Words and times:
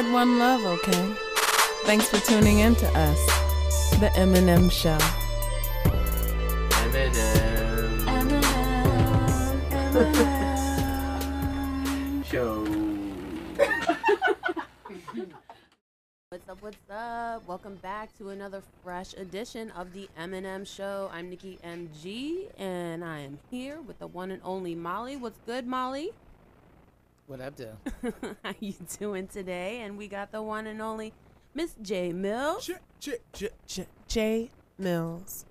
spread 0.00 0.14
one 0.14 0.38
love, 0.38 0.64
okay? 0.64 1.14
Thanks 1.84 2.08
for 2.08 2.18
tuning 2.20 2.60
in 2.60 2.74
to 2.76 2.86
us, 2.98 3.18
the 3.98 4.08
Eminem 4.14 4.70
Show. 4.70 4.96
Eminem 8.06 8.44
show. 12.24 12.64
What's 16.30 16.48
up? 16.48 16.62
What's 16.62 16.90
up? 16.90 17.46
Welcome 17.46 17.74
back 17.76 18.16
to 18.18 18.30
another 18.30 18.62
fresh 18.82 19.12
edition 19.14 19.70
of 19.72 19.92
the 19.92 20.08
Eminem 20.18 20.66
Show. 20.66 21.10
I'm 21.12 21.28
Nikki 21.28 21.58
MG, 21.62 22.46
and 22.58 23.04
I 23.04 23.18
am 23.20 23.38
here 23.50 23.82
with 23.82 23.98
the 23.98 24.06
one 24.06 24.30
and 24.30 24.40
only 24.44 24.74
Molly. 24.74 25.16
What's 25.16 25.40
good, 25.44 25.66
Molly? 25.66 26.12
What 27.30 27.40
up, 27.40 27.54
though? 27.54 27.76
How 28.42 28.54
you 28.58 28.74
doing 28.98 29.28
today? 29.28 29.82
And 29.82 29.96
we 29.96 30.08
got 30.08 30.32
the 30.32 30.42
one 30.42 30.66
and 30.66 30.82
only 30.82 31.12
Miss 31.54 31.76
J 31.80 32.12
Mills. 32.12 32.66
J, 32.66 32.74
J, 32.98 33.18
J, 33.32 33.48
J, 33.68 33.86
J 34.08 34.50
Mills. 34.78 35.44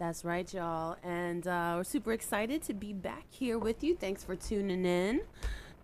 That's 0.00 0.24
right, 0.24 0.52
y'all. 0.52 0.96
And 1.04 1.46
uh, 1.46 1.74
we're 1.76 1.84
super 1.84 2.12
excited 2.12 2.62
to 2.62 2.74
be 2.74 2.92
back 2.92 3.26
here 3.30 3.60
with 3.60 3.84
you. 3.84 3.94
Thanks 3.94 4.24
for 4.24 4.34
tuning 4.34 4.84
in. 4.84 5.20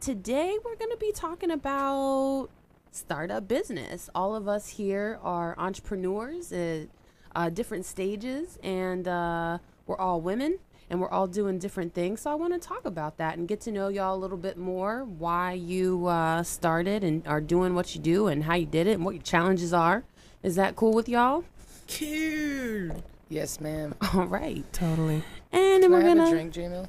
Today, 0.00 0.58
we're 0.64 0.74
going 0.74 0.90
to 0.90 0.96
be 0.96 1.12
talking 1.12 1.52
about 1.52 2.48
startup 2.90 3.46
business. 3.46 4.10
All 4.16 4.34
of 4.34 4.48
us 4.48 4.66
here 4.70 5.20
are 5.22 5.54
entrepreneurs 5.60 6.50
at 6.50 6.88
uh, 7.36 7.50
different 7.50 7.86
stages, 7.86 8.58
and 8.64 9.06
uh, 9.06 9.58
we're 9.86 9.96
all 9.96 10.20
women 10.20 10.58
and 10.90 11.00
we're 11.00 11.10
all 11.10 11.26
doing 11.26 11.58
different 11.58 11.94
things. 11.94 12.20
So, 12.22 12.30
I 12.30 12.34
want 12.34 12.52
to 12.52 12.58
talk 12.58 12.84
about 12.84 13.16
that 13.18 13.36
and 13.38 13.46
get 13.48 13.60
to 13.62 13.72
know 13.72 13.88
y'all 13.88 14.14
a 14.14 14.18
little 14.18 14.36
bit 14.36 14.56
more 14.56 15.04
why 15.04 15.52
you 15.52 16.06
uh, 16.06 16.42
started 16.42 17.02
and 17.04 17.26
are 17.26 17.40
doing 17.40 17.74
what 17.74 17.94
you 17.94 18.00
do, 18.00 18.26
and 18.28 18.44
how 18.44 18.54
you 18.54 18.66
did 18.66 18.86
it, 18.86 18.92
and 18.92 19.04
what 19.04 19.14
your 19.14 19.22
challenges 19.22 19.72
are. 19.72 20.04
Is 20.42 20.56
that 20.56 20.76
cool 20.76 20.92
with 20.92 21.08
y'all? 21.08 21.44
Cute. 21.86 22.92
Yes, 23.28 23.60
ma'am. 23.60 23.94
All 24.14 24.26
right. 24.26 24.64
Totally. 24.72 25.22
And 25.52 25.82
then 25.82 25.82
Can 25.82 25.92
we're 25.92 26.02
gonna, 26.02 26.26
a 26.26 26.30
drink, 26.30 26.52
J 26.52 26.68
Mills? 26.68 26.88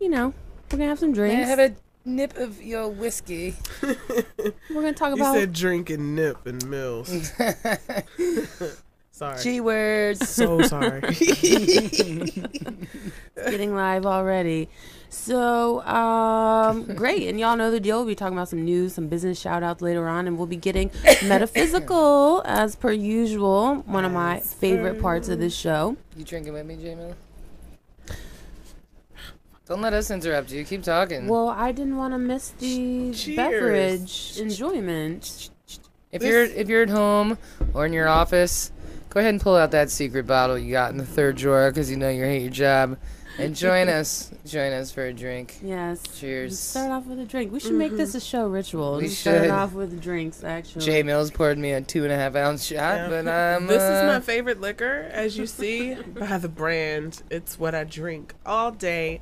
you 0.00 0.08
know, 0.08 0.32
we're 0.70 0.78
gonna 0.78 0.88
have 0.88 0.98
some 0.98 1.10
May 1.10 1.14
drinks. 1.16 1.46
I 1.46 1.50
have 1.50 1.58
a 1.58 1.74
nip 2.04 2.36
of 2.38 2.62
your 2.62 2.88
whiskey? 2.88 3.54
we're 3.82 3.94
gonna 4.70 4.92
talk 4.94 5.10
You 5.16 5.22
about 5.22 5.34
said 5.34 5.52
drink 5.52 5.90
and 5.90 6.14
nip 6.16 6.46
and 6.46 6.66
mills. 6.68 7.10
sorry. 9.18 9.42
G 9.42 9.60
words. 9.60 10.28
so 10.28 10.62
sorry. 10.62 11.00
getting 13.34 13.74
live 13.74 14.06
already. 14.06 14.68
So, 15.10 15.82
um, 15.84 16.84
great. 16.94 17.28
And 17.28 17.40
y'all 17.40 17.56
know 17.56 17.70
the 17.70 17.80
deal. 17.80 17.98
We'll 17.98 18.06
be 18.06 18.14
talking 18.14 18.36
about 18.36 18.48
some 18.48 18.64
news, 18.64 18.94
some 18.94 19.08
business 19.08 19.40
shout 19.40 19.62
outs 19.62 19.82
later 19.82 20.06
on, 20.06 20.26
and 20.26 20.36
we'll 20.38 20.46
be 20.46 20.56
getting 20.56 20.90
metaphysical 21.24 22.42
as 22.44 22.76
per 22.76 22.92
usual. 22.92 23.76
One 23.86 24.04
of 24.04 24.12
my 24.12 24.40
favorite 24.40 25.00
parts 25.00 25.28
of 25.28 25.38
this 25.38 25.56
show. 25.56 25.96
You 26.16 26.24
drinking 26.24 26.52
with 26.52 26.66
me, 26.66 26.76
J 26.76 26.94
Mills? 26.94 27.14
Don't 29.66 29.82
let 29.82 29.92
us 29.92 30.10
interrupt 30.10 30.50
you. 30.50 30.64
Keep 30.64 30.82
talking. 30.82 31.26
Well, 31.26 31.48
I 31.48 31.72
didn't 31.72 31.96
want 31.96 32.14
to 32.14 32.18
miss 32.18 32.50
the 32.50 33.12
Cheers. 33.12 33.36
beverage 33.36 34.38
enjoyment. 34.38 35.50
if 36.10 36.22
you're 36.22 36.44
if 36.44 36.68
you're 36.68 36.84
at 36.84 36.88
home 36.88 37.36
or 37.74 37.84
in 37.84 37.92
your 37.92 38.08
office, 38.08 38.72
go 39.18 39.22
ahead 39.22 39.34
and 39.34 39.40
pull 39.40 39.56
out 39.56 39.72
that 39.72 39.90
secret 39.90 40.28
bottle 40.28 40.56
you 40.56 40.70
got 40.70 40.92
in 40.92 40.96
the 40.96 41.04
third 41.04 41.36
drawer 41.36 41.72
because 41.72 41.90
you 41.90 41.96
know 41.96 42.08
you 42.08 42.22
hate 42.22 42.42
your 42.42 42.52
job, 42.52 42.96
and 43.36 43.52
join 43.66 43.88
us. 43.88 44.30
Join 44.46 44.72
us 44.72 44.92
for 44.92 45.06
a 45.06 45.12
drink. 45.12 45.58
Yes. 45.60 46.04
Cheers. 46.20 46.56
Start 46.56 46.92
off 46.92 47.06
with 47.06 47.18
a 47.18 47.24
drink. 47.24 47.50
We 47.50 47.58
should 47.58 47.74
make 47.74 47.96
this 47.96 48.14
a 48.14 48.20
show 48.20 48.46
ritual. 48.46 48.98
We 48.98 49.08
Just 49.08 49.22
Start 49.22 49.50
off 49.50 49.72
with 49.72 50.00
drinks, 50.00 50.44
actually. 50.44 50.84
J 50.84 51.02
Mills 51.02 51.32
poured 51.32 51.58
me 51.58 51.72
a 51.72 51.80
two 51.80 52.04
and 52.04 52.12
a 52.12 52.16
half 52.16 52.36
ounce 52.36 52.64
shot, 52.64 52.76
Yeah. 52.78 53.08
but 53.08 53.26
um, 53.56 53.66
this 53.66 53.82
is 53.82 54.04
my 54.04 54.14
uh, 54.14 54.20
favorite 54.20 54.60
liquor, 54.60 55.10
as 55.12 55.36
you 55.36 55.46
see 55.46 55.94
by 56.16 56.38
the 56.38 56.48
brand. 56.48 57.20
It's 57.30 57.58
what 57.58 57.74
I 57.74 57.82
drink 57.82 58.34
all 58.46 58.70
day, 58.70 59.20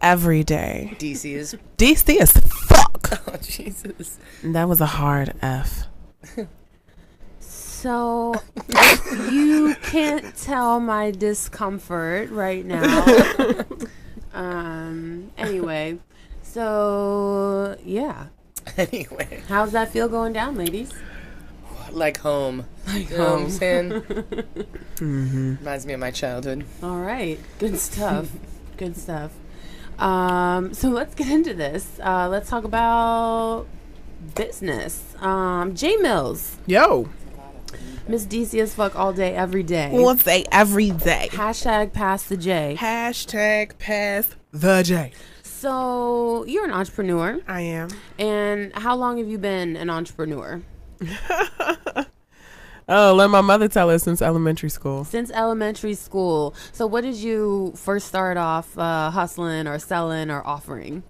every 0.00 0.42
day. 0.42 0.96
DC 0.98 1.32
is. 1.32 1.56
DC 1.76 2.20
is 2.20 2.32
fuck. 2.32 3.22
Oh 3.28 3.36
Jesus. 3.40 4.18
That 4.42 4.68
was 4.68 4.80
a 4.80 4.86
hard 4.86 5.32
F. 5.40 5.84
So 7.78 8.34
you 9.30 9.76
can't 9.82 10.36
tell 10.36 10.80
my 10.80 11.12
discomfort 11.12 12.28
right 12.30 12.64
now. 12.66 13.64
um. 14.34 15.30
Anyway, 15.38 15.98
so 16.42 17.76
yeah, 17.84 18.26
Anyway, 18.76 19.42
how's 19.48 19.70
that 19.72 19.92
feel 19.92 20.08
going 20.08 20.32
down, 20.32 20.56
ladies? 20.56 20.90
like 21.92 22.18
home. 22.18 22.66
Like 22.88 23.08
You 23.10 23.16
know 23.16 23.24
what 23.24 23.32
I'm 23.32 23.40
home. 23.42 23.50
saying? 23.50 23.90
Mm-hmm. 24.98 25.56
Reminds 25.60 25.86
me 25.86 25.92
of 25.92 26.00
my 26.00 26.10
childhood. 26.10 26.64
All 26.82 26.98
right, 26.98 27.38
good 27.60 27.78
stuff. 27.78 28.28
good 28.76 28.96
stuff. 28.96 29.30
Um. 30.00 30.74
So 30.74 30.88
let's 30.88 31.14
get 31.14 31.30
into 31.30 31.54
this. 31.54 32.00
Uh, 32.02 32.26
let's 32.28 32.50
talk 32.50 32.64
about 32.64 33.66
business. 34.34 35.14
Um. 35.20 35.76
J 35.76 35.96
Mills, 35.98 36.56
Yo, 36.66 37.08
Miss 38.08 38.24
DC 38.24 38.58
as 38.60 38.74
fuck 38.74 38.96
all 38.96 39.12
day, 39.12 39.34
every 39.34 39.62
day. 39.62 39.90
we'll 39.92 40.16
say 40.16 40.44
every 40.50 40.90
day. 40.90 41.28
Hashtag 41.30 41.92
pass 41.92 42.22
the 42.24 42.38
J. 42.38 42.74
Hashtag 42.78 43.76
pass 43.78 44.34
the 44.50 44.82
J. 44.82 45.12
So 45.42 46.44
you're 46.46 46.64
an 46.64 46.70
entrepreneur. 46.70 47.38
I 47.46 47.60
am. 47.60 47.90
And 48.18 48.72
how 48.74 48.96
long 48.96 49.18
have 49.18 49.28
you 49.28 49.36
been 49.38 49.76
an 49.76 49.90
entrepreneur? 49.90 50.62
Oh, 52.90 53.12
let 53.12 53.28
my 53.28 53.42
mother 53.42 53.68
tell 53.68 53.90
us 53.90 54.02
since 54.02 54.22
elementary 54.22 54.70
school. 54.70 55.04
Since 55.04 55.30
elementary 55.32 55.92
school. 55.92 56.54
So 56.72 56.86
what 56.86 57.02
did 57.02 57.16
you 57.16 57.74
first 57.76 58.06
start 58.08 58.38
off 58.38 58.78
uh, 58.78 59.10
hustling 59.10 59.66
or 59.66 59.78
selling 59.78 60.30
or 60.30 60.42
offering? 60.46 61.02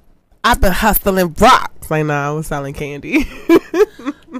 I've 0.43 0.61
been 0.61 0.73
hustling 0.73 1.33
rocks. 1.35 1.89
Like, 1.89 2.05
nah, 2.07 2.31
I 2.31 2.33
was 2.33 2.49
selling 2.49 2.75
candy. 2.75 3.29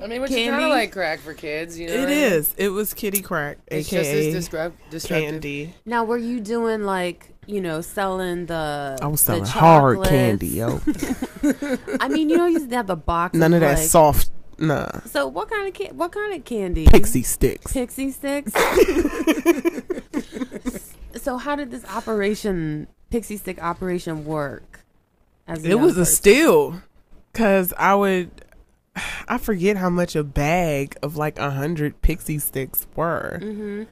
I 0.03 0.07
mean, 0.07 0.21
which 0.21 0.31
is 0.31 0.49
kind 0.51 0.63
of 0.65 0.71
like 0.71 0.93
crack 0.93 1.21
for 1.21 1.35
kids, 1.35 1.79
you 1.79 1.87
know? 1.89 1.95
It 1.95 1.99
what 2.01 2.09
I 2.09 2.13
mean? 2.13 2.19
is. 2.33 2.55
It 2.59 2.69
was 2.69 2.93
kitty 2.95 3.23
crack, 3.23 3.59
It's 3.69 3.89
just 3.89 4.09
aka 4.11 4.29
as 4.29 4.35
disrupt- 4.35 4.91
disruptive. 4.91 5.31
candy. 5.31 5.75
Now, 5.87 6.05
were 6.05 6.19
you 6.19 6.41
doing 6.41 6.83
like, 6.85 7.33
you 7.47 7.61
know, 7.61 7.81
selling 7.81 8.47
the 8.47 8.99
I 9.01 9.07
was 9.07 9.23
the 9.25 9.33
selling 9.33 9.45
hard 9.45 10.05
candy, 10.05 10.49
yo. 10.49 10.81
I 12.01 12.09
mean, 12.09 12.29
you 12.29 12.37
know, 12.37 12.47
you 12.47 12.55
used 12.59 12.71
to 12.71 12.77
have 12.77 12.87
the 12.87 12.97
box. 12.97 13.35
None 13.35 13.55
of 13.55 13.61
that 13.61 13.79
like- 13.79 13.89
soft, 13.89 14.31
nah. 14.59 14.89
So 15.07 15.27
what 15.27 15.49
kind 15.51 15.67
of 15.69 15.75
ca- 15.75 15.93
what 15.95 16.13
kind 16.13 16.35
of 16.35 16.45
candy? 16.45 16.87
Pixie 16.87 17.23
sticks. 17.23 17.73
Pixie 17.73 18.11
sticks. 18.11 18.53
so 21.17 21.39
how 21.39 21.57
did 21.57 21.71
this 21.71 21.85
operation, 21.87 22.87
pixie 23.11 23.37
stick 23.37 23.63
operation, 23.63 24.25
work? 24.25 24.81
As 25.47 25.65
It 25.65 25.79
was 25.81 25.97
a 25.97 26.05
steal, 26.05 26.83
cause 27.33 27.73
I 27.79 27.95
would, 27.95 28.31
I 29.29 29.39
forget 29.39 29.77
how 29.77 29.91
much 29.91 30.15
a 30.17 30.25
bag 30.25 30.97
of 31.03 31.17
like 31.17 31.39
a 31.39 31.51
hundred 31.51 32.01
pixie 32.03 32.39
sticks 32.39 32.87
were, 32.97 33.39
Mm-hmm. 33.43 33.85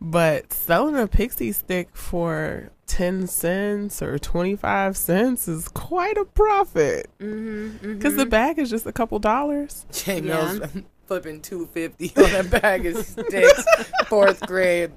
but 0.00 0.52
selling 0.52 0.96
a 0.96 1.06
pixie 1.06 1.52
stick 1.52 1.88
for 1.96 2.70
ten 2.86 3.26
cents 3.26 4.02
or 4.02 4.18
twenty 4.18 4.56
five 4.56 4.96
cents 4.96 5.48
is 5.48 5.68
quite 5.68 6.16
a 6.16 6.24
profit, 6.24 7.08
Mm-hmm. 7.20 7.98
cause 8.00 8.16
the 8.16 8.26
bag 8.26 8.58
is 8.58 8.70
just 8.70 8.86
a 8.86 8.92
couple 8.92 9.18
dollars. 9.18 9.86
J 9.92 10.16
Yeah. 10.20 10.20
Mills 10.54 10.60
flipping 11.06 11.40
250 11.42 12.12
on 12.22 12.46
a 12.46 12.48
bag 12.48 12.86
of 12.86 12.96
sticks, 13.06 13.64
fourth 14.08 14.40
grade. 14.46 14.92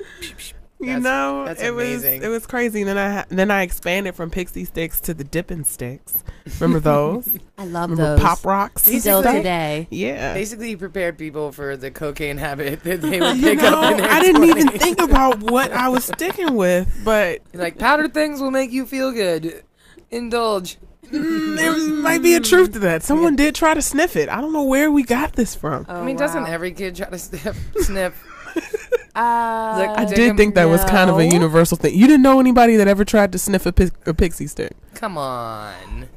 You 0.82 0.88
That's- 0.88 1.02
know, 1.04 1.44
that's 1.46 1.62
it 1.62 1.68
amazing. 1.72 2.18
was 2.20 2.26
it 2.26 2.30
was 2.30 2.44
crazy. 2.46 2.82
Then 2.82 2.98
I 2.98 3.24
then 3.28 3.50
I 3.52 3.62
expanded 3.62 4.16
from 4.16 4.30
pixie 4.30 4.64
sticks 4.64 5.00
to 5.02 5.14
the 5.14 5.22
dipping 5.22 5.62
sticks. 5.62 6.24
Remember 6.58 6.80
those? 6.80 7.28
I 7.58 7.64
love 7.66 7.90
Remember 7.90 8.16
those. 8.16 8.20
pop 8.20 8.44
rocks? 8.44 8.82
Still 8.82 9.22
Basically- 9.22 9.38
today. 9.38 9.86
Yeah. 9.90 10.34
Basically, 10.34 10.70
you 10.70 10.76
prepared 10.78 11.16
people 11.16 11.52
for 11.52 11.76
the 11.76 11.92
cocaine 11.92 12.36
habit 12.38 12.82
that 12.82 13.00
they 13.00 13.20
would 13.20 13.36
You 13.36 13.42
pick 13.50 13.58
know, 13.60 13.80
up 13.80 13.92
in 13.92 13.96
their 13.98 14.10
I 14.10 14.20
didn't 14.20 14.42
even 14.44 14.68
think 14.70 15.00
about 15.00 15.38
what 15.40 15.70
I 15.72 15.88
was 15.88 16.04
sticking 16.04 16.54
with, 16.56 16.92
but 17.04 17.42
like 17.54 17.78
powdered 17.78 18.12
things 18.12 18.40
will 18.40 18.50
make 18.50 18.72
you 18.72 18.84
feel 18.84 19.12
good. 19.12 19.62
Indulge. 20.10 20.78
mm, 21.10 21.56
there 21.56 21.76
might 22.02 22.22
be 22.22 22.34
a 22.34 22.40
truth 22.40 22.72
to 22.72 22.78
that. 22.80 23.02
Someone 23.02 23.36
did 23.36 23.54
try 23.54 23.72
to 23.74 23.82
sniff 23.82 24.16
it. 24.16 24.28
I 24.28 24.40
don't 24.40 24.52
know 24.52 24.64
where 24.64 24.90
we 24.90 25.04
got 25.04 25.34
this 25.34 25.54
from. 25.54 25.86
Oh, 25.88 26.00
I 26.00 26.04
mean, 26.04 26.16
wow. 26.16 26.20
doesn't 26.26 26.46
every 26.46 26.72
kid 26.72 26.96
try 26.96 27.08
to 27.08 27.18
sniff? 27.18 27.56
sniff? 27.82 28.26
Uh, 29.14 29.92
I 29.94 30.06
did 30.06 30.38
think 30.38 30.54
that 30.54 30.64
was 30.64 30.82
kind 30.86 31.10
of 31.10 31.18
a 31.18 31.26
universal 31.26 31.76
thing. 31.76 31.94
You 31.94 32.06
didn't 32.06 32.22
know 32.22 32.40
anybody 32.40 32.76
that 32.76 32.88
ever 32.88 33.04
tried 33.04 33.30
to 33.32 33.38
sniff 33.38 33.66
a, 33.66 33.72
pi- 33.72 33.90
a 34.06 34.14
pixie 34.14 34.46
stick. 34.46 34.72
Come 34.94 35.18
on. 35.18 36.08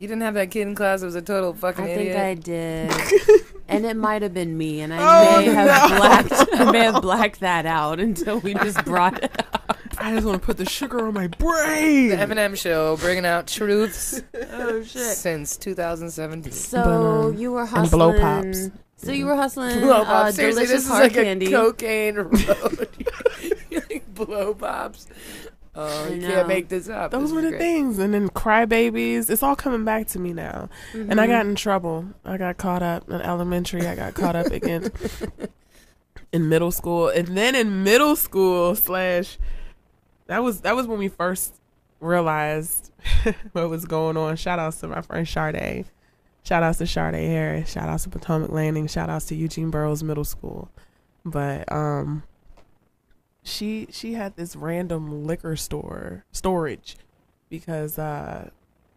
You 0.00 0.08
didn't 0.08 0.22
have 0.22 0.34
that 0.34 0.50
kid 0.50 0.62
in 0.66 0.74
class 0.74 1.00
that 1.00 1.06
was 1.06 1.14
a 1.14 1.22
total 1.22 1.54
fucking 1.54 1.84
thing. 1.84 2.10
I 2.10 2.12
think. 2.12 2.16
I 2.18 2.34
did, 2.34 3.40
and 3.68 3.86
it 3.86 3.96
might 3.96 4.22
have 4.22 4.34
been 4.34 4.58
me, 4.58 4.80
and 4.80 4.92
I 4.92 4.98
Oh, 4.98 5.38
may 5.38 5.52
have 5.52 5.90
no. 5.90 5.96
blacked, 5.96 6.32
I 6.54 6.70
may 6.72 6.78
have 6.80 7.00
blacked 7.02 7.38
that 7.40 7.64
out 7.64 8.00
until 8.00 8.40
we 8.40 8.54
just 8.54 8.84
brought 8.84 9.22
it 9.22 9.30
up. 9.54 9.78
I 9.96 10.12
just 10.14 10.26
want 10.26 10.42
to 10.42 10.44
put 10.44 10.56
the 10.56 10.66
sugar 10.68 11.06
on 11.06 11.14
my 11.14 11.28
brain. 11.28 12.08
The 12.08 12.16
Eminem 12.16 12.56
Show, 12.58 12.96
bringing 12.96 13.24
out 13.24 13.46
truths 13.46 14.20
oh 14.50 14.82
shit. 14.82 15.00
since 15.16 15.56
2017. 15.58 16.52
So 16.52 16.82
But, 16.82 16.88
um, 17.28 17.36
you 17.38 17.52
were 17.52 17.64
hustling. 17.64 17.82
and 17.82 17.90
blow 17.92 18.20
pops. 18.20 18.70
So 18.96 19.12
you 19.12 19.26
were 19.26 19.36
hustling 19.36 19.80
Blow 19.80 20.02
uh, 20.02 20.04
pops. 20.04 20.36
Seriously, 20.36 20.64
delicious 20.66 20.84
this 20.84 20.84
is 20.84 20.88
hard 20.90 21.02
like 21.02 21.12
candy. 21.12 21.46
a 21.46 21.50
cocaine 21.50 22.14
road. 22.16 22.88
Like 23.70 24.04
blow 24.14 24.54
pops. 24.54 25.06
Oh, 25.76 26.06
you 26.06 26.20
can't 26.20 26.46
make 26.46 26.68
this 26.68 26.88
up. 26.88 27.10
Those 27.10 27.22
This 27.24 27.32
were 27.32 27.42
the 27.42 27.48
great. 27.50 27.60
things, 27.60 27.98
and 27.98 28.14
then 28.14 28.28
crybabies. 28.30 29.28
It's 29.28 29.42
all 29.42 29.56
coming 29.56 29.84
back 29.84 30.06
to 30.08 30.20
me 30.20 30.32
now. 30.32 30.68
And 30.92 31.20
I 31.20 31.26
Mhm. 31.26 31.30
got 31.30 31.46
in 31.46 31.54
trouble. 31.56 32.06
I 32.24 32.36
got 32.36 32.56
caught 32.58 32.82
up 32.82 33.08
in 33.10 33.20
elementary. 33.20 33.84
I 33.86 33.96
got 33.96 34.14
caught 34.14 34.36
up 34.36 34.46
again 34.46 34.92
in 36.32 36.48
middle 36.48 36.70
school, 36.70 37.08
and 37.08 37.28
then 37.36 37.54
in 37.56 37.82
middle 37.82 38.14
school 38.14 38.76
slash 38.76 39.36
that 40.28 40.42
was 40.44 40.60
that 40.60 40.76
was 40.76 40.86
when 40.86 41.00
we 41.00 41.08
first 41.08 41.56
realized 42.00 42.92
what 43.52 43.68
was 43.68 43.84
going 43.84 44.16
on. 44.16 44.36
Shout 44.36 44.60
outs 44.60 44.78
to 44.80 44.88
my 44.88 45.02
friend 45.02 45.26
Sade. 45.28 45.86
Shout 46.44 46.62
outs 46.62 46.78
to 46.78 46.86
Sade 46.86 47.14
Harris. 47.14 47.70
Shout 47.72 47.88
outs 47.88 48.04
to 48.04 48.10
Potomac 48.10 48.50
Landing. 48.50 48.86
Shout 48.86 49.08
outs 49.10 49.26
to 49.26 49.34
Eugene 49.34 49.70
Burroughs 49.70 50.02
Middle 50.04 50.24
School. 50.24 50.68
But 51.24 51.70
um, 51.72 52.22
she 53.42 53.86
she 53.90 54.12
had 54.14 54.36
this 54.36 54.54
random 54.56 55.26
liquor 55.26 55.56
store 55.56 56.24
storage 56.32 56.96
because 57.48 57.98
uh 57.98 58.50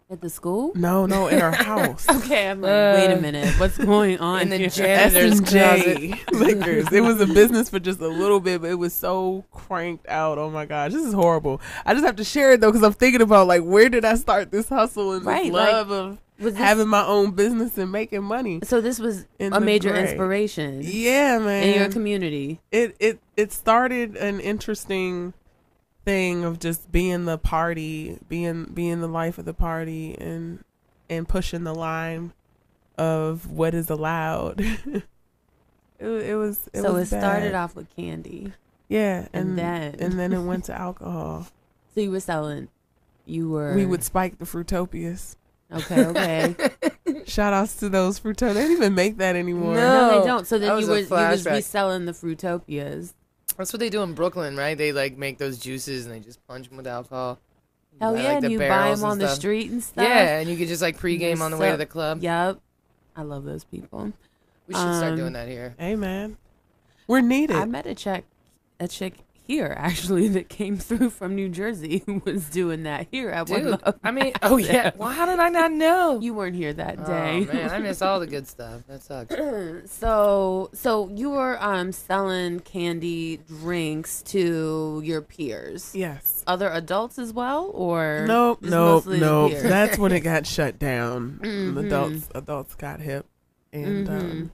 at 0.09 0.21
the 0.21 0.29
school. 0.29 0.71
no 0.75 1.05
no 1.05 1.27
in 1.27 1.39
her 1.39 1.51
house. 1.63 2.07
Okay, 2.09 2.49
I'm 2.49 2.61
like, 2.61 2.69
wait 2.69 3.11
a 3.11 3.17
Uh, 3.17 3.21
minute, 3.21 3.59
what's 3.59 3.77
going 3.77 4.19
on 4.19 4.41
in 4.43 4.49
the 4.49 4.57
here? 4.57 4.69
janitor's 4.69 5.41
closet. 5.41 5.97
S&J 5.97 6.21
Liquors. 6.31 6.91
It 6.93 7.01
was 7.01 7.19
a 7.19 7.27
business 7.27 7.69
for 7.69 7.79
just 7.79 7.99
a 7.99 8.07
little 8.07 8.39
bit, 8.39 8.61
but 8.61 8.69
it 8.71 8.75
was 8.75 8.93
so 8.93 9.43
cranked 9.51 10.07
out. 10.07 10.37
Oh 10.37 10.49
my 10.49 10.65
gosh, 10.65 10.93
this 10.93 11.05
is 11.05 11.13
horrible. 11.13 11.59
I 11.85 11.93
just 11.93 12.05
have 12.05 12.15
to 12.17 12.23
share 12.23 12.53
it 12.53 12.61
though 12.61 12.71
because 12.71 12.83
I'm 12.83 12.93
thinking 12.93 13.21
about 13.21 13.47
like 13.47 13.63
where 13.63 13.89
did 13.89 14.05
I 14.05 14.15
start 14.15 14.49
this 14.51 14.69
hustle 14.69 15.11
and 15.13 15.25
Right, 15.25 15.43
this 15.45 15.51
like, 15.53 15.71
love 15.73 15.91
of 15.91 16.19
Was 16.39 16.53
this, 16.53 16.61
having 16.61 16.87
my 16.87 17.03
own 17.05 17.31
business 17.31 17.77
and 17.77 17.91
making 17.91 18.23
money. 18.23 18.59
so 18.63 18.79
this 18.81 18.99
was 18.99 19.25
in 19.39 19.53
a 19.53 19.59
major 19.59 19.89
gray. 19.91 20.03
inspiration 20.03 20.81
Yeah, 20.83 21.39
man. 21.39 21.63
in 21.63 21.79
your 21.79 21.89
community. 21.89 22.59
it 22.71 22.95
it 22.99 23.19
it 23.35 23.51
started 23.51 24.15
an 24.15 24.39
interesting 24.39 25.33
thing 26.05 26.43
of 26.45 26.59
just 26.59 26.91
being 26.91 27.25
the 27.25 27.37
party, 27.37 28.19
being 28.29 28.65
being 28.65 29.01
the 29.01 29.07
life 29.07 29.37
of 29.37 29.45
the 29.45 29.53
party, 29.53 30.15
and 30.19 30.63
and 31.09 31.27
pushing 31.27 31.63
the 31.63 31.73
line 31.75 32.33
of 32.97 33.49
what 33.49 33.73
is 33.73 33.89
allowed. 33.89 34.59
it, 35.99 36.05
it 36.05 36.35
was 36.35 36.69
it 36.73 36.81
so 36.81 36.93
was 36.93 37.11
it 37.11 37.19
started 37.19 37.51
bad. 37.51 37.55
off 37.55 37.75
with 37.75 37.93
candy, 37.95 38.53
yeah, 38.87 39.27
and 39.33 39.49
and 39.49 39.57
then- 39.59 39.95
and 39.99 40.19
then 40.19 40.33
it 40.33 40.41
went 40.41 40.65
to 40.65 40.73
alcohol. 40.79 41.47
so 41.95 42.01
you 42.01 42.11
were 42.11 42.19
selling. 42.19 42.67
You 43.25 43.49
were. 43.49 43.73
we 43.75 43.85
would 43.85 44.03
spike 44.03 44.37
the 44.37 44.45
Fruitopias. 44.45 45.35
Okay, 45.73 46.05
okay. 46.05 46.55
Shout 47.25 47.53
outs 47.53 47.75
to 47.77 47.89
those 47.89 48.19
Fruitopias. 48.19 48.53
They 48.53 48.61
don't 48.63 48.71
even 48.71 48.95
make 48.95 49.17
that 49.17 49.35
anymore. 49.35 49.75
no, 49.75 50.11
No, 50.11 50.19
they 50.21 50.25
don't. 50.27 50.47
So 50.47 50.57
then 50.57 50.77
you 50.79 50.85
a 50.85 50.89
were 50.89 50.97
you 50.99 51.01
was 51.01 51.09
flashback. 51.09 51.51
reselling 51.55 52.05
the 52.05 52.13
Fruitopias. 52.13 53.13
That's 53.57 53.73
what 53.73 53.79
they 53.79 53.89
do 53.89 54.01
in 54.03 54.13
Brooklyn, 54.13 54.55
right? 54.55 54.77
They 54.77 54.91
like 54.93 55.17
make 55.17 55.37
those 55.39 55.57
juices 55.57 56.05
and 56.05 56.13
they 56.15 56.19
just 56.19 56.45
punch 56.47 56.67
them 56.69 56.77
with 56.77 56.87
alcohol. 56.87 57.39
Hell 57.99 58.13
buy, 58.13 58.21
yeah, 58.21 58.33
like, 58.35 58.43
and 58.43 58.51
you 58.51 58.59
buy 58.59 58.65
them 58.91 58.93
and 58.93 59.03
on 59.03 59.19
the 59.19 59.27
street 59.27 59.71
and 59.71 59.83
stuff. 59.83 60.03
Yeah, 60.05 60.39
and 60.39 60.49
you 60.49 60.55
could 60.55 60.67
just 60.67 60.81
like 60.81 60.97
pregame 60.99 61.41
on 61.41 61.51
the 61.51 61.57
way 61.57 61.71
to 61.71 61.77
the 61.77 61.85
club. 61.85 62.21
Yep. 62.21 62.59
I 63.15 63.21
love 63.23 63.43
those 63.43 63.63
people. 63.63 64.13
We 64.67 64.73
should 64.75 64.81
start 64.81 65.13
Um, 65.13 65.17
doing 65.17 65.33
that 65.33 65.47
here. 65.47 65.73
Hey 65.79 65.95
man, 65.95 66.37
we're 67.07 67.21
needed. 67.21 67.55
I 67.55 67.65
met 67.65 67.87
a 67.87 67.95
chick, 67.95 68.25
a 68.79 68.87
chick 68.87 69.15
here 69.47 69.73
actually 69.77 70.27
that 70.29 70.49
came 70.49 70.77
through 70.77 71.09
from 71.09 71.35
New 71.35 71.49
Jersey 71.49 72.03
who 72.05 72.21
was 72.25 72.49
doing 72.49 72.83
that 72.83 73.07
here 73.11 73.29
at 73.29 73.49
one. 73.49 73.63
Dude, 73.63 73.73
of 73.81 73.95
I 74.03 74.11
mean, 74.11 74.33
oh 74.41 74.57
yeah. 74.57 74.91
Well, 74.97 75.09
how 75.09 75.25
did 75.25 75.39
I 75.39 75.49
not 75.49 75.71
know? 75.71 76.19
You 76.27 76.33
weren't 76.33 76.55
here 76.55 76.73
that 76.73 76.99
Oh 76.99 77.05
day. 77.05 77.45
man, 77.51 77.69
I 77.69 77.79
miss 77.87 78.01
all 78.01 78.19
the 78.19 78.27
good 78.27 78.47
stuff. 78.47 78.81
That 78.87 79.01
sucks. 79.01 79.33
so 79.91 80.69
so 80.73 81.09
you 81.09 81.29
were 81.31 81.57
um 81.63 81.91
selling 81.91 82.59
candy 82.59 83.37
drinks 83.47 84.21
to 84.23 85.01
your 85.03 85.21
peers. 85.21 85.93
yes. 85.95 86.43
Other 86.47 86.69
adults 86.69 87.17
as 87.19 87.33
well 87.33 87.71
or 87.73 88.25
Nope, 88.27 88.59
just 88.61 88.71
nope, 88.71 89.05
nope. 89.07 89.51
That's 89.63 89.97
when 89.97 90.11
it 90.11 90.21
got 90.21 90.45
shut 90.47 90.79
down. 90.79 91.39
Mhm. 91.41 91.85
Adults, 91.85 92.29
adults 92.35 92.75
got 92.75 92.99
hip, 93.01 93.25
and 93.73 94.07
Mhm. 94.07 94.19
um, 94.19 94.51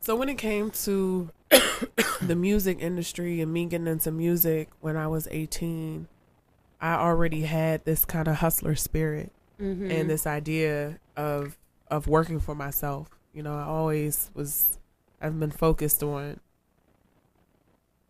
so 0.00 0.16
when 0.16 0.28
it 0.28 0.38
came 0.38 0.70
to 0.70 1.30
the 1.50 2.36
music 2.36 2.78
industry 2.80 3.40
and 3.40 3.52
me 3.52 3.66
getting 3.66 3.86
into 3.86 4.10
music 4.10 4.68
when 4.80 4.96
I 4.96 5.06
was 5.06 5.26
eighteen, 5.30 6.06
I 6.80 6.94
already 6.94 7.42
had 7.42 7.84
this 7.84 8.04
kind 8.04 8.28
of 8.28 8.36
hustler 8.36 8.74
spirit 8.76 9.32
Mhm. 9.60 9.90
and 9.90 10.08
this 10.10 10.26
idea 10.26 10.98
of 11.16 11.56
of 11.90 12.06
working 12.06 12.38
for 12.40 12.54
myself. 12.54 13.08
You 13.32 13.42
know, 13.42 13.56
I 13.56 13.64
always 13.64 14.30
was. 14.34 14.78
I've 15.20 15.38
been 15.38 15.50
focused 15.50 16.02
on 16.02 16.40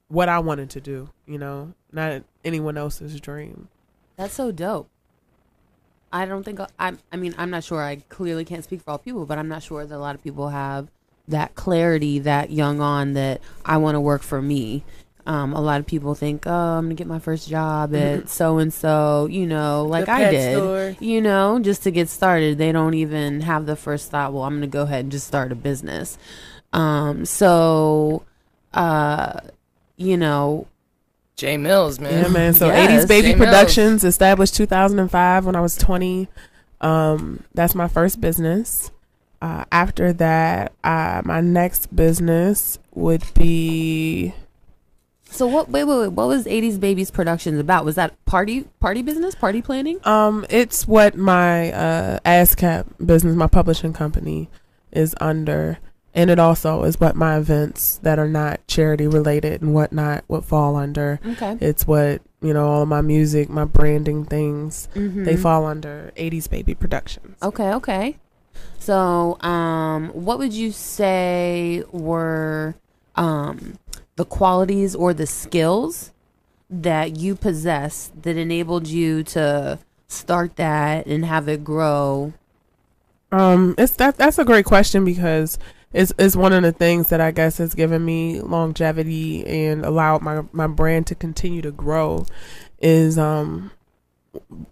what 0.08 0.28
I 0.28 0.38
wanted 0.38 0.70
to 0.70 0.80
do. 0.80 1.10
You 1.26 1.38
know, 1.38 1.74
not 1.92 2.22
anyone 2.44 2.76
else's 2.76 3.20
dream. 3.20 3.68
That's 4.16 4.34
so 4.34 4.52
dope. 4.52 4.88
I 6.12 6.26
don't 6.26 6.42
think 6.44 6.60
I. 6.78 6.94
I 7.12 7.16
mean, 7.16 7.34
I'm 7.38 7.50
not 7.50 7.64
sure. 7.64 7.82
I 7.82 7.96
clearly 8.08 8.44
can't 8.44 8.64
speak 8.64 8.82
for 8.82 8.90
all 8.90 8.98
people, 8.98 9.24
but 9.26 9.38
I'm 9.38 9.48
not 9.48 9.62
sure 9.62 9.84
that 9.86 9.94
a 9.94 9.98
lot 9.98 10.14
of 10.14 10.22
people 10.22 10.48
have 10.50 10.88
that 11.30 11.54
clarity 11.54 12.20
that 12.20 12.50
young 12.50 12.80
on 12.80 13.14
that 13.14 13.40
I 13.64 13.78
want 13.78 13.94
to 13.96 14.00
work 14.00 14.22
for 14.22 14.40
me. 14.40 14.84
Um, 15.26 15.52
a 15.52 15.60
lot 15.60 15.80
of 15.80 15.86
people 15.86 16.14
think, 16.14 16.46
oh, 16.46 16.50
I'm 16.50 16.84
gonna 16.86 16.94
get 16.94 17.06
my 17.06 17.18
first 17.18 17.48
job 17.48 17.94
at 17.94 18.28
so 18.28 18.58
and 18.58 18.72
so. 18.72 19.26
You 19.30 19.46
know, 19.46 19.84
like 19.84 20.08
I 20.08 20.30
did. 20.30 20.56
store. 20.56 20.96
You 20.98 21.20
know, 21.20 21.58
just 21.60 21.82
to 21.84 21.90
get 21.90 22.08
started. 22.08 22.58
They 22.58 22.72
don't 22.72 22.94
even 22.94 23.42
have 23.42 23.66
the 23.66 23.76
first 23.76 24.10
thought. 24.10 24.32
Well, 24.32 24.42
I'm 24.44 24.54
gonna 24.56 24.66
go 24.66 24.82
ahead 24.82 25.00
and 25.04 25.12
just 25.12 25.26
start 25.26 25.52
a 25.52 25.54
business. 25.54 26.18
Um, 26.72 27.24
so, 27.26 28.24
uh, 28.74 29.40
you 29.96 30.16
know, 30.16 30.66
J 31.36 31.56
Mills, 31.58 32.00
man. 32.00 32.22
Yeah, 32.24 32.28
man. 32.28 32.54
So 32.54 32.66
Yes. 32.66 33.04
80s 33.04 33.08
Baby 33.08 33.28
J 33.28 33.34
Mills. 33.36 33.46
Productions 33.50 34.04
established 34.04 34.54
2005 34.56 35.46
when 35.46 35.54
I 35.56 35.60
was 35.60 35.76
20. 35.76 36.28
Um, 36.80 37.44
that's 37.54 37.74
my 37.74 37.88
first 37.88 38.20
business. 38.20 38.90
Uh, 39.42 39.64
after 39.72 40.12
that, 40.12 40.72
uh, 40.84 41.22
my 41.24 41.40
next 41.40 41.94
business 41.94 42.78
would 42.94 43.22
be 43.34 44.34
so 45.30 45.46
what? 45.46 45.68
Wait, 45.68 45.84
wait, 45.84 45.98
wait. 45.98 46.08
What 46.08 46.26
was 46.26 46.44
80s 46.44 46.78
Babies 46.78 47.10
Productions 47.10 47.58
about? 47.58 47.84
Was 47.84 47.94
that 47.94 48.22
party 48.24 48.64
party 48.80 49.02
business, 49.02 49.34
party 49.34 49.62
planning? 49.62 49.98
um, 50.04 50.44
it's 50.50 50.86
what 50.88 51.16
my 51.16 51.72
uh, 51.72 52.18
ASCAP 52.26 53.06
business, 53.06 53.36
my 53.36 53.46
publishing 53.46 53.92
company, 53.92 54.50
is 54.90 55.14
under, 55.20 55.78
and 56.14 56.30
it 56.30 56.38
also 56.40 56.82
is 56.82 56.98
what 56.98 57.14
my 57.14 57.38
events 57.38 57.98
that 58.02 58.18
are 58.18 58.28
not 58.28 58.66
charity 58.66 59.06
related 59.06 59.62
and 59.62 59.72
whatnot 59.72 60.24
would 60.26 60.44
fall 60.44 60.74
under. 60.74 61.20
Okay. 61.24 61.56
It's 61.60 61.86
what 61.86 62.22
you 62.42 62.54
know, 62.54 62.66
all 62.66 62.82
of 62.82 62.88
my 62.88 63.00
music, 63.00 63.48
my 63.48 63.64
branding 63.64 64.24
things. 64.24 64.88
Mm-hmm. 64.94 65.24
They 65.24 65.36
fall 65.36 65.66
under 65.66 66.10
80s 66.16 66.48
Baby 66.50 66.74
Productions. 66.74 67.36
Okay, 67.42 67.72
okay. 67.74 68.16
So, 68.80 69.40
um, 69.42 70.08
what 70.08 70.38
would 70.38 70.54
you 70.54 70.72
say 70.72 71.84
were 71.92 72.74
um, 73.14 73.78
the 74.16 74.24
qualities 74.24 74.94
or 74.94 75.12
the 75.12 75.26
skills 75.26 76.12
that 76.70 77.16
you 77.16 77.34
possess 77.36 78.10
that 78.22 78.38
enabled 78.38 78.86
you 78.86 79.22
to 79.24 79.78
start 80.08 80.56
that 80.56 81.06
and 81.06 81.26
have 81.26 81.46
it 81.46 81.62
grow? 81.62 82.32
Um, 83.30 83.74
it's 83.76 83.92
that 83.96 84.16
that's 84.16 84.38
a 84.38 84.46
great 84.46 84.64
question 84.64 85.04
because 85.04 85.58
it's 85.92 86.12
it's 86.18 86.34
one 86.34 86.54
of 86.54 86.62
the 86.62 86.72
things 86.72 87.08
that 87.08 87.20
I 87.20 87.32
guess 87.32 87.58
has 87.58 87.74
given 87.74 88.02
me 88.02 88.40
longevity 88.40 89.46
and 89.46 89.84
allowed 89.84 90.22
my 90.22 90.42
my 90.52 90.66
brand 90.66 91.06
to 91.08 91.14
continue 91.14 91.60
to 91.62 91.70
grow 91.70 92.24
is 92.80 93.18
um 93.18 93.72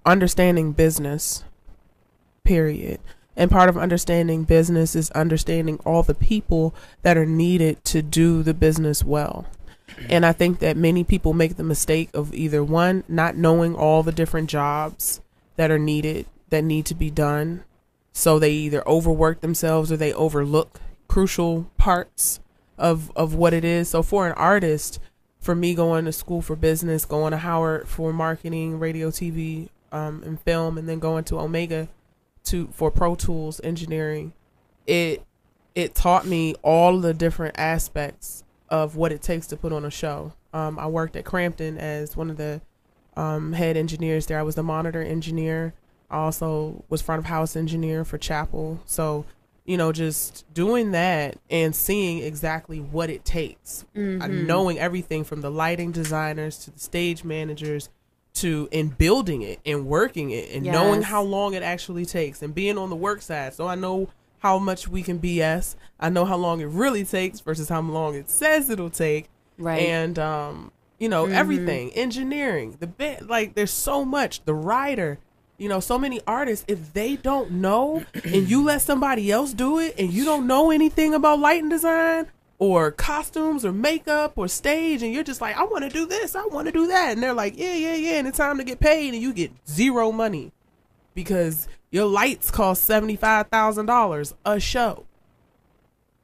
understanding 0.07 0.73
business. 0.73 1.45
Period. 2.43 3.01
And 3.39 3.53
part 3.53 3.69
of 3.69 3.79
understanding 3.79 4.43
business 4.43 4.97
is 4.97 5.13
understanding 5.13 5.79
all 5.87 6.03
the 6.03 6.13
people 6.13 6.75
that 7.03 7.17
are 7.17 7.25
needed 7.25 7.85
to 7.85 8.03
do 8.03 8.43
the 8.43 8.53
business 8.53 9.05
well. 9.05 9.47
And 10.09 10.27
I 10.27 10.33
think 10.33 10.59
that 10.59 10.77
many 10.77 11.05
people 11.05 11.33
make 11.33 11.57
the 11.57 11.63
mistake 11.63 12.11
of 12.13 12.35
either 12.35 12.65
one, 12.65 13.05
not 13.07 13.37
knowing 13.37 13.77
all 13.77 14.03
the 14.03 14.11
different 14.11 14.51
jobs 14.51 15.21
that 15.55 15.71
are 15.71 15.79
needed 15.79 16.27
that 16.51 16.65
need 16.65 16.85
to 16.87 16.97
be 16.97 17.11
done. 17.11 17.63
So 18.13 18.41
they 18.41 18.51
either 18.51 18.87
overwork 18.89 19.41
themselves 19.41 19.93
or 19.93 19.97
they 19.97 20.13
overlook 20.13 20.81
crucial 21.07 21.71
parts 21.79 22.41
of 22.77 23.13
of 23.15 23.35
what 23.35 23.55
it 23.55 23.65
is. 23.65 23.89
So 23.89 24.03
for 24.03 24.27
an 24.27 24.33
artist, 24.33 24.99
for 25.39 25.55
me 25.55 25.77
going 25.77 26.07
to 26.07 26.13
school 26.13 26.43
for 26.43 26.57
business, 26.57 27.05
going 27.05 27.31
to 27.31 27.39
Howard 27.39 27.87
for 27.87 28.13
marketing, 28.13 28.81
radio, 28.81 29.11
TV, 29.11 29.69
um, 29.93 30.25
and 30.25 30.41
film, 30.41 30.77
and 30.77 30.89
then 30.89 30.99
going 30.99 31.23
to 31.25 31.39
Omega 31.39 31.89
to 32.49 32.69
for 32.73 32.91
Pro 32.91 33.15
Tools 33.15 33.61
engineering, 33.65 34.33
it 34.87 35.23
it 35.75 35.95
taught 35.95 36.27
me 36.27 36.55
all 36.63 36.99
the 37.01 37.15
different 37.15 37.55
aspects 37.59 38.43
of 38.69 38.97
what 38.97 39.13
it 39.13 39.23
takes 39.23 39.47
to 39.49 39.57
put 39.57 39.73
on 39.73 39.85
a 39.85 39.91
show. 39.91 40.33
Um, 40.53 40.79
I 40.79 40.87
worked 40.87 41.15
at 41.17 41.25
Cramton 41.25 41.79
as 41.79 42.17
one 42.17 42.31
of 42.31 42.37
the 42.37 42.61
um, 43.17 43.53
head 43.53 43.77
engineers 43.77 44.27
there. 44.27 44.39
I 44.39 44.43
was 44.43 44.55
the 44.55 44.63
monitor 44.63 45.03
engineer. 45.03 45.75
I 46.11 46.17
also 46.19 46.85
was 46.89 47.03
front 47.03 47.19
of 47.21 47.27
house 47.27 47.55
engineer 47.57 48.05
for 48.05 48.17
Chapel. 48.19 48.81
So, 48.87 49.25
you 49.67 49.77
know, 49.77 49.93
just 49.93 50.45
doing 50.55 50.93
that 50.93 51.37
and 51.51 51.75
seeing 51.77 52.19
exactly 52.19 52.79
what 52.81 53.11
it 53.11 53.25
takes, 53.25 53.85
Mhm. 53.95 54.47
knowing 54.47 54.79
everything 54.79 55.23
from 55.25 55.43
the 55.43 55.51
lighting 55.51 55.93
designers 55.93 56.59
to 56.65 56.71
the 56.71 56.79
stage 56.81 57.25
managers 57.25 57.89
to 58.35 58.69
in 58.71 58.89
building 58.89 59.43
it 59.43 59.59
and 59.67 59.87
working 59.87 60.31
it 60.31 60.51
and 60.55 60.65
knowing 60.65 61.03
how 61.03 61.23
long 61.23 61.55
it 61.55 61.63
actually 61.63 62.05
takes 62.07 62.41
and 62.43 62.55
being 62.55 62.79
on 62.79 62.91
the 62.91 62.97
work 62.97 63.21
side. 63.23 63.55
So 63.55 63.67
I 63.67 63.75
know 63.75 64.09
how 64.39 64.59
much 64.59 64.87
we 64.87 65.03
can 65.03 65.19
BS. 65.19 65.75
I 65.99 66.09
know 66.11 66.25
how 66.25 66.37
long 66.37 66.61
it 66.61 66.67
really 66.67 67.05
takes 67.05 67.41
versus 67.41 67.69
how 67.69 67.81
long 67.81 68.15
it 68.15 68.31
says 68.31 68.71
it'll 68.71 68.91
take 68.91 69.29
Right. 69.59 69.81
and 69.83 70.17
um 70.21 70.71
you 71.01 71.09
know 71.09 71.27
Mhm. 71.27 71.33
everything 71.35 71.91
engineering 71.95 72.77
the 72.79 72.87
bit 72.87 73.29
like 73.29 73.55
there's 73.55 73.73
so 73.73 74.05
much 74.05 74.45
the 74.45 74.55
writer 74.55 75.19
you 75.57 75.69
know 75.69 75.81
so 75.81 75.99
many 75.99 76.21
artists 76.29 76.65
if 76.69 76.93
they 76.93 77.17
don't 77.17 77.51
know 77.51 78.05
and 78.25 78.49
you 78.49 78.63
let 78.63 78.83
somebody 78.83 79.33
else 79.33 79.53
do 79.53 79.81
it 79.81 79.97
and 79.99 80.13
you 80.13 80.25
don't 80.25 80.47
know 80.47 80.71
anything 80.71 81.13
about 81.15 81.41
lighting 81.41 81.69
design 81.69 82.27
or 82.59 82.91
costumes 82.91 83.65
or 83.65 83.73
makeup 83.73 84.33
or 84.37 84.49
stage 84.49 85.03
and 85.03 85.13
you're 85.13 85.23
just 85.23 85.41
like 85.41 85.57
i 85.57 85.65
want 85.65 85.85
to 85.85 85.91
do 85.91 86.07
this 86.07 86.35
i 86.35 86.45
want 86.47 86.67
to 86.67 86.73
do 86.73 86.89
that 86.89 87.13
and 87.13 87.23
they're 87.23 87.33
like 87.33 87.57
yeah 87.57 87.75
yeah 87.75 87.95
yeah 87.95 88.19
and 88.19 88.27
it's 88.27 88.39
time 88.39 88.59
to 88.59 88.65
get 88.65 88.81
paid 88.81 89.15
and 89.15 89.23
you 89.23 89.33
get 89.33 89.53
zero 89.69 90.11
money 90.11 90.53
because 91.15 91.67
your 91.91 92.07
lights 92.07 92.51
cost 92.51 92.89
$75000 92.89 94.35
a 94.45 94.61
show. 94.61 95.05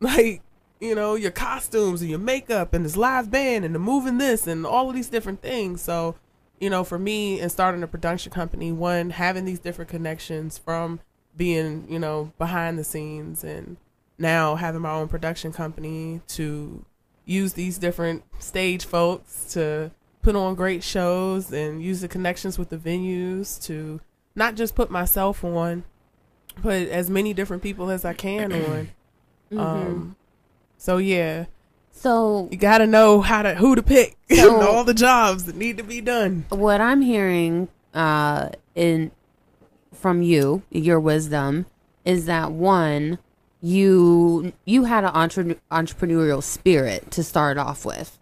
Like 0.00 0.42
you 0.80 0.94
know 0.94 1.14
your 1.14 1.30
costumes 1.30 2.02
and 2.02 2.10
your 2.10 2.18
makeup 2.18 2.74
and 2.74 2.84
this 2.84 2.96
live 2.96 3.30
band 3.30 3.64
and 3.64 3.74
the 3.74 3.78
moving 3.78 4.18
this 4.18 4.46
and 4.46 4.66
all 4.66 4.90
of 4.90 4.94
these 4.94 5.08
different 5.08 5.40
things. 5.40 5.80
So 5.80 6.16
you 6.60 6.68
know 6.68 6.84
for 6.84 6.98
me 6.98 7.40
and 7.40 7.50
starting 7.50 7.82
a 7.82 7.86
production 7.86 8.30
company 8.30 8.70
one 8.70 9.10
having 9.10 9.46
these 9.46 9.60
different 9.60 9.88
connections 9.88 10.58
from 10.58 11.00
being 11.34 11.86
you 11.88 11.98
know 11.98 12.32
behind 12.38 12.78
the 12.78 12.84
scenes 12.84 13.42
and 13.42 13.78
now 14.18 14.54
having 14.54 14.80
my 14.82 14.92
own 14.92 15.08
production 15.08 15.52
company 15.52 16.20
to 16.28 16.84
use 17.24 17.54
these 17.54 17.78
different 17.78 18.22
stage 18.38 18.84
folks 18.84 19.52
to 19.54 19.90
put 20.22 20.36
on 20.36 20.54
great 20.54 20.82
shows 20.82 21.52
and 21.52 21.82
use 21.82 22.00
the 22.00 22.08
connections 22.08 22.58
with 22.58 22.68
the 22.70 22.76
venues 22.76 23.62
to 23.64 24.00
not 24.34 24.54
just 24.54 24.74
put 24.74 24.90
myself 24.90 25.42
on 25.44 25.84
put 26.62 26.88
as 26.88 27.10
many 27.10 27.34
different 27.34 27.62
people 27.62 27.90
as 27.90 28.04
I 28.04 28.12
can 28.14 28.52
on 28.52 28.88
Mhm. 29.52 29.58
um, 29.60 30.16
so 30.78 30.96
yeah, 30.98 31.44
so 31.92 32.48
you 32.50 32.56
gotta 32.56 32.86
know 32.86 33.20
how 33.20 33.42
to 33.42 33.54
who 33.54 33.74
to 33.74 33.82
pick 33.82 34.16
So- 34.30 34.60
all 34.62 34.84
the 34.84 34.94
jobs 34.94 35.44
that 35.44 35.56
need 35.56 35.76
to 35.78 35.82
be 35.82 36.00
done. 36.00 36.44
what 36.50 36.80
I'm 36.80 37.00
hearing 37.02 37.68
uh, 37.92 38.50
in 38.74 39.10
from 39.92 40.22
you, 40.22 40.62
your 40.70 40.98
wisdom, 41.00 41.66
is 42.04 42.26
that 42.26 42.50
one, 42.52 43.18
you 43.64 44.52
you 44.66 44.84
had 44.84 45.04
an 45.04 45.10
entre- 45.14 45.56
entrepreneurial 45.72 46.42
spirit 46.42 47.10
to 47.10 47.24
start 47.24 47.56
off 47.56 47.86
with, 47.86 48.18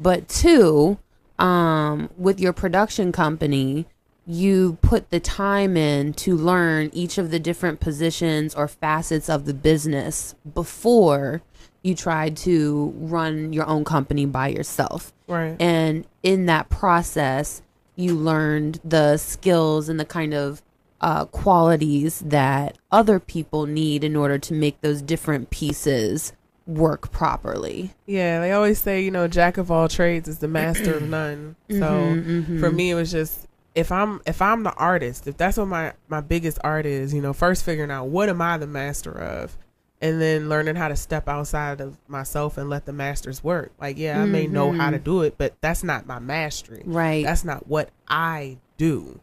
but 0.00 0.28
two, 0.28 0.98
um, 1.38 2.10
with 2.18 2.40
your 2.40 2.52
production 2.52 3.12
company, 3.12 3.86
you 4.26 4.78
put 4.82 5.10
the 5.10 5.20
time 5.20 5.76
in 5.76 6.12
to 6.14 6.36
learn 6.36 6.90
each 6.92 7.16
of 7.16 7.30
the 7.30 7.38
different 7.38 7.78
positions 7.78 8.56
or 8.56 8.66
facets 8.66 9.28
of 9.28 9.44
the 9.44 9.54
business 9.54 10.34
before 10.52 11.42
you 11.82 11.94
tried 11.94 12.36
to 12.38 12.92
run 12.96 13.52
your 13.52 13.66
own 13.66 13.84
company 13.84 14.26
by 14.26 14.48
yourself. 14.48 15.12
Right. 15.28 15.56
And 15.60 16.04
in 16.24 16.46
that 16.46 16.70
process, 16.70 17.62
you 17.94 18.16
learned 18.16 18.80
the 18.84 19.16
skills 19.16 19.88
and 19.88 20.00
the 20.00 20.04
kind 20.04 20.34
of 20.34 20.60
uh, 21.02 21.24
qualities 21.26 22.20
that 22.24 22.78
other 22.90 23.18
people 23.20 23.66
need 23.66 24.04
in 24.04 24.16
order 24.16 24.38
to 24.38 24.54
make 24.54 24.80
those 24.80 25.02
different 25.02 25.50
pieces 25.50 26.32
work 26.66 27.10
properly. 27.10 27.92
Yeah, 28.06 28.40
they 28.40 28.52
always 28.52 28.78
say 28.78 29.02
you 29.02 29.10
know 29.10 29.26
jack 29.28 29.58
of 29.58 29.70
all 29.70 29.88
trades 29.88 30.28
is 30.28 30.38
the 30.38 30.48
master 30.48 30.96
of 30.96 31.02
none. 31.08 31.56
So 31.70 32.14
Mhm, 32.16 32.46
mhm. 32.46 32.60
for 32.60 32.70
me, 32.70 32.90
it 32.90 32.94
was 32.94 33.10
just 33.10 33.46
if 33.74 33.90
I'm 33.90 34.20
if 34.26 34.40
I'm 34.40 34.62
the 34.62 34.72
artist, 34.74 35.26
if 35.26 35.36
that's 35.36 35.56
what 35.56 35.66
my 35.68 35.92
my 36.08 36.20
biggest 36.20 36.58
art 36.62 36.86
is, 36.86 37.12
you 37.12 37.20
know, 37.20 37.32
first 37.32 37.64
figuring 37.64 37.90
out 37.90 38.06
what 38.08 38.28
am 38.28 38.40
I 38.40 38.58
the 38.58 38.66
master 38.68 39.10
of, 39.10 39.56
and 40.00 40.20
then 40.20 40.48
learning 40.48 40.76
how 40.76 40.86
to 40.88 40.94
step 40.96 41.28
outside 41.28 41.80
of 41.80 41.96
myself 42.06 42.56
and 42.58 42.70
let 42.70 42.86
the 42.86 42.92
masters 42.92 43.42
work. 43.42 43.72
Like, 43.80 43.98
yeah, 43.98 44.22
I 44.22 44.26
may 44.26 44.46
know 44.46 44.70
how 44.70 44.90
to 44.90 44.98
Mhm. 44.98 45.04
do 45.04 45.22
it, 45.22 45.34
but 45.38 45.54
that's 45.60 45.82
not 45.82 46.06
my 46.06 46.18
mastery. 46.20 46.82
right. 46.84 47.24
That's 47.24 47.44
not 47.44 47.66
what 47.66 47.88
I 48.06 48.58
do. 48.76 49.18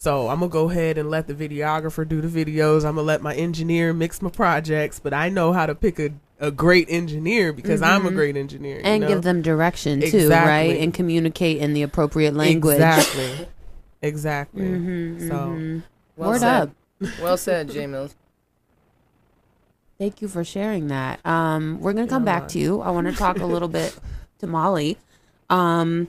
So 0.00 0.28
I'm 0.28 0.38
gonna 0.40 0.48
go 0.48 0.70
ahead 0.70 0.96
and 0.96 1.10
let 1.10 1.26
the 1.26 1.34
videographer 1.34 2.08
do 2.08 2.22
the 2.22 2.28
videos. 2.44 2.86
I'm 2.86 2.94
gonna 2.94 3.02
let 3.02 3.20
my 3.20 3.34
engineer 3.34 3.92
mix 3.92 4.22
my 4.22 4.30
projects, 4.30 4.98
but 4.98 5.12
I 5.12 5.28
know 5.28 5.52
how 5.52 5.66
to 5.66 5.74
pick 5.74 5.98
a, 5.98 6.08
a 6.38 6.50
great 6.50 6.86
engineer 6.88 7.52
because 7.52 7.82
I'm 7.82 8.06
a 8.06 8.10
Mhm. 8.10 8.14
great 8.14 8.34
engineer. 8.38 8.76
you 8.78 8.82
and 8.82 9.02
know? 9.02 9.08
give 9.08 9.20
them 9.22 9.42
direction 9.42 10.00
too, 10.00 10.06
Exactly. 10.16 10.72
right? 10.72 10.80
And 10.80 10.94
communicate 10.94 11.58
in 11.58 11.74
the 11.74 11.82
appropriate 11.82 12.32
language. 12.32 12.76
Exactly. 12.76 13.46
Exactly. 14.00 14.62
Mhm, 14.64 15.28
So 15.28 15.34
mhm. 15.34 15.82
Well 16.16 16.30
Word 16.30 16.40
said. 16.40 16.62
up. 16.62 16.70
Well 17.20 17.36
said, 17.36 17.68
J 17.70 17.86
Mills. 17.86 18.14
Thank 19.98 20.22
you 20.22 20.28
for 20.28 20.44
sharing 20.44 20.88
that. 20.88 21.20
Um, 21.26 21.78
we're 21.78 21.92
gonna 21.92 22.06
come 22.08 22.22
Yeah. 22.24 22.38
back 22.38 22.48
to 22.48 22.58
you. 22.58 22.80
I 22.80 22.90
want 22.90 23.06
to 23.06 23.12
talk 23.12 23.38
a 23.38 23.44
little 23.46 23.68
bit 23.68 23.94
to 24.38 24.46
Molly. 24.46 24.96
Um, 25.50 26.08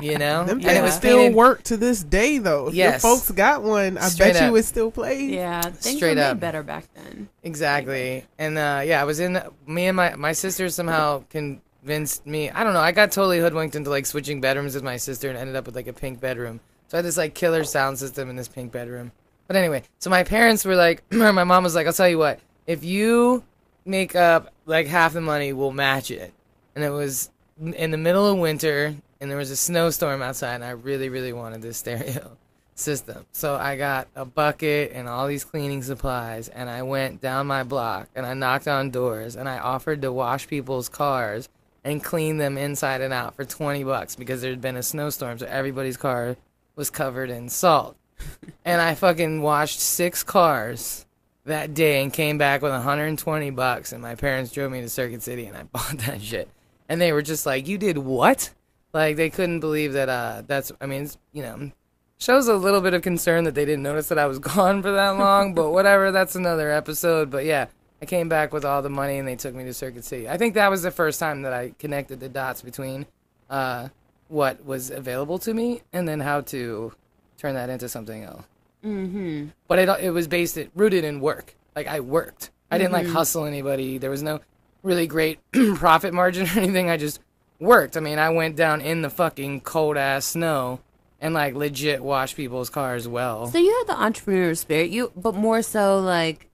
You 0.02 0.18
know, 0.18 0.46
Them 0.46 0.60
and 0.60 0.78
it 0.78 0.82
was 0.82 0.94
still 0.96 1.18
painted 1.18 1.36
work 1.36 1.64
to 1.64 1.78
this 1.78 2.04
day, 2.04 2.38
though. 2.38 2.68
If 2.68 2.74
Yes. 2.74 3.04
your 3.04 3.16
folks 3.16 3.32
got 3.32 3.64
one, 3.64 3.98
I 3.98 4.10
Straight 4.10 4.34
bet 4.34 4.44
you 4.50 4.56
it 4.56 4.64
still 4.64 4.92
plays. 4.92 5.30
Yeah, 5.32 5.62
things 5.62 5.98
Straight 5.98 6.10
were 6.12 6.16
made 6.16 6.22
up. 6.22 6.40
better 6.40 6.64
back 6.64 6.86
then. 6.96 7.28
exactly. 7.44 8.26
And 8.38 8.58
uh, 8.58 8.82
yeah, 8.86 9.02
I 9.02 9.04
was 9.06 9.20
in. 9.20 9.42
Me 9.68 9.88
and 9.88 9.96
my 9.98 10.16
my 10.16 10.32
sister 10.34 10.70
somehow 10.70 11.24
convinced 11.30 12.26
me. 12.26 12.50
I 12.50 12.64
don't 12.64 12.74
know. 12.74 12.80
I 12.80 12.92
got 12.92 13.12
totally 13.12 13.40
hoodwinked 13.40 13.76
into 13.76 13.90
like 13.90 14.06
switching 14.06 14.42
bedrooms 14.42 14.76
with 14.76 14.84
my 14.84 14.98
sister, 14.98 15.30
and 15.30 15.38
ended 15.38 15.56
up 15.56 15.66
with 15.66 15.76
like 15.76 15.88
a 15.88 15.94
pink 15.94 16.20
bedroom. 16.20 16.60
So 16.88 16.98
I 16.98 17.00
had 17.00 17.06
this 17.06 17.18
like 17.18 17.34
killer 17.34 17.64
sound 17.64 17.98
system 18.00 18.30
in 18.30 18.36
this 18.36 18.48
pink 18.48 18.72
bedroom. 18.72 19.12
But 19.48 19.56
anyway, 19.58 19.84
so 20.00 20.10
my 20.10 20.24
parents 20.24 20.64
were 20.64 20.76
like, 20.76 21.04
or 21.12 21.34
my 21.34 21.44
mom 21.44 21.64
was 21.64 21.76
like, 21.76 21.88
I'll 21.88 21.94
tell 21.94 22.08
you 22.10 22.18
what, 22.18 22.40
if 22.68 22.84
you 22.84 23.44
make 23.86 24.16
up 24.16 24.54
like 24.66 24.88
half 24.88 25.14
the 25.14 25.22
money, 25.22 25.54
we'll 25.54 25.72
match 25.72 26.12
it. 26.12 26.34
And 26.76 26.84
it 26.84 26.90
was 26.90 27.30
in 27.60 27.92
the 27.92 27.98
middle 27.98 28.28
of 28.28 28.38
winter, 28.38 28.96
and 29.22 29.30
there 29.30 29.38
was 29.38 29.52
a 29.52 29.56
snowstorm 29.56 30.22
outside, 30.22 30.56
and 30.56 30.66
I 30.66 30.72
really, 30.72 31.10
really 31.10 31.34
wanted 31.34 31.62
this 31.62 31.78
stereo 31.78 32.38
system. 32.76 33.26
So 33.32 33.56
I 33.56 33.76
got 33.76 34.08
a 34.16 34.26
bucket 34.26 34.92
and 34.94 35.08
all 35.08 35.28
these 35.28 35.44
cleaning 35.44 35.84
supplies, 35.84 36.48
and 36.50 36.70
I 36.70 36.84
went 36.84 37.22
down 37.22 37.48
my 37.48 37.64
block 37.64 38.10
and 38.16 38.26
I 38.26 38.34
knocked 38.34 38.68
on 38.68 38.90
doors 38.90 39.36
and 39.36 39.48
I 39.48 39.60
offered 39.60 40.02
to 40.02 40.12
wash 40.12 40.48
people's 40.48 40.90
cars 40.90 41.50
and 41.84 42.04
clean 42.04 42.38
them 42.38 42.58
inside 42.58 43.02
and 43.02 43.14
out 43.14 43.36
for 43.36 43.46
20 43.46 43.84
bucks 43.84 44.16
because 44.16 44.42
there 44.42 44.52
had 44.52 44.62
been 44.62 44.78
a 44.78 44.84
snowstorm, 44.84 45.38
so 45.38 45.46
everybody's 45.46 45.98
car 45.98 46.38
was 46.76 46.90
covered 46.90 47.30
in 47.30 47.50
salt. 47.50 47.96
and 48.66 48.82
I 48.82 48.96
fucking 48.96 49.42
washed 49.42 49.80
six 49.80 50.24
cars 50.24 51.06
that 51.46 51.74
day 51.74 52.02
and 52.02 52.14
came 52.14 52.38
back 52.38 52.62
with 52.62 52.72
120 52.72 53.50
bucks 53.52 53.92
and 53.92 54.02
my 54.02 54.16
parents 54.16 54.52
drove 54.52 54.72
me 54.72 54.82
to 54.82 54.90
Circuit 54.90 55.22
City 55.22 55.46
and 55.46 55.58
I 55.58 55.64
bought 55.72 55.98
that 56.00 56.22
shit. 56.22 56.50
And 56.90 57.02
they 57.02 57.12
were 57.12 57.22
just 57.22 57.46
like, 57.46 57.68
"You 57.68 57.78
did 57.78 57.98
what?" 57.98 58.52
Like 58.94 59.16
they 59.16 59.30
couldn't 59.30 59.60
believe 59.60 59.94
that 59.94 60.10
uh 60.10 60.44
that's 60.46 60.72
I 60.80 60.86
mean, 60.86 61.10
you 61.32 61.42
know, 61.42 61.72
shows 62.18 62.48
a 62.48 62.56
little 62.56 62.82
bit 62.82 62.94
of 62.94 63.02
concern 63.02 63.46
that 63.46 63.56
they 63.56 63.66
didn't 63.66 63.84
notice 63.84 64.10
that 64.10 64.20
I 64.20 64.26
was 64.26 64.40
gone 64.56 64.82
for 64.82 64.92
that 64.92 65.12
long, 65.12 65.54
but 65.54 65.72
whatever, 65.72 66.12
that's 66.12 66.36
another 66.36 66.72
episode. 66.72 67.30
But 67.30 67.46
yeah, 67.46 67.68
I 68.02 68.06
came 68.06 68.30
back 68.30 68.54
with 68.54 68.66
all 68.66 68.82
the 68.82 68.90
money 68.90 69.18
and 69.18 69.28
they 69.28 69.36
took 69.36 69.56
me 69.56 69.64
to 69.64 69.74
Circuit 69.74 70.06
City. 70.06 70.30
I 70.30 70.38
think 70.38 70.54
that 70.56 70.70
was 70.70 70.84
the 70.84 70.92
first 70.92 71.20
time 71.20 71.42
that 71.44 71.54
I 71.54 71.74
connected 71.80 72.20
the 72.20 72.30
dots 72.30 72.62
between 72.62 73.06
uh 73.50 73.90
what 74.28 74.64
was 74.66 74.90
available 74.90 75.38
to 75.40 75.54
me 75.54 75.82
and 75.92 76.08
then 76.08 76.20
how 76.20 76.42
to 76.42 76.94
turn 77.38 77.56
that 77.56 77.70
into 77.70 77.90
something 77.90 78.24
else 78.24 78.44
Mm-hmm. 78.84 79.48
but 79.68 79.80
it 79.80 79.90
it 80.02 80.10
was 80.12 80.28
based 80.28 80.58
it 80.58 80.72
rooted 80.76 81.04
in 81.04 81.20
work. 81.20 81.56
Like 81.76 81.88
I 81.88 82.00
worked. 82.02 82.52
I 82.70 82.78
didn't 82.78 82.94
like 82.94 83.08
hustle 83.08 83.46
anybody. 83.46 83.98
There 83.98 84.10
was 84.10 84.24
no 84.24 84.40
really 84.82 85.08
great 85.08 85.40
profit 85.76 86.14
margin 86.14 86.48
or 86.56 86.60
anything. 86.60 86.90
I 86.90 86.98
just 86.98 87.20
worked. 87.60 87.98
I 87.98 88.00
mean, 88.00 88.20
I 88.20 88.30
went 88.30 88.56
down 88.56 88.82
in 88.82 89.02
the 89.02 89.10
fucking 89.10 89.62
cold 89.62 89.98
ass 89.98 90.26
snow 90.26 90.80
and 91.22 91.34
like 91.34 91.56
legit 91.56 92.04
washed 92.04 92.36
people's 92.36 92.70
cars 92.70 93.08
well. 93.08 93.48
So 93.48 93.58
you 93.58 93.74
had 93.80 93.96
the 93.96 94.02
entrepreneur 94.02 94.54
spirit, 94.56 94.90
you, 94.90 95.12
but 95.16 95.36
more 95.36 95.62
so 95.62 96.00
like, 96.00 96.50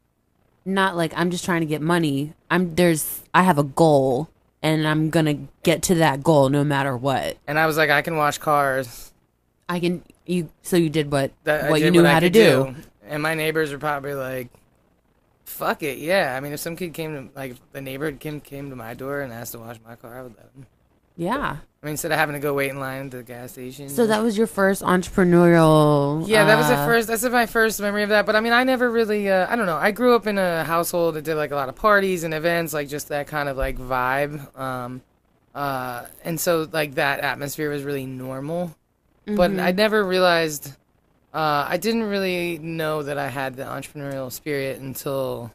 not 0.65 0.95
like 0.95 1.12
I'm 1.15 1.31
just 1.31 1.43
trying 1.45 1.62
to 1.62 1.67
get 1.67 1.81
money. 1.81 2.33
I'm 2.51 2.75
there's 2.75 3.24
I 3.33 3.43
have 3.43 3.57
a 3.57 3.63
goal 3.63 4.29
and 4.62 4.88
I'm 4.88 5.09
gonna 5.09 5.48
get 5.63 5.81
to 5.83 5.95
that 5.95 6.21
goal 6.21 6.50
no 6.50 6.63
matter 6.63 6.95
what. 6.95 7.38
And 7.48 7.57
I 7.57 7.65
was 7.65 7.77
like, 7.77 7.89
I 7.89 8.01
can 8.01 8.15
wash 8.15 8.38
cars. 8.38 9.12
I 9.67 9.79
can 9.79 10.03
you. 10.29 10.50
So 10.62 10.77
you 10.77 10.89
did 10.89 11.12
what 11.12 11.31
That 11.43 11.69
what 11.69 11.81
you 11.81 11.91
knew 11.91 12.05
I 12.05 12.13
how 12.13 12.19
to 12.19 12.27
could 12.27 12.33
do. 12.33 12.75
And 13.03 13.24
my 13.24 13.33
neighbors 13.33 13.71
were 13.71 13.79
probably 13.79 14.13
like, 14.13 14.50
"Fuck 15.45 15.83
it, 15.83 15.98
yeah." 15.98 16.36
I 16.36 16.39
mean, 16.39 16.53
if 16.53 16.59
some 16.59 16.75
kid 16.75 16.93
came 16.93 17.13
to 17.29 17.36
like 17.36 17.55
the 17.71 17.81
neighbor 17.81 18.12
came 18.12 18.39
came 18.39 18.69
to 18.69 18.75
my 18.75 18.93
door 18.93 19.21
and 19.21 19.33
asked 19.33 19.53
to 19.53 19.59
wash 19.59 19.77
my 19.86 19.95
car, 19.95 20.19
I 20.19 20.21
would 20.21 20.36
let 20.36 20.45
him. 20.55 20.67
Yeah. 21.19 21.57
I 21.81 21.86
mean, 21.86 21.91
instead 21.91 22.13
of 22.13 22.17
having 22.17 22.33
to 22.33 22.39
go 22.39 22.53
wait 22.53 22.69
in 22.69 22.79
line 22.79 23.05
at 23.05 23.12
the 23.12 23.24
gas 23.24 23.51
station. 23.51 23.89
So 23.89 24.07
that 24.07 24.24
was 24.24 24.38
your 24.38 24.48
first 24.48 24.81
entrepreneurial. 24.81 26.25
Yeah, 26.25 26.45
that 26.45 26.57
was 26.57 26.67
the 26.67 26.75
uh, 26.75 26.86
first. 26.86 27.09
That's 27.09 27.24
my 27.24 27.45
first 27.45 27.81
memory 27.81 28.03
of 28.03 28.09
that. 28.09 28.25
But 28.25 28.38
I 28.38 28.39
mean, 28.39 28.53
I 28.53 28.63
never 28.63 28.89
really. 28.89 29.29
Uh, 29.29 29.45
I 29.51 29.57
don't 29.57 29.65
know. 29.65 29.75
I 29.75 29.91
grew 29.91 30.15
up 30.15 30.27
in 30.27 30.38
a 30.38 30.63
household 30.63 31.15
that 31.15 31.24
did 31.24 31.36
like 31.36 31.51
a 31.51 31.55
lot 31.55 31.67
of 31.67 31.75
parties 31.75 32.24
and 32.24 32.33
events, 32.33 32.74
like 32.74 32.88
just 32.88 33.09
that 33.09 33.27
kind 33.27 33.50
of 33.50 33.57
like 33.57 33.77
vibe. 33.77 34.57
Um, 34.57 35.01
uh, 35.53 36.05
and 36.24 36.39
so 36.39 36.69
like 36.71 36.95
that 36.95 37.19
atmosphere 37.19 37.69
was 37.69 37.83
really 37.83 38.05
normal. 38.05 38.75
But 39.36 39.51
Mm-hmm. 39.51 39.59
I 39.59 39.71
never 39.71 40.03
realized. 40.03 40.74
Uh, 41.33 41.65
I 41.67 41.77
didn't 41.77 42.03
really 42.03 42.57
know 42.57 43.03
that 43.03 43.17
I 43.17 43.27
had 43.27 43.55
the 43.55 43.63
entrepreneurial 43.63 44.31
spirit 44.31 44.79
until 44.79 45.51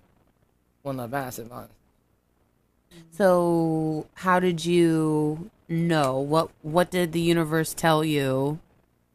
One 0.83 0.97
Love 0.99 1.11
Massive 1.11 1.51
on. 1.51 1.69
So 3.11 4.07
how 4.15 4.41
did 4.41 4.65
you 4.65 5.51
know 5.69 6.19
what 6.19 6.51
what 6.63 6.91
did 6.91 7.13
the 7.13 7.21
universe 7.21 7.75
tell 7.75 8.05
you 8.05 8.59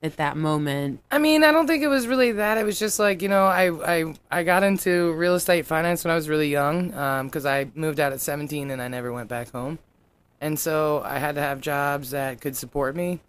at 0.03 0.17
that 0.17 0.35
moment? 0.37 1.01
I 1.11 1.17
mean, 1.17 1.43
I 1.43 1.51
don't 1.51 1.67
think 1.67 1.83
it 1.83 1.87
was 1.87 2.07
really 2.07 2.33
that. 2.33 2.57
It 2.57 2.65
was 2.65 2.79
just 2.79 2.99
like 2.99 3.21
you 3.21 3.29
know, 3.29 3.45
I 3.45 3.69
I, 3.99 4.13
I 4.31 4.43
got 4.43 4.63
into 4.63 5.13
real 5.13 5.35
estate 5.35 5.65
finance 5.65 6.03
when 6.03 6.11
I 6.11 6.15
was 6.15 6.27
really 6.29 6.49
young 6.49 6.89
because 7.25 7.45
I 7.45 7.67
moved 7.75 7.99
out 7.99 8.11
at 8.13 8.19
17 8.21 8.71
and 8.71 8.81
I 8.81 8.87
never 8.89 9.11
went 9.13 9.29
back 9.29 9.51
home, 9.51 9.79
and 10.41 10.57
so 10.59 11.01
I 11.05 11.19
had 11.19 11.35
to 11.35 11.41
have 11.41 11.61
jobs 11.61 12.11
that 12.11 12.41
could 12.41 12.55
support 12.57 12.95
me, 12.95 13.19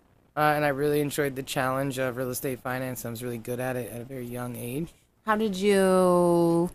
uh, 0.41 0.55
and 0.55 0.65
I 0.65 0.69
really 0.69 1.01
enjoyed 1.01 1.37
the 1.37 1.43
challenge 1.43 1.99
of 1.99 2.17
real 2.17 2.31
estate 2.31 2.61
finance. 2.61 3.05
I 3.05 3.11
was 3.11 3.23
really 3.23 3.37
good 3.37 3.61
at 3.61 3.77
it 3.77 3.93
at 3.93 4.01
a 4.01 4.05
very 4.05 4.25
young 4.25 4.57
age. 4.57 4.89
How 5.27 5.37
did 5.37 5.55
you 5.55 6.71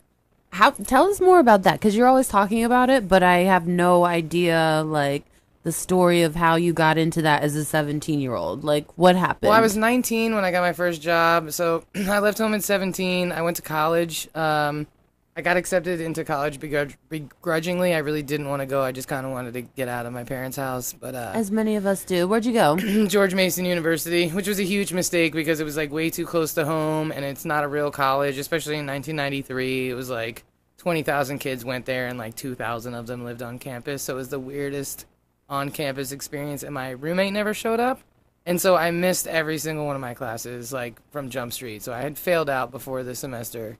how 0.50 0.70
tell 0.70 1.10
us 1.10 1.20
more 1.20 1.40
about 1.40 1.64
that 1.64 1.80
cuz 1.80 1.96
you're 1.96 2.06
always 2.06 2.28
talking 2.28 2.62
about 2.62 2.90
it, 2.90 3.08
but 3.08 3.24
I 3.24 3.38
have 3.38 3.66
no 3.66 4.04
idea 4.04 4.84
like 4.86 5.24
the 5.64 5.72
story 5.72 6.22
of 6.22 6.36
how 6.36 6.54
you 6.54 6.72
got 6.72 6.96
into 6.96 7.20
that 7.22 7.42
as 7.42 7.56
a 7.56 7.62
17-year-old. 7.62 8.62
Like 8.62 8.86
what 8.96 9.16
happened? 9.16 9.48
Well, 9.48 9.58
I 9.58 9.60
was 9.60 9.76
19 9.76 10.36
when 10.36 10.44
I 10.44 10.52
got 10.52 10.60
my 10.60 10.72
first 10.72 11.02
job, 11.02 11.50
so 11.50 11.82
I 11.96 12.20
left 12.20 12.38
home 12.38 12.54
at 12.54 12.62
17. 12.62 13.32
I 13.32 13.42
went 13.42 13.56
to 13.56 13.62
college. 13.62 14.28
Um, 14.36 14.86
I 15.38 15.42
got 15.42 15.58
accepted 15.58 16.00
into 16.00 16.24
college 16.24 16.58
begrudg- 16.58 16.96
begrudgingly. 17.10 17.92
I 17.92 17.98
really 17.98 18.22
didn't 18.22 18.48
want 18.48 18.60
to 18.60 18.66
go. 18.66 18.82
I 18.82 18.90
just 18.90 19.06
kind 19.06 19.26
of 19.26 19.32
wanted 19.32 19.52
to 19.52 19.60
get 19.60 19.86
out 19.86 20.06
of 20.06 20.14
my 20.14 20.24
parents' 20.24 20.56
house, 20.56 20.94
but 20.94 21.14
uh, 21.14 21.32
as 21.34 21.50
many 21.50 21.76
of 21.76 21.84
us 21.84 22.06
do. 22.06 22.26
Where'd 22.26 22.46
you 22.46 22.54
go? 22.54 22.76
George 23.06 23.34
Mason 23.34 23.66
University, 23.66 24.30
which 24.30 24.48
was 24.48 24.58
a 24.58 24.62
huge 24.62 24.94
mistake 24.94 25.34
because 25.34 25.60
it 25.60 25.64
was 25.64 25.76
like 25.76 25.92
way 25.92 26.08
too 26.08 26.24
close 26.24 26.54
to 26.54 26.64
home 26.64 27.12
and 27.12 27.22
it's 27.22 27.44
not 27.44 27.64
a 27.64 27.68
real 27.68 27.90
college, 27.90 28.38
especially 28.38 28.78
in 28.78 28.86
1993. 28.86 29.90
It 29.90 29.94
was 29.94 30.08
like 30.08 30.42
20,000 30.78 31.38
kids 31.38 31.66
went 31.66 31.84
there 31.84 32.06
and 32.06 32.18
like 32.18 32.34
2,000 32.34 32.94
of 32.94 33.06
them 33.06 33.22
lived 33.22 33.42
on 33.42 33.58
campus. 33.58 34.04
So 34.04 34.14
it 34.14 34.16
was 34.16 34.30
the 34.30 34.40
weirdest 34.40 35.04
on 35.50 35.70
campus 35.70 36.12
experience 36.12 36.62
and 36.62 36.72
my 36.72 36.90
roommate 36.92 37.34
never 37.34 37.52
showed 37.52 37.78
up. 37.78 38.00
And 38.46 38.58
so 38.58 38.74
I 38.74 38.90
missed 38.90 39.26
every 39.26 39.58
single 39.58 39.84
one 39.84 39.96
of 39.96 40.00
my 40.00 40.14
classes 40.14 40.72
like 40.72 40.98
from 41.10 41.28
Jump 41.28 41.52
Street. 41.52 41.82
So 41.82 41.92
I 41.92 42.00
had 42.00 42.16
failed 42.16 42.48
out 42.48 42.70
before 42.70 43.02
the 43.02 43.14
semester 43.14 43.76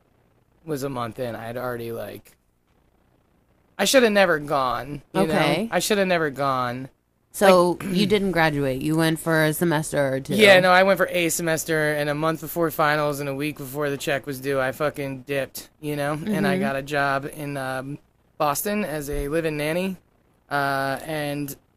was 0.67 0.83
a 0.83 0.89
month 0.89 1.19
in. 1.19 1.35
I 1.35 1.45
had 1.45 1.57
already 1.57 1.93
like 1.93 2.33
I 3.79 3.85
should 3.85 4.03
have 4.03 4.13
never 4.13 4.39
gone. 4.39 5.03
You 5.15 5.23
Okay. 5.23 5.65
Know? 5.65 5.69
I 5.71 5.79
should 5.81 5.99
have 5.99 6.09
never 6.09 6.31
gone. 6.31 6.89
So 7.33 7.79
you 7.91 8.07
didn't 8.07 8.33
graduate. 8.33 8.81
You 8.81 8.97
went 8.97 9.19
for 9.21 9.45
a 9.45 9.53
semester 9.53 10.15
or 10.15 10.21
two. 10.21 10.35
Yeah, 10.35 10.59
no, 10.61 10.71
I 10.71 10.83
went 10.83 10.97
for 10.97 11.07
a 11.09 11.29
semester, 11.29 11.93
and 11.93 12.09
a 12.09 12.15
month 12.15 12.41
before 12.41 12.71
finals, 12.71 13.21
and 13.21 13.29
a 13.29 13.35
week 13.35 13.59
before 13.59 13.91
the 13.91 13.99
check 13.99 14.27
was 14.27 14.41
due, 14.41 14.59
I 14.59 14.73
fucking 14.73 15.23
dipped, 15.23 15.69
you 15.81 15.97
know, 15.97 16.13
and 16.15 16.27
Mm-hmm. 16.27 16.47
I 16.47 16.59
got 16.59 16.77
a 16.77 16.83
job 16.83 17.27
in 17.31 17.59
um, 17.59 17.99
Boston 18.39 18.85
as 18.85 19.11
a 19.11 19.29
live-in 19.29 19.59
nanny, 19.59 19.99
uh, 20.51 20.99
and 21.05 21.55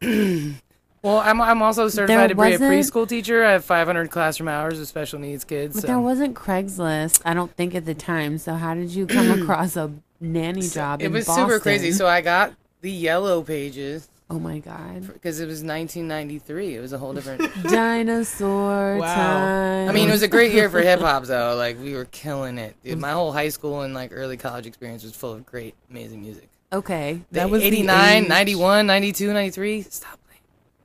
well, 1.02 1.18
I'm 1.18 1.40
I'm 1.40 1.62
also 1.62 1.88
certified 1.88 2.30
to 2.30 2.34
be 2.34 2.52
a 2.54 2.58
preschool 2.58 3.08
teacher. 3.08 3.44
I 3.44 3.52
have 3.52 3.64
500 3.64 4.10
classroom 4.10 4.48
hours 4.48 4.78
with 4.78 4.88
special 4.88 5.18
needs 5.18 5.44
kids. 5.44 5.74
But 5.74 5.80
so- 5.82 5.86
there 5.86 6.00
wasn't 6.00 6.34
Craigslist, 6.34 7.22
I 7.24 7.34
don't 7.34 7.54
think 7.56 7.74
at 7.74 7.86
the 7.86 7.94
time. 7.94 8.38
So 8.38 8.54
how 8.54 8.74
did 8.74 8.90
you 8.90 9.06
come 9.06 9.30
across 9.42 9.76
a 9.76 9.90
nanny 10.20 10.62
job? 10.68 11.02
it 11.02 11.10
was 11.10 11.26
super 11.26 11.58
crazy. 11.60 11.92
So 11.92 12.06
I 12.06 12.20
got 12.20 12.52
the 12.82 12.90
yellow 12.90 13.42
pages 13.42 14.08
oh 14.32 14.38
my 14.38 14.60
god, 14.60 15.08
because 15.12 15.40
it 15.40 15.46
was 15.46 15.64
1993. 15.64 16.76
It 16.76 16.80
was 16.80 16.92
a 16.92 16.98
whole 16.98 17.12
different. 17.12 17.42
dinosaur 17.64 18.96
Wow. 18.98 19.12
time. 19.14 19.88
I 19.88 19.92
mean, 19.92 20.08
it 20.08 20.12
was 20.12 20.22
a 20.22 20.28
great 20.28 20.52
year 20.52 20.70
for 20.70 20.80
hip 20.80 21.00
hop, 21.00 21.24
though. 21.24 21.56
Like, 21.56 21.80
we 21.80 21.94
were 21.94 22.04
killing 22.04 22.56
it. 22.56 22.76
Dude, 22.84 22.98
my 23.00 23.10
whole 23.10 23.32
high 23.32 23.48
school 23.48 23.80
and 23.82 23.92
like 23.92 24.10
early 24.14 24.36
college 24.36 24.66
experience 24.66 25.02
was 25.02 25.16
full 25.16 25.32
of 25.32 25.44
great, 25.44 25.74
amazing 25.90 26.22
music. 26.22 26.48
okay. 26.72 27.14
The 27.32 27.40
That 27.40 27.50
was 27.50 27.62
89, 27.64 28.22
age. 28.22 28.28
91, 28.28 28.86
92, 28.86 29.32
93. 29.32 29.82
Stop. 29.82 30.19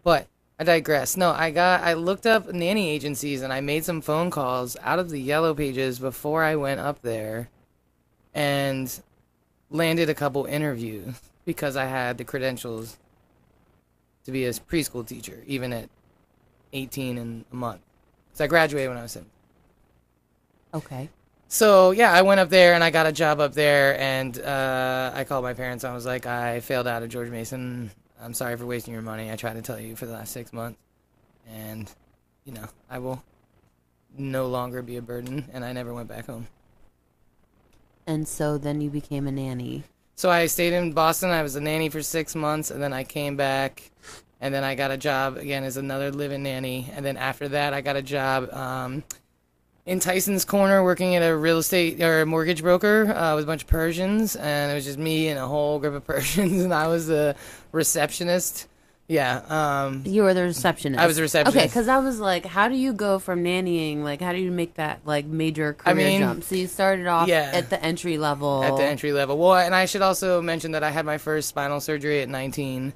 But 0.06 0.28
I 0.60 0.64
digress. 0.64 1.18
No, 1.18 1.32
I 1.32 1.50
got 1.50 1.82
I 1.82 1.96
looked 1.96 2.28
up 2.28 2.54
nanny 2.54 2.90
agencies 2.90 3.42
and 3.42 3.52
I 3.52 3.60
made 3.60 3.84
some 3.84 4.02
phone 4.02 4.30
calls 4.30 4.78
out 4.84 5.00
of 5.00 5.10
the 5.10 5.20
yellow 5.20 5.54
pages 5.56 6.00
before 6.00 6.44
I 6.44 6.56
went 6.56 6.80
up 6.80 7.02
there 7.02 7.50
and 8.34 9.02
landed 9.72 10.10
a 10.10 10.14
couple 10.14 10.46
interviews 10.46 11.20
because 11.46 11.76
I 11.76 11.86
had 11.86 12.20
the 12.20 12.24
credentials 12.24 12.98
to 14.26 14.32
be 14.32 14.46
a 14.46 14.52
preschool 14.52 15.06
teacher 15.06 15.44
even 15.48 15.74
at 15.74 15.90
18 16.72 17.18
and 17.18 17.46
a 17.52 17.56
month. 17.56 17.82
So 18.34 18.44
I 18.44 18.48
graduated 18.48 18.90
when 18.90 18.98
I 19.00 19.02
was 19.02 19.14
7. 19.14 19.28
Okay. 20.76 21.10
So 21.48 21.92
yeah, 21.92 22.14
I 22.14 22.22
went 22.22 22.40
up 22.40 22.50
there 22.50 22.76
and 22.76 22.84
I 22.84 22.92
got 22.92 23.08
a 23.08 23.12
job 23.12 23.40
up 23.40 23.54
there, 23.54 24.00
and 24.00 24.38
uh, 24.40 25.12
I 25.16 25.24
called 25.24 25.44
my 25.44 25.54
parents. 25.54 25.84
I 25.84 25.94
was 25.94 26.06
like, 26.06 26.26
I 26.26 26.60
failed 26.60 26.86
out 26.86 27.02
of 27.02 27.10
George 27.10 27.30
Mason. 27.30 27.92
I'm 28.26 28.34
sorry 28.34 28.58
for 28.58 28.66
wasting 28.66 28.92
your 28.92 29.04
money. 29.04 29.32
I 29.32 29.36
tried 29.36 29.54
to 29.54 29.62
tell 29.62 29.80
you 29.80 29.96
for 29.96 30.08
the 30.08 30.14
last 30.14 30.32
six 30.32 30.52
months, 30.52 30.80
and 31.48 31.90
you 32.44 32.54
know 32.54 32.66
I 32.90 32.98
will 32.98 33.24
no 34.18 34.48
longer 34.48 34.82
be 34.82 34.98
a 34.98 35.02
burden. 35.02 35.46
And 35.54 35.64
I 35.64 35.74
never 35.74 35.94
went 35.94 36.10
back 36.10 36.26
home. 36.26 36.48
And 38.08 38.28
so 38.28 38.58
then 38.58 38.82
you 38.82 38.90
became 38.90 39.28
a 39.28 39.32
nanny. 39.32 39.84
So 40.16 40.32
I 40.32 40.48
stayed 40.48 40.74
in 40.74 40.94
Boston. 40.94 41.30
I 41.30 41.44
was 41.44 41.56
a 41.56 41.62
nanny 41.62 41.90
for 41.90 42.02
six 42.02 42.34
months, 42.36 42.72
and 42.72 42.82
then 42.82 42.94
I 42.94 43.04
came 43.04 43.36
back, 43.36 43.92
and 44.42 44.52
then 44.52 44.64
I 44.64 44.74
got 44.74 44.90
a 44.90 44.98
job 44.98 45.38
again 45.38 45.64
as 45.64 45.78
another 45.78 46.12
live-in 46.12 46.42
nanny. 46.42 46.92
And 46.96 47.06
then 47.06 47.18
after 47.18 47.48
that, 47.50 47.74
I 47.74 47.82
got 47.82 47.96
a 47.96 48.02
job 48.02 48.52
um, 48.52 49.04
in 49.86 50.00
Tyson's 50.00 50.46
Corner, 50.46 50.84
working 50.84 51.16
at 51.16 51.22
a 51.22 51.36
real 51.36 51.60
estate 51.60 52.02
or 52.02 52.22
a 52.22 52.26
mortgage 52.26 52.62
broker 52.62 53.06
uh, 53.14 53.36
with 53.36 53.44
a 53.44 53.48
bunch 53.48 53.64
of 53.64 53.68
Persians, 53.68 54.36
and 54.36 54.72
it 54.72 54.76
was 54.76 54.86
just 54.86 54.98
me 54.98 55.28
and 55.28 55.40
a 55.40 55.48
whole 55.48 55.80
group 55.80 55.94
of 55.94 56.06
Persians, 56.08 56.64
and 56.64 56.74
I 56.74 56.88
was 56.88 57.08
the 57.08 57.36
receptionist. 57.72 58.68
Yeah. 59.08 59.44
Um, 59.50 60.02
You 60.04 60.24
were 60.24 60.34
the 60.34 60.42
receptionist. 60.42 61.00
I 61.00 61.06
was 61.06 61.18
the 61.18 61.22
receptionist. 61.22 61.56
Okay, 61.56 61.68
because 61.68 61.88
I 61.88 62.00
was 62.00 62.20
like, 62.20 62.44
how 62.44 62.68
do 62.68 62.76
you 62.76 62.92
go 62.92 63.20
from 63.20 63.44
nannying? 63.44 64.02
Like, 64.02 64.20
how 64.20 64.32
do 64.32 64.40
you 64.40 64.50
make 64.50 64.76
that 64.76 65.02
like 65.06 65.26
major 65.26 65.74
career 65.74 65.96
mean, 65.96 66.22
jump? 66.22 66.44
So 66.44 66.56
you 66.56 66.66
started 66.66 67.06
off 67.06 67.28
yeah. 67.28 67.52
at 67.54 67.70
the 67.70 67.82
entry 67.84 68.18
level. 68.18 68.64
at 68.64 68.76
the 68.78 68.84
entry 68.84 69.14
level. 69.14 69.38
Well, 69.38 69.56
and 69.56 69.76
I 69.76 69.86
should 69.86 70.02
also 70.02 70.42
mention 70.42 70.72
that 70.72 70.84
I 70.84 70.90
had 70.90 71.06
my 71.06 71.20
first 71.20 71.50
spinal 71.50 71.80
surgery 71.80 72.22
at 72.22 72.30
19, 72.30 72.94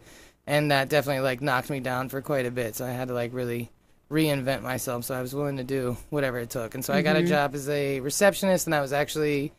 and 0.48 0.72
that 0.72 0.90
definitely 0.90 1.22
like 1.22 1.42
knocked 1.42 1.70
me 1.70 1.80
down 1.80 2.10
for 2.10 2.24
quite 2.24 2.48
a 2.48 2.52
bit. 2.52 2.76
So 2.76 2.86
I 2.86 2.90
had 2.90 3.10
to 3.10 3.14
like 3.14 3.32
really 3.32 3.70
reinvent 4.10 4.62
myself. 4.62 5.06
So 5.06 5.16
I 5.16 5.22
was 5.22 5.34
willing 5.34 5.58
to 5.58 5.64
do 5.64 5.98
whatever 6.10 6.40
it 6.40 6.50
took, 6.50 6.76
and 6.76 6.84
so 6.84 6.94
I 6.94 7.02
got 7.02 7.16
a 7.16 7.24
job 7.24 7.56
as 7.56 7.70
a 7.70 8.00
receptionist, 8.00 8.68
and 8.68 8.76
I 8.76 8.82
was 8.82 8.94
actually 8.94 9.54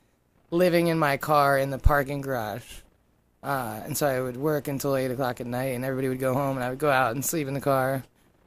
living 0.51 0.89
in 0.89 0.99
my 0.99 1.17
car 1.17 1.59
in 1.59 1.71
the 1.71 1.79
parking 1.79 2.21
garage. 2.21 2.65
Uh, 3.43 3.81
and 3.85 3.97
so 3.97 4.07
I 4.07 4.21
would 4.21 4.37
work 4.37 4.69
until 4.69 4.97
eight 4.97 5.11
o'clock 5.11 5.41
at 5.41 5.47
night, 5.47 5.75
and 5.75 5.85
everybody 5.85 6.09
would 6.09 6.19
go 6.19 6.35
home, 6.35 6.57
and 6.57 6.65
I 6.65 6.71
would 6.71 6.79
go 6.79 6.91
out 6.91 7.13
and 7.15 7.25
sleep 7.25 7.49
in 7.49 7.55
the 7.55 7.61
car, 7.61 8.05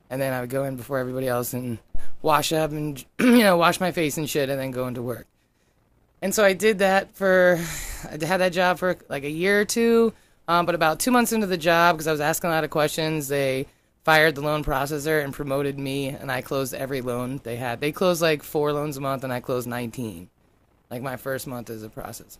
and 0.09 0.21
then 0.21 0.33
I 0.33 0.41
would 0.41 0.49
go 0.49 0.65
in 0.65 0.75
before 0.75 0.99
everybody 0.99 1.27
else 1.27 1.53
and 1.53 1.79
wash 2.21 2.53
up 2.53 2.71
and 2.71 3.03
you 3.19 3.39
know 3.39 3.57
wash 3.57 3.79
my 3.79 3.91
face 3.91 4.17
and 4.17 4.29
shit, 4.29 4.49
and 4.49 4.59
then 4.59 4.71
go 4.71 4.87
into 4.87 5.01
work. 5.01 5.27
And 6.21 6.33
so 6.33 6.45
I 6.45 6.53
did 6.53 6.79
that 6.79 7.13
for, 7.15 7.59
I 8.09 8.25
had 8.25 8.37
that 8.37 8.53
job 8.53 8.77
for 8.79 8.97
like 9.09 9.25
a 9.25 9.29
year 9.29 9.59
or 9.59 9.65
two, 9.65 10.13
um, 10.47 10.65
but 10.65 10.73
about 10.73 11.01
two 11.01 11.11
months 11.11 11.33
into 11.33 11.47
the 11.47 11.57
job, 11.57 11.95
because 11.95 12.07
I 12.07 12.13
was 12.13 12.21
asking 12.21 12.49
a 12.49 12.53
lot 12.53 12.63
of 12.63 12.69
questions, 12.69 13.27
they 13.27 13.65
fired 14.03 14.35
the 14.35 14.41
loan 14.41 14.63
processor 14.63 15.23
and 15.23 15.33
promoted 15.33 15.79
me, 15.79 16.07
and 16.09 16.31
I 16.31 16.41
closed 16.41 16.73
every 16.73 17.01
loan 17.01 17.39
they 17.43 17.55
had. 17.55 17.79
They 17.79 17.91
closed 17.91 18.21
like 18.21 18.43
four 18.43 18.73
loans 18.73 18.97
a 18.97 19.01
month, 19.01 19.23
and 19.23 19.31
I 19.31 19.39
closed 19.39 19.67
19, 19.67 20.29
like 20.89 21.01
my 21.01 21.15
first 21.17 21.47
month 21.47 21.69
as 21.69 21.83
a 21.83 21.89
processor 21.89 22.37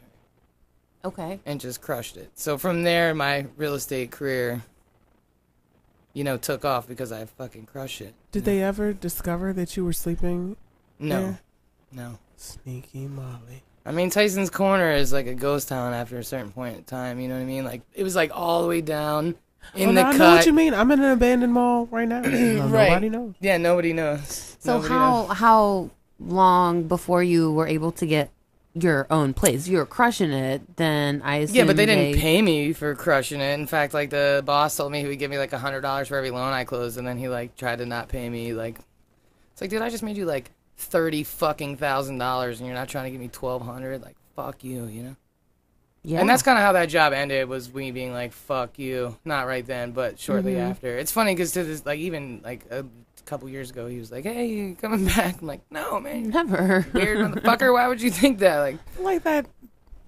Okay. 1.05 1.39
and 1.45 1.59
just 1.61 1.81
crushed 1.81 2.17
it. 2.17 2.31
So 2.35 2.57
from 2.57 2.83
there, 2.83 3.13
my 3.15 3.45
real 3.57 3.75
estate 3.75 4.11
career, 4.11 4.61
you 6.13 6.23
know, 6.23 6.37
took 6.37 6.65
off 6.65 6.87
because 6.87 7.11
I 7.11 7.25
fucking 7.25 7.65
crushed 7.65 8.01
it. 8.01 8.13
Did 8.31 8.45
they 8.45 8.61
ever 8.61 8.93
discover 8.93 9.53
that 9.53 9.75
you 9.77 9.85
were 9.85 9.93
sleeping? 9.93 10.55
No, 10.99 11.19
Yeah. 11.19 11.35
no. 11.91 12.19
Sneaky 12.37 13.07
Molly. 13.07 13.63
I 13.85 13.91
mean, 13.91 14.09
Tyson's 14.09 14.49
Corner 14.49 14.91
is 14.91 15.11
like 15.13 15.27
a 15.27 15.33
ghost 15.33 15.69
town 15.69 15.93
after 15.93 16.17
a 16.17 16.23
certain 16.23 16.51
point 16.51 16.77
in 16.77 16.83
time. 16.83 17.19
You 17.19 17.27
know 17.29 17.35
what 17.35 17.41
I 17.41 17.45
mean? 17.45 17.63
Like 17.65 17.81
it 17.93 18.03
was 18.03 18.15
like 18.15 18.31
all 18.33 18.61
the 18.61 18.67
way 18.67 18.81
down 18.81 19.35
in 19.75 19.89
oh, 19.89 19.93
the 19.93 20.01
I 20.01 20.11
cut. 20.11 20.17
know 20.17 20.35
what 20.35 20.45
you 20.45 20.53
mean. 20.53 20.73
I'm 20.73 20.91
in 20.91 20.99
an 21.01 21.11
abandoned 21.11 21.53
mall 21.53 21.87
right 21.87 22.07
now. 22.07 22.21
No, 22.23 22.67
Right. 22.67 22.89
Nobody 22.89 23.09
knows. 23.09 23.33
Yeah, 23.39 23.57
nobody 23.57 23.93
knows. 23.93 24.57
So 24.59 24.75
Nobody 24.75 24.93
how 24.93 25.25
knows. 25.27 25.37
how 25.37 25.89
long 26.19 26.83
before 26.83 27.23
you 27.23 27.51
were 27.51 27.67
able 27.67 27.91
to 27.93 28.05
get 28.05 28.29
your 28.73 29.05
own 29.09 29.33
place? 29.33 29.67
You 29.67 29.77
were 29.77 29.85
crushing 29.85 30.31
it. 30.31 30.77
Then 30.77 31.21
I 31.23 31.37
assume 31.37 31.55
Yeah, 31.55 31.63
but 31.65 31.75
they 31.75 31.85
didn't 31.85 32.19
pay 32.19 32.41
me 32.41 32.73
for 32.73 32.95
crushing 32.95 33.41
it. 33.41 33.53
In 33.53 33.67
fact, 33.67 33.93
like 33.93 34.09
the 34.09 34.41
boss 34.45 34.75
told 34.77 34.91
me 34.91 35.01
he 35.01 35.07
would 35.07 35.19
give 35.19 35.31
me 35.31 35.37
like 35.37 35.53
a 35.53 35.59
hundred 35.59 35.81
dollars 35.81 36.07
for 36.07 36.17
every 36.17 36.31
loan 36.31 36.53
I 36.53 36.63
closed, 36.63 36.97
and 36.97 37.07
then 37.07 37.17
he 37.17 37.27
like 37.27 37.55
tried 37.55 37.79
to 37.79 37.85
not 37.85 38.07
pay 38.09 38.29
me. 38.29 38.53
Like, 38.53 38.79
it's 39.51 39.61
like, 39.61 39.69
dude, 39.69 39.81
I 39.81 39.89
just 39.89 40.03
made 40.03 40.17
you 40.17 40.25
like 40.25 40.51
thirty 40.77 41.23
fucking 41.23 41.77
thousand 41.77 42.17
dollars, 42.17 42.59
and 42.59 42.67
you're 42.67 42.75
not 42.75 42.89
trying 42.89 43.05
to 43.05 43.11
give 43.11 43.19
me 43.21 43.27
twelve 43.27 43.61
hundred. 43.63 44.01
Like, 44.01 44.15
fuck 44.35 44.63
you, 44.63 44.85
you 44.85 45.03
know. 45.03 45.15
Yeah, 46.03 46.19
And 46.19 46.27
that's 46.29 46.43
kind 46.43 46.57
of 46.57 46.63
how 46.63 46.73
that 46.73 46.87
job 46.89 47.13
ended. 47.13 47.47
Was 47.47 47.73
me 47.73 47.91
being 47.91 48.11
like, 48.11 48.33
"Fuck 48.33 48.77
you," 48.77 49.17
not 49.23 49.47
right 49.47 49.65
then, 49.65 49.91
but 49.91 50.19
shortly 50.19 50.53
Mm-hmm. 50.53 50.71
after. 50.71 50.97
It's 50.97 51.11
funny 51.13 51.33
because 51.33 51.51
to 51.53 51.63
this, 51.63 51.85
like, 51.85 51.99
even 51.99 52.41
like 52.43 52.65
a 52.71 52.85
couple 53.25 53.47
years 53.47 53.71
ago, 53.71 53.87
he 53.87 53.99
was 53.99 54.11
like, 54.11 54.25
"Hey, 54.25 54.47
you 54.47 54.75
coming 54.75 55.05
back?" 55.15 55.41
I'm 55.41 55.47
like, 55.47 55.61
"No, 55.71 55.99
man, 56.01 56.29
never 56.29 56.85
weird 56.93 57.19
motherfucker. 57.19 57.71
Why 57.73 57.87
would 57.87 58.01
you 58.01 58.11
think 58.11 58.39
that?" 58.39 58.59
Like, 58.59 58.77
like 58.99 59.23
that 59.23 59.45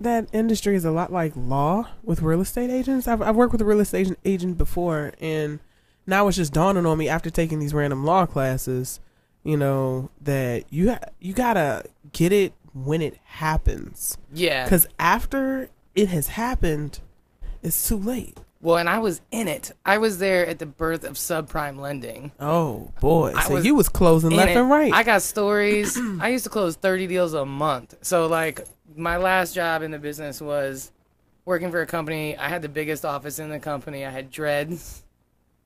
that 0.02 0.28
industry 0.34 0.76
is 0.76 0.84
a 0.84 0.92
lot 0.92 1.14
like 1.14 1.32
law 1.38 1.88
with 2.04 2.22
real 2.22 2.42
estate 2.42 2.70
agents. 2.70 3.08
I've, 3.08 3.22
I've 3.22 3.38
worked 3.38 3.54
with 3.54 3.62
a 3.62 3.66
real 3.66 3.80
estate 3.80 4.02
agent, 4.02 4.20
agent 4.26 4.58
before, 4.58 5.14
and 5.22 5.60
now 6.06 6.28
it's 6.28 6.36
just 6.36 6.52
dawning 6.52 6.86
on 6.86 6.98
me 6.98 7.08
after 7.08 7.30
taking 7.30 7.60
these 7.60 7.74
random 7.74 8.04
law 8.04 8.26
classes, 8.26 9.00
you 9.46 9.56
know, 9.56 10.10
that 10.22 10.66
you 10.70 10.92
ha- 10.92 11.00
you 11.22 11.34
gotta 11.34 11.86
get 12.12 12.34
it 12.34 12.52
when 12.74 13.02
it 13.02 13.18
happens, 13.24 14.18
yeah. 14.34 14.66
because 14.66 14.86
after 15.00 15.70
it 15.96 16.10
has 16.10 16.28
happened, 16.30 17.00
it's 17.64 17.88
too 17.88 17.98
late. 17.98 18.38
Well, 18.62 18.78
and 18.78 18.90
I 18.90 18.98
was 19.00 19.22
in 19.32 19.48
it. 19.48 19.72
I 19.86 20.00
was 20.00 20.18
there 20.18 20.46
at 20.48 20.58
the 20.60 20.66
birth 20.66 21.04
of 21.04 21.14
subprime 21.14 21.80
lending. 21.80 22.32
Oh 22.40 22.92
boy, 23.00 23.34
I 23.36 23.44
so 23.44 23.54
was 23.56 23.66
you 23.66 23.76
was 23.76 23.90
closing 23.90 24.32
left 24.32 24.52
it. 24.52 24.58
and 24.58 24.70
right. 24.70 24.92
I 24.92 25.04
got 25.04 25.22
stories. 25.22 25.98
I 26.20 26.30
used 26.30 26.46
to 26.46 26.50
close 26.50 26.76
30 26.76 27.06
deals 27.08 27.34
a 27.36 27.46
month. 27.46 27.96
So, 28.02 28.26
like, 28.28 28.66
my 28.96 29.18
last 29.18 29.54
job 29.54 29.84
in 29.84 29.92
the 29.92 30.00
business 30.00 30.42
was 30.42 30.92
working 31.46 31.70
for 31.70 31.82
a 31.82 31.86
company. 31.86 32.36
I 32.38 32.50
had 32.50 32.64
the 32.64 32.70
biggest 32.70 33.06
office 33.06 33.38
in 33.38 33.50
the 33.50 33.60
company. 33.60 34.04
I 34.04 34.10
had 34.10 34.32
dreads. 34.32 35.04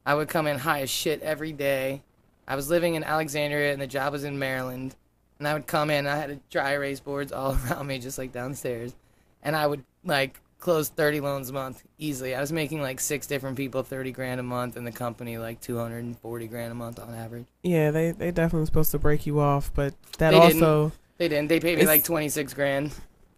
I 0.05 0.15
would 0.15 0.27
come 0.27 0.45
in 0.47 0.57
high 0.59 0.81
as 0.81 0.89
shit 0.89 1.21
every 1.21 1.53
day. 1.53 2.01
I 2.47 2.55
was 2.57 2.69
living 2.69 2.95
in 2.95 3.03
Alexandria, 3.03 3.71
and 3.71 3.81
the 3.81 3.87
job 3.87 4.11
was 4.11 4.25
in 4.25 4.39
Maryland. 4.39 4.95
And 5.37 5.47
I 5.47 5.53
would 5.53 5.67
come 5.67 5.89
in. 5.89 6.05
I 6.05 6.17
had 6.17 6.41
dry 6.49 6.73
erase 6.73 6.99
boards 6.99 7.31
all 7.31 7.57
around 7.69 7.87
me, 7.87 7.99
just 7.99 8.17
like 8.17 8.33
downstairs. 8.33 8.93
And 9.43 9.55
I 9.55 9.65
would, 9.67 9.83
like, 10.03 10.39
close 10.59 10.89
30 10.89 11.21
loans 11.21 11.49
a 11.49 11.53
month 11.53 11.83
easily. 11.97 12.35
I 12.35 12.41
was 12.41 12.51
making, 12.51 12.81
like, 12.81 12.99
six 12.99 13.25
different 13.27 13.55
people 13.57 13.81
30 13.83 14.11
grand 14.11 14.39
a 14.39 14.43
month, 14.43 14.75
and 14.75 14.85
the 14.85 14.91
company, 14.91 15.37
like, 15.37 15.61
240 15.61 16.47
grand 16.47 16.71
a 16.71 16.75
month 16.75 16.99
on 16.99 17.13
average. 17.13 17.45
yeah, 17.63 17.91
they 17.91 18.11
they 18.11 18.31
definitely 18.31 18.65
supposed 18.65 18.91
to 18.91 18.99
break 18.99 19.25
you 19.25 19.39
off, 19.39 19.71
but 19.73 19.93
that 20.17 20.31
They 20.31 20.39
didn't. 20.39 20.63
also 20.63 20.91
They 21.17 21.27
didn't. 21.29 21.47
They 21.47 21.59
paid 21.59 21.77
me 21.79 21.85
like 21.85 22.03
twenty 22.03 22.29
six 22.29 22.53
grand 22.53 22.91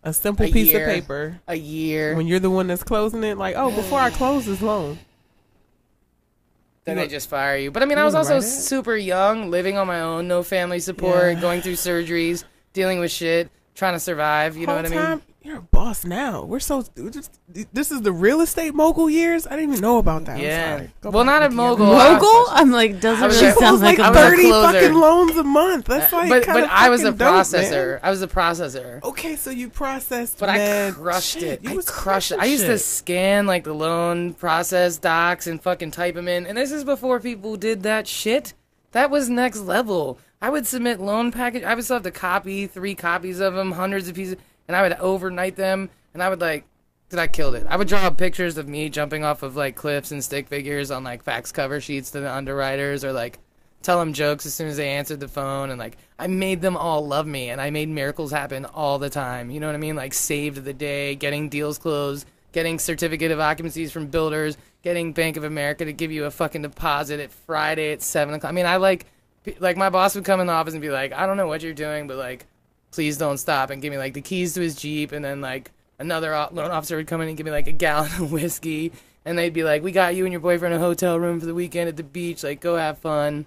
a 0.04 0.12
simple 0.14 0.48
A 0.48 0.52
piece 0.52 0.72
year. 0.72 0.88
of 0.90 0.94
paper. 0.96 1.40
a 1.48 1.54
year. 1.56 2.16
when 2.16 2.26
you're 2.26 2.40
the 2.40 2.50
one 2.50 2.66
that's 2.68 2.84
closing 2.84 3.24
it, 3.24 3.38
like, 3.38 3.56
oh, 3.56 3.70
before 3.70 4.00
I 4.00 4.10
close 4.22 4.46
this 4.48 4.62
loan. 4.62 4.98
then 6.86 6.96
you 6.96 7.02
they 7.02 7.08
know- 7.08 7.12
just 7.12 7.30
fire 7.30 7.56
you. 7.58 7.70
But 7.70 7.84
I 7.84 7.86
mean, 7.86 8.00
I 8.00 8.04
was 8.04 8.16
also 8.16 8.40
super 8.40 8.96
young, 8.96 9.52
living 9.52 9.78
on 9.78 9.86
my 9.86 10.02
own, 10.02 10.28
no 10.28 10.42
family 10.42 10.80
support, 10.80 11.34
Yeah. 11.36 11.40
going 11.42 11.62
through 11.62 11.74
surgeries, 11.76 12.44
dealing 12.74 13.00
with 13.00 13.12
shit, 13.12 13.52
trying 13.76 13.94
to 13.94 14.00
survive. 14.00 14.58
You 14.58 14.66
know 14.66 14.74
Whole 14.74 14.82
what 14.84 14.92
I 14.92 15.10
mean? 15.16 15.22
Time, 15.44 15.50
You're 15.50 15.60
a 15.60 15.62
boss 15.62 16.06
now. 16.06 16.44
We're 16.44 16.60
so. 16.60 16.84
just, 17.10 17.40
this 17.74 17.92
is 17.92 18.02
the 18.02 18.12
real 18.12 18.42
estate 18.42 18.74
mogul 18.76 19.10
years. 19.10 19.48
I 19.48 19.52
didn't 19.52 19.70
even 19.72 19.82
know 19.82 19.98
about 19.98 20.26
that. 20.26 20.38
I'm 20.38 20.42
Yeah. 20.44 20.78
sorry. 20.78 20.94
Well, 21.04 21.24
not 21.26 21.42
a 21.44 21.48
with 21.48 21.56
mogul. 21.56 21.86
mogul. 21.88 22.46
I'm 22.50 22.72
like 22.72 23.00
doesn't 23.02 23.24
really 23.28 23.38
sound 23.40 23.56
closed 23.58 23.84
like 23.84 23.98
like 23.98 24.00
a 24.00 24.04
I 24.04 24.10
was 24.12 24.18
a 24.18 24.30
thirty 24.30 24.44
closer. 24.50 24.74
fucking 24.80 24.94
loans 24.94 25.38
a 25.38 25.44
month. 25.44 25.86
That's 25.86 26.14
like 26.14 26.30
but 26.30 26.44
kinda 26.46 26.62
but 26.62 26.70
I 26.70 26.90
was 26.90 27.02
a 27.02 27.06
fucking 27.06 27.18
dope, 27.18 27.34
processor. 27.36 28.00
I 28.04 28.10
was 28.10 28.22
a 28.22 28.28
processor. 28.28 29.04
Okay, 29.04 29.36
so 29.36 29.50
you 29.50 29.70
processed, 29.70 30.38
But 30.40 30.50
I 30.50 30.58
mad 30.58 30.94
crushed 30.94 31.34
shit. 31.40 31.44
it. 31.44 31.64
You 31.64 31.80
I 31.80 31.84
crushed 31.86 32.32
it. 32.32 32.40
I 32.40 32.46
used 32.46 32.66
to 32.66 32.78
scan 32.78 33.46
like 33.48 33.64
the 33.64 33.74
loan 33.74 34.34
process 34.36 34.98
docs 34.98 35.48
and 35.48 35.62
fucking 35.62 35.92
type 35.92 36.16
them 36.16 36.28
in. 36.28 36.46
And 36.46 36.58
this 36.58 36.72
is 36.72 36.84
before 36.84 37.20
people 37.20 37.56
did 37.58 37.84
that 37.84 38.08
shit. 38.08 38.54
That 38.92 39.10
was 39.10 39.30
next 39.30 39.60
level. 39.62 40.20
I 40.42 40.50
would 40.50 40.66
submit 40.68 41.00
loan 41.00 41.32
package. 41.32 41.64
I 41.64 41.76
would 41.76 41.84
still 41.84 41.96
have 41.98 42.04
to 42.04 42.12
copy 42.12 42.68
three 42.68 42.96
copies 42.96 43.40
of 43.40 43.54
them, 43.54 43.74
hundreds 43.74 44.10
of 44.10 44.16
pieces, 44.16 44.36
and 44.72 44.78
I 44.78 44.82
would 44.84 44.94
overnight 44.94 45.58
them. 45.58 45.90
And 46.14 46.24
I 46.24 46.30
would 46.30 46.40
like, 46.40 46.64
did 47.10 47.20
I 47.20 47.28
killed 47.28 47.56
it? 47.56 47.68
I 47.68 47.76
would 47.76 47.90
draw 47.90 48.10
pictures 48.10 48.58
of 48.58 48.70
me 48.70 48.88
jumping 48.88 49.26
off 49.26 49.44
of 49.44 49.58
like 49.58 49.76
cliffs 49.76 50.12
and 50.12 50.24
stick 50.24 50.48
figures 50.48 50.92
on 50.92 51.04
like 51.04 51.24
fax 51.24 51.52
cover 51.52 51.82
sheets 51.82 52.12
to 52.12 52.22
the 52.22 52.34
underwriters, 52.34 53.04
or 53.04 53.12
like 53.12 53.40
tell 53.82 54.00
them 54.00 54.14
jokes 54.14 54.46
as 54.46 54.54
soon 54.54 54.70
as 54.70 54.78
they 54.78 54.90
answered 54.90 55.20
the 55.20 55.28
phone 55.28 55.72
and 55.72 55.80
like 55.80 55.98
I 56.20 56.28
made 56.28 56.62
them 56.62 56.78
all 56.78 57.06
love 57.06 57.26
me 57.26 57.50
and 57.50 57.60
I 57.60 57.72
made 57.72 57.90
miracles 57.90 58.32
happen 58.32 58.66
all 58.66 58.98
the 58.98 59.10
time. 59.10 59.52
You 59.52 59.60
know 59.60 59.68
what 59.68 59.76
I 59.76 59.80
mean? 59.80 59.96
Like 59.96 60.14
saved 60.14 60.64
the 60.64 60.74
day, 60.74 61.16
getting 61.16 61.50
deals 61.50 61.78
closed, 61.78 62.26
getting 62.54 62.80
certificate 62.80 63.32
of 63.32 63.40
occupancies 63.40 63.92
from 63.92 64.08
builders, 64.08 64.58
getting 64.82 65.12
Bank 65.12 65.36
of 65.36 65.44
America 65.44 65.84
to 65.84 65.92
give 65.92 66.14
you 66.14 66.26
a 66.26 66.32
fucking 66.32 66.62
deposit 66.62 67.20
at 67.20 67.32
Friday 67.32 67.92
at 67.92 68.02
seven 68.02 68.34
o'clock. 68.34 68.52
I 68.52 68.54
mean, 68.54 68.66
I 68.66 68.78
like 68.78 69.06
like 69.60 69.76
my 69.76 69.90
boss 69.90 70.16
would 70.16 70.24
come 70.24 70.40
in 70.40 70.48
the 70.48 70.54
office 70.54 70.74
and 70.74 70.82
be 70.82 70.92
like, 70.92 71.12
I 71.12 71.26
don't 71.26 71.36
know 71.36 71.48
what 71.48 71.62
you're 71.62 71.74
doing, 71.74 72.08
but 72.08 72.16
like 72.16 72.46
please 72.92 73.18
don't 73.18 73.38
stop 73.38 73.70
and 73.70 73.82
give 73.82 73.92
me 73.92 73.98
like 73.98 74.14
the 74.14 74.22
keys 74.22 74.54
to 74.54 74.62
his 74.62 74.76
Jeep 74.76 75.12
and 75.12 75.24
then 75.24 75.42
like 75.42 75.72
another 76.00 76.32
loan 76.52 76.72
officer 76.72 76.96
would 76.98 77.08
come 77.08 77.22
in 77.22 77.28
and 77.30 77.38
give 77.38 77.46
me 77.46 77.52
like 77.52 77.68
a 77.68 77.72
gallon 77.72 78.12
of 78.20 78.32
whiskey 78.32 78.92
and 79.24 79.38
they'd 79.38 79.54
be 79.54 79.64
like, 79.64 79.84
"We 79.84 79.92
got 79.92 80.16
you 80.16 80.26
and 80.26 80.32
your 80.34 80.42
boyfriend 80.42 80.74
a 80.74 80.80
hotel 80.80 81.20
room 81.20 81.40
for 81.40 81.46
the 81.46 81.54
weekend 81.54 81.88
at 81.88 81.96
the 81.96 82.04
beach. 82.04 82.44
Like, 82.44 82.60
go 82.60 82.76
have 82.76 82.98
fun." 82.98 83.46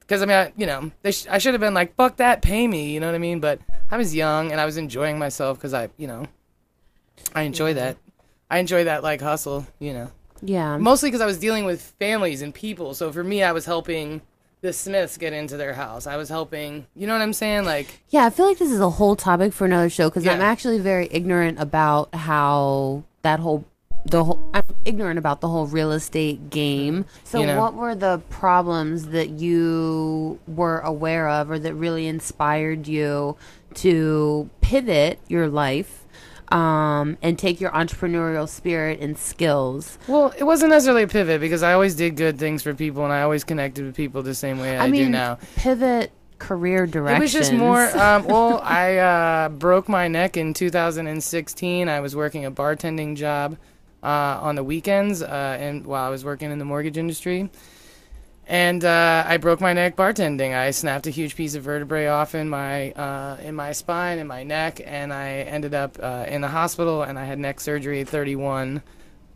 Because 0.00 0.20
I 0.20 0.26
mean, 0.26 0.36
I, 0.36 0.52
you 0.54 0.66
know, 0.66 0.90
they 1.00 1.12
sh- 1.12 1.26
I 1.30 1.38
should 1.38 1.54
have 1.54 1.62
been 1.62 1.72
like, 1.72 1.94
"Fuck 1.96 2.16
that, 2.18 2.42
pay 2.42 2.68
me." 2.68 2.92
You 2.92 3.00
know 3.00 3.06
what 3.06 3.14
I 3.14 3.18
mean? 3.18 3.40
But 3.40 3.58
I 3.90 3.96
was 3.96 4.14
young 4.14 4.52
and 4.52 4.60
I 4.60 4.66
was 4.66 4.76
enjoying 4.76 5.18
myself 5.18 5.56
because 5.56 5.72
I, 5.72 5.88
you 5.96 6.06
know, 6.06 6.26
I 7.34 7.42
enjoy 7.42 7.72
that. 7.74 7.96
I 8.50 8.58
enjoy 8.58 8.84
that 8.84 9.02
like 9.02 9.22
hustle. 9.22 9.66
You 9.78 9.94
know, 9.94 10.10
Yeah. 10.42 10.76
mostly 10.76 11.08
because 11.08 11.22
I 11.22 11.26
was 11.26 11.38
dealing 11.38 11.64
with 11.64 11.80
families 11.98 12.42
and 12.42 12.54
people. 12.54 12.92
So 12.92 13.10
for 13.10 13.24
me, 13.24 13.42
I 13.42 13.52
was 13.52 13.64
helping 13.64 14.20
the 14.64 14.72
Smiths 14.72 15.18
get 15.18 15.34
into 15.34 15.58
their 15.58 15.74
house. 15.74 16.06
I 16.06 16.16
was 16.16 16.30
helping. 16.30 16.86
You 16.96 17.06
know 17.06 17.12
what 17.12 17.20
I'm 17.20 17.34
saying? 17.34 17.66
Like, 17.66 18.00
Yeah, 18.08 18.24
I 18.24 18.30
feel 18.30 18.46
like 18.46 18.56
this 18.56 18.72
is 18.72 18.80
a 18.80 18.88
whole 18.88 19.14
topic 19.14 19.52
for 19.52 19.66
another 19.66 19.90
show 19.90 20.08
because 20.08 20.26
I'm 20.26 20.40
actually 20.40 20.78
very 20.78 21.06
ignorant 21.10 21.60
about 21.60 22.14
how 22.14 23.04
that 23.20 23.40
whole 23.40 23.66
the 24.06 24.24
whole 24.24 24.40
I'm 24.54 24.64
ignorant 24.86 25.18
about 25.18 25.42
the 25.42 25.48
whole 25.48 25.66
real 25.66 25.92
estate 25.92 26.48
game. 26.48 27.04
So 27.24 27.40
You 27.40 27.48
know. 27.48 27.60
what 27.60 27.74
were 27.74 27.94
the 27.94 28.22
problems 28.30 29.08
that 29.08 29.28
you 29.28 30.38
were 30.46 30.80
aware 30.80 31.28
of 31.28 31.50
or 31.50 31.58
that 31.58 31.74
really 31.74 32.06
inspired 32.06 32.88
you 32.88 33.36
to 33.74 34.48
pivot 34.62 35.18
your 35.28 35.48
life 35.48 36.03
um, 36.54 37.18
and 37.20 37.38
take 37.38 37.60
your 37.60 37.72
entrepreneurial 37.72 38.48
spirit 38.48 39.00
and 39.00 39.18
skills? 39.18 39.98
Well, 40.06 40.32
it 40.38 40.44
wasn't 40.44 40.70
necessarily 40.70 41.02
a 41.02 41.08
pivot 41.08 41.40
because 41.40 41.62
I 41.62 41.72
always 41.72 41.96
did 41.96 42.16
good 42.16 42.38
things 42.38 42.62
for 42.62 42.74
people 42.74 43.04
and 43.04 43.12
I 43.12 43.22
always 43.22 43.42
connected 43.42 43.84
with 43.84 43.96
people 43.96 44.22
the 44.22 44.34
same 44.34 44.60
way 44.60 44.78
I, 44.78 44.84
I 44.84 44.90
mean, 44.90 45.06
do 45.06 45.08
now. 45.10 45.38
pivot 45.56 46.12
career 46.38 46.86
direction. 46.86 47.20
It 47.20 47.24
was 47.24 47.32
just 47.32 47.52
more. 47.52 47.84
Um, 47.98 48.24
well, 48.26 48.60
I 48.62 48.98
uh, 48.98 49.48
broke 49.48 49.88
my 49.88 50.06
neck 50.06 50.36
in 50.36 50.54
2016. 50.54 51.88
I 51.88 52.00
was 52.00 52.14
working 52.14 52.44
a 52.44 52.52
bartending 52.52 53.16
job 53.16 53.56
uh, 54.02 54.38
on 54.40 54.54
the 54.54 54.62
weekends, 54.62 55.22
uh, 55.22 55.56
and 55.58 55.84
while 55.84 56.04
I 56.04 56.10
was 56.10 56.24
working 56.24 56.52
in 56.52 56.58
the 56.58 56.64
mortgage 56.64 56.98
industry. 56.98 57.50
And 58.46 58.84
uh, 58.84 59.24
I 59.26 59.38
broke 59.38 59.60
my 59.60 59.72
neck 59.72 59.96
bartending. 59.96 60.54
I 60.54 60.70
snapped 60.70 61.06
a 61.06 61.10
huge 61.10 61.34
piece 61.34 61.54
of 61.54 61.62
vertebrae 61.62 62.08
off 62.08 62.34
in 62.34 62.48
my 62.48 62.92
uh, 62.92 63.38
in 63.42 63.54
my 63.54 63.72
spine 63.72 64.18
and 64.18 64.28
my 64.28 64.42
neck, 64.42 64.80
and 64.84 65.12
I 65.12 65.30
ended 65.30 65.72
up 65.72 65.96
uh, 66.00 66.26
in 66.28 66.42
the 66.42 66.48
hospital. 66.48 67.02
And 67.02 67.18
I 67.18 67.24
had 67.24 67.38
neck 67.38 67.60
surgery 67.60 68.02
at 68.02 68.08
31. 68.08 68.82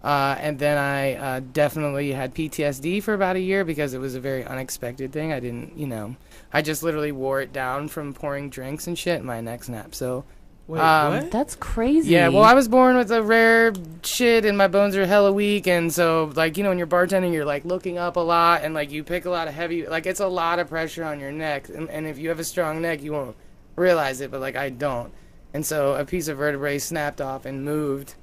Uh, 0.03 0.37
and 0.39 0.59
then 0.59 0.79
I 0.79 1.15
uh, 1.15 1.41
definitely 1.53 2.13
had 2.13 2.35
PTSD 2.35 3.03
for 3.03 3.15
about 3.15 3.35
a 3.35 3.41
year 3.41 3.65
because 3.65 3.95
it 3.95 3.99
was 3.99 4.15
a 4.15 4.21
very 4.21 4.45
unexpected 4.45 5.13
thing. 5.13 5.33
I 5.33 5.41
didn't, 5.41 5.77
you 5.77 5.89
know, 5.89 6.15
I 6.53 6.63
just 6.63 6.85
literally 6.85 7.11
wore 7.11 7.41
it 7.41 7.53
down 7.53 7.89
from 7.89 8.15
pouring 8.15 8.49
drinks 8.49 8.87
and 8.87 8.97
shit, 8.97 9.17
and 9.17 9.27
my 9.27 9.41
neck 9.41 9.65
snapped. 9.65 9.97
So 9.97 10.25
Wait, 10.69 10.81
Um, 10.81 11.15
what? 11.15 11.31
That's 11.31 11.57
crazy. 11.57 12.11
yeah, 12.11 12.29
well, 12.29 12.45
I 12.45 12.53
was 12.53 12.69
born 12.69 12.97
with 12.99 13.11
a 13.11 13.23
rare 13.23 13.73
shit, 14.03 14.45
and 14.45 14.57
my 14.59 14.69
bones 14.69 14.95
are 14.97 15.07
hella 15.07 15.33
weak, 15.33 15.67
and 15.67 15.91
so 15.93 16.31
like 16.37 16.57
you 16.59 16.63
know, 16.63 16.69
when 16.69 16.77
you're 16.79 16.87
bartending, 16.87 17.33
you're 17.33 17.47
like 17.47 17.65
looking 17.65 17.97
up 17.97 18.17
a 18.17 18.21
lot, 18.21 18.63
and 18.63 18.75
like 18.75 18.91
you 18.93 19.03
pick 19.03 19.25
a 19.25 19.31
lot 19.31 19.49
of 19.49 19.55
heavy, 19.55 19.87
like 19.87 20.05
it's 20.05 20.21
a 20.21 20.29
lot 20.29 20.59
of 20.59 20.69
pressure 20.69 21.05
on 21.05 21.21
your 21.21 21.33
neck, 21.33 21.71
and, 21.71 21.89
and 21.89 22.07
if 22.07 22.19
you 22.19 22.29
have 22.29 22.39
a 22.39 22.45
strong 22.45 22.83
neck, 22.83 23.03
you 23.03 23.13
won't 23.13 23.35
realize 23.77 24.21
it, 24.21 24.31
but 24.31 24.41
like 24.43 24.57
I 24.57 24.69
don't, 24.69 25.11
and 25.55 25.65
so 25.65 25.95
a 25.95 26.05
piece 26.05 26.29
of 26.29 26.37
vertebrae 26.37 26.79
snapped 26.79 27.21
off 27.23 27.47
and 27.47 27.65
moved. 27.65 28.15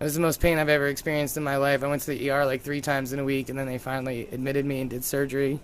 It 0.00 0.04
was 0.04 0.14
the 0.14 0.20
most 0.20 0.40
pain 0.40 0.58
I've 0.58 0.68
ever 0.68 0.86
experienced 0.86 1.36
in 1.36 1.42
my 1.42 1.56
life. 1.56 1.82
I 1.82 1.88
went 1.88 2.02
to 2.02 2.10
the 2.12 2.30
ER 2.30 2.46
like 2.46 2.62
three 2.62 2.80
times 2.80 3.12
in 3.12 3.18
a 3.18 3.24
week, 3.24 3.48
and 3.48 3.58
then 3.58 3.66
they 3.66 3.78
finally 3.78 4.28
admitted 4.30 4.64
me 4.64 4.80
and 4.80 4.88
did 4.88 5.02
surgery 5.02 5.58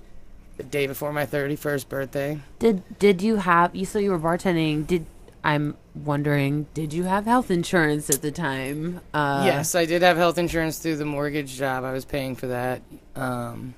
the 0.56 0.64
day 0.64 0.88
before 0.88 1.12
my 1.12 1.24
31st 1.26 1.88
birthday. 1.88 2.40
Did 2.58 2.82
did 2.98 3.22
you 3.22 3.36
have 3.36 3.76
you 3.76 3.84
so 3.84 4.00
you 4.00 4.10
were 4.10 4.18
bartending? 4.18 4.84
Did 4.88 5.06
I'm 5.44 5.76
wondering, 5.94 6.66
did 6.74 6.92
you 6.92 7.04
have 7.04 7.24
health 7.24 7.50
insurance 7.50 8.10
at 8.10 8.22
the 8.22 8.32
time? 8.32 9.00
Uh, 9.12 9.42
yes, 9.46 9.74
I 9.74 9.84
did 9.84 10.02
have 10.02 10.16
health 10.16 10.38
insurance 10.38 10.78
through 10.78 10.96
the 10.96 11.04
mortgage 11.04 11.56
job. 11.56 11.84
I 11.84 11.92
was 11.92 12.04
paying 12.04 12.36
for 12.36 12.48
that. 12.48 12.82
Um, 13.14 13.74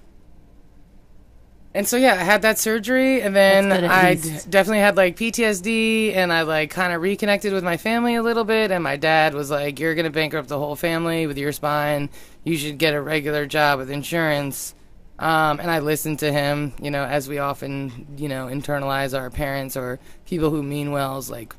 and 1.75 1.87
so 1.87 1.99
yeah, 1.99 2.15
I 2.15 2.25
had 2.25 2.41
that 2.41 2.59
surgery, 2.59 3.21
and 3.21 3.37
then 3.37 3.71
I 3.71 4.15
definitely 4.15 4.79
had 4.79 4.97
like 4.97 5.15
PTSD, 5.17 6.15
and 6.17 6.33
I 6.33 6.43
like 6.43 6.71
kind 6.71 6.95
of 6.95 7.03
reconnected 7.03 7.53
with 7.53 7.63
my 7.63 7.77
family 7.77 8.15
a 8.15 8.23
little 8.23 8.45
bit. 8.45 8.71
And 8.71 8.83
my 8.83 8.97
dad 8.97 9.35
was 9.35 9.51
like, 9.51 9.79
"You're 9.79 9.95
gonna 9.95 10.09
bankrupt 10.09 10.49
the 10.49 10.59
whole 10.59 10.75
family 10.75 11.27
with 11.27 11.37
your 11.37 11.53
spine. 11.53 12.09
You 12.45 12.57
should 12.57 12.79
get 12.79 12.95
a 12.95 13.01
regular 13.03 13.45
job 13.45 13.79
with 13.79 13.91
insurance." 13.91 14.75
Um, 15.19 15.61
and 15.61 15.71
I 15.71 15.81
listened 15.81 16.19
to 16.21 16.33
him, 16.33 16.73
you 16.81 16.91
know, 16.91 17.05
as 17.05 17.29
we 17.29 17.39
often, 17.39 18.07
you 18.19 18.29
know, 18.29 18.47
internalize 18.47 19.19
our 19.19 19.31
parents 19.31 19.77
or 19.77 19.99
people 20.27 20.51
who 20.51 20.63
mean 20.63 20.93
well's 20.93 21.31
like 21.31 21.55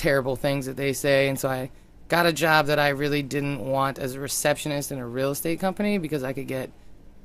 terrible 0.00 0.34
things 0.34 0.64
that 0.64 0.78
they 0.78 0.94
say. 0.94 1.28
And 1.28 1.38
so 1.38 1.50
I 1.50 1.70
got 2.08 2.24
a 2.24 2.32
job 2.32 2.66
that 2.66 2.78
I 2.78 2.88
really 2.88 3.22
didn't 3.22 3.60
want 3.60 3.98
as 3.98 4.14
a 4.14 4.20
receptionist 4.20 4.90
in 4.90 4.98
a 4.98 5.06
real 5.06 5.30
estate 5.30 5.60
company 5.60 5.98
because 5.98 6.24
I 6.24 6.32
could 6.32 6.48
get 6.48 6.70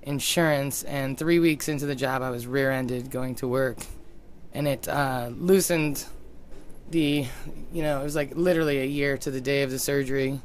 insurance. 0.01 0.83
And 0.83 1.17
three 1.17 1.39
weeks 1.39 1.69
into 1.69 1.85
the 1.85 1.95
job, 1.95 2.21
I 2.21 2.31
was 2.31 2.45
rear 2.45 2.71
ended 2.71 3.09
going 3.09 3.35
to 3.35 3.47
work. 3.47 3.77
And 4.51 4.67
it 4.67 4.89
uh, 4.89 5.29
loosened 5.33 6.03
the, 6.91 7.25
you 7.71 7.81
know, 7.81 8.01
it 8.01 8.03
was 8.03 8.15
like 8.15 8.35
literally 8.35 8.81
a 8.81 8.85
year 8.85 9.17
to 9.19 9.31
the 9.31 9.39
day 9.39 9.63
of 9.63 9.71
the 9.71 9.79
surgery. 9.79 10.41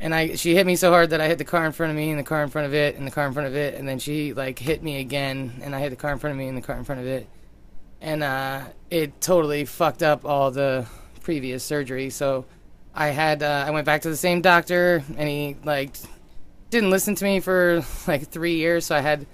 And 0.00 0.14
I, 0.14 0.36
she 0.36 0.54
hit 0.54 0.66
me 0.66 0.76
so 0.76 0.90
hard 0.90 1.10
that 1.10 1.20
I 1.20 1.28
hit 1.28 1.36
the 1.36 1.44
car 1.44 1.66
in 1.66 1.72
front 1.72 1.90
of 1.90 1.96
me, 1.96 2.10
and 2.10 2.18
the 2.18 2.24
car 2.24 2.42
in 2.42 2.48
front 2.48 2.66
of 2.66 2.74
it, 2.74 2.96
and 2.96 3.06
the 3.06 3.10
car 3.10 3.26
in 3.26 3.34
front 3.34 3.48
of 3.48 3.54
it, 3.54 3.74
and 3.74 3.86
then 3.86 3.98
she 3.98 4.32
like 4.32 4.58
hit 4.58 4.82
me 4.82 4.98
again, 4.98 5.60
and 5.62 5.74
I 5.74 5.80
hit 5.80 5.90
the 5.90 5.96
car 5.96 6.12
in 6.12 6.18
front 6.18 6.32
of 6.32 6.38
me, 6.38 6.48
and 6.48 6.56
the 6.56 6.62
car 6.62 6.76
in 6.76 6.84
front 6.84 7.00
of 7.00 7.06
it, 7.06 7.28
and 8.00 8.22
uh, 8.22 8.64
it 8.90 9.20
totally 9.20 9.64
fucked 9.64 10.02
up 10.02 10.24
all 10.24 10.50
the 10.50 10.86
previous 11.24 11.64
surgery. 11.64 12.10
So 12.10 12.44
I 12.94 13.08
had 13.08 13.42
uh, 13.42 13.64
I 13.66 13.70
went 13.72 13.86
back 13.86 14.02
to 14.02 14.10
the 14.10 14.16
same 14.16 14.40
doctor, 14.40 15.02
and 15.16 15.28
he 15.28 15.56
like 15.64 15.96
didn't 16.70 16.90
listen 16.90 17.16
to 17.16 17.24
me 17.24 17.40
for 17.40 17.82
like 18.06 18.28
three 18.28 18.56
years. 18.56 18.86
So 18.86 18.94
I 18.94 19.00
had 19.00 19.26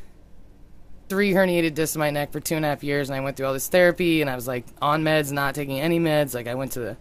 three 1.10 1.32
herniated 1.32 1.74
discs 1.74 1.96
in 1.96 1.98
my 1.98 2.10
neck 2.10 2.32
for 2.32 2.40
two 2.40 2.54
and 2.56 2.64
a 2.64 2.68
half 2.68 2.82
years, 2.82 3.10
and 3.10 3.16
I 3.16 3.20
went 3.20 3.36
through 3.36 3.46
all 3.46 3.52
this 3.52 3.68
therapy, 3.68 4.22
and 4.22 4.30
I 4.30 4.34
was 4.34 4.48
like 4.48 4.64
on 4.80 5.02
meds, 5.02 5.30
not 5.30 5.54
taking 5.54 5.78
any 5.78 6.00
meds. 6.00 6.34
Like 6.34 6.46
I 6.46 6.54
went 6.54 6.72
to 6.72 6.80
the 6.80 6.96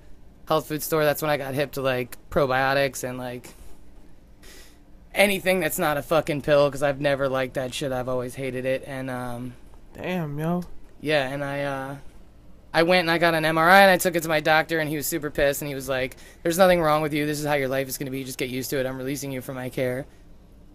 health 0.48 0.68
food 0.68 0.84
store. 0.84 1.06
That's 1.06 1.22
when 1.22 1.32
I 1.32 1.38
got 1.38 1.54
hip 1.54 1.74
to 1.74 1.82
like 1.82 2.18
probiotics 2.30 3.08
and 3.08 3.18
like 3.18 3.54
anything 5.14 5.60
that's 5.60 5.80
not 5.80 5.98
a 5.98 6.02
fucking 6.02 6.42
pill 6.42 6.68
because 6.68 6.84
I've 6.84 7.00
never 7.00 7.30
liked 7.30 7.54
that 7.54 7.74
shit. 7.74 7.92
I've 7.92 8.10
always 8.10 8.36
hated 8.36 8.66
it, 8.66 8.84
and 8.86 9.10
um, 9.10 9.54
Damn, 9.94 10.38
yo. 10.38 10.64
yeah, 11.00 11.30
and 11.30 11.44
I 11.44 11.62
uh 11.62 11.96
I 12.74 12.84
went 12.84 13.02
and 13.02 13.12
I 13.12 13.18
got 13.18 13.34
an 13.34 13.44
MRI 13.44 13.82
and 13.82 13.92
I 13.92 13.98
took 13.98 14.16
it 14.16 14.24
to 14.24 14.30
my 14.30 14.40
doctor 14.40 14.80
and 14.80 14.90
he 14.90 14.96
was 14.96 15.08
super 15.08 15.32
pissed 15.32 15.62
and 15.62 15.70
he 15.70 15.76
was 15.76 15.90
like, 15.90 16.18
"There's 16.44 16.58
nothing 16.58 16.82
wrong 16.82 17.02
with 17.02 17.14
you. 17.14 17.26
This 17.26 17.40
is 17.40 17.46
how 17.46 17.56
your 17.56 17.68
life 17.68 17.88
is 17.88 17.98
going 17.98 18.06
to 18.06 18.12
be. 18.12 18.24
Just 18.24 18.38
get 18.38 18.50
used 18.50 18.70
to 18.70 18.80
it. 18.80 18.86
I'm 18.86 18.98
releasing 18.98 19.32
you 19.32 19.42
from 19.42 19.56
my 19.56 19.70
care." 19.70 20.06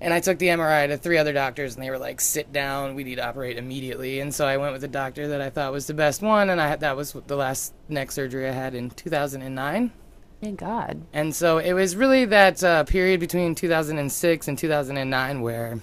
And 0.00 0.12
I 0.12 0.20
took 0.20 0.38
the 0.38 0.48
MRI 0.48 0.88
to 0.88 0.96
three 0.98 1.18
other 1.18 1.32
doctors 1.32 1.74
and 1.74 1.84
they 1.84 1.90
were 1.90 1.98
like, 1.98 2.20
"Sit 2.20 2.52
down. 2.52 2.94
We 2.94 3.04
need 3.04 3.16
to 3.16 3.26
operate 3.26 3.56
immediately." 3.56 4.20
And 4.20 4.34
so 4.34 4.44
I 4.46 4.56
went 4.56 4.72
with 4.72 4.82
the 4.82 4.88
doctor 4.88 5.28
that 5.28 5.40
I 5.40 5.50
thought 5.50 5.72
was 5.72 5.86
the 5.86 5.94
best 5.94 6.20
one 6.20 6.50
and 6.50 6.60
I 6.60 6.74
that 6.76 6.96
was 6.96 7.12
the 7.26 7.36
last 7.36 7.72
neck 7.88 8.10
surgery 8.10 8.48
I 8.48 8.52
had 8.52 8.74
in 8.74 8.90
2009. 8.90 9.92
Thank 10.40 10.60
God. 10.60 11.00
And 11.14 11.34
so 11.34 11.56
it 11.58 11.72
was 11.72 11.96
really 11.96 12.26
that 12.26 12.62
uh, 12.62 12.84
period 12.84 13.18
between 13.20 13.54
2006 13.54 14.48
and 14.48 14.58
2009 14.58 15.40
where 15.40 15.78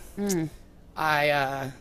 I 0.96 1.30
uh, 1.30 1.72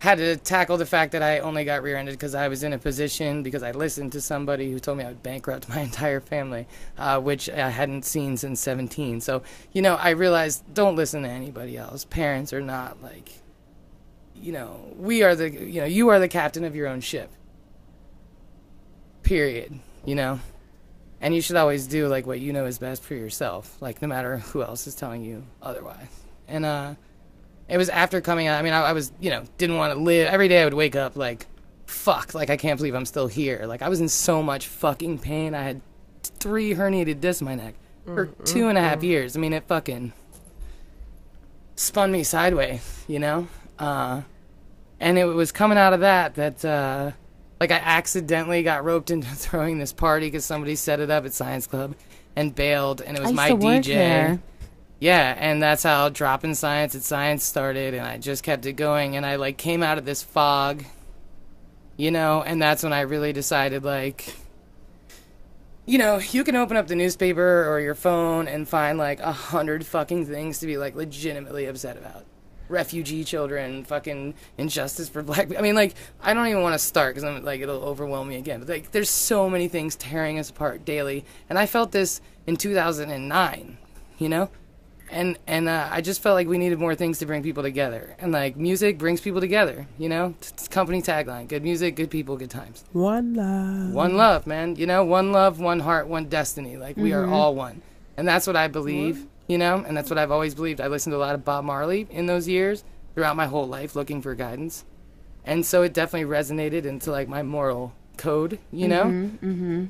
had 0.00 0.16
to 0.16 0.36
tackle 0.36 0.78
the 0.78 0.86
fact 0.86 1.12
that 1.12 1.22
I 1.22 1.40
only 1.40 1.64
got 1.64 1.82
rear-ended 1.82 2.14
because 2.14 2.34
I 2.34 2.48
was 2.48 2.62
in 2.62 2.72
a 2.72 2.78
position 2.78 3.42
because 3.42 3.62
I 3.62 3.72
listened 3.72 4.12
to 4.12 4.20
somebody 4.22 4.72
who 4.72 4.80
told 4.80 4.96
me 4.96 5.04
I 5.04 5.08
would 5.08 5.22
bankrupt 5.22 5.68
my 5.68 5.80
entire 5.80 6.20
family, 6.20 6.66
uh, 6.98 7.20
which 7.20 7.50
I 7.50 7.68
hadn't 7.68 8.06
seen 8.06 8.36
since 8.36 8.60
17. 8.60 9.20
So 9.20 9.42
you 9.72 9.82
know, 9.82 9.96
I 9.96 10.10
realized 10.10 10.64
don't 10.72 10.96
listen 10.96 11.22
to 11.22 11.28
anybody 11.28 11.76
else. 11.76 12.06
Parents 12.06 12.52
are 12.54 12.62
not 12.62 13.02
like, 13.02 13.30
you 14.34 14.52
know, 14.52 14.80
we 14.96 15.22
are 15.22 15.34
the 15.34 15.50
you 15.50 15.82
know 15.82 15.86
you 15.86 16.08
are 16.08 16.18
the 16.18 16.28
captain 16.28 16.64
of 16.64 16.74
your 16.74 16.88
own 16.88 17.02
ship. 17.02 17.30
Period. 19.22 19.78
You 20.04 20.14
know. 20.14 20.40
And 21.22 21.34
you 21.34 21.42
should 21.42 21.56
always 21.56 21.86
do 21.86 22.08
like 22.08 22.26
what 22.26 22.40
you 22.40 22.54
know 22.54 22.64
is 22.64 22.78
best 22.78 23.02
for 23.02 23.14
yourself, 23.14 23.76
like 23.82 24.00
no 24.00 24.08
matter 24.08 24.38
who 24.38 24.62
else 24.62 24.86
is 24.86 24.94
telling 24.94 25.22
you 25.22 25.44
otherwise. 25.60 26.08
And 26.48 26.64
uh 26.64 26.94
it 27.70 27.76
was 27.76 27.88
after 27.88 28.20
coming 28.20 28.46
out. 28.48 28.58
I 28.58 28.62
mean, 28.62 28.72
I, 28.72 28.80
I 28.82 28.92
was, 28.92 29.12
you 29.20 29.30
know, 29.30 29.44
didn't 29.58 29.76
want 29.76 29.94
to 29.94 30.00
live. 30.00 30.28
Every 30.28 30.48
day 30.48 30.60
I 30.60 30.64
would 30.64 30.74
wake 30.74 30.96
up 30.96 31.16
like, 31.16 31.46
fuck, 31.86 32.34
like 32.34 32.50
I 32.50 32.56
can't 32.56 32.78
believe 32.78 32.94
I'm 32.94 33.06
still 33.06 33.26
here. 33.26 33.64
Like 33.66 33.82
I 33.82 33.88
was 33.88 34.00
in 34.00 34.08
so 34.08 34.42
much 34.42 34.66
fucking 34.66 35.18
pain. 35.18 35.54
I 35.54 35.62
had 35.62 35.80
three 36.22 36.74
herniated 36.74 37.20
discs 37.20 37.40
in 37.40 37.46
my 37.46 37.54
neck 37.54 37.74
for 38.04 38.26
two 38.44 38.68
and 38.68 38.76
a 38.76 38.80
half 38.80 39.02
years. 39.02 39.36
I 39.36 39.40
mean, 39.40 39.52
it 39.52 39.64
fucking 39.68 40.12
spun 41.76 42.10
me 42.12 42.24
sideways, 42.24 43.04
you 43.06 43.18
know. 43.18 43.48
Uh, 43.78 44.22
and 44.98 45.18
it 45.18 45.24
was 45.24 45.52
coming 45.52 45.78
out 45.78 45.92
of 45.92 46.00
that 46.00 46.34
that 46.34 46.64
uh, 46.64 47.12
like 47.60 47.70
I 47.70 47.76
accidentally 47.76 48.62
got 48.62 48.84
roped 48.84 49.10
into 49.10 49.28
throwing 49.34 49.78
this 49.78 49.92
party 49.92 50.26
because 50.26 50.44
somebody 50.44 50.74
set 50.76 51.00
it 51.00 51.10
up 51.10 51.24
at 51.24 51.32
Science 51.32 51.66
Club 51.66 51.94
and 52.36 52.54
bailed, 52.54 53.00
and 53.00 53.16
it 53.16 53.20
was 53.20 53.32
my 53.32 53.50
DJ. 53.50 54.40
Yeah, 55.00 55.34
and 55.38 55.62
that's 55.62 55.82
how 55.82 56.10
dropping 56.10 56.54
science 56.54 56.94
at 56.94 57.02
science 57.02 57.42
started, 57.42 57.94
and 57.94 58.06
I 58.06 58.18
just 58.18 58.42
kept 58.42 58.66
it 58.66 58.74
going, 58.74 59.16
and 59.16 59.24
I 59.24 59.36
like 59.36 59.56
came 59.56 59.82
out 59.82 59.96
of 59.96 60.04
this 60.04 60.22
fog, 60.22 60.84
you 61.96 62.10
know, 62.10 62.42
and 62.42 62.60
that's 62.60 62.82
when 62.82 62.92
I 62.92 63.00
really 63.00 63.32
decided 63.32 63.82
like. 63.82 64.34
You 65.86 65.98
know, 65.98 66.18
you 66.18 66.44
can 66.44 66.54
open 66.54 66.76
up 66.76 66.86
the 66.86 66.94
newspaper 66.94 67.66
or 67.68 67.80
your 67.80 67.94
phone 67.96 68.46
and 68.46 68.68
find 68.68 68.98
like 68.98 69.18
a 69.20 69.32
hundred 69.32 69.84
fucking 69.84 70.26
things 70.26 70.60
to 70.60 70.66
be 70.66 70.76
like 70.76 70.94
legitimately 70.94 71.64
upset 71.64 71.96
about 71.96 72.26
refugee 72.68 73.24
children, 73.24 73.84
fucking 73.84 74.34
injustice 74.56 75.08
for 75.08 75.22
black. 75.22 75.48
pe- 75.48 75.56
I 75.56 75.62
mean, 75.62 75.74
like, 75.74 75.94
I 76.20 76.34
don't 76.34 76.46
even 76.46 76.62
want 76.62 76.74
to 76.74 76.78
start 76.78 77.14
because 77.14 77.24
I'm 77.24 77.42
like 77.42 77.62
it'll 77.62 77.82
overwhelm 77.82 78.28
me 78.28 78.36
again. 78.36 78.60
But 78.60 78.68
like, 78.68 78.92
there's 78.92 79.10
so 79.10 79.50
many 79.50 79.66
things 79.66 79.96
tearing 79.96 80.38
us 80.38 80.50
apart 80.50 80.84
daily, 80.84 81.24
and 81.48 81.58
I 81.58 81.64
felt 81.64 81.90
this 81.90 82.20
in 82.46 82.56
2009. 82.56 83.78
You 84.18 84.28
know, 84.28 84.50
and 85.10 85.38
and 85.46 85.68
uh, 85.68 85.88
I 85.90 86.00
just 86.00 86.22
felt 86.22 86.34
like 86.34 86.46
we 86.46 86.58
needed 86.58 86.78
more 86.78 86.94
things 86.94 87.18
to 87.18 87.26
bring 87.26 87.42
people 87.42 87.62
together, 87.62 88.14
and 88.18 88.32
like 88.32 88.56
music 88.56 88.98
brings 88.98 89.20
people 89.20 89.40
together. 89.40 89.86
You 89.98 90.08
know, 90.08 90.34
it's 90.40 90.68
company 90.68 91.02
tagline: 91.02 91.48
good 91.48 91.62
music, 91.62 91.96
good 91.96 92.10
people, 92.10 92.36
good 92.36 92.50
times. 92.50 92.84
One 92.92 93.34
love. 93.34 93.92
One 93.92 94.16
love, 94.16 94.46
man. 94.46 94.76
You 94.76 94.86
know, 94.86 95.04
one 95.04 95.32
love, 95.32 95.60
one 95.60 95.80
heart, 95.80 96.06
one 96.06 96.26
destiny. 96.26 96.76
Like 96.76 96.96
we 96.96 97.12
are 97.12 97.26
all 97.26 97.54
one, 97.54 97.82
and 98.16 98.26
that's 98.26 98.46
what 98.46 98.56
I 98.56 98.68
believe. 98.68 99.26
You 99.48 99.58
know, 99.58 99.84
and 99.86 99.96
that's 99.96 100.08
what 100.08 100.18
I've 100.18 100.30
always 100.30 100.54
believed. 100.54 100.80
I 100.80 100.86
listened 100.86 101.12
to 101.12 101.16
a 101.16 101.18
lot 101.18 101.34
of 101.34 101.44
Bob 101.44 101.64
Marley 101.64 102.06
in 102.10 102.26
those 102.26 102.46
years 102.46 102.84
throughout 103.14 103.34
my 103.34 103.46
whole 103.46 103.66
life, 103.66 103.96
looking 103.96 104.22
for 104.22 104.34
guidance, 104.36 104.84
and 105.44 105.66
so 105.66 105.82
it 105.82 105.92
definitely 105.92 106.30
resonated 106.30 106.84
into 106.84 107.10
like 107.10 107.28
my 107.28 107.42
moral 107.42 107.92
code. 108.16 108.60
You 108.70 108.86
know, 108.86 109.30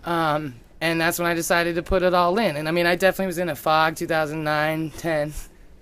um, 0.04 0.54
and 0.80 1.00
that's 1.00 1.18
when 1.18 1.28
I 1.28 1.34
decided 1.34 1.74
to 1.74 1.82
put 1.82 2.02
it 2.02 2.14
all 2.14 2.38
in. 2.38 2.56
And 2.56 2.66
I 2.68 2.70
mean, 2.70 2.86
I 2.86 2.96
definitely 2.96 3.26
was 3.26 3.38
in 3.38 3.48
a 3.48 3.56
fog. 3.56 3.96
2009, 3.96 4.90
10, 4.90 5.34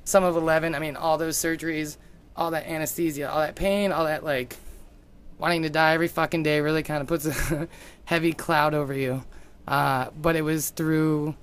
some 0.04 0.24
of 0.24 0.36
11. 0.36 0.74
I 0.74 0.78
mean, 0.78 0.96
all 0.96 1.18
those 1.18 1.36
surgeries, 1.36 1.96
all 2.36 2.50
that 2.50 2.66
anesthesia, 2.66 3.30
all 3.30 3.40
that 3.40 3.54
pain, 3.54 3.92
all 3.92 4.04
that 4.06 4.24
like 4.24 4.56
wanting 5.38 5.62
to 5.62 5.70
die 5.70 5.94
every 5.94 6.08
fucking 6.08 6.42
day 6.42 6.60
really 6.60 6.82
kind 6.82 7.00
of 7.00 7.06
puts 7.06 7.26
a 7.26 7.68
heavy 8.04 8.32
cloud 8.32 8.74
over 8.74 8.92
you. 8.92 9.22
Uh, 9.68 10.10
but 10.20 10.34
it 10.34 10.42
was 10.42 10.70
through 10.70 11.36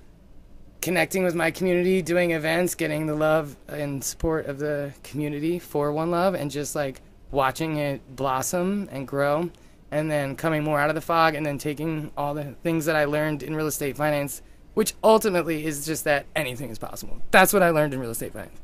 connecting 0.82 1.24
with 1.24 1.34
my 1.34 1.50
community, 1.50 2.02
doing 2.02 2.32
events, 2.32 2.74
getting 2.74 3.06
the 3.06 3.14
love 3.14 3.56
and 3.68 4.04
support 4.04 4.46
of 4.46 4.58
the 4.58 4.92
community 5.02 5.58
for 5.58 5.92
One 5.92 6.10
Love, 6.10 6.34
and 6.34 6.50
just 6.50 6.74
like 6.74 7.00
watching 7.30 7.76
it 7.76 8.00
blossom 8.14 8.88
and 8.92 9.08
grow, 9.08 9.50
and 9.90 10.10
then 10.10 10.36
coming 10.36 10.64
more 10.64 10.80
out 10.80 10.88
of 10.88 10.94
the 10.94 11.00
fog, 11.00 11.34
and 11.34 11.44
then 11.46 11.58
taking 11.58 12.10
all 12.16 12.34
the 12.34 12.54
things 12.62 12.86
that 12.86 12.96
I 12.96 13.04
learned 13.04 13.42
in 13.42 13.54
real 13.54 13.66
estate 13.66 13.96
finance, 13.96 14.42
which 14.74 14.94
ultimately 15.02 15.64
is 15.64 15.86
just 15.86 16.04
that 16.04 16.26
anything 16.34 16.70
is 16.70 16.78
possible. 16.78 17.20
That's 17.30 17.52
what 17.52 17.62
I 17.62 17.70
learned 17.70 17.94
in 17.94 18.00
real 18.00 18.10
estate 18.10 18.32
finance. 18.32 18.58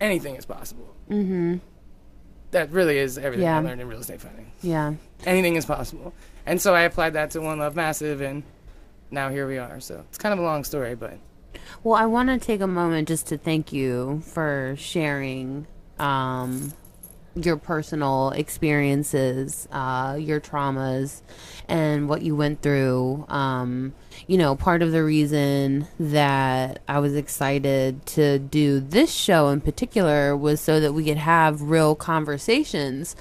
Anything 0.00 0.36
is 0.36 0.44
possible. 0.44 0.94
Mm-hmm. 1.08 1.56
That 2.50 2.70
really 2.70 2.98
is 2.98 3.16
everything 3.16 3.44
Yeah. 3.46 3.58
I 3.58 3.60
learned 3.60 3.80
in 3.80 3.88
real 3.88 4.00
estate 4.00 4.20
finance. 4.20 4.50
Yeah. 4.62 4.94
Anything 5.24 5.56
is 5.56 5.64
possible. 5.64 6.12
And 6.46 6.60
so 6.60 6.74
I 6.74 6.82
applied 6.82 7.12
that 7.14 7.30
to 7.32 7.40
One 7.40 7.58
Love 7.58 7.76
Massive, 7.76 8.20
and 8.20 8.42
now 9.10 9.28
here 9.28 9.46
we 9.46 9.58
are. 9.58 9.80
So 9.80 10.04
it's 10.08 10.18
kind 10.18 10.32
of 10.32 10.38
a 10.38 10.42
long 10.42 10.64
story, 10.64 10.94
but 10.94 11.18
Well, 11.82 11.94
I 11.94 12.06
want 12.06 12.28
to 12.28 12.38
take 12.44 12.60
a 12.60 12.66
moment 12.66 13.08
just 13.08 13.26
to 13.28 13.38
thank 13.38 13.72
you 13.72 14.22
for 14.24 14.74
sharing 14.78 15.66
um, 15.98 16.72
your 17.44 17.56
personal 17.56 18.30
experiences, 18.30 19.68
uh, 19.72 20.16
your 20.18 20.40
traumas, 20.40 21.22
and 21.68 22.08
what 22.08 22.22
you 22.22 22.34
went 22.34 22.62
through. 22.62 23.24
Um, 23.28 23.94
you 24.26 24.38
know, 24.38 24.54
part 24.54 24.82
of 24.82 24.92
the 24.92 25.02
reason 25.02 25.86
that 25.98 26.82
I 26.88 26.98
was 26.98 27.14
excited 27.14 28.04
to 28.06 28.38
do 28.38 28.80
this 28.80 29.12
show 29.12 29.48
in 29.48 29.60
particular 29.60 30.36
was 30.36 30.60
so 30.60 30.80
that 30.80 30.92
we 30.92 31.04
could 31.04 31.16
have 31.18 31.62
real 31.62 31.94
conversations 31.94 33.16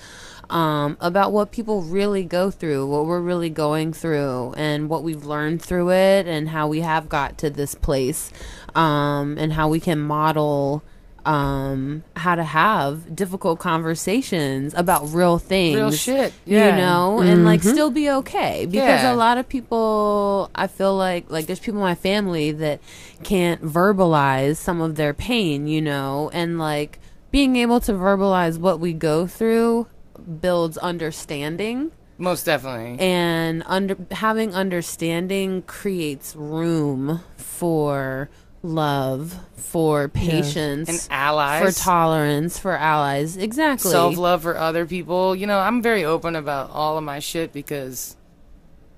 um, 0.49 0.97
about 0.99 1.32
what 1.32 1.51
people 1.51 1.82
really 1.84 2.23
go 2.23 2.49
through, 2.49 2.88
what 2.88 3.05
we're 3.05 3.21
really 3.21 3.49
going 3.49 3.93
through, 3.93 4.53
and 4.58 4.89
what 4.89 5.03
we've 5.03 5.25
learned 5.25 5.62
through 5.62 5.91
it, 5.91 6.27
and 6.27 6.49
how 6.49 6.67
we 6.67 6.82
have 6.82 7.08
got 7.08 7.38
to 7.39 7.49
this 7.49 7.75
place, 7.75 8.32
um, 8.75 9.38
and 9.38 9.53
how 9.53 9.69
we 9.69 9.79
can 9.79 9.99
model 9.99 10.84
um, 11.30 12.04
how 12.15 12.34
to 12.34 12.44
have 12.44 13.15
difficult 13.15 13.60
conversations 13.60 14.74
about 14.74 15.13
real 15.13 15.38
things. 15.38 15.76
real 15.76 15.92
shit. 15.92 16.34
Yeah. 16.46 16.72
You 16.72 16.82
know, 16.82 17.20
and 17.22 17.46
like 17.46 17.62
still 17.62 17.92
be 17.92 18.10
okay 18.10 18.65
because 18.65 19.04
Yeah. 19.04 19.13
a 19.13 19.15
lot 19.15 19.38
of 19.38 19.48
people, 19.48 20.50
I 20.56 20.65
feel 20.68 20.96
like, 20.96 21.30
like 21.30 21.46
there's 21.46 21.60
people 21.60 21.80
in 21.82 21.84
my 21.84 21.94
family 21.96 22.52
that 22.54 22.80
can't 23.24 23.62
verbalize 23.63 24.58
some 24.58 24.82
of 24.82 24.96
their 24.96 25.13
pain, 25.13 25.68
you 25.68 25.82
know, 25.82 26.32
and 26.34 26.58
like 26.58 27.00
being 27.32 27.56
able 27.58 27.80
to 27.82 27.92
verbalize 27.94 28.58
what 28.58 28.80
we 28.80 28.92
go 28.94 29.28
through 29.28 29.86
builds 30.42 30.78
understanding 30.80 31.92
Most 32.18 32.44
definitely. 32.46 32.98
and 33.00 33.62
under 33.68 33.96
having 34.12 34.56
understanding 34.56 35.62
creates 35.62 36.36
room 36.36 37.22
for 37.38 38.30
love 38.62 39.38
for 39.56 40.08
patience 40.08 40.89
and 40.89 41.08
allies. 41.12 41.63
for 41.76 41.84
tolerance 41.84 42.60
for 42.60 42.76
allies 42.76 43.38
exactly 43.38 43.91
self 43.91 44.17
love 44.17 44.41
for 44.41 44.58
other 44.58 44.86
people. 44.86 45.36
You 45.36 45.48
know, 45.48 45.60
I'm 45.60 45.82
very 45.82 46.04
open 46.04 46.36
about 46.36 46.69
all 46.72 46.98
of 46.98 47.04
my 47.04 47.19
shit 47.19 47.54
because, 47.54 48.15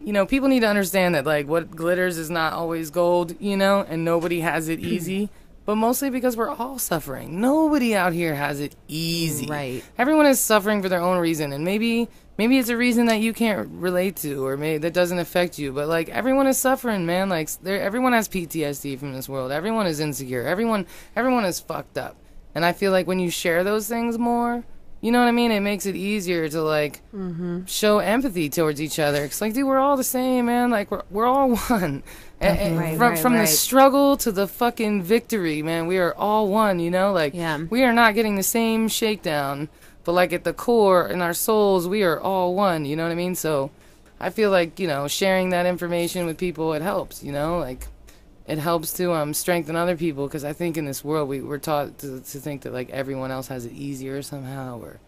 you 0.04 0.13
know, 0.13 0.26
people 0.26 0.47
need 0.50 0.62
to 0.62 0.67
understand 0.67 1.15
that 1.15 1.26
like 1.26 1.47
what 1.47 1.71
glitters 1.71 2.17
is 2.17 2.30
not 2.30 2.54
always 2.54 2.89
gold. 2.89 3.36
You 3.39 3.58
know, 3.58 3.86
and 3.88 4.04
nobody 4.06 4.39
has 4.41 4.67
it 4.69 4.80
easy. 4.93 5.30
But 5.65 5.76
mostly 5.76 6.10
because 6.10 6.36
we're 6.36 6.50
all 6.50 6.80
suffering. 6.80 7.39
Nobody 7.39 7.95
out 7.95 8.13
here 8.13 8.34
has 8.34 8.60
it 8.60 8.76
easy. 8.88 9.45
Right. 9.45 9.84
Everyone 9.97 10.26
is 10.26 10.39
suffering 10.39 10.82
for 10.82 10.89
their 10.89 11.02
own 11.02 11.19
reason, 11.19 11.54
and 11.54 11.63
maybe 11.63 12.10
maybe 12.38 12.58
it's 12.58 12.69
a 12.69 12.78
reason 12.78 13.06
that 13.06 13.21
you 13.21 13.34
can't 13.34 13.69
relate 13.69 14.15
to, 14.17 14.45
or 14.45 14.58
maybe 14.58 14.80
that 14.80 14.93
doesn't 14.93 15.19
affect 15.19 15.60
you. 15.60 15.71
But 15.71 15.88
like 15.88 16.10
everyone 16.10 16.47
is 16.47 16.58
suffering, 16.58 17.06
man. 17.06 17.30
Like 17.30 17.50
there, 17.62 17.80
everyone 17.80 18.13
has 18.13 18.28
PTSD 18.28 18.97
from 18.97 19.13
this 19.13 19.30
world. 19.30 19.52
Everyone 19.52 19.86
is 19.86 20.00
insecure. 20.00 20.43
Everyone, 20.43 20.88
everyone 21.15 21.45
is 21.45 21.60
fucked 21.60 21.97
up. 21.97 22.17
And 22.56 22.65
I 22.65 22.74
feel 22.74 22.91
like 22.91 23.08
when 23.08 23.19
you 23.19 23.30
share 23.30 23.63
those 23.63 23.88
things 23.88 24.17
more, 24.17 24.63
you 25.02 25.12
know 25.12 25.20
what 25.20 25.28
I 25.28 25.32
mean? 25.32 25.52
It 25.52 25.62
makes 25.62 25.86
it 25.86 25.96
easier 25.96 26.48
to 26.50 26.62
like 26.62 27.02
mm-hmm. 27.14 27.66
show 27.66 28.00
empathy 28.00 28.50
towards 28.50 28.80
each 28.82 29.00
other. 29.00 29.24
It's 29.26 29.42
like, 29.42 29.54
dude, 29.54 29.66
we're 29.66 29.80
all 29.80 29.98
the 29.98 30.04
same, 30.04 30.46
man. 30.46 30.70
Like 30.70 30.92
we're 30.92 31.04
we're 31.10 31.26
all 31.26 31.56
one. 31.68 32.04
And- 32.40 32.60
and 32.60 32.78
Right, 32.80 32.98
from 32.98 33.02
right, 33.10 33.20
from 33.20 33.34
right. 33.34 33.42
the 33.42 33.48
struggle 33.48 34.18
to 34.18 34.32
the 34.32 34.48
fucking 34.48 35.04
victory, 35.04 35.62
man. 35.62 35.86
We 35.88 35.98
are 35.98 36.14
all 36.16 36.48
one. 36.48 36.80
You 36.80 36.90
know, 36.92 37.12
like 37.14 37.34
Yeah. 37.34 37.58
we 37.70 37.84
are 37.84 37.94
not 37.94 38.16
getting 38.16 38.36
the 38.36 38.44
same 38.44 38.88
shakedown, 38.88 39.70
but 40.04 40.14
like 40.14 40.34
at 40.34 40.44
the 40.44 40.54
core 40.54 41.08
in 41.08 41.22
our 41.22 41.34
souls, 41.34 41.88
we 41.88 42.04
are 42.04 42.20
all 42.20 42.56
one. 42.56 42.86
You 42.86 42.96
know 42.96 43.04
what 43.04 43.12
I 43.12 43.16
mean? 43.16 43.36
So 43.36 43.70
I 44.20 44.30
feel 44.30 44.52
like 44.52 44.80
you 44.80 44.88
know 44.88 45.08
sharing 45.08 45.50
that 45.50 45.66
information 45.66 46.26
with 46.28 46.38
people 46.38 46.74
it 46.74 46.82
helps. 46.82 47.24
You 47.24 47.32
know, 47.32 47.58
like 47.60 47.88
it 48.47 48.58
helps 48.58 48.93
to 48.93 49.13
um 49.13 49.34
strengthen 49.34 49.75
other 49.75 49.95
people 49.95 50.27
because 50.27 50.43
I 50.43 50.54
think 50.54 50.77
in 50.77 50.86
this 50.86 51.04
world 51.04 51.30
we 51.30 51.41
we're 51.41 51.58
taught 51.60 51.99
to, 51.99 52.19
to 52.19 52.39
think 52.39 52.63
that 52.63 52.73
like 52.73 52.89
everyone 52.89 53.32
else 53.32 53.47
has 53.47 53.65
it 53.65 53.71
easier 53.73 54.21
somehow 54.21 54.80
or 54.80 54.99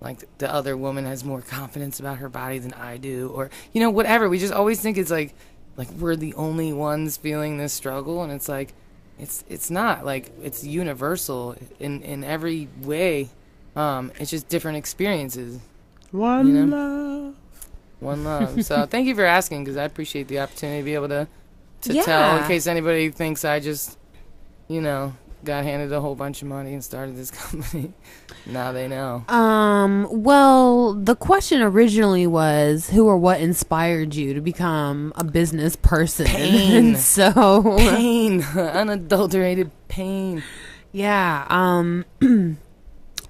like 0.00 0.26
the 0.38 0.52
other 0.52 0.76
woman 0.76 1.04
has 1.04 1.24
more 1.24 1.40
confidence 1.40 2.00
about 2.00 2.18
her 2.18 2.28
body 2.28 2.58
than 2.58 2.72
I 2.74 2.96
do 2.96 3.28
or 3.34 3.50
you 3.72 3.80
know 3.80 3.90
whatever. 3.90 4.28
We 4.28 4.38
just 4.38 4.52
always 4.52 4.80
think 4.80 4.98
it's 4.98 5.10
like 5.10 5.34
like 5.76 5.88
we're 5.92 6.16
the 6.16 6.34
only 6.34 6.72
ones 6.72 7.16
feeling 7.16 7.56
this 7.56 7.72
struggle 7.72 8.22
and 8.22 8.32
it's 8.32 8.48
like 8.48 8.74
it's 9.18 9.44
it's 9.48 9.70
not. 9.70 10.04
Like 10.04 10.32
it's 10.42 10.64
universal 10.64 11.56
in 11.78 12.02
in 12.02 12.24
every 12.24 12.68
way. 12.82 13.28
Um 13.76 14.10
it's 14.18 14.30
just 14.30 14.48
different 14.48 14.76
experiences. 14.78 15.60
One 16.10 16.54
You 16.54 16.66
love. 16.66 17.34
one 18.00 18.24
love. 18.24 18.64
So 18.64 18.84
thank 18.90 19.06
you 19.06 19.14
for 19.14 19.24
asking 19.24 19.62
because 19.64 19.76
I 19.76 19.84
appreciate 19.84 20.26
the 20.28 20.40
opportunity 20.40 20.80
to 20.80 20.84
be 20.84 20.94
able 20.94 21.08
to 21.08 21.28
to 21.82 22.02
tell 22.02 22.38
in 22.38 22.44
case 22.48 22.66
anybody 22.66 23.10
thinks 23.10 23.44
I 23.44 23.60
just 23.60 23.98
you 24.68 24.80
know 24.80 25.14
got 25.44 25.64
handed 25.64 25.92
a 25.92 26.00
whole 26.00 26.14
bunch 26.14 26.40
of 26.40 26.46
money 26.48 26.72
and 26.72 26.84
started 26.84 27.16
this 27.16 27.30
company. 27.42 27.92
Now 28.46 28.70
they 28.72 28.86
know. 28.88 29.24
Um 29.28 30.06
well 30.10 30.94
the 30.94 31.16
question 31.16 31.60
originally 31.62 32.26
was 32.26 32.90
who 32.90 33.06
or 33.08 33.16
what 33.18 33.40
inspired 33.40 34.14
you 34.14 34.34
to 34.34 34.40
become 34.40 35.12
a 35.16 35.24
business 35.24 35.74
person? 35.76 36.26
Pain. 36.32 36.76
and 36.76 36.98
so 36.98 37.76
pain. 37.78 38.42
Unadulterated 38.56 39.70
pain. 39.88 40.42
Yeah 40.92 41.46
um 41.50 42.04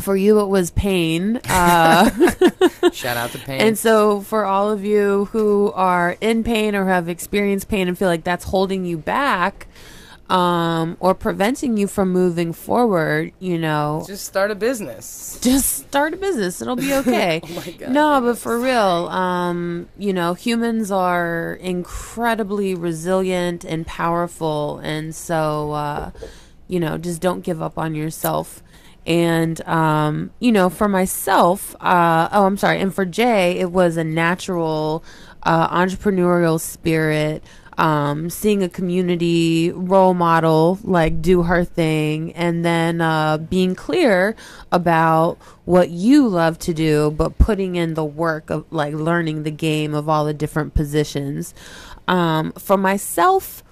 for 0.01 0.17
you 0.17 0.41
it 0.41 0.47
was 0.47 0.71
pain 0.73 1.41
uh 1.49 2.11
shout 2.93 3.17
out 3.17 3.31
to 3.31 3.39
pain 3.47 3.61
And 3.61 3.79
so, 3.79 4.21
for 4.21 4.45
all 4.45 4.71
of 4.71 4.85
you 4.85 5.27
who 5.27 5.73
are 5.75 6.17
in 6.21 6.45
pain 6.45 6.75
or 6.75 6.87
have 6.87 7.09
experienced 7.09 7.69
pain 7.69 7.89
and 7.89 7.97
feel 7.97 8.09
like 8.09 8.25
that's 8.25 8.45
holding 8.45 8.85
you 8.85 8.99
back 8.99 9.67
um, 10.31 10.97
or 10.99 11.15
preventing 11.15 11.77
you 11.77 11.87
from 11.87 12.11
moving 12.11 12.53
forward, 12.55 13.33
you 13.39 13.59
know, 13.59 14.03
just 14.07 14.25
start 14.25 14.51
a 14.51 14.55
business 14.55 15.39
just 15.43 15.87
start 15.89 16.15
a 16.15 16.17
business. 16.17 16.63
It'll 16.63 16.77
be 16.77 16.95
okay. 17.03 17.41
oh 17.43 17.49
my 17.55 17.71
god 17.73 17.91
no, 17.91 18.21
but 18.21 18.39
for 18.39 18.59
real, 18.59 19.09
um, 19.09 19.89
you 19.99 20.13
know, 20.13 20.35
humans 20.35 20.91
are 20.91 21.55
incredibly 21.61 22.75
resilient 22.75 23.65
and 23.65 23.87
powerful. 23.87 24.79
And 24.79 25.15
so, 25.15 25.73
uh, 25.73 26.11
you 26.69 26.81
know, 26.81 26.97
just 26.97 27.21
don't 27.21 27.43
give 27.43 27.61
up 27.61 27.77
on 27.77 27.95
yourself. 27.95 28.63
And, 29.07 29.61
um, 29.67 30.31
you 30.39 30.53
know, 30.53 30.71
for 30.71 30.89
myself, 30.89 31.75
uh, 31.81 32.29
oh, 32.33 32.47
I'm 32.47 32.57
sorry. 32.57 32.81
And 32.81 32.95
for 32.95 33.05
Jay, 33.05 33.59
it 33.59 33.73
was 33.73 33.97
a 33.97 34.05
natural, 34.05 35.03
uh, 35.43 35.69
entrepreneurial 35.69 36.61
spirit, 36.61 37.43
um, 37.79 38.31
seeing 38.31 38.63
a 38.63 38.69
community 38.69 39.73
role 39.73 40.15
model 40.15 40.79
like 40.85 41.23
do 41.23 41.43
her 41.43 41.65
thing, 41.65 42.33
and 42.35 42.65
then 42.65 43.01
uh, 43.01 43.39
being 43.39 43.75
clear 43.75 44.37
about 44.71 45.39
what 45.65 45.91
you 45.91 46.29
love 46.29 46.59
to 46.61 46.75
do, 46.75 47.11
but 47.11 47.39
putting 47.39 47.77
in 47.77 47.95
the 47.95 48.05
work 48.05 48.51
of 48.51 48.71
like 48.71 48.95
learning 48.95 49.43
the 49.43 49.51
game 49.51 49.95
of 49.95 50.09
all 50.09 50.25
the 50.25 50.35
different 50.35 50.75
positions. 50.75 51.55
Um, 52.07 52.53
for 52.53 52.77
myself, 52.77 53.63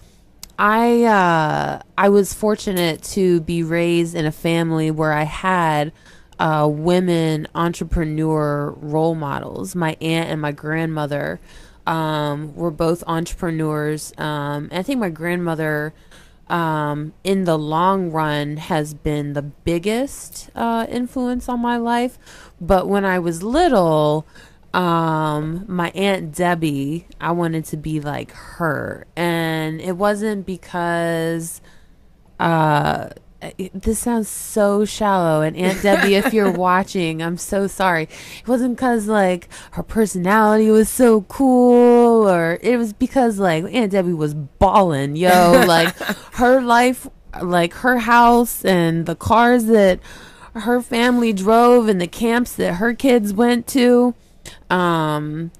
I 0.60 1.04
uh, 1.04 1.80
I 1.96 2.10
was 2.10 2.34
fortunate 2.34 3.02
to 3.14 3.40
be 3.40 3.62
raised 3.62 4.14
in 4.14 4.26
a 4.26 4.32
family 4.32 4.90
where 4.90 5.14
I 5.14 5.22
had 5.22 5.90
uh, 6.38 6.68
women 6.70 7.48
entrepreneur 7.54 8.72
role 8.72 9.14
models. 9.14 9.74
My 9.74 9.96
aunt 10.02 10.28
and 10.28 10.38
my 10.38 10.52
grandmother 10.52 11.40
um, 11.86 12.54
were 12.54 12.70
both 12.70 13.02
entrepreneurs. 13.06 14.12
Um, 14.18 14.68
I 14.70 14.82
think 14.82 15.00
my 15.00 15.08
grandmother, 15.08 15.94
um, 16.50 17.14
in 17.24 17.44
the 17.44 17.58
long 17.58 18.10
run, 18.10 18.58
has 18.58 18.92
been 18.92 19.32
the 19.32 19.42
biggest 19.42 20.50
uh, 20.54 20.86
influence 20.90 21.48
on 21.48 21.60
my 21.60 21.78
life. 21.78 22.18
But 22.60 22.86
when 22.86 23.06
I 23.06 23.18
was 23.18 23.42
little, 23.42 24.26
um 24.72 25.64
my 25.66 25.90
aunt 25.90 26.32
debbie 26.34 27.06
i 27.20 27.30
wanted 27.32 27.64
to 27.64 27.76
be 27.76 27.98
like 28.00 28.30
her 28.32 29.04
and 29.16 29.80
it 29.80 29.96
wasn't 29.96 30.46
because 30.46 31.60
uh 32.38 33.08
it, 33.58 33.82
this 33.82 33.98
sounds 33.98 34.28
so 34.28 34.84
shallow. 34.84 35.42
And 35.42 35.56
Aunt 35.56 35.82
Debbie, 35.82 36.14
if 36.14 36.32
you're 36.32 36.50
watching, 36.68 37.22
I'm 37.22 37.36
so 37.36 37.66
sorry. 37.66 38.04
It 38.04 38.48
wasn't 38.48 38.76
because 38.76 39.06
like 39.06 39.48
her 39.72 39.82
personality 39.82 40.70
was 40.70 40.88
so 40.88 41.22
cool, 41.22 42.28
or 42.28 42.58
it 42.62 42.76
was 42.76 42.92
because 42.92 43.38
like 43.38 43.64
Aunt 43.72 43.92
Debbie 43.92 44.12
was 44.12 44.34
balling, 44.34 45.16
yo. 45.16 45.64
like 45.66 45.96
her 46.34 46.60
life, 46.60 47.08
like 47.42 47.74
her 47.74 47.98
house 47.98 48.64
and 48.64 49.06
the 49.06 49.16
cars 49.16 49.66
that 49.66 50.00
her 50.54 50.82
family 50.82 51.32
drove 51.32 51.88
and 51.88 52.00
the 52.00 52.08
camps 52.08 52.52
that 52.54 52.74
her 52.74 52.94
kids 52.94 53.32
went 53.32 53.66
to. 53.68 54.14
Um, 54.70 55.50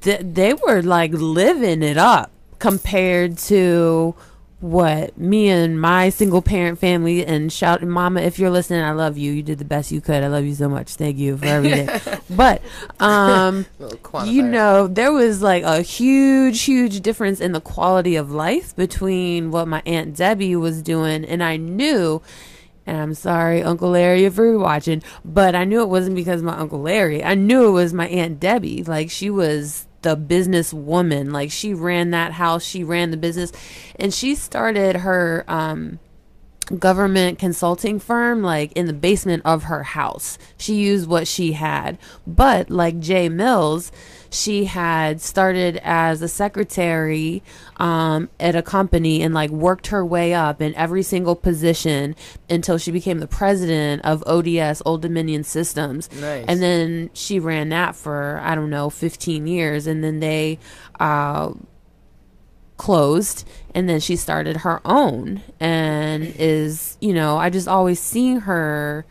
th- 0.00 0.20
they 0.22 0.54
were 0.54 0.82
like 0.82 1.12
living 1.12 1.82
it 1.82 1.96
up 1.96 2.30
compared 2.58 3.38
to 3.38 4.14
what 4.60 5.16
me 5.16 5.48
and 5.48 5.80
my 5.80 6.08
single 6.08 6.42
parent 6.42 6.80
family 6.80 7.24
and 7.24 7.52
shout 7.52 7.80
mama 7.80 8.20
if 8.20 8.40
you're 8.40 8.50
listening 8.50 8.82
i 8.82 8.90
love 8.90 9.16
you. 9.16 9.30
You 9.30 9.42
did 9.44 9.58
the 9.58 9.64
best 9.64 9.92
you 9.92 10.00
could. 10.00 10.24
I 10.24 10.26
love 10.26 10.44
you 10.44 10.54
so 10.54 10.68
much. 10.68 10.94
Thank 10.94 11.16
you 11.16 11.36
for 11.36 11.46
everything. 11.46 11.88
But 12.30 12.62
um 13.00 13.66
you 14.24 14.42
know 14.42 14.86
there 14.88 15.12
was 15.12 15.42
like 15.42 15.62
a 15.62 15.80
huge 15.82 16.62
huge 16.62 17.00
difference 17.00 17.40
in 17.40 17.52
the 17.52 17.60
quality 17.60 18.16
of 18.16 18.30
life 18.32 18.74
between 18.74 19.50
what 19.52 19.68
my 19.68 19.82
aunt 19.86 20.16
debbie 20.16 20.56
was 20.56 20.82
doing 20.82 21.24
and 21.24 21.42
i 21.42 21.56
knew 21.56 22.20
and 22.88 22.96
i'm 22.96 23.14
sorry 23.14 23.62
uncle 23.62 23.90
larry 23.90 24.24
if 24.24 24.36
you're 24.36 24.58
watching 24.58 25.02
but 25.24 25.54
i 25.54 25.64
knew 25.64 25.82
it 25.82 25.88
wasn't 25.88 26.14
because 26.14 26.42
my 26.42 26.56
uncle 26.56 26.80
larry 26.80 27.22
i 27.22 27.34
knew 27.34 27.68
it 27.68 27.72
was 27.72 27.92
my 27.92 28.08
aunt 28.08 28.40
debbie 28.40 28.82
like 28.84 29.10
she 29.10 29.30
was 29.30 29.86
the 30.02 30.16
business 30.16 30.72
woman 30.72 31.30
like 31.30 31.50
she 31.50 31.74
ran 31.74 32.10
that 32.10 32.32
house 32.32 32.64
she 32.64 32.82
ran 32.82 33.10
the 33.10 33.16
business 33.16 33.52
and 33.96 34.14
she 34.14 34.34
started 34.34 34.96
her 34.96 35.44
um 35.48 35.98
government 36.76 37.38
consulting 37.38 37.98
firm 37.98 38.42
like 38.42 38.72
in 38.72 38.86
the 38.86 38.92
basement 38.92 39.42
of 39.44 39.64
her 39.64 39.82
house. 39.82 40.38
She 40.58 40.74
used 40.74 41.08
what 41.08 41.26
she 41.26 41.52
had. 41.52 41.98
But 42.26 42.70
like 42.70 42.98
J 43.00 43.28
Mills, 43.28 43.90
she 44.30 44.64
had 44.64 45.20
started 45.20 45.80
as 45.82 46.22
a 46.22 46.28
secretary 46.28 47.42
um, 47.76 48.28
at 48.38 48.54
a 48.54 48.62
company 48.62 49.22
and 49.22 49.34
like 49.34 49.50
worked 49.50 49.88
her 49.88 50.04
way 50.04 50.34
up 50.34 50.60
in 50.60 50.74
every 50.74 51.02
single 51.02 51.36
position 51.36 52.14
until 52.50 52.78
she 52.78 52.90
became 52.90 53.18
the 53.18 53.26
president 53.26 54.04
of 54.04 54.22
ODS 54.26 54.82
Old 54.84 55.02
Dominion 55.02 55.44
Systems. 55.44 56.10
Nice. 56.20 56.44
And 56.48 56.62
then 56.62 57.10
she 57.14 57.38
ran 57.38 57.70
that 57.70 57.96
for 57.96 58.40
I 58.42 58.54
don't 58.54 58.70
know 58.70 58.90
15 58.90 59.46
years 59.46 59.86
and 59.86 60.02
then 60.04 60.20
they 60.20 60.58
uh 61.00 61.52
closed 62.76 63.46
and 63.74 63.88
then 63.88 63.98
she 63.98 64.14
started 64.14 64.58
her 64.58 64.80
own 64.84 65.42
and 65.58 66.22
is 66.38 66.96
you 67.00 67.12
know 67.12 67.36
i 67.36 67.50
just 67.50 67.66
always 67.66 67.98
seen 67.98 68.38
her 68.38 69.04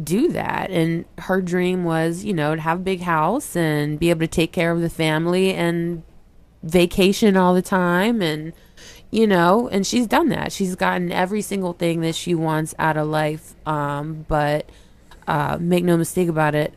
do 0.00 0.28
that. 0.28 0.70
And 0.70 1.04
her 1.18 1.42
dream 1.42 1.84
was 1.84 2.24
you 2.24 2.32
know 2.32 2.54
to 2.54 2.60
have 2.60 2.80
a 2.80 2.82
big 2.82 3.00
house 3.00 3.56
and 3.56 3.98
be 3.98 4.10
able 4.10 4.20
to 4.20 4.26
take 4.26 4.52
care 4.52 4.72
of 4.72 4.80
the 4.80 4.90
family 4.90 5.54
and 5.54 6.02
vacation 6.62 7.36
all 7.36 7.54
the 7.54 7.62
time 7.62 8.22
and 8.22 8.52
you 9.10 9.26
know 9.26 9.68
and 9.68 9.86
she's 9.86 10.06
done 10.06 10.28
that. 10.28 10.52
She's 10.52 10.74
gotten 10.74 11.12
every 11.12 11.42
single 11.42 11.72
thing 11.72 12.00
that 12.02 12.14
she 12.14 12.34
wants 12.34 12.74
out 12.78 12.96
of 12.96 13.08
life 13.08 13.54
um 13.66 14.24
but 14.28 14.68
uh 15.26 15.58
make 15.60 15.84
no 15.84 15.96
mistake 15.96 16.28
about 16.28 16.54
it 16.54 16.74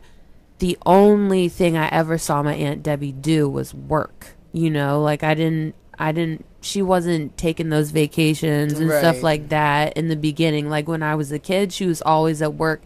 the 0.58 0.78
only 0.86 1.48
thing 1.48 1.76
i 1.76 1.88
ever 1.88 2.18
saw 2.18 2.42
my 2.42 2.54
aunt 2.54 2.82
debbie 2.82 3.12
do 3.12 3.48
was 3.48 3.74
work 3.74 4.34
you 4.52 4.70
know 4.70 5.00
like 5.00 5.22
i 5.22 5.34
didn't 5.34 5.74
i 5.98 6.12
didn't 6.12 6.44
she 6.66 6.82
wasn't 6.82 7.36
taking 7.38 7.70
those 7.70 7.90
vacations 7.92 8.72
and 8.78 8.90
stuff 8.90 9.22
like 9.22 9.48
that 9.50 9.96
in 9.96 10.08
the 10.08 10.16
beginning. 10.16 10.68
Like 10.68 10.88
when 10.88 11.02
i 11.02 11.14
was 11.14 11.32
a 11.32 11.38
kid 11.38 11.72
she 11.72 11.86
was 11.86 12.02
always 12.02 12.42
at 12.42 12.54
work. 12.54 12.82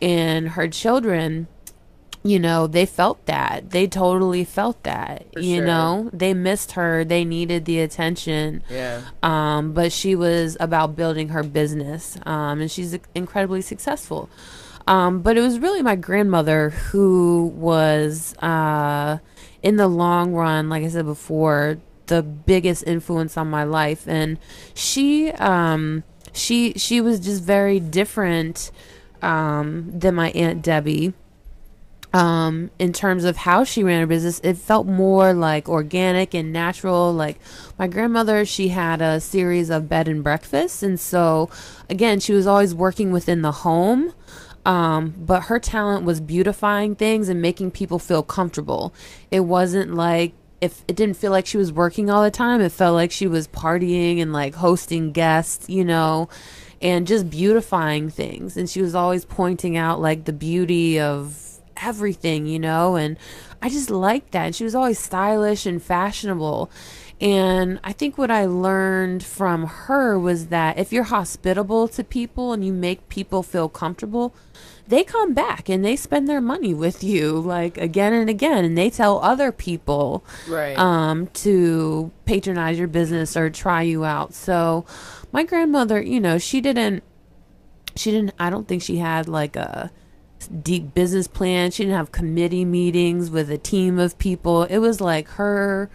And 0.00 0.50
her 0.50 0.68
children 0.68 1.46
you 2.24 2.38
know 2.38 2.66
they 2.66 2.86
felt 2.86 3.24
that. 3.26 3.70
They 3.70 3.86
totally 3.88 4.44
felt 4.44 4.82
that 4.84 5.26
For 5.32 5.40
you 5.40 5.56
sure. 5.56 5.66
know? 5.66 6.10
They 6.12 6.34
missed 6.34 6.72
her. 6.72 7.04
They 7.04 7.24
needed 7.24 7.64
the 7.64 7.80
attention. 7.80 8.62
Yeah. 8.70 9.02
um, 9.22 9.72
but 9.72 9.92
she 9.92 10.14
was 10.14 10.56
about 10.60 10.94
building 10.96 11.30
her 11.30 11.42
business, 11.42 12.16
um, 12.24 12.60
and 12.60 12.70
she's 12.70 12.96
incredibly 13.14 13.60
successful. 13.60 14.28
Um, 14.86 15.22
but 15.22 15.36
it 15.36 15.40
was 15.40 15.58
really 15.58 15.82
my 15.82 15.96
grandmother 15.96 16.70
who 16.70 17.52
was, 17.56 18.36
uh, 18.38 19.18
in 19.62 19.76
the 19.76 19.86
long 19.88 20.32
run, 20.32 20.68
like 20.68 20.82
I 20.84 20.88
said 20.88 21.06
before, 21.06 21.78
the 22.12 22.22
biggest 22.22 22.84
influence 22.86 23.36
on 23.36 23.48
my 23.48 23.64
life, 23.64 24.06
and 24.06 24.38
she, 24.74 25.30
um, 25.32 26.04
she, 26.32 26.74
she 26.74 27.00
was 27.00 27.20
just 27.20 27.42
very 27.42 27.80
different 27.80 28.70
um, 29.22 29.90
than 29.98 30.14
my 30.14 30.30
aunt 30.32 30.62
Debbie. 30.62 31.14
Um 32.14 32.70
in 32.78 32.92
terms 32.92 33.24
of 33.24 33.38
how 33.38 33.64
she 33.64 33.82
ran 33.82 34.00
her 34.00 34.06
business 34.06 34.38
it 34.44 34.58
felt 34.58 34.86
more 34.86 35.32
like 35.32 35.66
organic 35.68 36.34
and 36.34 36.52
natural. 36.52 37.10
Like 37.12 37.38
my 37.78 37.86
grandmother 37.86 38.44
she 38.44 38.68
had 38.68 39.00
a 39.00 39.18
series 39.18 39.70
of 39.70 39.88
bed 39.88 40.08
and 40.08 40.22
breakfasts. 40.22 40.82
And 40.82 41.00
so 41.00 41.48
again 41.88 42.20
she 42.20 42.34
was 42.34 42.46
always 42.46 42.74
working 42.74 43.12
within 43.12 43.40
the 43.40 43.52
home. 43.52 44.12
Um 44.66 45.14
but 45.16 45.44
her 45.44 45.58
talent 45.58 46.04
was 46.04 46.20
beautifying 46.20 46.94
things 46.96 47.30
and 47.30 47.40
making 47.40 47.70
people 47.70 47.98
feel 47.98 48.22
comfortable. 48.22 48.92
It 49.30 49.40
wasn't 49.40 49.94
like 49.94 50.34
if 50.62 50.82
it 50.88 50.96
didn't 50.96 51.16
feel 51.16 51.30
like 51.30 51.44
she 51.44 51.58
was 51.58 51.70
working 51.72 52.08
all 52.08 52.22
the 52.22 52.30
time 52.30 52.60
it 52.60 52.72
felt 52.72 52.94
like 52.94 53.12
she 53.12 53.26
was 53.26 53.46
partying 53.48 54.22
and 54.22 54.32
like 54.32 54.54
hosting 54.54 55.12
guests 55.12 55.68
you 55.68 55.84
know 55.84 56.28
and 56.80 57.06
just 57.06 57.28
beautifying 57.28 58.08
things 58.08 58.56
and 58.56 58.70
she 58.70 58.80
was 58.80 58.94
always 58.94 59.24
pointing 59.24 59.76
out 59.76 60.00
like 60.00 60.24
the 60.24 60.32
beauty 60.32 60.98
of 60.98 61.52
everything, 61.82 62.46
you 62.46 62.58
know, 62.58 62.96
and 62.96 63.18
I 63.60 63.68
just 63.68 63.90
liked 63.90 64.32
that. 64.32 64.46
And 64.46 64.56
she 64.56 64.64
was 64.64 64.74
always 64.74 64.98
stylish 64.98 65.66
and 65.66 65.82
fashionable. 65.82 66.70
And 67.20 67.78
I 67.84 67.92
think 67.92 68.18
what 68.18 68.30
I 68.30 68.46
learned 68.46 69.22
from 69.22 69.66
her 69.66 70.18
was 70.18 70.48
that 70.48 70.78
if 70.78 70.92
you're 70.92 71.04
hospitable 71.04 71.86
to 71.88 72.02
people 72.02 72.52
and 72.52 72.64
you 72.64 72.72
make 72.72 73.08
people 73.08 73.42
feel 73.42 73.68
comfortable, 73.68 74.34
they 74.92 75.02
come 75.02 75.32
back 75.34 75.68
and 75.68 75.84
they 75.84 75.96
spend 75.96 76.28
their 76.28 76.40
money 76.40 76.74
with 76.74 77.02
you 77.02 77.32
like 77.32 77.78
again 77.78 78.12
and 78.12 78.28
again 78.28 78.64
and 78.64 78.76
they 78.76 78.90
tell 78.90 79.18
other 79.20 79.50
people 79.50 80.24
Right. 80.48 80.76
um 80.78 81.26
to 81.44 82.10
patronize 82.26 82.78
your 82.78 82.88
business 82.88 83.36
or 83.36 83.48
try 83.50 83.82
you 83.82 84.04
out. 84.04 84.34
So 84.34 84.84
my 85.32 85.44
grandmother, 85.44 86.00
you 86.02 86.20
know, 86.20 86.38
she 86.38 86.60
didn't 86.60 87.02
she 87.96 88.10
didn't 88.10 88.34
I 88.38 88.50
don't 88.50 88.68
think 88.68 88.82
she 88.82 88.98
had 88.98 89.28
like 89.28 89.56
a 89.56 89.90
deep 90.62 90.92
business 90.94 91.28
plan. 91.28 91.70
She 91.70 91.84
didn't 91.84 91.96
have 91.96 92.12
committee 92.12 92.64
meetings 92.64 93.30
with 93.30 93.50
a 93.50 93.58
team 93.58 93.98
of 93.98 94.18
people. 94.18 94.64
It 94.64 94.78
was 94.78 95.00
like 95.00 95.28
her, 95.30 95.88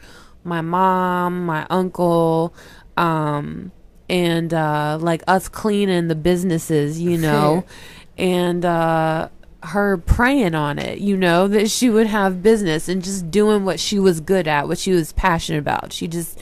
my 0.44 0.62
mom, 0.62 1.46
my 1.46 1.68
uncle, 1.70 2.54
um, 2.96 3.72
and 4.10 4.54
uh, 4.54 4.98
like 5.02 5.22
us 5.28 5.50
cleaning 5.50 6.08
the 6.08 6.16
businesses, 6.16 7.02
you 7.02 7.18
know, 7.18 7.66
and 8.18 8.66
uh, 8.66 9.30
her 9.64 9.98
praying 9.98 10.56
on 10.56 10.80
it, 10.80 11.00
you 11.00 11.16
know, 11.18 11.48
that 11.48 11.70
she 11.70 11.90
would 11.90 12.08
have 12.08 12.44
business 12.44 12.90
and 12.90 13.04
just 13.04 13.30
doing 13.30 13.66
what 13.66 13.80
she 13.80 14.00
was 14.00 14.20
good 14.20 14.48
at, 14.48 14.68
what 14.68 14.78
she 14.78 14.92
was 14.92 15.14
passionate 15.14 15.60
about. 15.60 15.94
She 15.94 16.08
just 16.08 16.40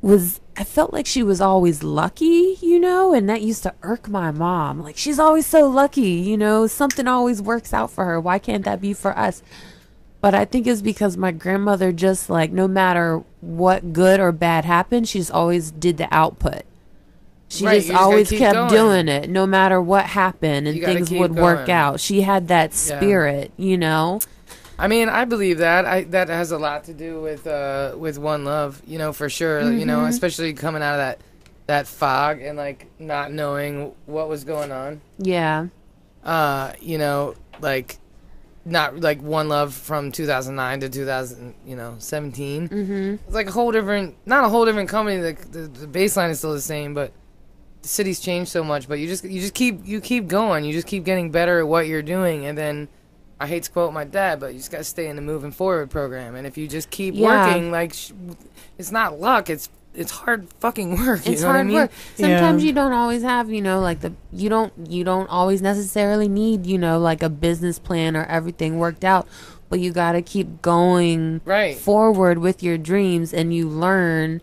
was 0.00 0.40
I 0.56 0.64
felt 0.64 0.92
like 0.92 1.06
she 1.06 1.22
was 1.22 1.40
always 1.40 1.84
lucky, 1.84 2.56
you 2.60 2.80
know, 2.80 3.14
and 3.14 3.28
that 3.28 3.42
used 3.42 3.62
to 3.62 3.74
irk 3.82 4.08
my 4.08 4.32
mom. 4.32 4.82
Like 4.82 4.96
she's 4.96 5.18
always 5.18 5.46
so 5.46 5.68
lucky, 5.68 6.10
you 6.10 6.36
know, 6.36 6.66
something 6.66 7.06
always 7.06 7.40
works 7.40 7.72
out 7.72 7.92
for 7.92 8.04
her. 8.04 8.20
Why 8.20 8.40
can't 8.40 8.64
that 8.64 8.80
be 8.80 8.92
for 8.92 9.16
us? 9.16 9.42
But 10.20 10.34
I 10.34 10.44
think 10.44 10.66
it's 10.66 10.82
because 10.82 11.16
my 11.16 11.30
grandmother 11.30 11.92
just 11.92 12.28
like 12.28 12.50
no 12.50 12.66
matter 12.66 13.22
what 13.40 13.92
good 13.92 14.18
or 14.18 14.32
bad 14.32 14.64
happened, 14.64 15.08
she 15.08 15.20
just 15.20 15.30
always 15.30 15.70
did 15.70 15.96
the 15.96 16.08
output. 16.12 16.62
She 17.50 17.64
Right, 17.64 17.76
just 17.76 17.88
just 17.88 17.98
always 18.00 18.28
kept 18.30 18.54
going. 18.54 18.68
doing 18.70 19.08
it 19.08 19.30
no 19.30 19.46
matter 19.46 19.80
what 19.80 20.04
happened 20.04 20.68
and 20.68 20.82
things 20.82 21.10
would 21.10 21.34
work 21.34 21.68
out. 21.68 21.98
She 22.00 22.20
had 22.20 22.48
that 22.48 22.70
Yeah. 22.72 22.98
spirit, 22.98 23.52
you 23.56 23.78
know. 23.78 24.20
I 24.78 24.86
mean, 24.86 25.08
I 25.08 25.24
believe 25.24 25.58
that. 25.58 25.86
I 25.86 26.04
that 26.04 26.28
has 26.28 26.52
a 26.52 26.58
lot 26.58 26.84
to 26.84 26.92
do 26.94 27.20
with 27.20 27.46
uh 27.46 27.94
with 27.96 28.18
one 28.18 28.44
love, 28.44 28.80
you 28.86 28.98
know, 28.98 29.12
for 29.12 29.28
sure. 29.28 29.60
You 29.72 29.84
know, 29.86 29.98
Mm-hmm. 30.00 30.08
especially 30.10 30.52
coming 30.52 30.82
out 30.82 30.92
of 30.94 30.98
that 30.98 31.20
that 31.66 31.86
fog 31.86 32.40
and 32.40 32.56
like 32.56 32.86
not 32.98 33.32
knowing 33.32 33.92
what 34.06 34.28
was 34.28 34.44
going 34.44 34.70
on. 34.70 35.00
Yeah. 35.18 35.66
Uh, 36.24 36.72
you 36.80 36.98
know, 36.98 37.34
like 37.60 37.98
not 38.64 39.00
like 39.00 39.22
one 39.22 39.48
love 39.48 39.72
from 39.72 40.12
2009 40.12 40.80
to 40.80 40.88
2000, 40.90 41.54
you 41.66 41.74
know, 41.74 41.94
17. 41.98 42.68
Mhm. 42.68 43.18
It's 43.26 43.34
like 43.34 43.48
a 43.48 43.52
whole 43.52 43.72
different, 43.72 44.14
not 44.26 44.44
a 44.44 44.48
whole 44.48 44.64
different 44.66 44.88
company. 44.90 45.16
The, 45.16 45.36
the 45.50 45.60
the 45.68 45.86
baseline 45.86 46.30
is 46.30 46.38
still 46.38 46.52
the 46.52 46.60
same, 46.60 46.92
but 46.94 47.12
the 47.82 47.88
city's 47.88 48.20
changed 48.20 48.50
so 48.50 48.62
much. 48.64 48.88
But 48.88 48.98
you 48.98 49.06
just 49.06 49.24
you 49.24 49.40
just 49.40 49.54
keep 49.54 49.86
you 49.86 50.00
keep 50.00 50.26
going. 50.28 50.64
You 50.64 50.72
just 50.72 50.86
keep 50.86 51.04
getting 51.04 51.30
better 51.30 51.58
at 51.60 51.68
what 51.68 51.86
you're 51.86 52.02
doing, 52.02 52.46
and 52.46 52.56
then. 52.56 52.88
I 53.40 53.46
hate 53.46 53.62
to 53.62 53.70
quote 53.70 53.92
my 53.92 54.02
dad, 54.02 54.40
but 54.40 54.48
you 54.52 54.58
just 54.58 54.72
gotta 54.72 54.82
stay 54.82 55.06
in 55.06 55.14
the 55.14 55.22
moving 55.22 55.52
forward 55.52 55.90
program. 55.90 56.34
And 56.34 56.44
if 56.44 56.58
you 56.58 56.66
just 56.66 56.90
keep 56.90 57.14
Yeah. 57.14 57.46
working, 57.46 57.70
like 57.70 57.94
sh- 57.94 58.10
it's 58.78 58.90
not 58.90 59.20
luck, 59.20 59.48
it's 59.48 59.68
it's 59.94 60.10
hard 60.10 60.48
fucking 60.58 60.90
work. 61.06 61.24
You 61.24 61.34
it's 61.34 61.42
know 61.42 61.46
hard 61.52 61.58
what 61.58 61.60
I 61.60 61.62
mean? 61.62 61.76
work. 61.76 61.90
Sometimes 62.16 62.64
Yeah. 62.64 62.66
you 62.66 62.72
don't 62.74 62.92
always 62.92 63.22
have, 63.22 63.48
you 63.48 63.62
know, 63.62 63.78
like 63.78 64.00
the 64.00 64.12
you 64.32 64.48
don't 64.48 64.72
you 64.88 65.04
don't 65.04 65.28
always 65.30 65.62
necessarily 65.62 66.26
need, 66.26 66.66
you 66.66 66.78
know, 66.78 66.98
like 66.98 67.22
a 67.22 67.28
business 67.28 67.78
plan 67.78 68.16
or 68.16 68.24
everything 68.24 68.80
worked 68.80 69.04
out, 69.04 69.28
but 69.68 69.78
you 69.78 69.92
got 69.92 70.12
to 70.14 70.22
keep 70.22 70.60
going 70.60 71.40
Right. 71.44 71.76
forward 71.76 72.38
with 72.38 72.60
your 72.64 72.76
dreams 72.76 73.32
and 73.32 73.54
you 73.54 73.68
learn 73.68 74.40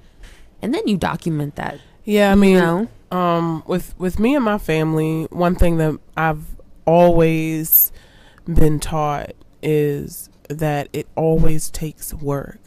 and 0.62 0.74
then 0.74 0.88
you 0.88 0.96
document 0.96 1.58
that. 1.58 1.80
Yeah, 2.06 2.32
I 2.32 2.36
mean, 2.36 2.54
you 2.56 2.62
know. 2.62 2.88
Um 3.12 3.64
with 3.68 3.98
with 4.00 4.20
me 4.20 4.36
and 4.36 4.44
my 4.44 4.58
family 4.58 5.28
one 5.30 5.56
thing 5.56 5.78
that 5.78 5.98
i've 6.18 6.56
always 6.86 7.92
been 8.46 8.80
taught 8.80 9.32
is 9.62 10.30
that 10.50 10.88
it 10.94 11.08
always 11.16 11.70
takes 11.72 12.14
work. 12.14 12.60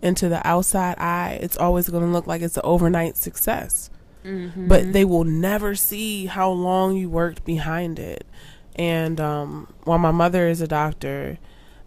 And 0.00 0.16
to 0.16 0.28
the 0.28 0.46
outside 0.46 0.96
eye 0.98 1.38
it's 1.42 1.56
always 1.56 1.88
going 1.88 2.04
to 2.04 2.10
look 2.10 2.26
like 2.26 2.42
it's 2.42 2.56
an 2.56 2.62
overnight 2.64 3.16
success. 3.16 3.90
Mm-hmm. 4.24 4.66
but 4.66 4.92
they 4.92 5.04
will 5.04 5.22
never 5.22 5.76
see 5.76 6.26
how 6.26 6.50
long 6.50 6.96
you 6.96 7.08
worked 7.08 7.44
behind 7.44 8.00
it. 8.00 8.26
And 8.74 9.20
um 9.20 9.72
while 9.84 9.98
my 9.98 10.10
mother 10.10 10.48
is 10.48 10.60
a 10.60 10.66
doctor 10.66 11.38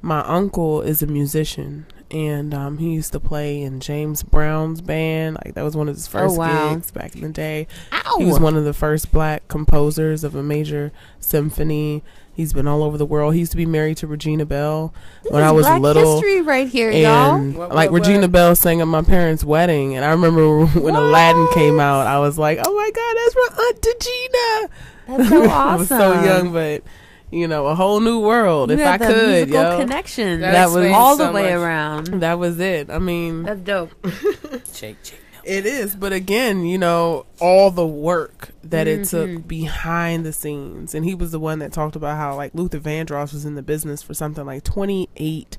my 0.02 0.22
uncle 0.22 0.82
is 0.82 1.02
a 1.02 1.08
musician 1.08 1.86
and 2.12 2.53
um, 2.53 2.78
he 2.78 2.91
used 2.93 3.12
to 3.14 3.20
play 3.20 3.62
in 3.62 3.80
James 3.80 4.24
Brown's 4.24 4.82
band. 4.82 5.38
Like 5.43 5.53
that 5.55 5.64
was 5.64 5.76
one 5.76 5.88
of 5.89 5.95
his 5.95 6.07
first 6.07 6.36
Oh, 6.36 6.39
wow. 6.39 6.74
gigs 6.74 6.91
back 6.91 7.16
in 7.16 7.22
the 7.22 7.30
day. 7.30 7.68
Ow! 7.91 8.16
He 8.20 8.26
was 8.26 8.39
one 8.39 8.55
of 8.55 8.66
the 8.66 8.74
first 8.74 9.12
black 9.12 9.47
composers 9.47 10.24
of 10.24 10.36
a 10.36 10.43
major 10.43 10.91
symphony. 11.20 12.03
He's 12.34 12.53
been 12.53 12.68
all 12.70 12.84
over 12.84 12.97
the 12.97 13.05
world. 13.05 13.34
He 13.34 13.41
used 13.41 13.51
to 13.51 13.57
be 13.57 13.66
married 13.66 13.97
to 13.97 14.07
Regina 14.07 14.45
Belle 14.45 14.93
This 15.24 15.32
when 15.34 15.43
is 15.43 15.47
I 15.49 15.51
was 15.51 15.66
Black 15.66 15.82
little. 15.82 16.14
history 16.14 16.41
right 16.41 16.70
here, 16.70 16.89
y'all. 16.89 17.36
And 17.36 17.53
What, 17.57 17.76
like 17.76 17.91
what, 17.91 17.99
Regina? 17.99 18.30
Belle 18.30 18.55
sang 18.55 18.80
at 18.80 18.88
my 18.88 19.01
parents' 19.01 19.43
wedding, 19.43 19.95
and 19.95 20.05
I 20.05 20.12
remember 20.12 20.66
when 20.80 20.95
Aladdin 20.95 21.47
came 21.53 21.80
out, 21.82 22.07
I 22.07 22.18
was 22.20 22.38
like, 22.38 22.60
"Oh 22.66 22.74
my 22.74 22.91
God, 22.91 23.16
that's 23.18 23.36
my 23.36 23.64
aunt 23.66 23.86
Regina!" 23.86 24.70
That's 25.07 25.30
so 25.30 25.49
awesome. 25.49 25.51
I 25.70 25.76
was 25.76 25.88
so 25.89 26.24
young, 26.24 26.53
but 26.53 26.84
you 27.32 27.48
know, 27.48 27.68
a 27.68 27.76
whole 27.76 28.00
new 28.00 28.20
world. 28.20 28.70
You 28.72 28.76
if 28.78 28.82
had 28.82 29.02
I 29.02 29.08
the 29.08 29.14
could, 29.14 29.28
musical 29.50 29.62
yo, 29.72 29.78
connection. 29.80 30.42
That 30.42 30.52
That 30.52 30.66
was- 30.66 30.76
explains 30.78 30.96
all 30.98 31.16
the 31.18 31.32
way 31.32 31.44
much. 31.44 31.52
around. 31.54 32.06
that 32.22 32.40
was 32.40 32.60
it. 32.60 32.90
I 32.90 33.00
mean, 33.00 33.44
That's 33.44 33.60
dope. 33.62 33.92
Shake, 34.74 34.98
shake. 35.04 35.22
It 35.46 35.66
is, 35.66 35.96
but 35.96 36.12
again, 36.14 36.66
you 36.66 36.78
know, 36.78 37.26
all 37.40 37.72
the 37.72 37.88
work 37.88 38.50
that 38.64 38.88
it 38.88 39.02
Mhm. 39.02 39.10
took 39.10 39.48
behind 39.48 40.26
the 40.26 40.34
scenes. 40.34 40.94
And 40.94 41.06
he 41.06 41.16
was 41.16 41.32
the 41.32 41.40
one 41.40 41.60
that 41.60 41.72
talked 41.72 41.96
about 41.96 42.18
how 42.18 42.36
like 42.36 42.52
Luther 42.54 42.80
Vandross 42.80 43.34
was 43.34 43.46
in 43.46 43.56
the 43.56 43.64
business 43.64 44.04
for 44.04 44.14
something 44.14 44.46
like 44.46 44.64
28 44.64 45.58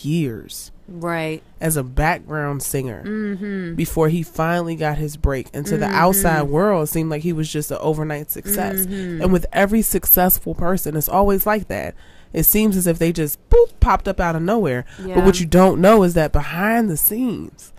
years 0.00 0.70
Right. 0.88 1.42
as 1.60 1.76
a 1.76 1.82
background 1.82 2.62
singer 2.62 3.02
Mm-hmm. 3.04 3.74
before 3.74 4.08
he 4.08 4.22
finally 4.22 4.76
got 4.76 4.98
his 4.98 5.16
break. 5.16 5.48
And 5.54 5.66
to 5.66 5.76
the 5.76 5.86
Mhm. 5.86 5.92
outside 5.94 6.42
world, 6.44 6.84
it 6.84 6.92
seemed 6.92 7.10
like 7.10 7.22
he 7.22 7.32
was 7.32 7.50
just 7.50 7.70
an 7.70 7.78
overnight 7.80 8.30
success. 8.30 8.86
Mhm. 8.86 9.22
And 9.22 9.32
with 9.32 9.46
every 9.52 9.82
successful 9.82 10.54
person, 10.54 10.96
it's 10.96 11.08
always 11.08 11.46
like 11.46 11.68
that. 11.68 11.94
It 12.32 12.44
seems 12.44 12.76
as 12.76 12.86
if 12.86 12.98
they 12.98 13.12
just 13.12 13.38
boop 13.50 13.70
popped 13.80 14.06
up 14.06 14.20
out 14.20 14.36
of 14.36 14.42
nowhere. 14.42 14.84
But 15.02 15.24
what 15.24 15.40
you 15.40 15.46
don't 15.46 15.80
know 15.80 16.02
is 16.02 16.14
that 16.14 16.32
behind 16.32 16.90
the 16.90 16.96
scenes, 16.96 17.72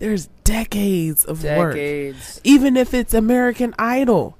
there's 0.00 0.28
decades 0.44 1.24
of 1.24 1.44
work 1.44 1.76
even 2.42 2.76
if 2.76 2.92
it's 2.92 3.14
American 3.14 3.74
Idol. 3.78 4.36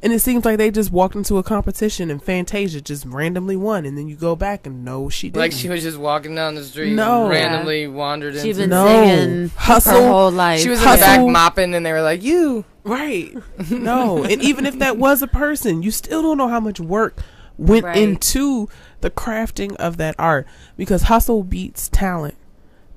And 0.00 0.12
it 0.12 0.20
seems 0.20 0.44
like 0.44 0.58
they 0.58 0.70
just 0.70 0.92
walked 0.92 1.16
into 1.16 1.38
a 1.38 1.42
competition 1.42 2.08
and 2.08 2.22
Fantasia 2.22 2.80
just 2.80 3.04
randomly 3.04 3.56
won, 3.56 3.84
and 3.84 3.98
then 3.98 4.06
you 4.06 4.14
go 4.14 4.36
back 4.36 4.64
and 4.64 4.84
no, 4.84 5.08
she 5.08 5.28
didn't. 5.28 5.40
Like 5.40 5.50
she 5.52 5.68
was 5.68 5.82
just 5.82 5.98
walking 5.98 6.36
down 6.36 6.54
the 6.54 6.62
street 6.62 6.92
No. 6.94 7.22
and 7.22 7.30
randomly 7.30 7.88
wandered 7.88 8.34
She's 8.36 8.58
into 8.58 8.62
been 8.62 8.70
No. 8.70 8.86
singing 8.86 9.48
Hustle. 9.56 9.92
her 10.00 10.08
whole 10.08 10.30
life. 10.30 10.60
She 10.60 10.68
was 10.68 10.78
in 10.80 10.88
the 10.88 10.96
back 10.96 11.26
mopping 11.26 11.74
and 11.74 11.84
they 11.84 11.92
were 11.92 12.02
like, 12.02 12.22
You 12.22 12.64
right. 12.84 13.34
no, 13.70 14.22
and 14.22 14.40
even 14.40 14.66
if 14.66 14.78
that 14.78 14.98
was 14.98 15.20
a 15.20 15.26
person, 15.26 15.82
you 15.82 15.90
still 15.90 16.22
don't 16.22 16.38
know 16.38 16.48
how 16.48 16.60
much 16.60 16.78
work 16.78 17.20
went 17.56 17.84
Right. 17.84 17.96
into 17.96 18.68
the 19.00 19.10
crafting 19.10 19.74
of 19.76 19.96
that 19.96 20.14
art 20.16 20.46
because 20.76 21.02
hustle 21.02 21.42
beats 21.42 21.88
talent 21.88 22.36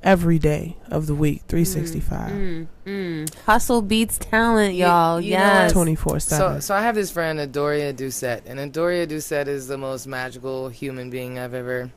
every 0.03 0.39
day 0.39 0.77
of 0.89 1.05
the 1.07 1.15
week, 1.15 1.43
three 1.47 1.65
sixty 1.65 1.99
five. 1.99 2.31
Mm, 2.31 2.67
mm. 2.85 3.33
Hustle 3.45 3.81
beats 3.81 4.17
talent, 4.17 4.73
You- 4.73 4.85
y'all. 4.85 5.21
you 5.21 5.31
know 5.31 5.37
yes. 5.37 5.69
what? 5.69 5.73
Twenty 5.73 5.95
four 5.95 6.19
So, 6.19 6.37
seven. 6.37 6.61
so 6.61 6.75
I 6.75 6.81
have 6.81 6.95
this 6.95 7.11
friend, 7.11 7.39
Adoria 7.39 7.93
Doucette, 7.93 8.41
and 8.45 8.59
Adoria 8.59 9.07
Doucette 9.07 9.47
is 9.47 9.67
the 9.67 9.77
most 9.77 10.07
magical 10.07 10.69
human 10.69 11.09
being 11.09 11.37
I've 11.39 11.53
ever 11.53 11.91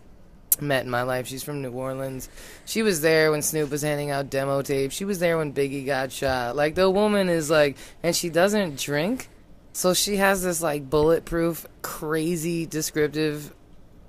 met 0.60 0.84
in 0.84 0.90
my 0.90 1.02
life. 1.02 1.26
She's 1.26 1.42
from 1.42 1.62
New 1.62 1.72
Orleans. 1.72 2.28
She 2.64 2.82
was 2.82 3.00
there 3.00 3.30
when 3.32 3.42
Snoop 3.42 3.70
was 3.70 3.82
handing 3.82 4.10
out 4.10 4.30
demo 4.30 4.62
tapes. 4.62 4.94
She 4.94 5.04
was 5.04 5.18
there 5.18 5.36
when 5.36 5.52
Biggie 5.52 5.84
got 5.84 6.12
shot. 6.12 6.54
Like 6.56 6.74
the 6.76 6.88
woman 6.90 7.28
is 7.28 7.50
like, 7.50 7.76
and 8.02 8.14
she 8.14 8.28
doesn't 8.28 8.78
drink, 8.78 9.28
so 9.72 9.94
she 9.94 10.16
has 10.18 10.42
this 10.44 10.60
like 10.62 10.88
bulletproof, 10.88 11.66
crazy 11.82 12.66
descriptive 12.66 13.52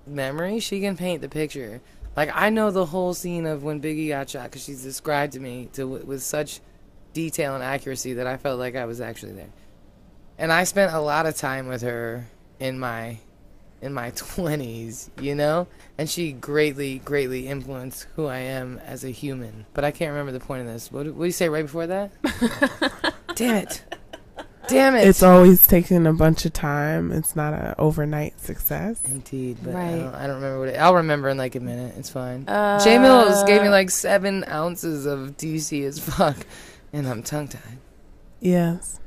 memory. 0.05 0.59
She 0.59 0.81
can 0.81 0.95
paint 0.97 1.21
the 1.21 1.29
picture. 1.29 1.81
Like 2.15 2.31
I 2.33 2.49
know 2.49 2.71
the 2.71 2.85
whole 2.85 3.13
scene 3.13 3.45
of 3.45 3.63
when 3.63 3.81
Biggie 3.81 4.09
got 4.09 4.29
shot 4.29 4.43
because 4.43 4.63
she's 4.63 4.83
described 4.83 5.33
to 5.33 5.39
me 5.39 5.69
to 5.73 5.87
with 5.87 6.23
such 6.23 6.61
detail 7.13 7.55
and 7.55 7.63
accuracy 7.63 8.13
that 8.13 8.27
I 8.27 8.37
felt 8.37 8.59
like 8.59 8.75
I 8.75 8.85
was 8.85 9.01
actually 9.01 9.33
there 9.33 9.51
and 10.37 10.51
I 10.51 10.63
spent 10.63 10.93
a 10.93 10.99
lot 10.99 11.25
of 11.25 11.35
time 11.35 11.67
with 11.67 11.81
her 11.81 12.27
in 12.59 12.79
my 12.79 13.17
in 13.81 13.93
my 13.93 14.11
20s, 14.11 15.09
you 15.21 15.35
know? 15.35 15.67
And 15.97 16.09
she 16.09 16.31
greatly 16.31 16.99
greatly 16.99 17.47
influenced 17.47 18.07
who 18.15 18.25
I 18.27 18.39
am 18.39 18.79
as 18.85 19.03
a 19.03 19.09
human. 19.09 19.65
But 19.73 19.83
I 19.83 19.91
can't 19.91 20.11
remember 20.11 20.31
the 20.31 20.39
point 20.39 20.61
of 20.61 20.67
this. 20.67 20.91
What 20.91 21.05
what 21.07 21.19
did 21.19 21.25
you 21.25 21.31
say 21.31 21.49
right 21.49 21.65
before 21.65 21.87
that? 21.87 22.11
Damn 23.35 23.57
it. 23.57 23.83
Damn 24.67 24.95
it. 24.95 25.07
It's 25.07 25.21
always 25.23 25.65
taking 25.67 26.05
a 26.07 26.13
bunch 26.13 26.45
of 26.45 26.53
time. 26.53 27.11
It's 27.11 27.35
not 27.35 27.53
an 27.53 27.75
overnight 27.77 28.39
success. 28.39 28.99
Indeed, 29.05 29.57
but 29.63 29.75
I, 29.75 29.77
Right. 29.93 29.99
don't, 29.99 30.15
I 30.15 30.27
don't 30.27 30.35
remember 30.37 30.59
what 30.59 30.69
it. 30.69 30.77
I'll 30.77 30.95
remember 30.95 31.29
in 31.29 31.37
like 31.37 31.55
a 31.55 31.59
minute. 31.59 31.95
It's 31.97 32.09
fine. 32.09 32.47
Uh, 32.47 32.83
J 32.83 32.97
Mills 32.97 33.43
gave 33.45 33.61
me 33.61 33.69
like 33.69 33.89
seven 33.89 34.43
ounces 34.47 35.05
of 35.05 35.37
DC 35.37 35.83
as 35.85 35.99
fuck, 36.15 36.37
and 36.93 37.07
I'm 37.07 37.23
tongue 37.23 37.47
tied. 37.47 37.77
Yes. 38.39 38.99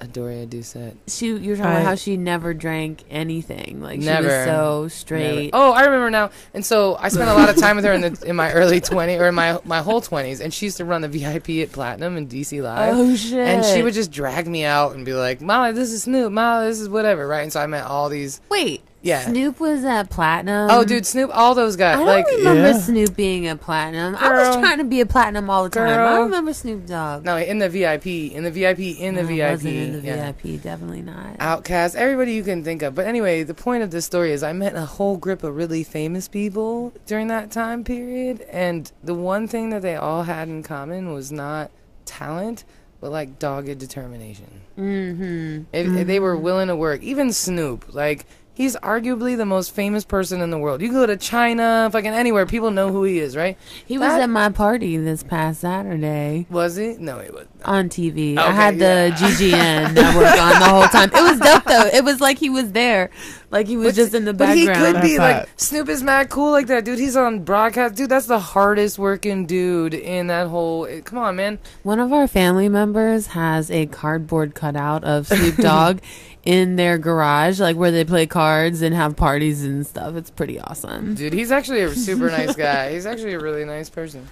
Adoria 0.00 0.46
Doucette. 0.46 0.94
She, 1.08 1.28
you're 1.28 1.56
talking 1.56 1.70
I- 1.70 1.74
about 1.80 1.84
how 1.86 1.94
she 1.94 2.16
never 2.18 2.52
drank 2.52 3.04
anything. 3.10 3.80
Like 3.82 4.00
she 4.00 4.06
Never. 4.06 4.26
was 4.28 4.44
so 4.44 4.78
Never. 4.82 4.88
straight. 4.90 5.50
Oh, 5.52 5.72
I 5.72 5.84
remember 5.84 6.10
now. 6.10 6.30
And 6.52 6.64
so 6.64 6.96
I 7.00 7.08
spent 7.08 7.30
a 7.30 7.34
lot 7.34 7.48
of 7.48 7.56
time 7.56 7.76
with 7.76 7.84
her 7.86 7.92
in 7.92 8.02
the 8.02 8.22
in 8.26 8.36
my 8.36 8.52
early 8.52 8.80
20s 8.80 9.18
or 9.18 9.28
in 9.28 9.34
my 9.34 9.58
my 9.64 9.80
whole 9.80 10.02
20s, 10.02 10.40
and 10.40 10.52
she 10.52 10.66
used 10.66 10.76
to 10.76 10.84
run 10.84 11.00
the 11.00 11.08
VIP 11.08 11.48
at 11.66 11.72
Platinum 11.72 12.16
in 12.18 12.28
DC 12.28 12.62
Live. 12.62 12.94
Oh, 12.96 13.16
shit. 13.16 13.38
and 13.38 13.64
she 13.64 13.82
would 13.82 13.94
just 13.94 14.12
drag 14.12 14.46
me 14.46 14.64
out 14.64 14.94
and 14.94 15.04
be 15.06 15.14
like, 15.14 15.40
"Molly, 15.40 15.72
this 15.72 15.90
is 15.92 16.02
Snoop. 16.02 16.30
Molly, 16.30 16.66
this 16.66 16.80
is 16.80 16.88
whatever." 16.88 17.26
Right? 17.26 17.42
And 17.42 17.52
so 17.52 17.60
I 17.60 17.66
met 17.66 17.84
all 17.84 18.08
these. 18.10 18.40
wait. 18.50 18.82
Yeah. 19.06 19.20
Snoop 19.20 19.60
was 19.60 19.84
at 19.84 20.10
Platinum. 20.10 20.68
oh, 20.70 20.84
dude, 20.84 21.06
Snoop. 21.06 21.30
All 21.32 21.54
those 21.54 21.76
guys. 21.76 21.94
I 21.94 21.98
don't 21.98 22.06
like, 22.06 22.26
remember 22.26 22.68
Yeah. 22.70 22.78
Snoop 22.78 23.14
being 23.14 23.46
a 23.48 23.56
Platinum. 23.56 24.16
I 24.16 24.32
was 24.32 24.56
trying 24.56 24.78
to 24.78 24.84
be 24.84 25.00
a 25.00 25.06
Platinum 25.06 25.48
all 25.48 25.64
the 25.64 25.70
time. 25.70 25.88
I 25.88 25.94
Girl. 25.94 26.22
remember 26.24 26.52
Snoop 26.52 26.86
Dogg. 26.86 27.24
no, 27.24 27.36
in 27.36 27.58
the 27.58 27.68
VIP, 27.68 28.06
in 28.06 28.42
the 28.42 28.50
VIP, 28.50 28.80
in 29.00 29.14
the 29.14 29.20
I 29.22 29.24
VIP. 29.24 29.50
wasn't 29.52 29.74
in 29.74 29.92
the 29.92 30.00
yeah. 30.00 30.32
VIP. 30.32 30.60
Definitely 30.62 31.02
not. 31.02 31.38
OutKast, 31.38 31.94
everybody 31.94 32.32
you 32.34 32.42
can 32.42 32.64
think 32.64 32.82
of. 32.82 32.94
But 32.94 33.06
anyway, 33.06 33.44
the 33.44 33.54
point 33.54 33.82
of 33.84 33.90
this 33.92 34.04
story 34.04 34.32
is 34.32 34.42
I 34.42 34.52
met 34.52 34.74
a 34.74 34.84
whole 34.84 35.16
group 35.16 35.44
of 35.44 35.54
really 35.54 35.84
famous 35.84 36.26
people 36.28 36.92
during 37.06 37.28
that 37.28 37.50
time 37.52 37.84
period, 37.84 38.40
and 38.50 38.90
the 39.04 39.14
one 39.14 39.46
thing 39.46 39.70
that 39.70 39.82
they 39.82 39.94
all 39.94 40.24
had 40.24 40.48
in 40.48 40.62
common 40.64 41.12
was 41.12 41.30
not 41.30 41.70
talent, 42.06 42.64
but 43.00 43.12
like 43.12 43.38
dogged 43.38 43.78
determination. 43.78 44.62
Mm-hmm. 44.78 45.62
If, 45.72 45.86
if 46.00 46.06
they 46.06 46.18
were 46.20 46.36
willing 46.36 46.68
to 46.68 46.76
work, 46.76 47.02
even 47.02 47.32
Snoop, 47.32 47.94
like 47.94 48.26
he's 48.56 48.74
arguably 48.76 49.36
the 49.36 49.46
most 49.46 49.72
famous 49.74 50.04
person 50.04 50.40
in 50.40 50.50
the 50.50 50.58
world. 50.58 50.80
You 50.82 50.90
go 50.90 51.06
to 51.06 51.16
China, 51.16 51.88
fucking 51.92 52.10
anywhere, 52.10 52.46
people 52.46 52.70
know 52.72 52.90
who 52.90 53.04
he 53.04 53.20
is, 53.20 53.36
right? 53.36 53.56
He 53.86 53.98
was 53.98 54.08
That- 54.08 54.22
at 54.22 54.30
my 54.30 54.48
party 54.48 54.96
this 54.96 55.22
past 55.22 55.60
Saturday 55.60 56.46
Was 56.50 56.74
he? 56.76 56.96
No, 56.98 57.20
he 57.20 57.30
was. 57.30 57.46
on 57.64 57.88
TV. 57.88 58.36
I 58.38 58.46
Okay, 58.48 58.54
had 58.56 58.78
the 58.78 58.84
yeah. 58.84 59.16
GGN 59.16 59.94
network 59.94 60.40
on 60.40 60.58
the 60.60 60.66
whole 60.68 60.88
time. 60.88 61.10
It 61.14 61.22
was 61.22 61.38
dope 61.38 61.64
though. 61.64 61.86
It 61.92 62.04
was 62.04 62.20
like 62.20 62.38
he 62.38 62.48
was 62.50 62.72
there, 62.72 63.10
like 63.50 63.66
he 63.66 63.76
was 63.76 63.94
just 63.94 64.14
in 64.14 64.24
the 64.24 64.32
But 64.34 64.56
he 64.56 64.66
background. 64.66 64.94
could 64.96 65.02
be 65.02 65.16
That's 65.16 65.18
like 65.18 65.48
hot. 65.48 65.60
Snoop 65.60 65.88
is 65.88 66.02
mad 66.02 66.30
cool 66.30 66.50
like 66.52 66.66
that, 66.68 66.84
dude. 66.84 66.98
He's 66.98 67.16
on 67.16 67.40
broadcast, 67.44 67.94
dude. 67.94 68.08
That's 68.08 68.26
the 68.26 68.38
hardest 68.40 68.98
working 68.98 69.46
dude 69.46 69.94
in 69.94 70.28
that 70.28 70.48
whole. 70.48 70.86
eh, 70.86 71.00
Come 71.02 71.18
on, 71.18 71.36
man. 71.36 71.58
One 71.82 72.00
of 72.00 72.12
our 72.12 72.26
family 72.26 72.68
members 72.68 73.28
has 73.28 73.70
a 73.70 73.86
cardboard 73.86 74.54
cutout 74.54 75.04
of 75.04 75.26
Snoop 75.26 75.56
Dogg 75.56 75.98
in 76.46 76.76
their 76.76 76.96
garage, 76.96 77.60
like 77.60 77.76
where 77.76 77.90
they 77.90 78.04
play 78.04 78.24
cards 78.24 78.80
and 78.80 78.94
have 78.94 79.16
parties 79.16 79.64
and 79.64 79.84
stuff. 79.86 80.14
It's 80.14 80.30
pretty 80.30 80.60
awesome. 80.60 81.14
Dude, 81.16 81.32
he's 81.32 81.50
actually 81.50 81.80
a 81.82 81.90
super 81.90 82.30
nice 82.30 82.54
guy. 82.56 82.92
He's 82.92 83.04
actually 83.04 83.34
a 83.34 83.40
really 83.40 83.64
nice 83.64 83.90
person. 83.90 84.26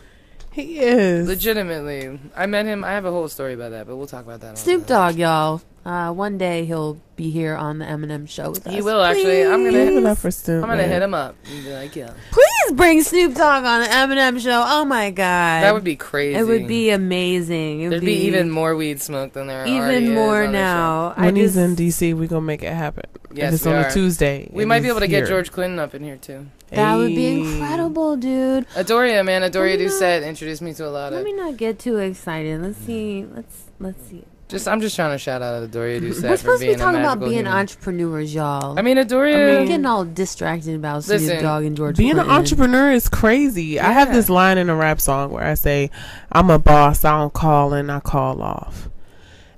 He 0.55 0.79
is. 0.79 1.27
Legitimately, 1.27 2.21
I 2.37 2.47
met 2.47 2.65
him. 2.67 2.85
I 2.85 2.93
have 2.93 3.05
a 3.05 3.11
whole 3.11 3.29
story 3.29 3.55
about 3.55 3.73
that, 3.73 3.89
but 3.89 3.97
we'll 3.97 4.07
talk 4.07 4.25
about 4.25 4.41
that. 4.43 4.57
Snoop 4.57 4.87
Dogg, 4.87 5.17
y'all. 5.17 5.61
Uh, 5.85 6.13
one 6.13 6.39
day 6.39 6.65
he'll 6.65 6.99
be 7.17 7.31
here 7.31 7.57
on 7.57 7.79
the 7.79 7.85
Eminem 7.85 8.29
show 8.29 8.51
with 8.51 8.65
us. 8.67 8.73
He 8.73 8.81
will, 8.81 9.03
actually. 9.03 9.43
I'm 9.45 9.65
gonna- 9.65 9.73
hit 9.73 9.93
him 9.93 10.07
up 10.07 10.17
for 10.17 10.31
Snoop. 10.31 10.63
I'm 10.63 10.71
gonna 10.71 10.83
man. 10.83 10.89
hit 10.91 11.03
him 11.03 11.13
up 11.13 11.35
and 11.53 11.65
be 11.65 11.73
like, 11.73 11.97
yeah, 11.97 12.13
Please 12.31 12.73
bring 12.77 13.03
Snoop 13.03 13.35
Dogg 13.35 13.65
on 13.65 13.81
the 13.81 13.89
Eminem 13.89 14.41
show. 14.41 14.65
Oh 14.67 14.85
my 14.85 15.11
god, 15.11 15.65
that 15.65 15.75
would 15.75 15.83
be 15.85 15.97
crazy. 15.97 16.39
It 16.39 16.45
would 16.45 16.69
be 16.69 16.91
amazing. 16.91 17.81
It 17.81 17.89
would 17.89 17.93
There'd 17.95 18.05
be, 18.05 18.13
even 18.27 18.49
more 18.51 18.77
weed 18.77 19.03
smoke 19.03 19.33
than 19.33 19.49
there 19.49 19.67
already 19.67 19.73
even 19.73 20.05
is 20.05 20.11
more 20.11 20.45
on 20.45 20.53
now. 20.53 21.15
When 21.17 21.37
I 21.37 21.39
he's 21.39 21.55
just, 21.55 21.59
in 21.59 21.75
DC, 21.77 22.15
we 22.15 22.29
gonna 22.29 22.41
make 22.43 22.63
it 22.63 22.73
happen. 22.73 23.05
Yes, 23.33 23.49
if 23.49 23.55
it's 23.57 23.67
we 23.67 23.73
on 23.73 23.85
are. 23.85 23.89
a 23.89 23.93
Tuesday. 23.93 24.49
We 24.53 24.65
might 24.65 24.81
be 24.83 24.89
able 24.89 25.01
to 25.01 25.07
here. 25.07 25.21
get 25.23 25.29
George 25.29 25.51
Clinton 25.51 25.81
up 25.81 25.95
in 25.97 26.05
here 26.05 26.17
too. 26.17 26.47
That 26.75 26.97
would 26.97 27.09
be 27.09 27.41
incredible, 27.41 28.17
dude. 28.17 28.69
Adoria, 28.71 29.25
man, 29.25 29.43
Adoria 29.43 29.71
Let 29.73 29.79
me 29.81 29.87
Doucette 29.87 30.27
introduced 30.27 30.63
me 30.63 30.75
to 30.75 30.87
a 30.87 30.91
lot 30.91 31.13
of. 31.13 31.17
Let 31.17 31.25
me 31.25 31.33
not 31.33 31.57
get 31.57 31.79
too 31.79 31.99
excited. 31.99 32.61
Let's 32.61 32.79
see. 32.79 33.25
Let's 33.25 33.65
let's 33.79 34.07
see. 34.07 34.25
Just, 34.47 34.69
I'm 34.69 34.81
just 34.83 34.95
trying 34.95 35.11
to 35.13 35.19
shout 35.19 35.41
out 35.41 35.69
Adoria 35.69 36.01
Doucette 36.03 36.23
We're 36.23 36.31
for 36.33 36.37
supposed 36.37 36.63
to 36.63 36.69
be 36.69 36.75
talking 36.77 37.01
about 37.01 37.19
being 37.19 37.33
human. 37.33 37.53
entrepreneurs, 37.53 38.35
y'all. 38.35 38.79
I 38.79 38.83
mean, 38.83 38.99
Adoria. 38.99 39.61
I'm 39.61 39.67
getting 39.67 39.87
all 39.87 40.05
distracted 40.05 40.75
about 40.75 41.05
Snoop 41.05 41.21
Listen, 41.21 41.43
Dogg 41.43 41.65
and 41.65 41.77
George. 41.77 41.97
Being 41.97 42.19
an 42.19 42.31
entrepreneur 42.31 42.93
is 42.93 43.09
crazy. 43.09 43.81
I 43.81 43.93
have 43.93 44.13
this 44.13 44.29
line 44.29 44.59
in 44.59 44.69
a 44.69 44.75
rap 44.77 45.01
song 45.01 45.31
where 45.31 45.45
I 45.45 45.55
say, 45.55 45.91
"I'm 46.31 46.51
a 46.51 46.59
boss. 46.59 47.05
I 47.05 47.19
don't 47.19 47.33
call 47.33 47.73
and 47.73 47.91
I 47.91 48.01
call 48.01 48.43
off." 48.43 48.91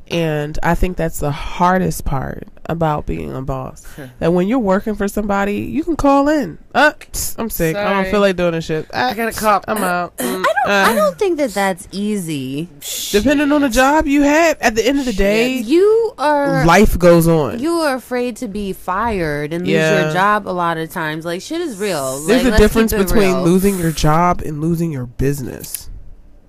And 0.08 0.56
I 0.62 0.76
think 0.76 0.96
that's 0.96 1.18
the 1.18 1.32
hardest 1.32 2.04
part 2.04 2.44
about 2.66 3.06
being 3.06 3.34
a 3.34 3.42
boss. 3.42 3.84
that 4.20 4.32
when 4.32 4.46
you're 4.46 4.58
working 4.60 4.94
for 4.94 5.08
somebody, 5.08 5.58
you 5.58 5.82
can 5.82 5.96
call 5.96 6.28
in. 6.28 6.58
Uh, 6.74 6.92
psst, 6.92 7.36
I'm 7.38 7.50
sick. 7.50 7.74
I 7.74 7.92
don't 7.92 8.10
feel 8.10 8.20
like 8.20 8.36
doing 8.36 8.52
this 8.52 8.64
shit. 8.64 8.86
Uh, 8.94 8.98
I 9.10 9.14
got 9.14 9.28
a 9.28 9.38
cop. 9.38 9.64
I'm 9.66 9.78
out. 9.78 10.16
Mm, 10.18 10.44
I 10.46 10.52
don't. 10.64 10.72
uh, 10.72 10.90
I 10.90 10.94
don't 10.94 11.18
think 11.18 11.38
that 11.38 11.50
that's 11.54 11.88
easy. 11.90 12.68
Depending 13.10 13.50
on 13.50 13.62
the 13.62 13.68
job 13.68 14.06
you 14.06 14.22
have, 14.22 14.58
at 14.60 14.76
the 14.76 14.86
end 14.86 15.00
of 15.00 15.06
the 15.06 15.12
day, 15.12 15.58
You 15.58 16.14
are. 16.18 16.64
life 16.64 16.96
goes 16.98 17.26
on. 17.26 17.58
You 17.58 17.72
are 17.72 17.96
afraid 17.96 18.36
to 18.36 18.48
be 18.48 18.72
fired 18.72 19.52
and 19.52 19.64
lose 19.64 19.74
Yeah. 19.74 20.04
your 20.04 20.12
job 20.12 20.46
a 20.48 20.50
lot 20.50 20.78
of 20.78 20.90
times. 20.90 21.24
Like 21.24 21.42
shit 21.42 21.60
is 21.60 21.78
real. 21.78 22.20
There's 22.26 22.44
like, 22.44 22.54
a 22.54 22.56
difference 22.56 22.92
between 22.92 23.34
real. 23.34 23.42
losing 23.42 23.78
your 23.78 23.92
job 23.92 24.40
and 24.42 24.60
losing 24.60 24.92
your 24.92 25.06
business. 25.06 25.90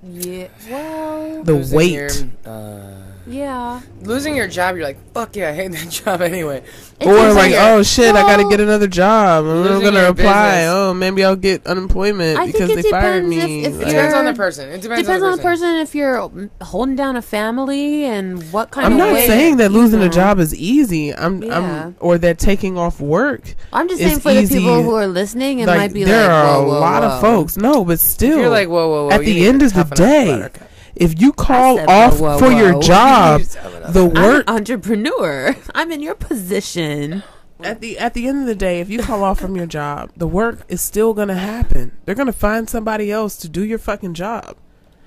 Yeah. 0.04 0.48
Well. 0.70 1.44
The 1.44 1.72
weight. 1.76 1.92
your, 1.94 2.10
uh, 2.46 3.07
Yeah. 3.28 3.82
losing 4.02 4.36
your 4.36 4.48
job, 4.48 4.76
you're 4.76 4.86
like, 4.86 4.98
fuck 5.14 5.36
yeah, 5.36 5.50
I 5.50 5.54
hate 5.54 5.72
that 5.74 5.90
job 6.06 6.22
anyway. 6.22 6.64
It 7.00 7.08
or 7.08 7.16
seems 7.18 7.36
like, 7.36 7.52
like- 7.52 7.60
oh 7.62 7.84
shit, 7.84 8.16
I 8.16 8.22
gotta 8.22 8.48
get 8.50 8.60
another 8.60 8.88
job. 8.88 9.46
I'm 9.46 9.62
losing 9.64 9.82
gonna 9.84 10.10
apply. 10.10 10.52
business. 10.62 10.70
Oh, 10.74 10.94
maybe 10.94 11.24
I'll 11.24 11.36
get 11.36 11.66
unemployment 11.68 12.40
I 12.40 12.44
think 12.44 12.54
because 12.54 12.70
it 12.72 12.76
they 12.84 12.90
fired 12.90 13.24
depends 13.24 13.30
me. 13.30 13.66
if- 13.66 13.68
if 13.68 13.74
It 13.74 13.78
Like, 13.84 13.88
depends 13.90 14.14
on 14.16 14.26
the 14.26 14.34
person. 14.34 14.70
It 14.70 14.82
depends, 14.82 15.02
Depends 15.04 15.24
on 15.24 15.30
on 15.30 15.32
the 15.32 15.38
the 15.38 15.44
person 15.44 15.76
if 15.78 15.94
you're 15.94 16.30
holding 16.62 16.96
down 16.96 17.16
a 17.16 17.22
family 17.22 18.06
and 18.06 18.42
what 18.52 18.72
kind 18.72 18.88
of 18.88 18.94
I'm 18.94 19.00
of 19.00 19.08
not 19.08 19.14
way 19.14 19.28
saying 19.28 19.58
that 19.58 19.72
losing 19.72 20.02
a 20.02 20.10
job 20.10 20.40
is 20.40 20.56
easy. 20.56 21.14
I'm, 21.14 21.44
Yeah. 21.44 21.86
I'm, 21.88 21.96
or 22.00 22.18
that 22.18 22.40
taking 22.40 22.78
off 22.78 23.00
work. 23.02 23.56
I'm 23.74 23.88
just 23.90 24.02
It's 24.02 24.10
saying 24.10 24.22
for 24.22 24.34
the 24.34 24.48
people 24.48 24.84
who 24.84 24.96
are 24.96 25.08
listening, 25.08 25.60
it 25.60 25.68
like 25.68 25.78
might 25.78 25.94
be 25.94 26.00
like 26.06 26.08
there 26.14 26.22
like 26.24 26.32
are 26.32 26.58
whoa, 26.58 26.62
a 26.62 26.68
whoa, 26.68 26.80
lot 26.80 27.04
whoa. 27.04 27.10
of 27.10 27.22
folks. 27.22 27.58
No, 27.58 27.84
but 27.86 27.94
If 27.94 28.00
still, 28.00 28.40
you're 28.40 28.50
like, 28.50 28.70
whoa, 28.70 28.88
whoa, 28.88 29.06
whoa. 29.08 29.12
At 29.12 29.22
the 29.22 29.46
end 29.48 29.62
of 29.62 29.74
the 29.74 29.84
toughen 29.84 29.92
up, 29.92 29.98
day, 29.98 30.26
buttercup. 30.32 30.68
If 31.00 31.20
you 31.20 31.32
call 31.34 31.78
said, 31.78 31.90
off 31.90 32.20
whoa, 32.20 32.32
whoa, 32.34 32.40
for 32.40 32.52
your 32.52 32.74
whoa. 32.74 32.82
job, 32.82 33.42
the 33.90 34.06
work 34.06 34.18
I'm 34.18 34.24
work 34.24 34.44
an 34.48 34.56
entrepreneur. 34.56 35.56
I'm 35.76 35.92
in 35.92 36.02
your 36.02 36.16
position. 36.16 37.24
at 37.62 37.82
the 37.82 37.98
at 37.98 38.14
the 38.14 38.28
end 38.28 38.42
of 38.42 38.48
the 38.48 38.56
day, 38.56 38.80
if 38.80 38.90
you 38.90 39.00
call 39.00 39.24
off 39.24 39.40
from 39.40 39.56
your 39.56 39.66
job, 39.66 40.12
the 40.16 40.28
work 40.28 40.62
is 40.68 40.82
still 40.82 41.14
gonna 41.14 41.38
happen. 41.38 41.98
They're 42.06 42.16
gonna 42.16 42.32
find 42.32 42.70
somebody 42.70 43.12
else 43.12 43.38
to 43.38 43.50
do 43.50 43.64
your 43.64 43.80
fucking 43.80 44.14
job. 44.14 44.58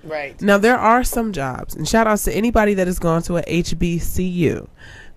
Right. 0.03 0.41
Now 0.41 0.59
there 0.59 0.79
are 0.79 1.05
some 1.05 1.33
jobs, 1.33 1.75
and 1.75 1.87
shout 1.87 2.07
outs 2.07 2.25
to 2.25 2.33
anybody 2.35 2.75
that 2.75 2.87
has 2.87 2.99
gone 2.99 3.23
to 3.23 3.37
a 3.37 3.43
HBCU, 3.43 4.67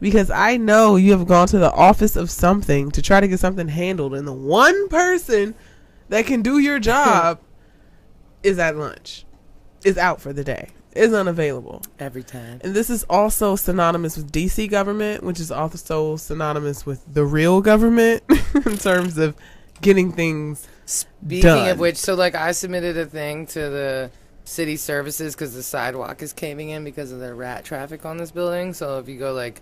because 0.01 0.29
I 0.29 0.57
know 0.57 0.97
you 0.97 1.11
have 1.11 1.25
gone 1.25 1.47
to 1.47 1.57
the 1.57 1.71
office 1.71 2.15
of 2.15 2.29
something 2.29 2.91
to 2.91 3.01
try 3.01 3.21
to 3.21 3.27
get 3.27 3.39
something 3.39 3.69
handled, 3.69 4.13
and 4.13 4.27
the 4.27 4.33
one 4.33 4.89
person 4.89 5.55
that 6.09 6.25
can 6.25 6.41
do 6.41 6.59
your 6.59 6.79
job 6.91 7.39
is 8.43 8.59
at 8.59 8.75
lunch, 8.75 9.25
is 9.83 9.97
out 9.97 10.21
for 10.21 10.33
the 10.33 10.43
day, 10.43 10.69
is 10.95 11.13
unavailable. 11.13 11.81
Every 11.99 12.23
time. 12.23 12.59
And 12.63 12.73
this 12.73 12.89
is 12.89 13.03
also 13.09 13.55
synonymous 13.55 14.15
with 14.17 14.31
DC 14.31 14.69
government, 14.69 15.23
which 15.23 15.39
is 15.39 15.51
also 15.51 16.15
synonymous 16.17 16.85
with 16.85 17.01
the 17.13 17.25
real 17.25 17.61
government 17.61 18.23
in 18.65 18.77
terms 18.77 19.17
of 19.17 19.35
getting 19.81 20.11
things. 20.11 20.67
Speaking 20.85 21.41
Done. 21.43 21.69
of 21.69 21.79
which, 21.79 21.97
so 21.97 22.13
like 22.15 22.35
I 22.35 22.51
submitted 22.51 22.97
a 22.97 23.05
thing 23.05 23.47
to 23.47 23.59
the 23.59 24.11
city 24.45 24.75
services 24.75 25.33
because 25.35 25.53
the 25.53 25.63
sidewalk 25.63 26.21
is 26.21 26.33
caving 26.33 26.69
in 26.69 26.83
because 26.83 27.11
of 27.13 27.19
the 27.19 27.33
rat 27.33 27.63
traffic 27.63 28.05
on 28.05 28.17
this 28.17 28.31
building. 28.31 28.73
So 28.73 28.99
if 28.99 29.07
you 29.07 29.17
go 29.17 29.31
like 29.33 29.61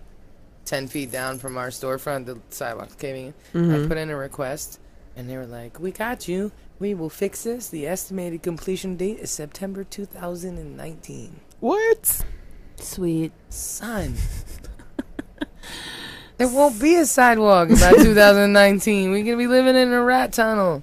ten 0.65 0.87
feet 0.87 1.11
down 1.11 1.37
from 1.37 1.57
our 1.57 1.69
storefront, 1.69 2.25
the 2.25 2.39
sidewalk's 2.49 2.95
caving 2.95 3.33
in. 3.53 3.71
I 3.71 3.77
Mhm. 3.77 3.87
put 3.87 3.97
in 3.97 4.09
a 4.09 4.15
request, 4.17 4.79
and 5.15 5.29
they 5.29 5.37
were 5.37 5.45
like, 5.45 5.79
"We 5.79 5.91
got 5.91 6.27
you. 6.27 6.51
We 6.79 6.93
will 6.93 7.09
fix 7.09 7.43
this. 7.43 7.69
The 7.69 7.87
estimated 7.87 8.41
completion 8.43 8.95
date 8.97 9.19
is 9.19 9.31
September 9.31 9.83
2019." 9.83 11.39
What? 11.59 12.21
Sweet. 12.77 13.31
Son. 13.49 14.15
There 16.37 16.47
won't 16.47 16.81
be 16.81 16.95
a 16.95 17.05
sidewalk 17.05 17.69
by 17.69 17.91
2019. 18.03 19.11
We're 19.11 19.23
gonna 19.23 19.37
be 19.37 19.45
living 19.45 19.75
in 19.75 19.93
a 19.93 20.01
rat 20.01 20.33
tunnel. 20.33 20.81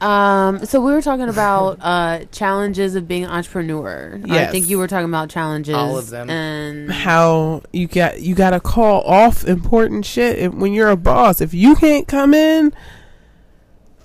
Um, 0.00 0.64
so 0.64 0.80
we 0.80 0.92
were 0.92 1.02
talking 1.02 1.28
about 1.28 1.78
uh 1.80 2.24
challenges 2.32 2.94
of 2.94 3.06
being 3.06 3.24
an 3.24 3.30
entrepreneur. 3.30 4.20
I 4.28 4.46
think 4.46 4.68
you 4.68 4.78
were 4.78 4.88
talking 4.88 5.08
about 5.08 5.28
challenges. 5.28 5.74
All 5.74 5.98
of 5.98 6.08
them. 6.08 6.30
And 6.30 6.90
How 6.90 7.62
you 7.72 7.86
got 7.86 8.20
you 8.20 8.34
got 8.34 8.50
to 8.50 8.60
call 8.60 9.02
off 9.02 9.44
important 9.44 10.06
shit 10.06 10.38
if, 10.38 10.54
when 10.54 10.72
you're 10.72 10.88
a 10.88 10.96
boss. 10.96 11.40
If 11.40 11.52
you 11.52 11.74
can't 11.76 12.08
come 12.08 12.34
in, 12.34 12.72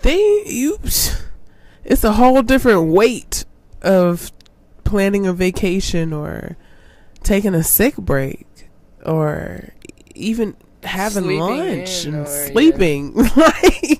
they 0.02 0.43
you. 0.46 0.80
It's 1.88 2.04
a 2.04 2.14
whole 2.14 2.41
different 2.41 2.88
weight 2.88 3.46
of 3.84 4.32
planning 4.86 5.28
a 5.28 5.34
vacation 5.34 6.14
or 6.14 6.58
taking 7.22 7.54
a 7.54 7.64
sick 7.64 7.96
break 7.96 8.48
or 9.06 9.70
even 10.16 10.56
having 10.84 11.24
Sleeping 11.24 11.39
lunch 11.39 12.06
and 12.06 12.16
or, 12.16 12.20
yeah. 12.20 12.48
sleeping 12.48 13.14
like 13.36 13.95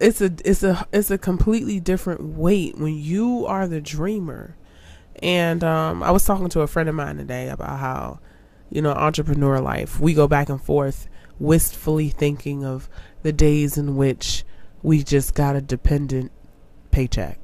it's 0.00 0.20
a 0.20 0.32
it's 0.44 0.62
a 0.62 0.86
it's 0.92 1.10
a 1.10 1.18
completely 1.18 1.80
different 1.80 2.22
weight 2.22 2.78
when 2.78 2.94
you 2.96 3.46
are 3.46 3.66
the 3.66 3.80
dreamer 3.80 4.56
and 5.22 5.64
um, 5.64 6.02
I 6.02 6.10
was 6.12 6.24
talking 6.24 6.48
to 6.50 6.60
a 6.60 6.66
friend 6.68 6.88
of 6.88 6.94
mine 6.94 7.16
today 7.16 7.48
about 7.48 7.80
how, 7.80 8.20
you 8.70 8.80
know, 8.80 8.92
entrepreneur 8.92 9.58
life, 9.60 9.98
we 9.98 10.14
go 10.14 10.28
back 10.28 10.48
and 10.48 10.62
forth 10.62 11.08
wistfully 11.40 12.08
thinking 12.08 12.64
of 12.64 12.88
the 13.22 13.32
days 13.32 13.76
in 13.76 13.96
which 13.96 14.44
we 14.80 15.02
just 15.02 15.34
got 15.34 15.56
a 15.56 15.60
dependent 15.60 16.30
paycheck. 16.92 17.40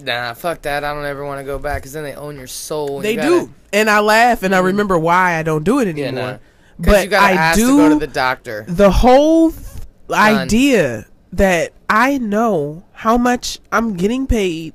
Nah, 0.00 0.34
fuck 0.34 0.62
that. 0.62 0.82
I 0.82 0.92
don't 0.92 1.04
ever 1.04 1.24
want 1.24 1.38
to 1.38 1.44
go 1.44 1.60
back 1.60 1.82
because 1.82 1.92
then 1.92 2.02
they 2.02 2.14
own 2.16 2.36
your 2.36 2.48
soul. 2.48 2.98
They 3.00 3.12
you 3.12 3.16
gotta- 3.18 3.28
do. 3.46 3.54
And 3.72 3.88
I 3.88 4.00
laugh 4.00 4.42
and 4.42 4.52
I 4.52 4.60
Mm. 4.60 4.64
remember 4.64 4.98
why 4.98 5.34
I 5.36 5.44
don't 5.44 5.62
do 5.64 5.78
it 5.78 5.96
Yeah, 5.96 6.06
anymore. 6.06 6.30
nah. 6.32 6.38
But 6.80 7.04
you 7.04 7.10
gotta 7.10 7.40
I 7.40 7.54
do 7.54 7.66
to 7.66 7.76
go 7.76 7.88
to 7.90 8.06
the 8.06 8.12
doctor. 8.12 8.64
the 8.66 8.90
whole 8.90 9.52
th- 9.52 9.62
idea 10.10 11.06
that 11.32 11.72
I 11.88 12.18
know 12.18 12.84
how 12.92 13.16
much 13.18 13.58
I'm 13.72 13.94
getting 13.96 14.26
paid 14.26 14.74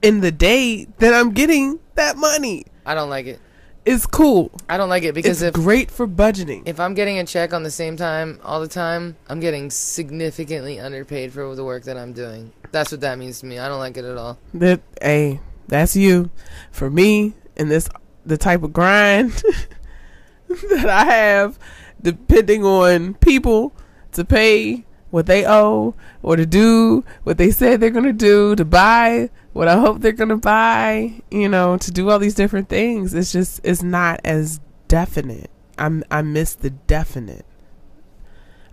in 0.00 0.20
the 0.20 0.32
day 0.32 0.86
that 0.98 1.14
I'm 1.14 1.32
getting 1.32 1.78
that 1.94 2.16
money 2.16 2.64
I 2.84 2.94
don't 2.94 3.10
like 3.10 3.26
it. 3.26 3.38
it. 3.84 3.90
is 3.90 4.06
cool. 4.06 4.50
I 4.68 4.76
don't 4.76 4.88
like 4.88 5.04
it 5.04 5.14
because 5.14 5.42
it's 5.42 5.56
if 5.56 5.62
great 5.62 5.90
for 5.90 6.06
budgeting. 6.08 6.62
if 6.66 6.80
I'm 6.80 6.94
getting 6.94 7.18
a 7.18 7.24
check 7.24 7.52
on 7.52 7.62
the 7.62 7.70
same 7.70 7.96
time 7.96 8.40
all 8.42 8.60
the 8.60 8.68
time, 8.68 9.16
I'm 9.28 9.40
getting 9.40 9.70
significantly 9.70 10.80
underpaid 10.80 11.32
for 11.32 11.54
the 11.54 11.64
work 11.64 11.84
that 11.84 11.96
I'm 11.96 12.12
doing. 12.12 12.52
That's 12.72 12.90
what 12.90 13.00
that 13.02 13.18
means 13.18 13.40
to 13.40 13.46
me. 13.46 13.58
I 13.58 13.68
don't 13.68 13.78
like 13.78 13.96
it 13.96 14.04
at 14.04 14.16
all. 14.16 14.38
that 14.54 14.80
hey, 15.00 15.40
that's 15.68 15.94
you. 15.94 16.30
For 16.72 16.90
me, 16.90 17.34
and 17.56 17.70
this 17.70 17.88
the 18.26 18.38
type 18.38 18.62
of 18.62 18.72
grind 18.72 19.30
that 20.48 20.88
I 20.88 21.04
have, 21.04 21.58
depending 22.00 22.64
on 22.64 23.14
people 23.14 23.74
to 24.12 24.24
pay 24.24 24.84
what 25.12 25.26
they 25.26 25.46
owe 25.46 25.94
or 26.22 26.36
to 26.36 26.46
do 26.46 27.04
what 27.22 27.36
they 27.36 27.50
said 27.50 27.78
they're 27.78 27.90
gonna 27.90 28.12
do, 28.12 28.56
to 28.56 28.64
buy 28.64 29.28
what 29.52 29.68
I 29.68 29.76
hope 29.78 30.00
they're 30.00 30.12
gonna 30.12 30.38
buy, 30.38 31.12
you 31.30 31.48
know, 31.48 31.76
to 31.76 31.90
do 31.92 32.08
all 32.10 32.18
these 32.18 32.34
different 32.34 32.68
things. 32.68 33.12
It's 33.14 33.30
just 33.30 33.60
it's 33.62 33.82
not 33.82 34.20
as 34.24 34.58
definite. 34.88 35.50
I'm 35.76 36.02
I 36.10 36.22
miss 36.22 36.54
the 36.54 36.70
definite. 36.70 37.44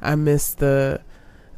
I 0.02 0.16
miss 0.16 0.54
the 0.54 1.02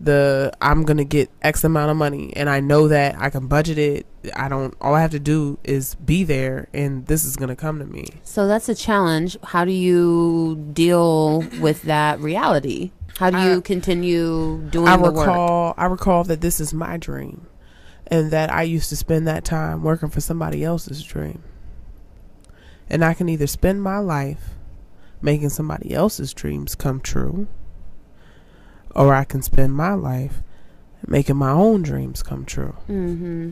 the 0.04 0.52
I'm 0.62 0.84
gonna 0.84 1.04
get 1.04 1.30
X 1.42 1.64
amount 1.64 1.92
of 1.92 1.98
money 1.98 2.34
and 2.36 2.50
I 2.50 2.60
know 2.60 2.88
that 2.88 3.16
I 3.20 3.30
can 3.30 3.48
budget 3.48 3.78
it. 3.78 4.06
I 4.36 4.50
don't 4.50 4.74
all 4.82 4.96
I 4.96 5.02
have 5.02 5.12
to 5.12 5.20
do 5.20 5.60
is 5.64 5.96
be 5.96 6.24
there 6.24 6.68
and 6.74 7.06
this 7.08 7.24
is 7.24 7.36
gonna 7.36 7.56
come 7.56 7.80
to 7.80 7.86
me. 7.86 8.06
so 8.24 8.48
that's 8.48 8.68
a 8.70 8.76
challenge. 8.76 9.38
How 9.44 9.64
do 9.66 9.72
you 9.72 10.56
deal 10.74 11.42
with 11.60 11.84
that 11.84 12.20
reality? 12.20 12.92
How 13.18 13.30
do 13.30 13.38
you 13.40 13.58
Uh, 13.58 13.62
continue 13.62 14.62
doing 14.72 14.88
I 14.88 14.96
the 14.98 15.04
work? 15.04 15.16
recall 15.18 15.74
I 15.78 15.86
recall 15.86 16.24
that 16.24 16.42
this 16.42 16.60
is 16.60 16.74
my 16.74 16.98
dream. 16.98 17.46
and 18.08 18.30
that 18.32 18.52
I 18.52 18.64
used 18.64 18.90
to 18.90 18.96
spend 18.98 19.26
that 19.28 19.46
time 19.46 19.84
working 19.84 20.10
for 20.10 20.20
somebody 20.20 20.64
else's 20.66 21.02
dream. 21.04 21.44
And 22.90 23.06
I 23.06 23.14
can 23.14 23.30
either 23.30 23.48
spend 23.48 23.82
my 23.82 24.00
life 24.00 24.50
making 25.22 25.50
somebody 25.50 25.94
else's 25.94 26.34
dreams 26.34 26.76
come 26.76 27.00
true, 27.00 27.48
or 28.96 29.14
I 29.14 29.24
can 29.24 29.42
spend 29.42 29.74
my 29.74 29.94
life 29.94 30.42
making 31.08 31.38
my 31.38 31.52
own 31.52 31.82
dreams 31.82 32.24
come 32.24 32.46
true. 32.46 32.76
Mm-hmm. 32.88 33.52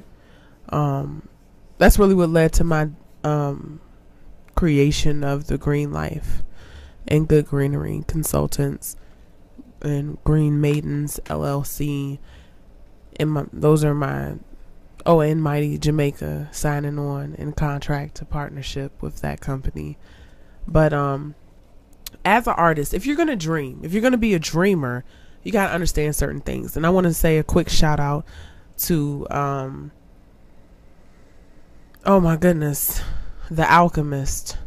Um, 0.74 1.28
that's 1.78 1.98
really 1.98 2.14
what 2.14 2.30
led 2.30 2.54
to 2.54 2.64
my 2.64 2.90
um, 3.24 3.82
creation 4.56 5.24
of 5.24 5.48
the 5.48 5.58
Green 5.58 5.92
Life 5.92 6.44
and 7.08 7.28
Good 7.28 7.48
Greenery 7.48 8.04
Consultants 8.08 8.96
and 9.82 10.22
Green 10.24 10.62
Maidens 10.62 11.20
LLC. 11.26 12.20
And 13.20 13.32
my, 13.32 13.46
those 13.52 13.84
are 13.84 13.96
my 13.96 14.36
oh, 15.06 15.22
and 15.22 15.42
Mighty 15.42 15.78
Jamaica 15.78 16.50
signing 16.52 17.00
on 17.00 17.36
in 17.36 17.54
contract 17.54 18.16
to 18.16 18.26
partnership 18.26 19.02
with 19.02 19.22
that 19.22 19.40
company. 19.40 19.98
But 20.68 20.94
um, 20.94 21.36
as 22.24 22.48
an 22.48 22.54
artist, 22.58 22.94
if 22.94 23.06
you're 23.06 23.16
gonna 23.16 23.36
dream, 23.36 23.82
if 23.84 23.94
you're 23.94 24.02
gonna 24.02 24.18
be 24.18 24.34
a 24.34 24.40
dreamer, 24.40 25.04
you 25.44 25.52
gotta 25.52 25.74
understand 25.74 26.16
certain 26.16 26.42
things. 26.42 26.76
And 26.78 26.86
I 26.86 26.90
want 26.90 27.06
to 27.06 27.14
say 27.14 27.38
a 27.38 27.44
quick 27.44 27.70
shout 27.70 28.00
out 28.00 28.26
to 28.80 29.28
um, 29.32 29.92
oh 32.06 32.20
my 32.20 32.36
goodness, 32.36 33.02
the 33.50 33.70
alchemist 33.72 34.58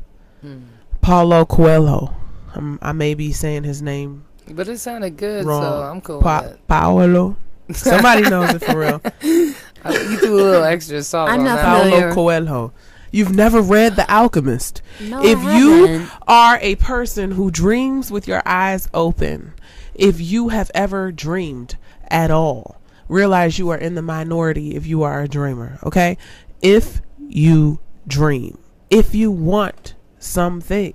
Hmm. 0.40 0.58
Paulo 1.00 1.44
Coelho. 1.44 2.14
Um, 2.54 2.78
I 2.82 2.90
may 2.92 3.14
be 3.14 3.32
saying 3.32 3.62
his 3.64 3.80
name 3.80 4.24
But 4.50 4.68
it 4.68 4.78
sounded 4.78 5.16
good, 5.16 5.44
wrong. 5.44 5.62
so 5.62 5.82
I'm 5.82 6.00
cool 6.00 6.20
Pa- 6.20 6.54
Paolo. 6.68 7.36
Somebody 7.72 8.22
knows 8.28 8.50
it 8.54 8.58
for 8.64 8.76
real. 8.78 9.00
I- 9.84 9.92
You 9.92 10.16
threw 10.18 10.34
a 10.34 10.42
little 10.42 10.64
extra 10.64 11.02
salt 11.02 11.30
I'm 11.30 11.40
on 11.40 11.44
not 11.44 11.56
that. 11.56 11.78
familiar. 11.84 12.00
Paulo 12.08 12.14
Coelho. 12.14 12.72
You've 13.12 13.34
never 13.36 13.60
read 13.60 13.94
The 13.96 14.10
Alchemist. 14.12 14.82
No, 15.00 15.22
if 15.24 15.38
I 15.38 15.58
you 15.58 16.06
are 16.26 16.58
a 16.60 16.74
person 16.76 17.30
who 17.32 17.50
dreams 17.50 18.10
with 18.10 18.26
your 18.26 18.42
eyes 18.46 18.88
open, 18.94 19.52
if 19.94 20.20
you 20.20 20.48
have 20.48 20.70
ever 20.74 21.12
dreamed 21.12 21.76
at 22.08 22.30
all, 22.30 22.80
realize 23.08 23.58
you 23.58 23.68
are 23.70 23.78
in 23.78 23.94
the 23.94 24.02
minority 24.02 24.74
if 24.74 24.86
you 24.86 25.02
are 25.02 25.22
a 25.22 25.28
dreamer, 25.28 25.78
okay? 25.82 26.16
If 26.60 27.00
you 27.18 27.80
dream, 28.06 28.58
if 28.90 29.14
you 29.14 29.30
want 29.30 29.94
something, 30.18 30.94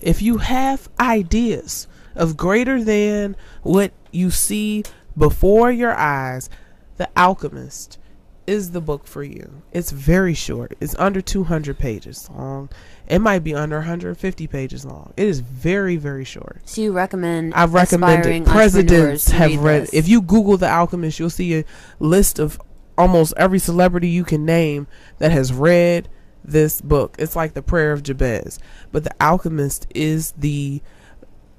if 0.00 0.22
you 0.22 0.38
have 0.38 0.88
ideas 1.00 1.86
of 2.14 2.36
greater 2.36 2.82
than 2.82 3.36
what 3.62 3.92
you 4.10 4.30
see 4.30 4.84
before 5.16 5.70
your 5.70 5.94
eyes, 5.94 6.48
The 6.96 7.08
Alchemist 7.16 7.98
is 8.46 8.70
the 8.70 8.80
book 8.80 9.06
for 9.06 9.22
you. 9.22 9.62
It's 9.72 9.90
very 9.90 10.34
short. 10.34 10.74
It's 10.80 10.94
under 10.98 11.20
200 11.20 11.78
pages 11.78 12.30
long. 12.30 12.70
It 13.08 13.20
might 13.20 13.38
be 13.38 13.54
under 13.54 13.76
150 13.76 14.46
pages 14.48 14.84
long. 14.84 15.14
It 15.16 15.26
is 15.26 15.40
very, 15.40 15.96
very 15.96 16.24
short. 16.24 16.60
So 16.66 16.82
you 16.82 16.92
recommend? 16.92 17.54
I've 17.54 17.72
recommended 17.72 18.44
presidents 18.44 19.30
have 19.30 19.56
read. 19.56 19.82
this? 19.82 19.94
If 19.94 20.08
you 20.08 20.20
Google 20.20 20.58
The 20.58 20.68
Alchemist, 20.68 21.18
you'll 21.18 21.30
see 21.30 21.56
a 21.56 21.64
list 21.98 22.38
of 22.38 22.60
almost 22.98 23.32
every 23.38 23.58
celebrity 23.58 24.08
you 24.08 24.24
can 24.24 24.44
name 24.44 24.86
that 25.18 25.32
has 25.32 25.54
read 25.54 26.10
this 26.44 26.82
book. 26.82 27.16
It's 27.18 27.34
like 27.34 27.54
the 27.54 27.62
Prayer 27.62 27.92
of 27.92 28.02
Jabez, 28.02 28.58
but 28.92 29.04
The 29.04 29.14
Alchemist 29.22 29.86
is 29.94 30.32
the 30.32 30.82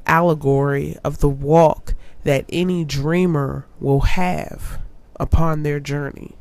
allegory 0.05 0.97
of 1.03 1.17
the 1.17 1.29
walk 1.29 1.95
that 2.25 2.45
any 2.49 2.85
dreamer 2.85 3.65
will 3.79 4.01
have 4.01 4.79
upon 5.19 5.63
their 5.63 5.79
journey. 5.79 6.35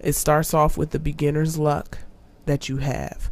It 0.00 0.14
starts 0.14 0.52
off 0.52 0.76
with 0.76 0.90
the 0.90 0.98
beginner's 0.98 1.58
luck 1.58 1.98
that 2.46 2.68
you 2.68 2.78
have 2.78 3.29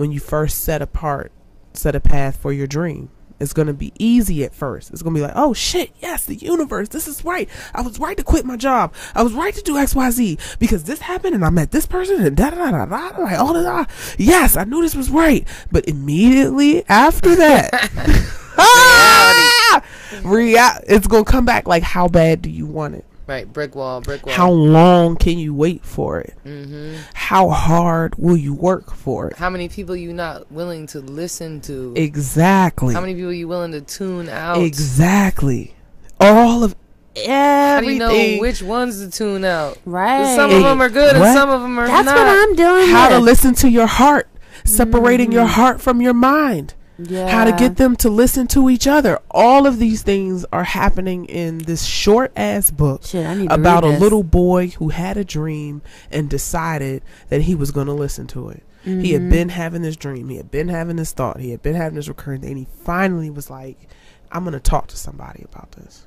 when 0.00 0.10
you 0.10 0.18
first 0.18 0.64
set 0.64 0.80
apart, 0.80 1.30
set 1.74 1.94
a 1.94 2.00
path 2.00 2.36
for 2.36 2.52
your 2.52 2.66
dream. 2.66 3.10
It's 3.38 3.52
going 3.52 3.68
to 3.68 3.74
be 3.74 3.92
easy 3.98 4.44
at 4.44 4.54
first. 4.54 4.90
It's 4.90 5.02
going 5.02 5.14
to 5.14 5.18
be 5.18 5.26
like, 5.26 5.36
oh 5.36 5.54
shit, 5.54 5.92
yes, 6.00 6.26
the 6.26 6.34
universe, 6.34 6.88
this 6.88 7.06
is 7.08 7.24
right. 7.24 7.48
I 7.74 7.80
was 7.82 7.98
right 7.98 8.16
to 8.16 8.22
quit 8.22 8.44
my 8.44 8.56
job. 8.56 8.94
I 9.14 9.22
was 9.22 9.32
right 9.32 9.54
to 9.54 9.62
do 9.62 9.74
XYZ 9.74 10.58
because 10.58 10.84
this 10.84 11.00
happened 11.00 11.34
and 11.34 11.44
I 11.44 11.50
met 11.50 11.70
this 11.70 11.86
person 11.86 12.20
and 12.22 12.36
da 12.36 12.50
da 12.50 12.70
da 12.70 12.84
da 12.84 13.10
da. 13.10 13.22
Like, 13.22 13.38
all 13.38 13.56
of 13.56 13.62
that. 13.64 13.90
Yes, 14.18 14.56
I 14.56 14.64
knew 14.64 14.82
this 14.82 14.94
was 14.94 15.10
right. 15.10 15.46
But 15.72 15.88
immediately 15.88 16.86
after 16.88 17.34
that, 17.36 17.70
ah, 18.58 19.82
rea- 20.22 20.82
it's 20.86 21.06
going 21.06 21.24
to 21.24 21.30
come 21.30 21.44
back 21.46 21.66
like, 21.66 21.82
how 21.82 22.08
bad 22.08 22.42
do 22.42 22.50
you 22.50 22.66
want 22.66 22.94
it? 22.96 23.06
Right, 23.30 23.52
brick 23.52 23.76
wall, 23.76 24.00
brick 24.00 24.26
wall. 24.26 24.34
How 24.34 24.50
long 24.50 25.14
can 25.14 25.38
you 25.38 25.54
wait 25.54 25.84
for 25.84 26.18
it? 26.18 26.34
hmm 26.42 26.96
How 27.14 27.48
hard 27.48 28.16
will 28.16 28.36
you 28.36 28.52
work 28.52 28.92
for 28.92 29.28
it? 29.28 29.36
How 29.36 29.48
many 29.48 29.68
people 29.68 29.94
you 29.94 30.12
not 30.12 30.50
willing 30.50 30.88
to 30.88 30.98
listen 30.98 31.60
to? 31.60 31.94
Exactly. 31.96 32.92
How 32.92 33.00
many 33.00 33.14
people 33.14 33.32
you 33.32 33.46
willing 33.46 33.70
to 33.70 33.82
tune 33.82 34.28
out? 34.28 34.58
Exactly. 34.58 35.76
All 36.18 36.64
of 36.64 36.74
everything. 37.14 37.30
How 37.30 37.80
do 38.10 38.16
you 38.16 38.34
know 38.36 38.40
which 38.40 38.62
ones 38.62 38.98
to 38.98 39.08
tune 39.08 39.44
out? 39.44 39.78
right. 39.84 40.34
Some 40.34 40.50
of 40.50 40.64
them 40.64 40.82
are 40.82 40.88
good 40.88 41.16
What? 41.16 41.28
and 41.28 41.38
some 41.38 41.50
of 41.50 41.62
them 41.62 41.78
are 41.78 41.86
That's 41.86 42.06
not. 42.06 42.16
That's 42.16 42.36
what 42.36 42.48
I'm 42.50 42.56
doing. 42.56 42.88
how 42.88 43.10
to 43.10 43.20
listen 43.20 43.54
to 43.54 43.70
your 43.70 43.86
heart, 43.86 44.28
separating 44.64 45.30
your 45.30 45.46
heart 45.46 45.80
from 45.80 46.00
your 46.02 46.14
mind. 46.14 46.74
Yeah. 47.08 47.28
How 47.28 47.44
to 47.44 47.52
get 47.52 47.76
them 47.76 47.96
to 47.96 48.08
listen 48.10 48.46
to 48.48 48.68
each 48.68 48.86
other. 48.86 49.18
All 49.30 49.66
of 49.66 49.78
these 49.78 50.02
things 50.02 50.44
are 50.52 50.64
happening 50.64 51.24
in 51.26 51.58
this 51.58 51.84
short 51.84 52.32
ass 52.36 52.70
book 52.70 53.04
Shit, 53.04 53.50
about 53.50 53.84
a 53.84 53.88
little 53.98 54.22
boy 54.22 54.68
who 54.68 54.88
had 54.90 55.16
a 55.16 55.24
dream 55.24 55.82
and 56.10 56.28
decided 56.28 57.02
that 57.28 57.42
he 57.42 57.54
was 57.54 57.70
going 57.70 57.86
to 57.86 57.92
listen 57.92 58.26
to 58.28 58.50
it. 58.50 58.62
He 58.82 59.12
had 59.12 59.22
Mhm. 59.22 59.30
been 59.30 59.48
having 59.50 59.82
this 59.82 59.96
dream. 59.96 60.30
He 60.30 60.36
had 60.38 60.50
been 60.50 60.68
having 60.68 60.96
this 60.96 61.12
thought. 61.12 61.38
He 61.40 61.50
had 61.50 61.62
been 61.62 61.74
having 61.74 61.96
this 61.96 62.08
recurring 62.08 62.40
thing. 62.40 62.50
And 62.50 62.58
he 62.60 62.66
finally 62.82 63.28
was 63.28 63.50
like, 63.50 63.88
I'm 64.32 64.42
going 64.44 64.54
to 64.54 64.60
talk 64.60 64.86
to 64.88 64.96
somebody 64.96 65.44
about 65.44 65.72
this. 65.72 66.06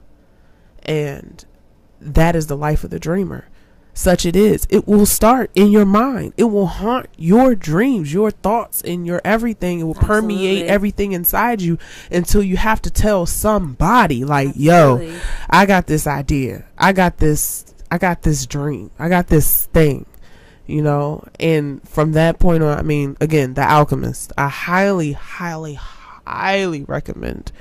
And 0.84 1.46
that 2.02 2.36
is 2.36 2.48
the 2.48 2.58
life 2.58 2.84
of 2.84 2.90
the 2.90 3.00
dreamer. 3.00 3.46
Such 3.96 4.26
it 4.26 4.36
is. 4.36 4.66
It 4.70 4.88
will 4.88 5.06
start 5.06 5.52
in 5.54 5.72
your 5.72 5.86
mind. 5.86 6.34
It 6.36 6.46
will 6.46 6.66
haunt 6.66 7.08
your 7.16 7.54
dreams, 7.54 8.12
your 8.12 8.32
thoughts, 8.32 8.82
and 8.82 9.06
your 9.06 9.22
everything. 9.24 9.80
It 9.80 9.84
will 9.84 9.94
permeate 9.94 10.66
everything 10.66 11.12
inside 11.12 11.62
you 11.62 11.78
until 12.12 12.42
you 12.42 12.58
have 12.58 12.82
to 12.84 12.90
tell 12.90 13.28
somebody, 13.28 14.26
like, 14.26 14.54
yo, 14.56 15.20
I 15.50 15.68
got 15.68 15.86
this 15.86 16.08
idea. 16.08 16.66
I 16.78 16.92
got 16.92 17.18
this 17.18 17.74
I 17.92 18.00
got 18.00 18.24
this 18.24 18.48
dream. 18.48 18.90
I 18.98 19.08
got 19.08 19.28
this 19.28 19.66
thing. 19.68 20.08
You 20.66 20.82
know, 20.82 21.28
and 21.40 21.88
from 21.88 22.14
that 22.14 22.40
point 22.40 22.64
on, 22.64 22.80
I 22.80 22.82
mean, 22.82 23.18
again, 23.22 23.54
The 23.54 23.70
Alchemist. 23.70 24.32
I 24.38 24.48
highly, 24.48 25.12
highly, 25.12 25.76
highly 25.76 26.84
recommend. 26.86 27.52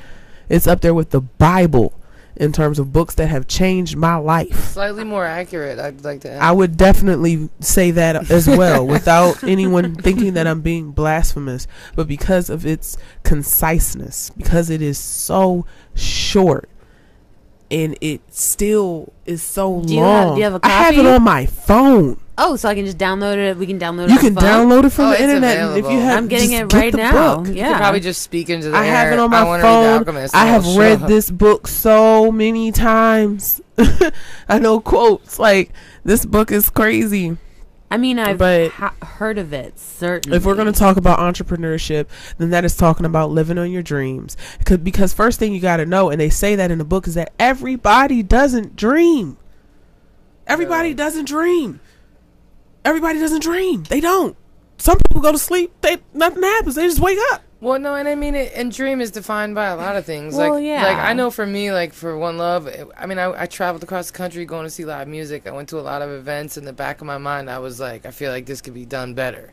It's 0.48 0.66
up 0.66 0.80
there 0.80 0.94
with 0.94 1.10
the 1.10 1.20
Bible 1.20 1.92
in 2.36 2.52
terms 2.52 2.78
of 2.78 2.92
books 2.92 3.14
that 3.16 3.28
have 3.28 3.46
changed 3.46 3.96
my 3.96 4.16
life. 4.16 4.72
Slightly 4.72 5.04
more 5.04 5.24
accurate, 5.24 5.78
I'd 5.78 6.04
like 6.04 6.20
to 6.22 6.30
add. 6.30 6.42
I 6.42 6.52
would 6.52 6.76
definitely 6.76 7.50
say 7.60 7.90
that 7.92 8.30
as 8.30 8.46
well 8.48 8.86
without 8.86 9.42
anyone 9.44 9.94
thinking 9.94 10.34
that 10.34 10.46
I'm 10.46 10.60
being 10.60 10.92
blasphemous, 10.92 11.66
but 11.94 12.08
because 12.08 12.50
of 12.50 12.64
its 12.64 12.96
conciseness, 13.22 14.30
because 14.30 14.70
it 14.70 14.82
is 14.82 14.98
so 14.98 15.66
short 15.94 16.68
and 17.72 17.96
it 18.00 18.20
still 18.30 19.12
is 19.26 19.42
so 19.42 19.80
Do 19.80 19.94
you 19.94 20.00
have- 20.00 20.26
long. 20.28 20.34
do 20.36 20.38
you 20.38 20.44
have 20.44 20.54
a 20.54 20.60
I 20.62 20.68
have 20.68 20.96
it 20.98 21.06
on 21.06 21.22
my 21.22 21.46
phone. 21.46 22.18
Oh, 22.38 22.56
so 22.56 22.68
I 22.68 22.74
can 22.74 22.84
just 22.86 22.96
download 22.98 23.36
it. 23.36 23.56
We 23.58 23.66
can 23.66 23.78
download 23.78 24.04
it. 24.04 24.10
You 24.10 24.16
on 24.16 24.20
can 24.22 24.34
phone? 24.34 24.44
download 24.44 24.84
it 24.84 24.90
from 24.90 25.04
Oh, 25.06 25.08
the 25.08 25.14
it's 25.14 25.22
internet. 25.22 25.56
and 25.58 25.76
If 25.78 25.84
you 25.90 25.98
have, 26.00 26.16
I'm 26.18 26.28
getting 26.28 26.52
it 26.52 26.72
right 26.72 26.90
the 26.90 26.96
now. 26.98 27.36
book. 27.36 27.48
You 27.48 27.54
Yeah. 27.54 27.68
could 27.68 27.76
probably 27.78 28.00
just 28.00 28.22
speak 28.22 28.48
into 28.50 28.70
the 28.70 28.76
I 28.76 28.86
air. 28.86 28.92
have 28.96 29.12
it 29.12 29.18
on 29.18 29.30
my 29.30 29.44
wanna 29.44 29.62
read 29.62 30.06
The 30.06 30.12
phone. 30.12 30.28
I 30.34 30.46
have 30.46 30.62
it'll 30.64 30.78
read 30.78 31.00
show 31.00 31.06
this 31.08 31.30
book 31.30 31.66
so 31.68 32.32
many 32.32 32.72
times. 32.72 33.60
I 34.48 34.58
know 34.58 34.80
quotes 34.80 35.38
like 35.38 35.70
this 36.04 36.24
book 36.24 36.50
is 36.50 36.68
crazy. 36.70 37.36
I 37.92 37.98
mean, 37.98 38.18
I've 38.18 38.38
But- 38.38 38.70
ha- 38.72 38.94
heard 39.02 39.36
of 39.36 39.52
it. 39.52 39.78
Certainly. 39.78 40.34
If 40.36 40.46
we're 40.46 40.54
going 40.54 40.72
to 40.72 40.78
talk 40.78 40.96
about 40.96 41.18
entrepreneurship, 41.18 42.06
then 42.38 42.48
that 42.48 42.64
is 42.64 42.74
talking 42.74 43.04
about 43.04 43.30
living 43.30 43.58
on 43.58 43.70
your 43.70 43.82
dreams. 43.82 44.34
Because 44.82 45.12
first 45.12 45.38
thing 45.38 45.52
you 45.52 45.60
got 45.60 45.76
to 45.76 45.84
know, 45.84 46.08
and 46.08 46.18
they 46.18 46.30
say 46.30 46.56
that 46.56 46.70
in 46.70 46.78
the 46.78 46.84
book, 46.84 47.06
is 47.06 47.14
that 47.14 47.32
everybody 47.38 48.22
doesn't 48.22 48.76
dream. 48.76 49.36
Everybody 50.46 50.88
Yeah. 50.88 50.94
doesn't 50.94 51.26
dream. 51.26 51.80
Everybody 52.84 53.18
doesn't 53.20 53.42
dream. 53.42 53.84
They 53.88 54.00
don't. 54.00 54.36
Some 54.78 54.96
people 55.06 55.20
go 55.20 55.30
to 55.32 55.38
sleep. 55.38 55.72
They 55.82 55.98
nothing 56.14 56.42
happens. 56.42 56.74
They 56.74 56.86
just 56.86 56.98
wake 56.98 57.18
up. 57.32 57.42
Well, 57.62 57.78
no, 57.78 57.94
and 57.94 58.08
I 58.08 58.16
mean, 58.16 58.34
it, 58.34 58.52
and 58.56 58.72
dream 58.72 59.00
is 59.00 59.12
defined 59.12 59.54
by 59.54 59.68
a 59.68 59.76
lot 59.76 59.94
of 59.94 60.04
things. 60.04 60.34
Well, 60.34 60.54
like, 60.54 60.64
yeah. 60.64 60.82
like 60.84 60.96
I 60.96 61.12
know 61.12 61.30
for 61.30 61.46
me, 61.46 61.70
like 61.70 61.92
for 61.92 62.18
One 62.18 62.36
Love, 62.36 62.66
it- 62.66 62.88
I 62.98 63.06
mean, 63.06 63.20
I, 63.20 63.42
I 63.42 63.46
traveled 63.46 63.84
across 63.84 64.10
the 64.10 64.18
country 64.18 64.44
going 64.44 64.64
to 64.64 64.70
see 64.70 64.84
live 64.84 65.06
music. 65.06 65.46
I 65.46 65.52
went 65.52 65.68
to 65.68 65.78
a 65.78 65.80
lot 65.80 66.02
of 66.02 66.10
events. 66.10 66.56
In 66.56 66.64
the 66.64 66.72
back 66.72 67.00
of 67.00 67.06
my 67.06 67.18
mind, 67.18 67.48
I 67.48 67.60
was 67.60 67.78
like, 67.78 68.04
I 68.04 68.10
feel 68.10 68.32
like 68.32 68.46
this 68.46 68.60
could 68.60 68.74
be 68.74 68.84
done 68.84 69.14
better, 69.14 69.52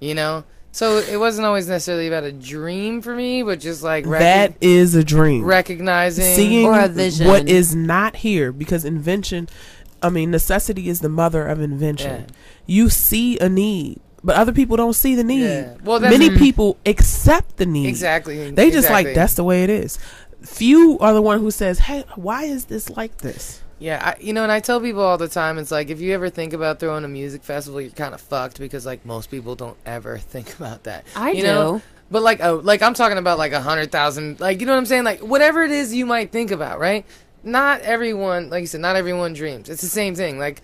you 0.00 0.14
know. 0.14 0.44
So 0.72 0.96
it 0.96 1.18
wasn't 1.18 1.46
always 1.46 1.68
necessarily 1.68 2.08
about 2.08 2.24
a 2.24 2.32
dream 2.32 3.02
for 3.02 3.14
me, 3.14 3.42
but 3.42 3.60
just 3.60 3.82
like 3.82 4.06
rec- 4.06 4.20
that 4.20 4.56
is 4.62 4.94
a 4.94 5.04
dream. 5.04 5.44
recognizing. 5.44 6.34
seeing 6.34 6.66
Or 6.66 6.80
a 6.80 6.88
vision. 6.88 7.28
what 7.28 7.46
is 7.46 7.76
not 7.76 8.16
here 8.16 8.52
because 8.52 8.86
invention 8.86 9.48
I 10.04 10.10
mean, 10.10 10.30
necessity 10.30 10.90
is 10.90 11.00
the 11.00 11.08
mother 11.08 11.46
of 11.46 11.60
invention. 11.60 12.26
Yeah. 12.28 12.34
You 12.66 12.90
see 12.90 13.38
a 13.38 13.48
need, 13.48 14.00
but 14.24 14.36
other 14.36 14.52
people 14.52 14.76
don't 14.76 14.94
see 14.94 15.14
the 15.14 15.22
need. 15.22 15.44
Yeah. 15.44 15.74
Well, 15.84 16.00
that's- 16.00 16.18
many 16.18 16.36
people 16.36 16.78
accept 16.86 17.58
the 17.58 17.66
need. 17.66 17.86
Exactly. 17.88 18.50
They 18.50 18.70
just 18.70 18.86
exactly. 18.86 19.04
like 19.04 19.14
that's 19.14 19.34
the 19.34 19.44
way 19.44 19.62
it 19.62 19.70
is. 19.70 19.98
Few 20.42 20.98
are 20.98 21.14
the 21.14 21.22
one 21.22 21.40
who 21.40 21.50
says, 21.50 21.78
"Hey, 21.78 22.04
why 22.16 22.44
is 22.44 22.66
this 22.66 22.90
like 22.90 23.18
this?" 23.18 23.62
Yeah, 23.78 24.14
I, 24.16 24.22
you 24.22 24.32
know, 24.32 24.42
and 24.42 24.52
I 24.52 24.60
tell 24.60 24.80
people 24.80 25.02
all 25.02 25.18
the 25.18 25.28
time, 25.28 25.58
it's 25.58 25.70
like 25.70 25.90
if 25.90 26.00
you 26.00 26.14
ever 26.14 26.30
think 26.30 26.52
about 26.52 26.80
throwing 26.80 27.04
a 27.04 27.08
music 27.08 27.42
festival, 27.42 27.80
you're 27.80 27.90
kind 27.90 28.14
of 28.14 28.20
fucked 28.20 28.58
because 28.58 28.86
like 28.86 29.04
most 29.04 29.30
people 29.30 29.54
don't 29.54 29.76
ever 29.84 30.18
think 30.32 30.54
about 30.56 30.84
that. 30.84 31.04
I 31.14 31.32
you 31.32 31.42
do. 31.42 31.48
Know? 31.48 31.82
But 32.10 32.22
like, 32.22 32.40
oh, 32.42 32.60
like 32.62 32.82
I'm 32.82 32.94
talking 32.94 33.18
about 33.18 33.38
like 33.38 33.52
a 33.52 33.60
hundred 33.60 33.90
thousand, 33.90 34.40
like 34.40 34.60
you 34.60 34.66
know 34.66 34.72
what 34.72 34.78
I'm 34.78 34.86
saying, 34.86 35.04
like 35.04 35.20
whatever 35.20 35.62
it 35.62 35.70
is 35.70 35.94
you 35.94 36.06
might 36.06 36.30
think 36.30 36.50
about, 36.50 36.78
right? 36.78 37.04
Not 37.42 37.80
everyone, 37.82 38.50
like 38.50 38.62
you 38.62 38.66
said, 38.66 38.80
not 38.80 38.96
everyone 38.96 39.32
dreams. 39.32 39.68
It's 39.68 39.82
the 39.82 39.88
same 39.88 40.14
thing. 40.14 40.38
Like, 40.38 40.62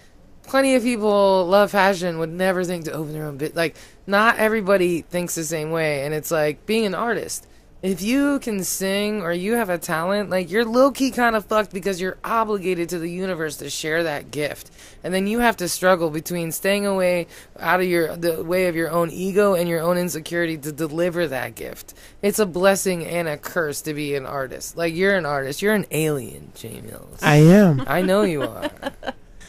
plenty 0.50 0.74
of 0.74 0.82
people 0.82 1.46
love 1.46 1.70
fashion 1.70 2.18
would 2.18 2.28
never 2.28 2.64
think 2.64 2.84
to 2.84 2.92
open 2.92 3.12
their 3.12 3.24
own 3.24 3.36
bit. 3.36 3.54
Like, 3.54 3.76
not 4.06 4.36
everybody 4.36 5.02
thinks 5.02 5.36
the 5.36 5.44
same 5.44 5.70
way, 5.70 6.04
and 6.04 6.12
it's 6.12 6.32
like 6.32 6.66
being 6.66 6.84
an 6.86 6.94
artist. 6.94 7.46
If 7.82 8.02
you 8.02 8.40
can 8.40 8.62
sing 8.64 9.22
or 9.22 9.32
you 9.32 9.54
have 9.54 9.70
a 9.70 9.78
talent, 9.78 10.28
like 10.28 10.50
you're 10.50 10.66
low 10.66 10.90
key 10.90 11.12
kind 11.12 11.34
of 11.34 11.46
fucked 11.46 11.72
because 11.72 11.98
you're 11.98 12.18
obligated 12.24 12.90
to 12.90 12.98
the 12.98 13.08
universe 13.08 13.56
to 13.58 13.70
share 13.70 14.02
that 14.02 14.32
gift, 14.32 14.70
and 15.04 15.14
then 15.14 15.28
you 15.28 15.38
have 15.38 15.56
to 15.58 15.68
struggle 15.68 16.10
between 16.10 16.52
staying 16.52 16.84
away 16.84 17.28
out 17.58 17.80
of 17.80 17.86
your 17.86 18.16
the 18.16 18.42
way 18.42 18.66
of 18.66 18.76
your 18.76 18.90
own 18.90 19.08
ego 19.10 19.54
and 19.54 19.68
your 19.68 19.80
own 19.80 19.96
insecurity 19.96 20.58
to 20.58 20.72
deliver 20.72 21.28
that 21.28 21.54
gift. 21.54 21.94
It's 22.20 22.40
a 22.40 22.44
blessing 22.44 23.06
and 23.06 23.28
a 23.28 23.38
curse 23.38 23.80
to 23.82 23.94
be 23.94 24.14
an 24.16 24.26
artist. 24.26 24.76
Like 24.76 24.94
you're 24.94 25.16
an 25.16 25.24
artist, 25.24 25.62
you're 25.62 25.74
an 25.74 25.86
alien, 25.92 26.52
J 26.56 26.82
Mills. 26.82 27.20
I 27.22 27.36
am. 27.36 27.84
I 27.86 28.02
know 28.02 28.22
you 28.22 28.42
are. 28.42 28.72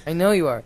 I 0.08 0.14
know 0.14 0.32
you 0.32 0.48
are. 0.48 0.64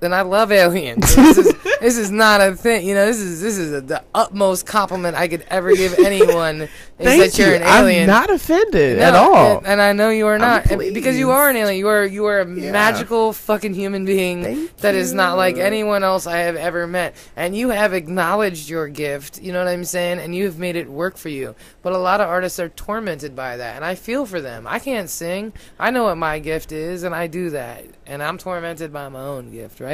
Then 0.00 0.12
I 0.12 0.22
love 0.22 0.50
aliens. 0.50 1.14
This 1.14 1.38
is 1.38 1.54
this 1.80 1.98
is 1.98 2.10
not 2.10 2.40
a 2.40 2.54
thing. 2.56 2.86
You 2.86 2.94
know, 2.94 3.06
this 3.06 3.18
is 3.18 3.40
this 3.42 3.58
is 3.58 3.72
a, 3.72 3.80
the 3.82 4.02
utmost 4.14 4.66
compliment 4.66 5.16
I 5.16 5.28
could 5.28 5.44
ever 5.48 5.74
give 5.74 5.98
anyone. 5.98 6.62
is 6.62 6.68
Thank 6.98 7.22
that 7.22 7.38
you're 7.38 7.50
you. 7.50 7.54
an 7.56 7.62
alien. 7.62 8.02
I'm 8.02 8.06
not 8.20 8.30
offended 8.30 8.98
No, 8.98 9.04
at 9.04 9.14
all. 9.14 9.58
and, 9.58 9.66
and 9.66 9.82
I 9.82 9.92
know 9.92 10.08
you 10.10 10.26
are 10.26 10.38
not, 10.38 10.70
and 10.70 10.94
because 10.94 11.18
you 11.18 11.30
are 11.30 11.48
an 11.50 11.56
alien. 11.56 11.78
You 11.78 11.88
are 11.88 12.04
you 12.06 12.24
are 12.26 12.40
a 12.40 12.48
Yeah. 12.50 12.72
magical 12.72 13.32
fucking 13.34 13.74
human 13.74 14.04
being 14.06 14.42
Thank 14.42 14.76
that 14.78 14.94
is 14.94 15.12
not 15.12 15.36
like 15.36 15.56
anyone 15.58 16.02
else 16.02 16.26
I 16.26 16.38
have 16.38 16.56
ever 16.56 16.86
met. 16.86 17.14
And 17.36 17.54
you 17.56 17.68
have 17.70 17.92
acknowledged 17.92 18.68
your 18.70 18.88
gift. 18.88 19.40
You 19.42 19.52
know 19.52 19.58
what 19.58 19.68
I'm 19.68 19.84
saying? 19.84 20.18
And 20.18 20.34
you 20.34 20.44
have 20.46 20.58
made 20.58 20.76
it 20.76 20.88
work 20.88 21.16
for 21.18 21.28
you. 21.28 21.54
But 21.82 21.92
a 21.92 21.98
lot 21.98 22.20
of 22.22 22.28
artists 22.28 22.58
are 22.58 22.68
tormented 22.70 23.36
by 23.36 23.58
that, 23.58 23.76
and 23.76 23.84
I 23.84 23.94
feel 23.94 24.24
for 24.26 24.40
them. 24.40 24.66
I 24.66 24.78
can't 24.78 25.08
sing. 25.10 25.52
I 25.78 25.90
know 25.90 26.04
what 26.04 26.16
my 26.16 26.38
gift 26.38 26.72
is, 26.72 27.02
and 27.02 27.14
I 27.14 27.26
do 27.26 27.50
that, 27.50 27.84
and 28.06 28.22
I'm 28.22 28.38
tormented 28.38 28.92
by 28.92 29.08
my 29.08 29.20
own 29.20 29.50
gift, 29.50 29.80
right? 29.80 29.89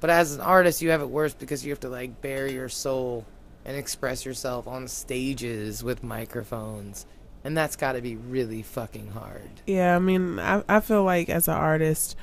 But 0.00 0.10
as 0.10 0.34
an 0.34 0.40
artist, 0.40 0.82
you 0.82 0.90
have 0.90 1.00
it 1.00 1.08
worse 1.08 1.34
because 1.34 1.64
you 1.64 1.70
have 1.72 1.80
to 1.80 1.88
like 1.88 2.20
bare 2.20 2.46
your 2.46 2.68
soul 2.68 3.24
and 3.64 3.76
express 3.76 4.24
yourself 4.24 4.66
on 4.66 4.88
stages 4.88 5.82
with 5.82 6.02
microphones. 6.02 7.06
And 7.44 7.56
that's 7.56 7.76
got 7.76 7.92
to 7.92 8.00
be 8.00 8.16
really 8.16 8.62
fucking 8.62 9.10
hard. 9.10 9.48
Yeah, 9.66 9.94
I 9.94 9.98
mean, 9.98 10.38
I 10.38 10.62
I 10.68 10.80
feel 10.80 11.04
like 11.04 11.28
as 11.28 11.48
an 11.48 11.54
artist, 11.54 12.16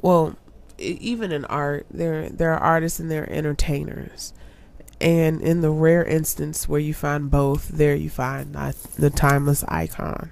well, 0.00 0.36
even 0.78 1.32
in 1.32 1.44
art, 1.46 1.86
there 1.90 2.28
there 2.28 2.52
are 2.52 2.60
artists 2.60 3.00
and 3.00 3.10
there 3.10 3.24
are 3.24 3.30
entertainers, 3.30 4.32
and 5.00 5.40
in 5.40 5.60
the 5.60 5.70
rare 5.70 6.04
instance 6.04 6.68
where 6.68 6.80
you 6.80 6.94
find 6.94 7.30
both, 7.30 7.68
there 7.68 7.94
you 7.94 8.10
find 8.10 8.54
the 8.54 9.10
timeless 9.10 9.64
icon. 9.68 10.30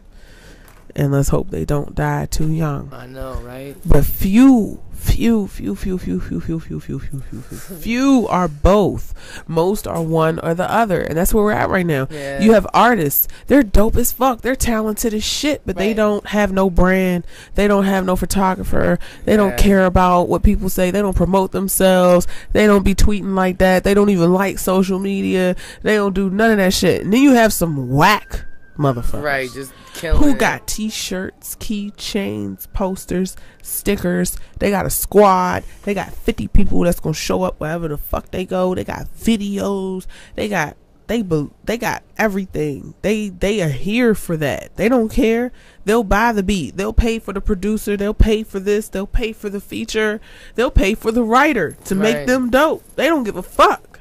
And 0.94 1.10
let's 1.10 1.30
hope 1.30 1.50
they 1.50 1.64
don't 1.64 1.94
die 1.94 2.26
too 2.26 2.52
young. 2.52 2.90
I 2.92 3.06
know, 3.06 3.34
right? 3.40 3.74
But 3.84 4.04
few, 4.04 4.82
few, 5.02 5.46
few, 5.48 5.74
few, 5.74 5.98
few, 5.98 6.20
few, 6.20 6.40
few, 6.40 6.60
few, 6.60 6.80
few, 6.80 6.98
few, 7.00 7.20
few, 7.20 7.40
few, 7.40 7.76
few 7.76 8.26
are 8.28 8.48
both. 8.48 9.12
Most 9.48 9.86
are 9.86 10.02
one 10.02 10.38
or 10.38 10.54
the 10.54 10.70
other, 10.70 11.00
and 11.00 11.16
that's 11.16 11.34
where 11.34 11.44
we're 11.44 11.52
at 11.52 11.68
right 11.68 11.86
now. 11.86 12.06
Yeah. 12.10 12.40
You 12.40 12.52
have 12.52 12.66
artists; 12.72 13.28
they're 13.48 13.62
dope 13.62 13.96
as 13.96 14.12
fuck. 14.12 14.40
They're 14.42 14.56
talented 14.56 15.12
as 15.12 15.24
shit, 15.24 15.62
but 15.66 15.76
they 15.76 15.92
don't 15.92 16.26
have 16.28 16.52
no 16.52 16.70
brand. 16.70 17.26
They 17.54 17.66
don't 17.68 17.84
have 17.84 18.06
no 18.06 18.16
photographer. 18.16 18.98
They 19.24 19.36
don't 19.36 19.58
care 19.58 19.84
about 19.84 20.28
what 20.28 20.42
people 20.42 20.68
say. 20.68 20.90
They 20.90 21.02
don't 21.02 21.16
promote 21.16 21.52
themselves. 21.52 22.26
They 22.52 22.66
don't 22.66 22.84
be 22.84 22.94
tweeting 22.94 23.34
like 23.34 23.58
that. 23.58 23.84
They 23.84 23.94
don't 23.94 24.10
even 24.10 24.32
like 24.32 24.58
social 24.58 24.98
media. 24.98 25.56
They 25.82 25.96
don't 25.96 26.14
do 26.14 26.30
none 26.30 26.52
of 26.52 26.58
that 26.58 26.74
shit. 26.74 27.02
And 27.02 27.12
then 27.12 27.22
you 27.22 27.32
have 27.32 27.52
some 27.52 27.90
whack 27.90 28.44
motherfuckers 28.76 29.22
Right, 29.22 29.50
just 29.50 29.72
killing 29.94 30.22
who 30.22 30.34
got 30.34 30.66
t-shirts, 30.66 31.56
keychains, 31.56 32.72
posters, 32.72 33.36
stickers. 33.62 34.36
They 34.58 34.70
got 34.70 34.86
a 34.86 34.90
squad. 34.90 35.64
They 35.82 35.94
got 35.94 36.12
50 36.12 36.48
people 36.48 36.80
that's 36.80 37.00
going 37.00 37.14
to 37.14 37.20
show 37.20 37.42
up 37.42 37.60
wherever 37.60 37.88
the 37.88 37.98
fuck 37.98 38.30
they 38.30 38.44
go. 38.44 38.74
They 38.74 38.84
got 38.84 39.06
videos. 39.14 40.06
They 40.34 40.48
got 40.48 40.76
they 41.12 41.22
they 41.64 41.76
got 41.76 42.02
everything. 42.16 42.94
They 43.02 43.28
they 43.28 43.60
are 43.60 43.68
here 43.68 44.14
for 44.14 44.36
that. 44.38 44.76
They 44.76 44.88
don't 44.88 45.10
care. 45.10 45.52
They'll 45.84 46.04
buy 46.04 46.32
the 46.32 46.42
beat. 46.42 46.76
They'll 46.76 46.92
pay 46.92 47.18
for 47.18 47.32
the 47.32 47.40
producer. 47.40 47.96
They'll 47.96 48.14
pay 48.14 48.42
for 48.42 48.60
this. 48.60 48.88
They'll 48.88 49.06
pay 49.06 49.32
for 49.32 49.50
the 49.50 49.60
feature. 49.60 50.20
They'll 50.54 50.70
pay 50.70 50.94
for 50.94 51.12
the 51.12 51.22
writer 51.22 51.72
to 51.84 51.94
make 51.94 52.26
them 52.26 52.50
dope. 52.50 52.82
They 52.96 53.08
don't 53.08 53.24
give 53.24 53.36
a 53.36 53.42
fuck. 53.42 54.00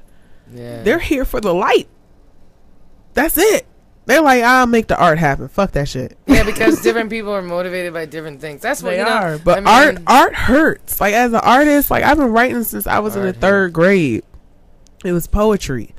Yeah. 0.53 0.83
They're 0.83 0.99
here 0.99 1.25
for 1.25 1.41
the 1.41 1.53
light. 1.53 1.89
That's 3.13 3.37
it. 3.37 3.65
They're 4.05 4.21
like, 4.21 4.43
I'll 4.43 4.65
make 4.67 4.87
the 4.87 4.97
art 4.99 5.19
happen. 5.19 5.47
Fuck 5.47 5.73
that 5.73 5.87
shit. 5.87 6.17
yeah, 6.25 6.43
because 6.45 6.81
different 6.81 7.09
people 7.09 7.31
are 7.31 7.41
motivated 7.41 7.93
by 7.93 8.05
different 8.05 8.41
things. 8.41 8.61
That's 8.61 8.81
what 8.81 8.91
They 8.91 8.99
you 8.99 9.05
know, 9.05 9.11
are, 9.11 9.37
but 9.37 9.59
I 9.59 9.61
mean, 9.61 9.67
art 9.67 9.97
art 10.07 10.35
hurts. 10.35 10.99
Like 10.99 11.13
as 11.13 11.31
an 11.33 11.39
artist, 11.41 11.91
like 11.91 12.03
I've 12.03 12.17
been 12.17 12.31
writing 12.31 12.63
since 12.63 12.87
I 12.87 12.99
was 12.99 13.15
in 13.15 13.21
the 13.21 13.27
Art 13.29 13.37
third 13.37 13.73
grade. 13.73 14.23
It 15.05 15.13
was 15.13 15.27
poetry. 15.27 15.93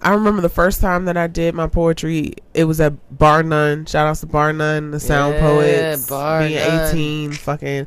I 0.00 0.10
remember 0.10 0.42
the 0.42 0.48
first 0.48 0.80
time 0.80 1.06
that 1.06 1.16
I 1.16 1.26
did 1.26 1.54
my 1.54 1.66
poetry. 1.68 2.34
It 2.54 2.64
was 2.64 2.80
at 2.80 2.94
Bar 3.18 3.42
None. 3.42 3.86
Shout 3.86 4.06
outs 4.06 4.20
to 4.20 4.26
Bar 4.26 4.52
None, 4.52 4.90
the 4.90 5.00
Sound 5.00 5.34
Yeah, 5.34 5.40
Poets. 5.40 6.08
Bar 6.08 6.40
being 6.40 6.54
None. 6.56 6.88
eighteen, 6.88 7.32
fucking 7.32 7.86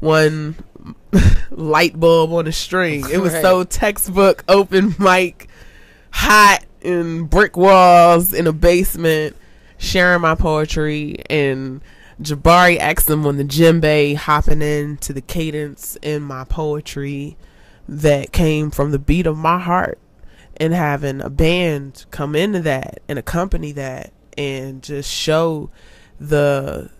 one 0.00 0.56
light 1.50 1.98
bulb 1.98 2.32
on 2.32 2.46
a 2.46 2.52
string. 2.52 3.04
It 3.10 3.18
was 3.18 3.32
Right. 3.34 3.42
so 3.42 3.64
textbook 3.64 4.44
open 4.48 4.94
mic, 4.98 5.48
hot 6.10 6.64
in 6.82 7.24
brick 7.24 7.56
walls 7.56 8.32
in 8.32 8.46
a 8.46 8.52
basement, 8.52 9.36
sharing 9.78 10.20
my 10.20 10.34
poetry 10.34 11.22
and 11.28 11.80
Jabari 12.20 12.78
Exum 12.78 13.24
on 13.24 13.38
the 13.38 13.44
djembe 13.44 14.14
hopping 14.14 14.60
into 14.60 15.12
the 15.12 15.22
cadence 15.22 15.96
in 16.02 16.22
my 16.22 16.44
poetry 16.44 17.36
that 17.88 18.32
came 18.32 18.70
from 18.70 18.90
the 18.90 18.98
beat 18.98 19.26
of 19.26 19.36
my 19.36 19.58
heart 19.58 19.98
and 20.58 20.74
having 20.74 21.22
a 21.22 21.30
band 21.30 22.04
come 22.10 22.36
into 22.36 22.60
that 22.60 23.00
and 23.08 23.18
accompany 23.18 23.72
that 23.72 24.12
and 24.36 24.82
just 24.82 25.10
show 25.10 25.70
the 26.20 26.90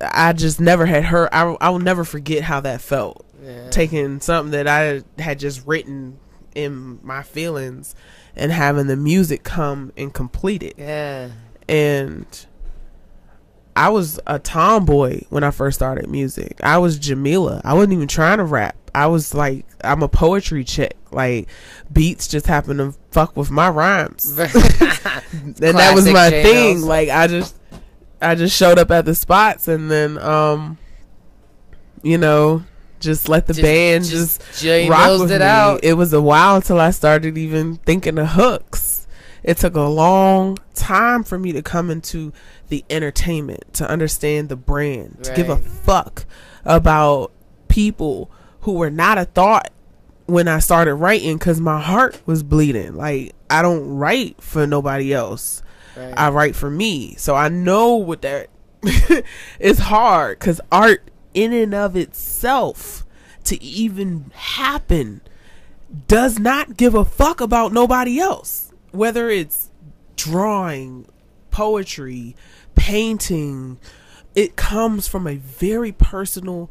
I 0.00 0.32
just 0.32 0.60
never 0.60 0.86
had 0.86 1.04
heard 1.04 1.28
I, 1.32 1.56
I 1.60 1.70
will 1.70 1.80
never 1.80 2.04
forget 2.04 2.44
how 2.44 2.60
that 2.60 2.80
felt 2.80 3.26
yeah. 3.42 3.68
taking 3.70 4.20
something 4.20 4.52
that 4.52 4.68
I 4.68 5.02
had 5.20 5.40
just 5.40 5.66
written 5.66 6.18
in 6.54 6.98
my 7.02 7.22
feelings 7.22 7.94
and 8.36 8.52
having 8.52 8.86
the 8.86 8.96
music 8.96 9.44
come 9.44 9.92
and 9.96 10.12
complete 10.12 10.62
it. 10.62 10.74
Yeah. 10.78 11.30
And 11.68 12.46
I 13.76 13.88
was 13.88 14.20
a 14.26 14.38
tomboy 14.38 15.22
when 15.30 15.42
I 15.42 15.50
first 15.50 15.78
started 15.78 16.08
music. 16.08 16.60
I 16.62 16.78
was 16.78 16.98
Jamila. 16.98 17.60
I 17.64 17.74
wasn't 17.74 17.94
even 17.94 18.08
trying 18.08 18.38
to 18.38 18.44
rap. 18.44 18.76
I 18.94 19.08
was 19.08 19.34
like, 19.34 19.66
I'm 19.82 20.02
a 20.02 20.08
poetry 20.08 20.64
chick. 20.64 20.96
Like 21.10 21.48
beats 21.92 22.28
just 22.28 22.46
happen 22.46 22.76
to 22.78 22.94
fuck 23.10 23.36
with 23.36 23.50
my 23.50 23.68
rhymes. 23.68 24.38
and 24.38 25.56
that 25.56 25.92
was 25.94 26.08
my 26.08 26.30
thing. 26.30 26.82
Like 26.82 27.08
I 27.08 27.26
just 27.26 27.56
I 28.20 28.34
just 28.34 28.56
showed 28.56 28.78
up 28.78 28.90
at 28.90 29.04
the 29.04 29.14
spots 29.14 29.66
and 29.68 29.90
then 29.90 30.18
um 30.18 30.78
you 32.02 32.18
know, 32.18 32.62
just 33.00 33.28
let 33.28 33.46
the 33.46 33.52
Just- 33.54 33.62
band 33.62 34.04
just 34.04 34.60
just, 34.60 34.88
rock 34.90 35.20
with 35.20 35.32
it 35.32 35.40
me. 35.40 35.44
out. 35.44 35.80
It 35.82 35.94
was 35.94 36.12
a 36.12 36.20
while 36.22 36.60
till 36.62 36.80
I 36.80 36.90
started 36.90 37.36
even 37.38 37.76
thinking 37.84 38.18
of 38.18 38.28
hooks. 38.28 39.06
It 39.42 39.58
took 39.58 39.74
a 39.76 39.82
long 39.82 40.58
time 40.74 41.22
for 41.22 41.38
me 41.38 41.52
to 41.52 41.60
come 41.62 41.90
into 41.90 42.32
the 42.68 42.82
entertainment, 42.88 43.74
to 43.74 43.88
understand 43.88 44.48
the 44.48 44.56
brand, 44.56 45.18
to 45.24 45.34
give 45.34 45.50
a 45.50 45.58
fuck 45.58 46.24
about 46.64 47.30
people 47.68 48.30
who 48.60 48.72
were 48.72 48.90
not 48.90 49.18
a 49.18 49.26
thought 49.26 49.70
when 50.24 50.48
I 50.48 50.60
started 50.60 50.94
writing 50.94 51.36
because 51.36 51.60
my 51.60 51.78
heart 51.78 52.22
was 52.24 52.42
bleeding. 52.42 52.94
Like, 52.94 53.34
I 53.50 53.60
don't 53.60 53.86
write 53.86 54.40
for 54.40 54.66
nobody 54.66 55.12
else. 55.12 55.62
Right. 55.94 56.14
I 56.16 56.30
write 56.30 56.56
for 56.56 56.70
me. 56.70 57.14
So 57.16 57.34
I 57.34 57.50
know 57.50 57.96
what 57.96 58.22
that 58.22 58.48
is 59.60 59.78
hard 59.78 60.38
because 60.38 60.60
art 60.72 61.10
in 61.34 61.52
and 61.52 61.74
of 61.74 61.96
itself 61.96 63.04
to 63.44 63.62
even 63.62 64.30
happen 64.34 65.20
does 66.08 66.38
not 66.38 66.76
give 66.76 66.94
a 66.94 67.04
fuck 67.04 67.40
about 67.40 67.72
nobody 67.72 68.18
else. 68.18 68.72
Whether 68.92 69.28
it's 69.28 69.70
drawing, 70.16 71.06
poetry, 71.50 72.34
painting, 72.74 73.78
it 74.34 74.56
comes 74.56 75.06
from 75.06 75.26
a 75.26 75.36
very 75.36 75.92
personal 75.92 76.70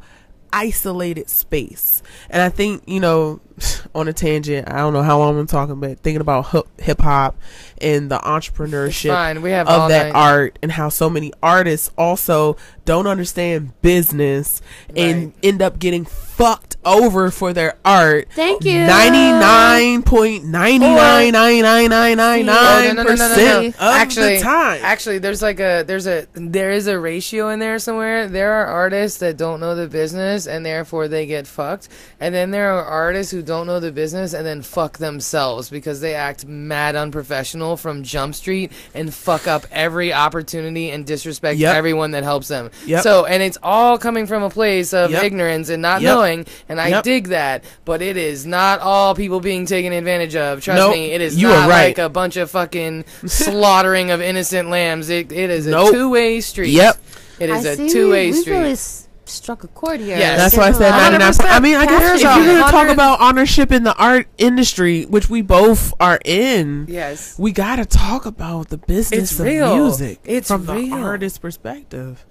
isolated 0.52 1.28
space. 1.28 2.02
And 2.30 2.42
I 2.42 2.48
think, 2.48 2.82
you 2.86 3.00
know, 3.00 3.40
on 3.94 4.08
a 4.08 4.12
tangent, 4.12 4.70
I 4.70 4.78
don't 4.78 4.92
know 4.92 5.02
how 5.02 5.18
long 5.18 5.38
I'm 5.38 5.46
talking, 5.46 5.80
but 5.80 6.00
thinking 6.00 6.20
about 6.20 6.66
hip 6.78 7.00
hop 7.00 7.36
and 7.78 8.10
the 8.10 8.18
entrepreneurship. 8.18 9.40
We 9.40 9.50
have 9.50 9.68
of 9.68 9.88
that 9.90 10.12
night. 10.12 10.18
art 10.18 10.58
and 10.62 10.72
how 10.72 10.88
so 10.88 11.08
many 11.10 11.32
artists 11.42 11.90
also 11.96 12.56
don't 12.84 13.06
understand 13.06 13.80
business 13.82 14.60
and 14.94 15.32
end 15.42 15.62
up 15.62 15.78
getting 15.78 16.04
fucked 16.04 16.76
over 16.84 17.30
for 17.30 17.52
their 17.52 17.76
art. 17.84 18.28
Thank 18.32 18.64
you. 18.64 18.78
Ninety 18.80 19.18
nine 19.18 20.02
point 20.02 20.44
ninety 20.44 20.86
nine 20.86 21.32
nine 21.32 21.62
nine 21.62 21.88
nine 21.88 22.16
nine 22.16 22.48
Oh, 22.48 22.52
nine 22.52 22.96
no, 22.96 23.02
no, 23.02 23.02
no, 23.02 23.02
no, 23.02 23.02
no, 23.02 23.10
percent 23.10 23.66
of 23.76 23.80
actually, 23.80 24.36
the 24.36 24.42
time. 24.42 24.80
Actually, 24.82 25.18
there's 25.18 25.42
like 25.42 25.60
a 25.60 25.84
there's 25.86 26.06
a 26.06 26.26
there 26.34 26.72
is 26.72 26.86
a 26.86 26.98
ratio 26.98 27.48
in 27.50 27.58
there 27.60 27.78
somewhere. 27.78 28.28
There 28.28 28.52
are 28.52 28.66
artists 28.66 29.18
that 29.18 29.36
don't 29.36 29.60
know 29.60 29.74
the 29.74 29.86
business 29.88 30.46
and 30.46 30.66
therefore 30.66 31.08
they 31.08 31.26
get 31.26 31.46
fucked, 31.46 31.88
and 32.20 32.34
then 32.34 32.50
there 32.50 32.72
are 32.72 32.84
artists 32.84 33.30
who 33.32 33.42
don't 33.44 33.66
know 33.68 33.78
the 33.78 33.92
business 33.92 34.32
and 34.34 34.44
then 34.44 34.62
fuck 34.62 34.98
themselves 34.98 35.70
because 35.70 36.00
they 36.00 36.14
act 36.14 36.46
mad 36.46 36.96
unprofessional 36.96 37.76
from 37.76 38.02
Jump 38.02 38.34
Street 38.34 38.72
and 38.94 39.14
fuck 39.14 39.46
up 39.46 39.66
every 39.70 40.12
opportunity 40.12 40.90
and 40.90 41.06
disrespect 41.06 41.58
Yep. 41.58 41.74
everyone 41.76 42.10
that 42.12 42.24
helps 42.24 42.48
them. 42.48 42.70
Yep. 42.86 43.02
So, 43.02 43.24
and 43.26 43.42
it's 43.42 43.58
all 43.62 43.98
coming 43.98 44.26
from 44.26 44.42
a 44.42 44.50
place 44.50 44.92
of 44.92 45.10
Yep. 45.12 45.22
ignorance 45.22 45.68
and 45.68 45.80
not 45.82 46.02
Yep. 46.02 46.14
knowing, 46.14 46.46
and 46.68 46.80
I 46.80 46.88
Yep. 46.88 47.04
dig 47.04 47.28
that. 47.28 47.62
But 47.84 48.02
it 48.02 48.16
is 48.16 48.44
not 48.46 48.80
all 48.80 49.14
people 49.14 49.40
being 49.40 49.66
taken 49.66 49.92
advantage 49.92 50.34
of. 50.34 50.60
Trust 50.62 50.78
Nope. 50.78 50.94
me, 50.94 51.12
it 51.12 51.20
is 51.20 51.36
You 51.36 51.48
not 51.48 51.66
are 51.66 51.68
right. 51.68 51.84
like 51.88 51.98
a 51.98 52.08
bunch 52.08 52.36
of 52.36 52.50
fucking 52.50 53.04
slaughtering 53.26 54.10
of 54.10 54.20
innocent 54.20 54.70
lambs. 54.70 55.10
It, 55.10 55.30
it 55.30 55.50
is 55.50 55.66
a 55.66 55.70
Nope. 55.70 55.92
two-way 55.92 56.40
street. 56.40 56.70
Yep. 56.70 56.96
It 57.40 57.50
is 57.50 57.66
I 57.66 57.70
a 57.70 57.88
two-way 57.88 58.32
street. 58.32 58.52
Really 58.56 58.72
s- 58.72 59.03
struck 59.28 59.64
a 59.64 59.68
chord 59.68 60.00
here. 60.00 60.16
Yes. 60.18 60.38
That's 60.38 60.56
why 60.56 60.68
I 60.68 60.72
said 60.72 60.90
lot 60.90 61.12
of- 61.14 61.20
99. 61.20 61.52
I 61.52 61.60
mean, 61.60 61.76
I 61.76 61.86
guess 61.86 62.00
There's 62.02 62.20
if 62.22 62.28
a 62.28 62.36
you're 62.36 62.44
going 62.46 62.64
to 62.64 62.70
talk 62.70 62.88
about 62.88 63.20
ownership 63.20 63.72
in 63.72 63.82
the 63.84 63.94
art 63.96 64.26
industry, 64.38 65.04
which 65.04 65.28
we 65.30 65.42
both 65.42 65.92
are 66.00 66.18
in, 66.24 66.86
yes. 66.88 67.38
we 67.38 67.52
got 67.52 67.76
to 67.76 67.84
talk 67.86 68.26
about 68.26 68.68
the 68.68 68.78
business 68.78 69.32
It's 69.32 69.40
of 69.40 69.46
real. 69.46 69.76
music 69.76 70.20
It's 70.24 70.48
from 70.48 70.66
the 70.66 70.90
artist 70.92 71.40
perspective. 71.40 72.24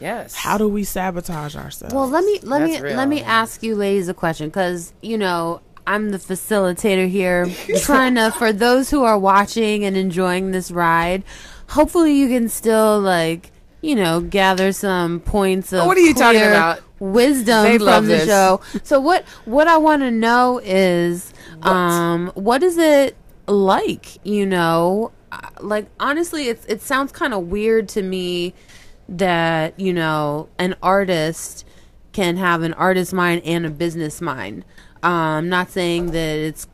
Yes. 0.00 0.34
How 0.34 0.58
do 0.58 0.68
we 0.68 0.84
sabotage 0.84 1.56
ourselves? 1.56 1.92
Well, 1.94 2.08
let 2.08 2.24
me 2.24 2.38
let 2.42 2.60
That's 2.60 2.72
me 2.74 2.80
real. 2.80 2.96
let 2.96 3.08
me 3.08 3.20
ask 3.22 3.62
you 3.64 3.74
ladies 3.74 4.08
a 4.08 4.14
question 4.14 4.48
because 4.48 4.92
you 5.02 5.18
know 5.18 5.60
I'm 5.88 6.10
the 6.10 6.18
facilitator 6.18 7.08
here, 7.08 7.46
trying 7.82 8.14
to 8.14 8.30
for 8.30 8.52
those 8.52 8.90
who 8.90 9.02
are 9.02 9.18
watching 9.18 9.84
and 9.84 9.96
enjoying 9.96 10.52
this 10.52 10.70
ride. 10.70 11.24
Hopefully, 11.70 12.12
you 12.14 12.28
can 12.28 12.48
still 12.48 13.00
like 13.00 13.50
you 13.80 13.94
know 13.94 14.20
gather 14.20 14.72
some 14.72 15.20
points 15.20 15.72
of 15.72 15.86
What 15.86 15.96
are 15.96 16.00
you 16.00 16.14
talking 16.14 16.40
about? 16.42 16.80
wisdom 16.98 17.62
They 17.64 17.78
from 17.78 18.06
the 18.06 18.16
this. 18.16 18.26
show. 18.26 18.60
So 18.82 19.00
what 19.00 19.24
what 19.44 19.68
I 19.68 19.76
want 19.78 20.02
to 20.02 20.10
know 20.10 20.60
is 20.64 21.32
um 21.62 22.30
what 22.34 22.62
is 22.62 22.76
it 22.78 23.16
like? 23.46 24.18
You 24.26 24.46
know, 24.46 25.12
Uh, 25.30 25.40
like 25.60 25.86
honestly, 26.00 26.48
it's 26.48 26.64
it 26.66 26.80
sounds 26.82 27.12
kind 27.12 27.34
of 27.34 27.48
weird 27.48 27.88
to 27.90 28.02
me 28.02 28.54
that 29.08 29.78
you 29.78 29.92
know 29.92 30.48
an 30.58 30.74
artist 30.82 31.64
can 32.12 32.36
have 32.36 32.62
an 32.62 32.72
artist 32.74 33.12
mind 33.12 33.42
and 33.44 33.64
a 33.66 33.70
business 33.70 34.20
mind. 34.20 34.64
Um, 35.02 35.48
not 35.48 35.70
saying 35.70 36.06
that 36.12 36.38
it's 36.38 36.66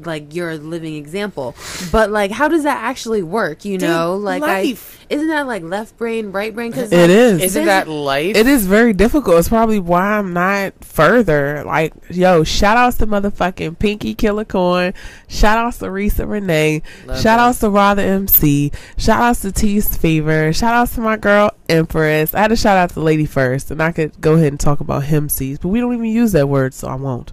like 0.00 0.34
you're 0.34 0.50
a 0.50 0.56
living 0.56 0.96
example, 0.96 1.54
but 1.90 2.10
like 2.10 2.30
how 2.30 2.48
does 2.48 2.64
that 2.64 2.82
actually 2.82 3.22
work? 3.22 3.64
You 3.64 3.78
Dude, 3.78 3.88
know, 3.88 4.16
like 4.16 4.42
life. 4.42 4.98
I 5.00 5.14
isn't 5.14 5.28
that 5.28 5.46
like 5.46 5.62
left 5.62 5.98
brain, 5.98 6.32
right 6.32 6.54
brain? 6.54 6.70
Because 6.70 6.90
It 6.90 7.10
is. 7.10 7.42
Isn't 7.42 7.66
that 7.66 7.86
life? 7.86 8.34
It 8.34 8.46
is 8.46 8.66
very 8.66 8.94
difficult. 8.94 9.38
It's 9.38 9.48
probably 9.48 9.78
why 9.78 10.18
I'm 10.18 10.32
not 10.32 10.82
further. 10.82 11.62
Like, 11.64 11.92
yo, 12.08 12.44
shout 12.44 12.78
outs 12.78 12.96
to 12.98 13.06
motherfucking 13.06 13.78
Pinky 13.78 14.14
Killer 14.14 14.46
Corn. 14.46 14.94
Shout 15.28 15.58
outs 15.58 15.78
to 15.78 15.86
Risa 15.86 16.26
Renee. 16.26 16.82
Love 17.04 17.16
shout 17.18 17.38
that. 17.38 17.40
outs 17.40 17.58
to 17.60 17.68
Raw 17.68 17.94
the 17.94 18.02
MC. 18.02 18.72
Shout 18.96 19.20
outs 19.20 19.40
to 19.42 19.52
Tease 19.52 19.94
Fever. 19.96 20.52
Shout 20.54 20.74
outs 20.74 20.94
to 20.94 21.02
my 21.02 21.18
girl 21.18 21.50
Empress. 21.68 22.34
I 22.34 22.40
had 22.40 22.48
to 22.48 22.56
shout 22.56 22.78
out 22.78 22.90
to 22.90 23.00
Lady 23.00 23.26
first, 23.26 23.70
and 23.70 23.82
I 23.82 23.92
could 23.92 24.18
go 24.20 24.34
ahead 24.34 24.48
and 24.48 24.60
talk 24.60 24.80
about 24.80 25.04
him 25.04 25.28
C's, 25.28 25.58
but 25.58 25.68
we 25.68 25.80
don't 25.80 25.92
even 25.92 26.06
use 26.06 26.32
that 26.32 26.48
word, 26.48 26.72
so 26.72 26.88
I 26.88 26.94
won't. 26.94 27.32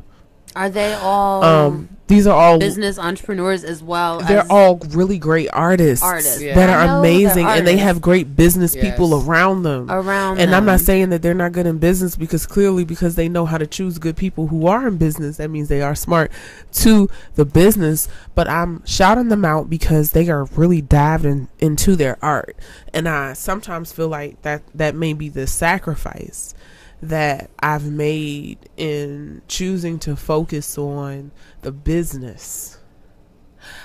Are 0.59 0.69
they 0.69 0.93
all 0.93 1.41
Um, 1.41 1.87
these 2.07 2.27
are 2.27 2.35
all 2.35 2.59
business 2.59 2.99
entrepreneurs 2.99 3.63
as 3.63 3.81
well? 3.81 4.19
they're 4.19 4.41
as 4.41 4.49
all 4.49 4.77
really 4.89 5.17
great 5.17 5.47
artists. 5.53 6.03
artists 6.03 6.41
Yeah. 6.41 6.55
That 6.55 6.69
are 6.69 6.85
know 6.85 7.01
they're 7.01 7.11
amazing 7.11 7.45
and 7.45 7.65
they 7.65 7.77
have 7.77 8.01
great 8.01 8.35
business 8.35 8.75
people 8.75 9.23
around 9.23 9.63
them. 9.63 9.89
around. 9.89 10.41
And 10.41 10.53
I'm 10.53 10.65
not 10.65 10.81
saying 10.81 11.11
that 11.11 11.21
they're 11.21 11.33
not 11.33 11.53
good 11.53 11.65
in 11.65 11.77
business 11.77 12.17
because 12.17 12.45
clearly 12.45 12.83
because 12.83 13.15
they 13.15 13.29
know 13.29 13.45
how 13.45 13.57
to 13.57 13.65
choose 13.65 13.99
good 13.99 14.17
people 14.17 14.47
who 14.47 14.67
are 14.67 14.85
in 14.85 14.97
business, 14.97 15.37
that 15.37 15.49
means 15.49 15.69
they 15.69 15.81
are 15.81 15.95
smart 15.95 16.29
to 16.73 17.07
the 17.35 17.45
business. 17.45 18.09
But 18.35 18.49
I'm 18.49 18.85
shouting 18.85 19.29
them 19.29 19.45
out 19.45 19.69
because 19.69 20.11
they 20.11 20.27
are 20.27 20.43
really 20.43 20.81
diving 20.81 21.47
into 21.59 21.95
their 21.95 22.17
art. 22.21 22.57
And 22.93 23.07
I 23.07 23.31
sometimes 23.31 23.93
feel 23.93 24.09
like 24.09 24.41
that 24.41 24.63
that 24.75 24.93
may 24.93 25.13
be 25.13 25.29
the 25.29 25.47
sacrifice 25.47 26.53
that 27.01 27.49
I've 27.59 27.89
made 27.89 28.69
in 28.77 29.41
choosing 29.47 29.99
to 29.99 30.15
focus 30.15 30.77
on 30.77 31.31
the 31.61 31.71
business. 31.71 32.77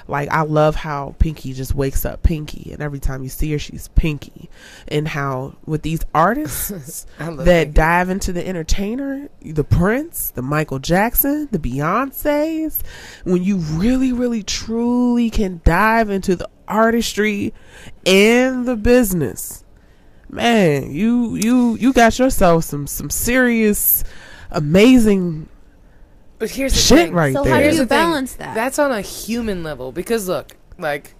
Like 0.06 0.28
I 0.30 0.42
love 0.42 0.76
how 0.76 1.14
Pinky 1.18 1.52
just 1.52 1.74
wakes 1.74 2.04
up 2.04 2.22
Pinky 2.22 2.72
and 2.72 2.80
every 2.80 3.00
time 3.00 3.22
you 3.22 3.28
see 3.28 3.50
her 3.52 3.58
she's 3.58 3.88
Pinky. 3.88 4.48
And 4.88 5.08
how 5.08 5.56
with 5.66 5.82
these 5.82 6.00
artists 6.14 7.06
that 7.18 7.36
Pinky. 7.46 7.72
dive 7.72 8.08
into 8.10 8.32
the 8.32 8.46
entertainer, 8.46 9.28
the 9.42 9.64
Prince, 9.64 10.30
the 10.30 10.42
Michael 10.42 10.78
Jackson, 10.78 11.48
the 11.50 11.58
Beyonces, 11.58 12.82
when 13.24 13.42
you 13.42 13.56
really, 13.56 14.12
really, 14.12 14.42
truly 14.42 15.30
can 15.30 15.60
dive 15.64 16.10
into 16.10 16.36
the 16.36 16.48
artistry 16.68 17.52
and 18.06 18.66
the 18.66 18.76
business, 18.76 19.63
man, 20.34 20.92
you 20.92 21.36
you 21.36 21.76
you 21.76 21.92
got 21.92 22.18
yourself 22.18 22.64
some 22.64 22.86
some 22.86 23.10
serious, 23.10 24.04
amazing 24.50 25.48
But 26.38 26.50
here's 26.50 26.74
the 26.74 26.78
shit 26.78 26.98
thing. 27.06 27.12
right 27.12 27.34
So 27.34 27.42
there. 27.44 27.54
how 27.54 27.60
do 27.62 27.64
Here's 27.64 27.76
you 27.76 27.82
the 27.82 27.86
thing. 27.88 27.98
balance 27.98 28.34
that? 28.34 28.54
That's 28.54 28.78
on 28.78 28.92
a 28.92 29.00
human 29.00 29.62
level 29.62 29.92
because 29.92 30.28
look, 30.28 30.56
like 30.78 31.14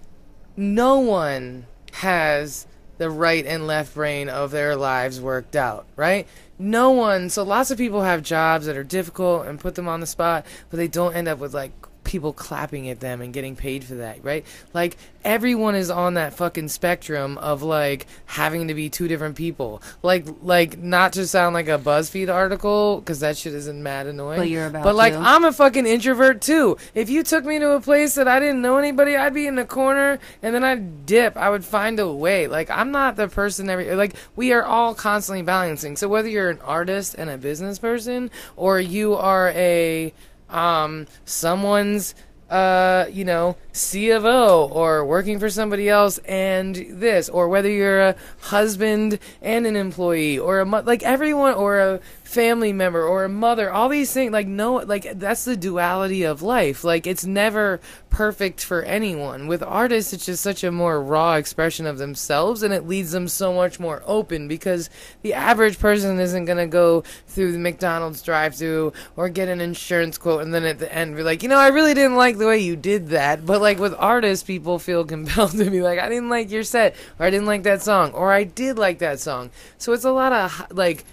no 0.57 0.99
one 0.99 1.65
has 1.93 2.67
the 2.97 3.09
right 3.09 3.45
and 3.45 3.67
left 3.67 3.93
brain 3.93 4.29
of 4.29 4.51
their 4.51 4.75
lives 4.75 5.19
worked 5.19 5.55
out, 5.55 5.85
right? 5.95 6.27
No 6.57 6.91
one. 6.91 7.29
So 7.29 7.43
lots 7.43 7.71
of 7.71 7.77
people 7.77 8.03
have 8.03 8.23
jobs 8.23 8.65
that 8.67 8.77
are 8.77 8.83
difficult 8.83 9.47
and 9.47 9.59
put 9.59 9.75
them 9.75 9.87
on 9.87 9.99
the 9.99 10.05
spot, 10.07 10.45
but 10.69 10.77
they 10.77 10.87
don't 10.87 11.13
end 11.15 11.27
up 11.27 11.39
with 11.39 11.53
like 11.53 11.73
people 12.05 12.31
clapping 12.31 12.87
at 12.89 12.99
them 13.01 13.21
and 13.21 13.33
getting 13.33 13.55
paid 13.55 13.83
for 13.83 13.95
that, 13.95 14.23
right? 14.23 14.45
Like 14.73 14.95
everyone 15.25 15.75
is 15.75 15.89
on 15.89 16.13
that 16.13 16.35
fucking 16.35 16.69
spectrum 16.69 17.37
of 17.39 17.63
like 17.63 18.05
having 18.25 18.67
to 18.69 18.73
be 18.73 18.89
two 18.89 19.07
different 19.07 19.35
people. 19.35 19.81
Like 20.01 20.25
like 20.41 20.77
not 20.77 21.13
to 21.13 21.27
sound 21.27 21.53
like 21.53 21.67
a 21.67 21.77
BuzzFeed 21.77 22.33
article 22.33 23.01
cuz 23.01 23.19
that 23.19 23.35
shit 23.35 23.53
isn't 23.53 23.83
mad 23.83 24.07
annoying. 24.07 24.39
But 24.39 24.49
you're 24.49 24.67
about 24.67 24.83
But 24.83 24.95
like 24.95 25.13
to. 25.13 25.19
I'm 25.19 25.43
a 25.43 25.51
fucking 25.51 25.85
introvert 25.85 26.41
too. 26.41 26.77
If 26.93 27.09
you 27.09 27.23
took 27.23 27.43
me 27.43 27.59
to 27.59 27.71
a 27.71 27.81
place 27.81 28.15
that 28.15 28.27
I 28.27 28.39
didn't 28.39 28.61
know 28.61 28.77
anybody, 28.77 29.17
I'd 29.17 29.33
be 29.33 29.47
in 29.47 29.55
the 29.55 29.65
corner 29.65 30.19
and 30.41 30.55
then 30.55 30.63
I'd 30.63 31.05
dip. 31.05 31.35
I 31.35 31.49
would 31.49 31.65
find 31.65 31.99
a 31.99 32.11
way. 32.11 32.47
Like 32.47 32.69
I'm 32.69 32.91
not 32.91 33.15
the 33.17 33.27
person 33.27 33.69
every 33.69 33.93
like 33.95 34.15
we 34.35 34.53
are 34.53 34.63
all 34.63 34.93
constantly 34.93 35.41
balancing. 35.41 35.97
So 35.97 36.07
whether 36.07 36.29
you're 36.29 36.51
an 36.51 36.61
artist 36.61 37.15
and 37.17 37.29
a 37.29 37.37
business 37.37 37.79
person 37.79 38.29
or 38.55 38.79
you 38.79 39.15
are 39.15 39.49
a 39.49 40.13
um 40.49 41.07
someone's 41.25 42.15
uh 42.49 43.05
you 43.11 43.25
know 43.25 43.57
CFO 43.73 44.69
or 44.71 45.05
working 45.05 45.39
for 45.39 45.49
somebody 45.49 45.89
else 45.89 46.19
and 46.19 46.75
this 46.89 47.27
or 47.27 47.47
whether 47.47 47.69
you're 47.69 48.01
a 48.01 48.15
husband 48.41 49.19
and 49.41 49.65
an 49.65 49.75
employee 49.75 50.37
or 50.37 50.59
a 50.59 50.65
like 50.65 51.01
everyone 51.03 51.55
or 51.55 51.79
a 51.79 51.99
family 52.25 52.73
member 52.73 53.03
or 53.03 53.23
a 53.23 53.29
mother 53.29 53.71
all 53.71 53.87
these 53.87 54.11
things 54.11 54.31
like 54.31 54.47
no 54.47 54.77
like 54.77 55.19
that's 55.19 55.45
the 55.45 55.55
duality 55.55 56.23
of 56.23 56.41
life. 56.41 56.83
Like 56.83 57.05
it's 57.05 57.23
never 57.23 57.79
perfect 58.09 58.63
for 58.63 58.81
anyone. 58.81 59.47
With 59.47 59.61
artists 59.61 60.11
it's 60.11 60.25
just 60.25 60.41
such 60.41 60.63
a 60.63 60.71
more 60.71 61.01
raw 61.01 61.35
expression 61.35 61.85
of 61.85 61.99
themselves 61.99 62.63
and 62.63 62.73
it 62.73 62.87
leads 62.87 63.11
them 63.11 63.27
so 63.27 63.53
much 63.53 63.79
more 63.79 64.01
open 64.05 64.47
because 64.47 64.89
the 65.21 65.33
average 65.33 65.77
person 65.77 66.19
isn't 66.19 66.45
going 66.45 66.57
to 66.57 66.65
go 66.65 67.01
through 67.27 67.51
the 67.51 67.59
McDonald's 67.59 68.23
drive-through 68.23 68.91
or 69.15 69.29
get 69.29 69.47
an 69.47 69.61
insurance 69.61 70.17
quote 70.17 70.41
and 70.41 70.53
then 70.53 70.65
at 70.65 70.79
the 70.79 70.93
end 70.93 71.15
be 71.15 71.23
like 71.23 71.43
you 71.43 71.49
know 71.49 71.59
I 71.59 71.67
really 71.67 71.93
didn't 71.93 72.17
like 72.17 72.37
the 72.37 72.47
way 72.47 72.57
you 72.57 72.75
did 72.75 73.09
that. 73.09 73.45
But 73.45 73.61
like 73.61 73.77
with 73.77 73.93
artists 73.97 74.43
people 74.43 74.79
feel 74.79 75.05
compelled 75.15 75.51
to 75.51 75.69
be 75.69 75.81
like 75.81 75.99
I 75.99 76.09
didn't 76.09 76.29
like 76.29 76.49
your 76.49 76.63
set 76.63 76.95
or 77.19 77.27
I 77.27 77.29
didn't 77.29 77.47
like 77.47 77.63
that 77.63 77.83
song 77.83 78.11
or 78.13 78.31
I 78.31 78.45
did 78.45 78.79
like 78.79 78.97
that 78.99 79.19
song. 79.19 79.51
So 79.77 79.93
it's 79.93 80.05
a 80.05 80.11
lot 80.11 80.33
of 80.33 80.71
like 80.75 81.05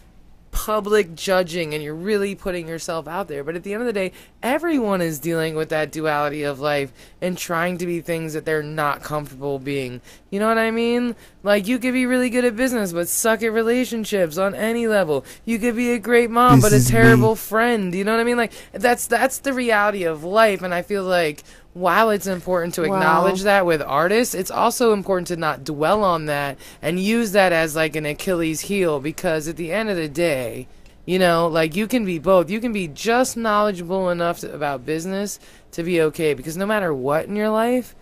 public 0.53 1.15
judging 1.15 1.75
and 1.75 1.83
you're 1.83 1.95
really 1.95 2.35
putting 2.35 2.69
yourself 2.69 3.09
out 3.09 3.27
there. 3.27 3.43
But 3.43 3.57
at 3.57 3.65
the 3.65 3.73
end 3.73 3.83
of 3.83 3.87
the 3.87 3.93
day, 3.93 4.13
everyone 4.43 5.01
is 5.01 5.19
dealing 5.19 5.55
with 5.57 5.71
that 5.71 5.91
duality 5.91 6.43
of 6.45 6.61
life 6.61 6.93
and 7.21 7.37
trying 7.37 7.79
to 7.79 7.87
be 7.87 8.01
things 8.01 8.35
that 8.35 8.45
they're 8.45 8.63
not 8.63 9.03
comfortable 9.03 9.59
being. 9.59 10.01
You 10.31 10.39
know 10.39 10.49
what 10.49 10.59
I 10.59 10.71
mean? 10.71 11.17
Like 11.43 11.67
you 11.67 11.79
could 11.79 11.95
be 11.95 12.07
really 12.07 12.31
good 12.31 12.45
at 12.45 12.55
business 12.55 12.93
but 12.93 13.09
suck 13.09 13.43
at 13.43 13.53
relationships 13.53 14.39
on 14.39 14.55
any 14.55 14.87
level. 14.87 15.25
You 15.45 15.59
could 15.59 15.75
be 15.75 15.93
a 15.93 15.99
great 15.99 16.31
mom 16.31 16.61
This 16.61 16.65
but 16.65 16.73
a 16.73 16.77
is 16.77 16.93
me. 16.93 16.99
terrible 16.99 17.35
friend. 17.35 17.95
You 17.95 18.05
know 18.05 18.13
what 18.13 18.21
I 18.21 18.25
mean? 18.25 18.37
Like 18.37 18.53
that's 18.73 19.07
that's 19.07 19.39
the 19.39 19.53
reality 19.55 20.05
of 20.05 20.23
life 20.23 20.63
and 20.63 20.73
I 20.75 20.83
feel 20.83 21.03
like 21.03 21.43
while 21.75 22.11
it's 22.11 22.27
important 22.27 22.75
to 22.75 22.83
acknowledge 22.83 23.43
that 23.43 23.65
with 23.65 23.81
artists, 23.81 24.35
it's 24.35 24.51
also 24.51 24.93
important 24.93 25.29
to 25.29 25.37
not 25.37 25.65
dwell 25.65 26.05
on 26.05 26.27
that 26.27 26.59
and 26.83 27.01
use 27.01 27.33
that 27.33 27.53
as 27.53 27.75
like 27.75 27.97
an 27.97 28.05
Achilles 28.05 28.63
heel 28.63 29.01
because 29.01 29.49
at 29.49 29.57
the 29.57 29.73
end 29.73 29.89
of 29.89 29.97
the 29.97 30.09
day, 30.09 30.69
you 31.07 31.19
know, 31.19 31.49
like 31.49 31.75
you 31.75 31.87
can 31.87 32.05
be 32.05 32.19
both. 32.19 32.51
You 32.51 32.61
can 32.61 32.73
be 32.73 32.89
just 32.89 33.37
knowledgeable 33.37 34.11
enough 34.11 34.41
to, 34.41 34.53
about 34.53 34.85
business 34.85 35.41
to 35.73 35.83
be 35.83 36.01
okay 36.03 36.35
because 36.35 36.57
no 36.57 36.67
matter 36.67 36.93
what 36.93 37.25
in 37.27 37.37
your 37.37 37.51
life, 37.51 37.95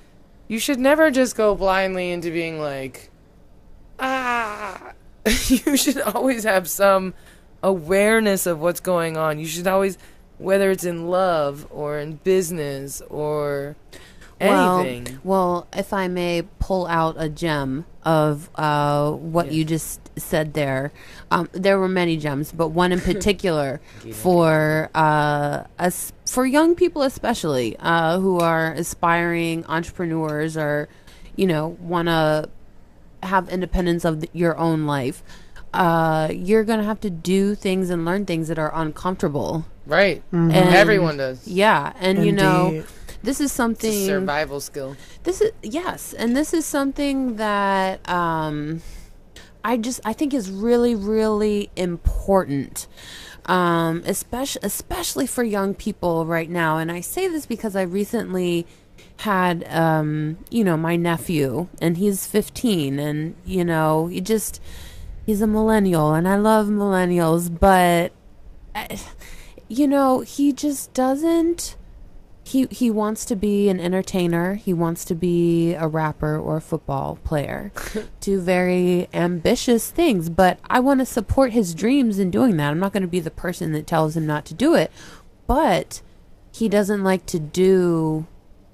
you 0.48 0.58
should 0.58 0.80
never 0.80 1.10
just 1.10 1.36
go 1.36 1.54
blindly 1.54 2.10
into 2.10 2.30
being 2.30 2.60
like, 2.60 3.10
ah. 4.00 4.92
you 5.46 5.76
should 5.76 6.00
always 6.00 6.44
have 6.44 6.68
some 6.68 7.14
awareness 7.62 8.46
of 8.46 8.60
what's 8.60 8.80
going 8.80 9.16
on. 9.16 9.38
You 9.38 9.46
should 9.46 9.66
always, 9.66 9.96
whether 10.40 10.70
it's 10.70 10.84
in 10.84 11.08
love 11.08 11.66
or 11.70 11.98
in 11.98 12.16
business 12.16 13.02
or 13.08 13.76
anything. 14.40 15.20
Well, 15.22 15.64
well, 15.64 15.68
if 15.76 15.92
I 15.92 16.08
may 16.08 16.42
pull 16.58 16.86
out 16.86 17.16
a 17.18 17.28
gem 17.28 17.84
of 18.04 18.48
uh, 18.54 19.10
what 19.10 19.52
you 19.52 19.64
just 19.64 20.00
said 20.18 20.54
there, 20.54 20.92
um, 21.30 21.48
there 21.52 21.78
were 21.78 21.88
many 21.88 22.16
gems, 22.16 22.52
but 22.52 22.68
one 22.68 22.92
in 22.92 23.00
particular 23.12 23.80
for 24.12 24.90
uh, 24.94 25.64
us, 25.78 26.12
for 26.26 26.46
young 26.46 26.74
people 26.74 27.02
especially 27.02 27.76
uh, 27.78 28.18
who 28.18 28.40
are 28.40 28.72
aspiring 28.72 29.64
entrepreneurs 29.66 30.56
or, 30.56 30.88
you 31.36 31.46
know, 31.46 31.76
want 31.80 32.08
to 32.08 32.48
have 33.22 33.48
independence 33.50 34.04
of 34.04 34.24
your 34.32 34.56
own 34.56 34.86
life. 34.86 35.22
Uh, 35.72 36.28
you're 36.32 36.64
gonna 36.64 36.82
have 36.82 36.98
to 37.00 37.10
do 37.10 37.54
things 37.54 37.90
and 37.90 38.04
learn 38.04 38.26
things 38.26 38.48
that 38.48 38.58
are 38.58 38.72
uncomfortable. 38.74 39.66
Right. 39.90 40.22
And- 40.32 40.52
Everyone 40.52 41.16
does. 41.16 41.46
Yeah, 41.46 41.92
and 42.00 42.24
you 42.24 42.32
know, 42.32 42.84
this 43.22 43.40
is 43.40 43.46
It's 43.46 43.52
a 43.52 43.56
something 43.56 44.06
survival 44.06 44.60
skill. 44.60 44.96
this 45.24 45.40
is 45.42 45.52
yes 45.62 46.14
and 46.14 46.34
this 46.34 46.54
is 46.54 46.64
something 46.64 47.36
that 47.36 48.00
um 48.08 48.80
i 49.62 49.76
just 49.76 50.00
i 50.06 50.12
think 50.14 50.32
is 50.32 50.50
really 50.50 50.94
really 50.94 51.68
important 51.76 52.86
um 53.44 54.02
especially 54.06 54.60
especially 54.62 55.26
for 55.26 55.44
young 55.44 55.74
people 55.74 56.24
right 56.24 56.48
now 56.48 56.78
and 56.78 56.90
i 56.90 57.00
say 57.02 57.28
this 57.28 57.44
because 57.44 57.76
i 57.76 57.82
recently 57.82 58.66
had 59.18 59.66
um 59.68 60.38
you 60.50 60.64
know 60.64 60.78
my 60.78 60.96
nephew 60.96 61.68
and 61.82 61.98
he's 61.98 62.26
15 62.26 62.98
and 62.98 63.34
you 63.44 63.66
know 63.66 64.06
he 64.06 64.22
just 64.22 64.62
he's 65.26 65.42
a 65.42 65.46
millennial 65.46 66.14
and 66.14 66.26
i 66.26 66.36
love 66.36 66.68
millennials 66.68 67.50
but 67.60 68.12
uh, 68.74 68.96
you 69.70 69.86
know 69.86 70.20
he 70.20 70.52
just 70.52 70.92
doesn't 70.92 71.76
he 72.44 72.66
he 72.70 72.90
wants 72.90 73.24
to 73.26 73.36
be 73.36 73.68
an 73.68 73.78
entertainer. 73.78 74.54
He 74.54 74.72
wants 74.72 75.04
to 75.04 75.14
be 75.14 75.74
a 75.74 75.86
rapper 75.86 76.36
or 76.36 76.56
a 76.56 76.60
football 76.60 77.18
player. 77.22 77.70
Two 78.20 78.40
very 78.40 79.08
ambitious 79.14 79.90
things, 79.90 80.28
but 80.28 80.58
I 80.68 80.80
want 80.80 80.98
to 81.00 81.06
support 81.06 81.52
his 81.52 81.74
dreams 81.74 82.18
in 82.18 82.30
doing 82.30 82.56
that. 82.56 82.70
I'm 82.70 82.80
not 82.80 82.92
going 82.92 83.02
to 83.02 83.08
be 83.08 83.20
the 83.20 83.30
person 83.30 83.72
that 83.72 83.86
tells 83.86 84.16
him 84.16 84.26
not 84.26 84.44
to 84.46 84.54
do 84.54 84.74
it, 84.74 84.90
but 85.46 86.02
he 86.52 86.68
doesn't 86.68 87.04
like 87.04 87.24
to 87.26 87.38
do 87.38 88.26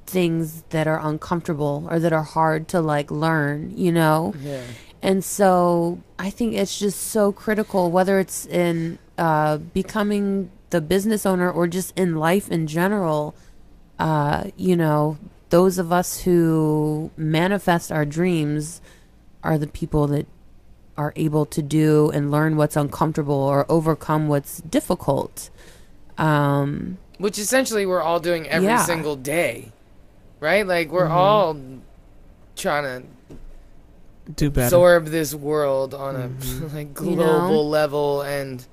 things 0.07 0.63
that 0.71 0.87
are 0.87 1.01
uncomfortable 1.07 1.87
or 1.91 1.99
that 1.99 2.13
are 2.13 2.23
hard 2.23 2.69
to 2.69 2.81
like 2.81 3.11
learn, 3.11 3.77
you 3.77 3.93
know? 3.93 4.33
Yeah. 4.41 4.63
And 5.03 5.23
so 5.23 6.01
I 6.19 6.31
think 6.31 6.55
it's 6.55 6.79
just 6.79 7.01
so 7.01 7.33
critical, 7.33 7.91
whether 7.91 8.19
it's 8.19 8.47
in 8.47 8.99
uh, 9.19 9.59
becoming 9.59 10.51
the 10.77 10.81
business 10.83 11.25
owner 11.25 11.51
or 11.51 11.67
just 11.67 11.99
in 11.99 12.17
life 12.17 12.51
in 12.51 12.67
general. 12.67 13.35
Uh, 13.99 14.45
you 14.59 14.77
know, 14.77 15.17
those 15.49 15.79
of 15.79 15.91
us 15.91 16.21
who 16.21 17.11
manifest 17.17 17.91
our 17.91 18.05
dreams 18.05 18.83
are 19.43 19.57
the 19.57 19.67
people 19.67 20.07
that 20.09 20.27
are 20.99 21.15
able 21.17 21.47
to 21.47 21.63
do 21.63 22.11
and 22.11 22.31
learn 22.31 22.57
what's 22.57 22.77
uncomfortable 22.77 23.35
or 23.35 23.65
overcome 23.71 24.29
what's 24.29 24.59
difficult. 24.61 25.49
Um, 26.19 26.99
Which 27.19 27.39
essentially 27.39 27.87
we're 27.87 28.03
all 28.03 28.21
doing 28.21 28.47
every 28.49 28.69
Yeah. 28.69 28.85
single 28.85 29.17
day. 29.17 29.73
Right? 30.41 30.67
Like 30.67 30.91
we're 30.91 31.09
all 31.09 31.57
trying 32.55 32.85
to 32.85 33.37
Do 34.35 34.51
better. 34.51 34.67
absorb 34.67 35.07
this 35.07 35.35
world 35.35 35.95
on 35.95 36.17
a 36.17 36.27
like 36.75 36.89
You 36.89 37.15
global 37.17 37.49
know? 37.49 37.63
level 37.63 38.21
and 38.23 38.67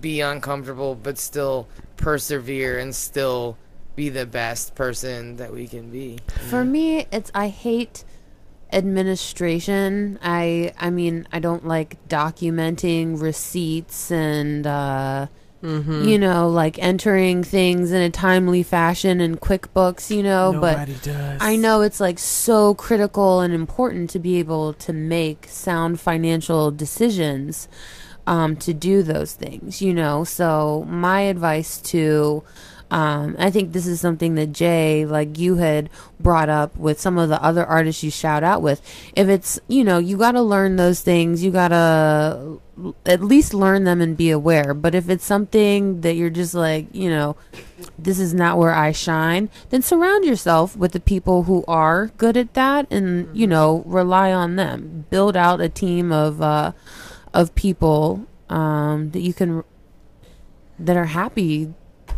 be 0.00 0.20
uncomfortable 0.20 0.94
but 0.94 1.18
still 1.18 1.68
persevere 1.96 2.78
and 2.78 2.94
still 2.94 3.56
be 3.96 4.08
the 4.08 4.26
best 4.26 4.74
person 4.74 5.36
that 5.36 5.52
we 5.52 5.66
can 5.66 5.90
be. 5.90 6.18
For 6.50 6.64
me, 6.64 7.06
it's 7.10 7.30
I 7.34 7.48
hate 7.48 8.04
administration. 8.72 10.18
I 10.22 10.72
I 10.78 10.90
mean, 10.90 11.26
I 11.32 11.40
don't 11.40 11.66
like 11.66 11.96
documenting 12.08 13.20
receipts 13.20 14.10
and 14.10 14.66
uh 14.66 15.26
Mm-hmm. 15.60 16.04
you 16.04 16.20
know, 16.20 16.48
like 16.48 16.78
entering 16.78 17.42
things 17.42 17.90
in 17.90 18.00
a 18.00 18.10
timely 18.10 18.62
fashion 18.62 19.20
in 19.20 19.38
QuickBooks, 19.38 20.14
you 20.14 20.22
know, 20.22 20.52
Nobody 20.52 20.92
but 20.92 21.02
does. 21.02 21.38
I 21.40 21.56
know 21.56 21.80
it's 21.80 21.98
like 21.98 22.20
so 22.20 22.74
critical 22.74 23.40
and 23.40 23.52
important 23.52 24.08
to 24.10 24.20
be 24.20 24.38
able 24.38 24.72
to 24.74 24.92
make 24.92 25.46
sound 25.48 25.98
financial 25.98 26.70
decisions 26.70 27.66
um, 28.28 28.56
to 28.56 28.74
do 28.74 29.02
those 29.02 29.32
things, 29.32 29.80
you 29.80 29.94
know. 29.94 30.22
So 30.22 30.84
my 30.86 31.22
advice 31.22 31.80
to 31.92 32.44
um, 32.90 33.36
I 33.38 33.50
think 33.50 33.72
this 33.72 33.86
is 33.86 34.00
something 34.00 34.34
that 34.36 34.52
Jay, 34.52 35.04
like 35.04 35.38
you 35.38 35.56
had 35.56 35.90
brought 36.18 36.48
up 36.48 36.74
with 36.76 37.00
some 37.00 37.18
of 37.18 37.28
the 37.28 37.42
other 37.42 37.64
artists 37.64 38.02
you 38.02 38.10
shout 38.10 38.42
out 38.42 38.62
with. 38.62 38.80
If 39.14 39.28
it's, 39.28 39.60
you 39.68 39.84
know, 39.84 39.98
you 39.98 40.16
got 40.16 40.32
to 40.32 40.42
learn 40.42 40.76
those 40.76 41.02
things, 41.02 41.44
you 41.44 41.50
got 41.50 41.68
to 41.68 42.60
at 43.04 43.22
least 43.22 43.52
learn 43.52 43.84
them 43.84 44.00
and 44.00 44.16
be 44.16 44.30
aware. 44.30 44.72
But 44.72 44.94
if 44.94 45.10
it's 45.10 45.24
something 45.24 46.00
that 46.00 46.14
you're 46.14 46.30
just 46.30 46.54
like, 46.54 46.86
you 46.94 47.10
know, 47.10 47.36
this 47.98 48.18
is 48.18 48.32
not 48.32 48.56
where 48.56 48.74
I 48.74 48.92
shine, 48.92 49.50
then 49.68 49.82
surround 49.82 50.24
yourself 50.24 50.74
with 50.74 50.92
the 50.92 51.00
people 51.00 51.42
who 51.42 51.64
are 51.68 52.06
good 52.16 52.38
at 52.38 52.54
that 52.54 52.90
and, 52.90 53.36
you 53.36 53.46
know, 53.46 53.82
rely 53.84 54.32
on 54.32 54.56
them. 54.56 55.04
Build 55.10 55.36
out 55.36 55.60
a 55.60 55.68
team 55.68 56.10
of, 56.10 56.40
uh, 56.40 56.72
of 57.34 57.54
people 57.54 58.26
um, 58.48 59.10
that 59.10 59.20
you 59.20 59.32
can 59.32 59.62
that 60.78 60.96
are 60.96 61.06
happy 61.06 61.74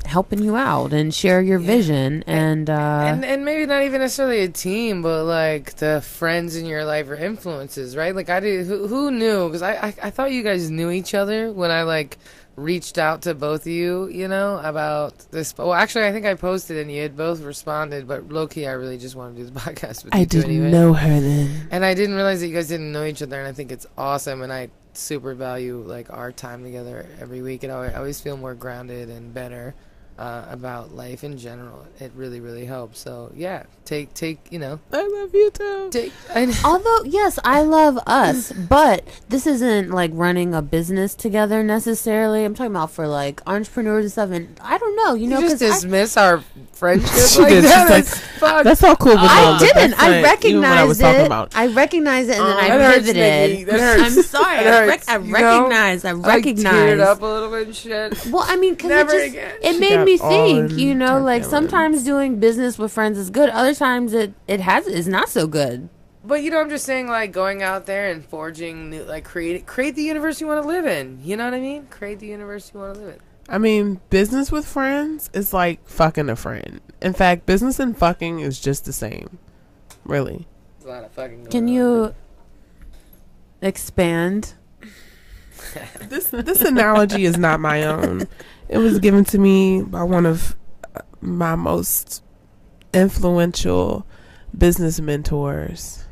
helping 0.07 0.43
you 0.43 0.57
out 0.57 0.93
and 0.93 1.15
share 1.15 1.41
your 1.43 1.59
vision 1.59 2.25
and, 2.27 2.69
uh, 2.71 3.03
and 3.07 3.25
and 3.25 3.45
maybe 3.45 3.67
not 3.67 3.83
even 3.83 4.01
necessarily 4.01 4.41
a 4.41 4.49
team, 4.49 5.03
but 5.03 5.25
like 5.25 5.75
the 5.77 6.01
friends 6.01 6.57
in 6.57 6.65
your 6.67 6.85
life 6.85 7.09
or 7.09 7.15
influences, 7.15 7.97
right? 7.97 8.15
Like 8.15 8.29
I 8.31 8.41
did. 8.41 8.67
Who, 8.67 8.87
who 8.87 9.11
knew? 9.11 9.47
Because 9.49 9.63
I, 9.63 9.73
I 9.75 9.95
I 10.05 10.11
thought 10.11 10.33
you 10.33 10.43
guys 10.43 10.71
knew 10.71 10.91
each 10.91 11.15
other 11.15 11.53
when 11.53 11.71
I 11.71 11.83
like 11.83 12.19
reached 12.57 12.99
out 12.99 13.23
to 13.23 13.35
both 13.35 13.63
of 13.63 13.67
you. 13.69 14.09
You 14.09 14.29
know 14.29 14.61
about 14.63 15.19
this. 15.31 15.57
Well, 15.57 15.73
actually, 15.73 16.07
I 16.07 16.13
think 16.13 16.27
I 16.27 16.35
posted 16.35 16.79
and 16.79 16.91
you 16.91 17.03
had 17.03 17.17
both 17.17 17.41
responded. 17.41 18.07
But 18.09 18.29
low 18.31 18.47
key, 18.47 18.67
I 18.67 18.73
really 18.73 18.99
just 18.99 19.17
wanted 19.17 19.37
to 19.37 19.45
do 19.45 19.51
the 19.51 19.61
podcast 19.61 20.05
with 20.05 20.15
I 20.15 20.21
you 20.21 20.27
two 20.27 20.39
didn't 20.43 20.51
anyway. 20.57 20.71
know 20.71 20.93
her 20.93 21.21
then. 21.21 21.69
And 21.71 21.85
I 21.85 21.95
didn't 21.95 22.15
realize 22.15 22.41
that 22.41 22.49
you 22.49 22.55
guys 22.55 22.69
didn't 22.69 22.93
know 22.93 23.05
each 23.05 23.23
other, 23.23 23.39
and 23.39 23.47
I 23.47 23.53
think 23.53 23.71
it's 23.71 23.87
awesome. 23.99 24.43
And 24.43 24.53
I 24.53 24.71
super 24.97 25.35
value 25.35 25.83
like 25.87 26.13
our 26.13 26.33
time 26.33 26.63
together 26.63 27.09
every 27.21 27.43
week. 27.43 27.63
And 27.63 27.73
I 27.73 27.93
always, 27.95 28.21
feel 28.21 28.37
more 28.37 28.55
grounded 28.55 29.09
and 29.09 29.33
better 29.33 29.75
uh, 30.21 30.45
about 30.51 30.95
life 30.95 31.25
in 31.25 31.39
general. 31.39 31.87
It 31.99 32.13
really, 32.15 32.41
really 32.41 32.67
helps. 32.67 33.01
So 33.01 33.33
yeah, 33.35 33.65
take 33.87 34.13
take 34.13 34.39
you 34.53 34.59
know 34.59 34.79
I 34.93 35.07
love 35.07 35.35
you 35.35 35.51
too. 35.51 35.89
take. 35.91 36.13
I, 36.35 36.53
Although, 36.65 37.05
yes, 37.05 37.39
I 37.43 37.63
love 37.63 37.99
us, 38.07 38.53
but 38.77 39.03
this 39.31 39.47
isn't 39.47 39.91
like 39.91 40.11
running 40.15 40.55
a 40.55 40.61
business 40.63 41.15
together 41.15 41.63
necessarily. 41.63 42.45
I'm 42.45 42.55
talking 42.55 42.73
about 42.73 42.91
for 42.91 43.09
like 43.09 43.41
entrepreneurs 43.47 44.05
and 44.05 44.13
stuff. 44.13 44.31
And 44.31 44.61
I 44.63 44.77
don't 44.79 44.95
know, 44.97 45.15
you 45.15 45.27
know, 45.27 45.41
just 45.41 45.59
because 45.59 45.81
dismiss 45.83 46.17
our 46.19 46.45
friendship 46.73 47.11
She 47.29 47.41
like 47.41 47.49
did. 47.51 47.65
that. 47.65 48.05
She's 48.05 48.43
like, 48.43 48.65
That's 48.65 48.83
all 48.85 48.97
cool. 48.97 49.15
But 49.15 49.25
I 49.31 49.53
no, 49.53 49.59
didn't. 49.59 49.95
I 49.99 50.09
not 50.09 50.19
I 50.19 50.23
recognized 50.23 51.01
it. 51.01 51.33
I 51.55 51.67
recognized 51.69 52.29
it, 52.31 52.39
and 52.39 52.47
then 52.47 52.57
Oh, 52.57 52.59
I 52.61 52.69
that 52.69 52.81
hurts, 52.95 53.07
pivoted. 53.07 53.51
Nikki. 53.51 53.65
That 53.65 53.81
hurts. 53.81 54.17
I'm 54.17 54.23
sorry. 54.23 54.59
I, 54.59 54.87
rec- 54.87 55.09
I 55.09 55.17
you 55.19 55.25
know? 55.25 55.33
recognized. 55.33 56.05
I 56.07 56.11
I 56.11 56.13
recognized. 56.13 56.65
teared 56.77 57.01
up 57.01 57.23
a 57.23 57.27
little 57.27 57.51
bit 57.51 57.67
and 57.69 57.77
shit. 57.77 58.27
Well, 58.27 58.45
I 58.47 58.57
mean, 58.57 58.75
because 58.75 58.91
it 58.91 59.33
just 59.33 59.65
it 59.65 59.81
made 59.81 59.97
got 59.97 60.05
me 60.07 60.10
all 60.19 60.31
think. 60.31 60.73
in 60.73 60.79
You 60.79 60.95
know, 60.95 61.21
like 61.21 61.45
sometimes 61.45 62.05
doing 62.05 62.41
business 62.41 62.79
with 62.79 62.93
friends 62.93 63.19
is 63.19 63.31
good. 63.31 63.51
Other 63.51 63.75
times 63.75 64.13
it 64.15 64.35
it 64.49 64.61
has 64.61 64.87
is 64.87 65.07
not 65.07 65.29
so 65.29 65.47
good. 65.47 65.89
But 66.23 66.43
you 66.43 66.51
know, 66.51 66.61
I'm 66.61 66.69
just 66.69 66.85
saying, 66.85 67.09
like 67.09 67.33
going 67.33 67.63
out 67.63 67.87
there 67.87 68.11
and 68.11 68.25
forging, 68.25 68.91
new, 68.91 69.05
like 69.05 69.25
create 69.25 69.67
create 69.67 69.95
the 69.95 70.03
universe 70.03 70.41
you 70.41 70.47
want 70.47 70.63
to 70.63 70.69
live 70.69 70.87
in. 70.87 71.21
You 71.23 71.37
know 71.37 71.45
what 71.45 71.55
I 71.55 71.61
mean? 71.61 71.87
Create 71.87 72.19
the 72.19 72.27
universe 72.27 72.71
you 72.75 72.81
want 72.81 72.95
to 72.95 73.01
live 73.01 73.15
in. 73.15 73.21
I 73.49 73.59
mean, 73.59 74.01
business 74.11 74.53
with 74.53 74.67
friends 74.67 75.31
is 75.33 75.53
like 75.53 75.87
fucking 75.89 76.29
a 76.29 76.37
friend. 76.37 76.81
In 77.01 77.15
fact, 77.15 77.47
business 77.47 77.81
and 77.81 77.97
fucking 77.97 78.41
is 78.41 78.61
just 78.61 78.85
the 78.85 78.93
same. 78.93 79.39
Really. 80.05 80.47
There's 80.79 80.91
a 80.91 80.95
lot 80.95 81.05
of 81.05 81.13
fucking. 81.13 81.39
Going 81.45 81.51
Can 81.51 81.65
on. 81.65 81.69
you 81.69 82.15
expand? 83.63 84.55
This 86.01 86.29
this 86.29 86.63
analogy 86.63 87.27
is 87.27 87.37
not 87.37 87.61
my 87.61 87.85
own. 87.85 88.27
It 88.71 88.79
was 88.79 88.99
given 89.01 89.25
to 89.27 89.39
me 89.39 89.83
by 89.83 90.03
one 90.05 90.25
of 90.25 90.57
uh, 90.95 91.01
my 91.21 91.55
most 91.57 92.23
influential 92.95 94.07
business 94.57 95.01
mentors. 95.01 96.05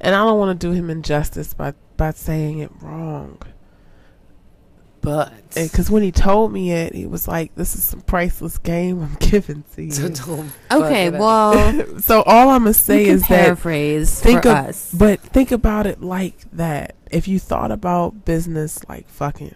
And 0.00 0.14
I 0.14 0.24
don't 0.24 0.38
want 0.38 0.58
to 0.58 0.66
do 0.66 0.72
him 0.72 0.88
injustice 0.88 1.52
by 1.52 1.74
by 1.98 2.12
saying 2.12 2.60
it 2.60 2.70
wrong. 2.80 3.42
But 5.02 5.32
Because 5.54 5.90
when 5.90 6.02
he 6.02 6.12
told 6.12 6.52
me 6.52 6.72
it, 6.72 6.94
he 6.94 7.06
was 7.06 7.26
like, 7.26 7.54
"This 7.54 7.74
is 7.74 7.82
some 7.84 8.02
priceless 8.02 8.58
game 8.58 9.02
I'm 9.02 9.14
giving 9.20 9.64
to 9.74 9.82
you." 9.82 9.90
so 9.92 10.08
don't. 10.08 10.50
Okay, 10.70 11.10
fuck 11.10 11.14
it 11.14 11.14
up. 11.14 11.20
well, 11.20 12.00
so 12.00 12.22
all 12.22 12.50
I'm 12.50 12.62
gonna 12.62 12.74
say 12.74 13.00
you 13.00 13.06
can 13.06 13.14
is 13.16 13.20
that 13.22 13.28
paraphrase 13.28 14.20
think 14.20 14.42
for 14.44 14.50
of- 14.50 14.54
us. 14.68 14.92
But 14.94 15.20
think 15.20 15.50
about 15.52 15.86
it 15.86 16.02
like 16.02 16.36
that. 16.52 16.94
If 17.10 17.28
you 17.28 17.38
thought 17.38 17.72
about 17.72 18.24
business 18.24 18.86
like 18.88 19.08
fucking, 19.08 19.54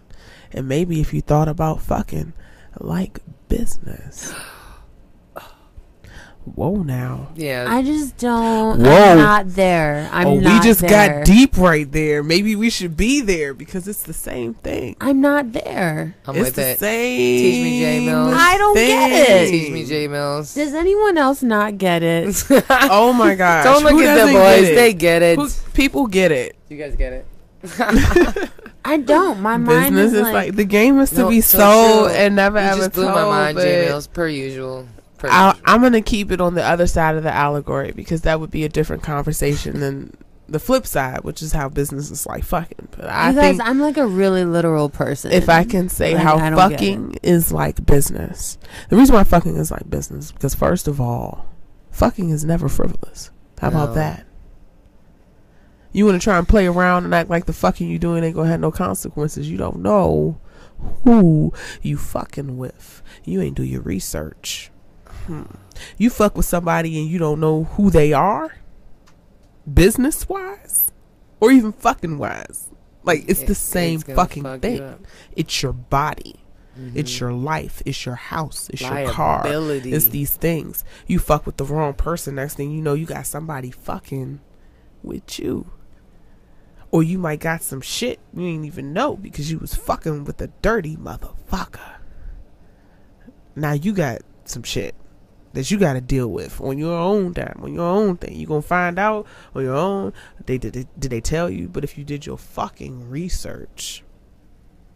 and 0.55 0.67
maybe 0.69 1.01
if 1.01 1.13
you 1.13 1.21
thought 1.21 1.49
about 1.49 1.83
fucking 1.83 2.33
like 2.81 3.19
business. 3.49 4.33
Whoa 6.45 6.83
now. 6.83 7.31
yeah. 7.37 7.65
I 7.67 7.83
just 7.83 8.19
don't. 8.19 8.79
Whoa. 8.83 8.91
I'm 8.93 9.17
not 9.17 9.49
there. 9.49 10.11
I'm 10.13 10.27
oh, 10.27 10.35
we 10.35 10.61
just 10.61 10.81
there. 10.81 11.21
got 11.21 11.25
deep 11.25 11.57
right 11.57 11.91
there. 11.91 12.23
Maybe 12.23 12.55
we 12.55 12.69
should 12.69 12.99
be 12.99 13.23
there 13.23 13.55
because 13.55 13.89
it's 13.89 14.03
the 14.03 14.13
same 14.13 14.53
thing. 14.53 14.95
I'm 15.01 15.23
not 15.23 15.53
there. 15.53 16.15
I'm 16.27 16.37
it's 16.37 16.45
with 16.49 16.55
the 16.57 16.69
it. 16.73 16.79
same. 16.81 17.39
Teach 17.41 17.65
me, 17.65 17.81
J. 17.81 18.05
Mills. 18.07 18.35
I 18.37 18.59
don't 18.59 18.75
get 18.75 19.13
it. 19.31 19.51
Teach 19.51 19.73
me, 19.73 19.87
J 19.87 20.07
Mills. 20.07 20.55
Does 20.55 20.75
anyone 20.75 21.17
else 21.17 21.43
not 21.43 21.79
get 21.79 22.03
it? 22.03 22.45
Oh 22.71 23.15
my 23.15 23.35
gosh. 23.37 23.65
Don't 23.65 23.83
look 23.83 23.93
Who 23.93 24.05
at 24.05 24.27
the 24.27 24.33
boys. 24.33 24.69
get? 24.69 24.75
They 24.75 24.93
get 24.93 25.23
it. 25.23 25.39
Who- 25.39 25.49
people 25.73 26.07
get 26.07 26.31
it. 26.31 26.57
you 26.69 26.77
guys 26.77 26.95
get 26.95 27.25
it? 27.65 28.51
I 28.85 28.99
don't. 28.99 29.41
My 29.41 29.57
mind 29.57 29.95
Business 29.95 30.13
is 30.13 30.19
is 30.19 30.23
like, 30.23 30.35
like, 30.35 30.55
the 30.57 30.65
game 30.65 30.99
is 31.01 31.11
to 31.11 31.21
No, 31.21 31.29
be 31.31 31.41
so 31.41 31.59
sold 31.59 32.09
true. 32.11 32.17
and 32.17 32.37
never 32.37 32.59
You 32.61 32.67
ever 32.67 32.77
just 32.81 32.93
blew 32.93 33.07
my 33.07 33.25
mind, 33.25 33.59
J 33.59 33.89
but- 33.91 34.13
per 34.13 34.29
usual. 34.29 34.87
Per 35.19 35.29
I'll, 35.31 35.53
usual. 35.55 35.63
I'm 35.67 35.81
gonna 35.83 36.03
keep 36.03 36.31
it 36.31 36.41
on 36.41 36.55
the 36.55 36.63
other 36.63 36.87
side 36.87 37.17
of 37.17 37.23
the 37.23 37.33
allegory 37.35 37.93
because 37.93 38.23
that 38.23 38.41
would 38.41 38.51
be 38.51 38.65
a 38.65 38.69
different 38.69 39.03
conversation 39.03 39.81
than 39.81 40.15
the 40.47 40.59
flip 40.59 40.87
side, 40.87 41.21
which 41.25 41.41
is 41.41 41.53
how 41.53 41.71
business 41.71 42.11
is 42.11 42.27
like 42.27 42.45
fucking. 42.45 42.89
But 42.91 43.07
I 43.09 43.31
you 43.31 43.35
guys, 43.37 43.57
think 43.57 43.67
I'm 43.67 43.81
like 43.81 43.97
a 43.97 44.07
really 44.07 44.45
literal 44.45 44.91
person. 44.91 45.33
if 45.33 45.49
I 45.49 45.65
can 45.65 45.89
say 45.89 46.13
Like, 46.15 46.23
how 46.23 46.37
I 46.37 46.51
don't 46.51 46.59
get 46.69 46.73
fucking 46.79 47.17
is 47.23 47.51
like 47.51 47.87
business, 47.87 48.59
the 48.91 48.97
reason 48.97 49.15
why 49.15 49.25
fucking 49.25 49.57
is 49.57 49.71
like 49.71 49.89
business 49.89 50.31
because 50.31 50.55
first 50.55 50.87
of 50.89 51.01
all, 51.01 51.47
fucking 51.91 52.29
is 52.29 52.45
never 52.45 52.69
frivolous. 52.69 53.31
How 53.59 53.71
No. 53.71 53.85
about 53.85 53.95
that? 53.95 54.27
You 55.95 56.05
want 56.05 56.21
to 56.21 56.23
try 56.25 56.37
and 56.37 56.47
play 56.47 56.67
around 56.67 57.05
and 57.05 57.15
act 57.15 57.31
like 57.31 57.47
the 57.47 57.53
fucking 57.55 57.89
you 57.89 57.99
doing 57.99 58.23
ain't 58.25 58.35
gonna 58.35 58.51
have 58.51 58.61
no 58.61 58.71
consequences. 58.71 59.49
You 59.51 59.57
don't 59.57 59.79
know 59.81 60.39
who 61.05 61.53
you 61.83 61.97
fucking 61.97 62.59
with. 62.59 63.03
You 63.25 63.41
ain't 63.41 63.57
do 63.57 63.63
your 63.63 63.81
research. 63.81 64.71
Hmm. 65.27 65.45
You 65.97 66.11
fuck 66.11 66.37
with 66.37 66.47
somebody 66.47 66.99
and 67.01 67.09
you 67.09 67.19
don't 67.19 67.41
know 67.41 67.65
who 67.65 67.91
they 67.91 68.13
are, 68.13 68.55
business 69.73 70.29
wise, 70.29 70.93
or 71.41 71.51
even 71.51 71.73
fucking 71.73 72.19
wise. 72.19 72.69
Like 73.03 73.25
it's 73.29 73.43
It- 73.43 73.47
the 73.47 73.55
same 73.55 74.01
gonna 74.01 74.17
fucking 74.17 74.43
fuck 74.43 74.61
thing. 74.61 74.83
up. 74.83 75.01
It's 75.37 75.63
your 75.63 75.73
body. 75.73 76.37
It's 76.93 77.13
Mhm. 77.13 77.21
your 77.21 77.33
life. 77.33 77.83
It's 77.87 78.05
your 78.05 78.17
house. 78.17 78.69
It's 78.73 78.83
your 78.83 79.09
car. 79.09 79.43
It's 79.47 80.09
these 80.09 80.33
things. 80.35 80.83
You 81.07 81.21
fuck 81.21 81.47
with 81.47 81.57
the 81.57 81.65
wrong 81.65 81.95
person. 81.95 82.35
Next 82.35 82.55
thing 82.55 82.73
you 82.73 82.83
know, 82.83 82.95
you 82.95 83.07
got 83.07 83.27
somebody 83.27 83.71
fucking 83.71 84.41
with 85.05 85.39
you. 85.39 85.67
Or 86.95 87.03
you 87.03 87.19
might 87.19 87.41
got 87.41 87.63
some 87.63 87.81
shit 87.81 88.21
you 88.33 88.47
ain't 88.47 88.65
even 88.65 88.93
know 88.93 89.17
because 89.17 89.51
you 89.51 89.59
was 89.59 89.75
fucking 89.75 90.25
with 90.25 90.41
a 90.41 90.47
dirty 90.63 90.97
motherfucker. 90.97 91.97
Now 93.57 93.73
you 93.73 93.93
got 93.93 94.21
some 94.45 94.63
shit 94.63 94.95
that 95.55 95.71
you 95.71 95.79
got 95.79 95.95
to 95.95 96.01
deal 96.01 96.29
with 96.29 96.61
on 96.61 96.79
your 96.79 96.97
own 96.97 97.35
time, 97.35 97.59
on 97.63 97.75
your 97.75 97.87
own 97.87 98.17
thing. 98.17 98.37
You 98.37 98.47
gonna 98.47 98.63
find 98.63 98.99
out 98.99 99.27
on 99.57 99.65
your 99.65 99.75
own. 99.75 100.13
They 100.47 100.57
did. 100.57 100.75
They, 100.75 100.87
did 100.97 101.11
they 101.11 101.21
tell 101.21 101.51
you? 101.51 101.69
But 101.69 101.83
if 101.83 101.99
you 101.99 102.05
did 102.05 102.27
your 102.27 102.39
fucking 102.39 103.11
research 103.11 104.05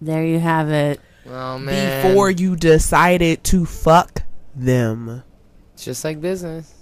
there 0.00 0.24
you 0.24 0.38
have 0.38 0.70
it. 0.70 1.00
Oh 1.26 1.58
man. 1.58 2.06
before 2.06 2.30
you 2.30 2.56
decided 2.56 3.44
to 3.44 3.66
fuck 3.66 4.22
them, 4.54 5.22
It's 5.74 5.84
just 5.84 6.04
like 6.04 6.20
business. 6.20 6.74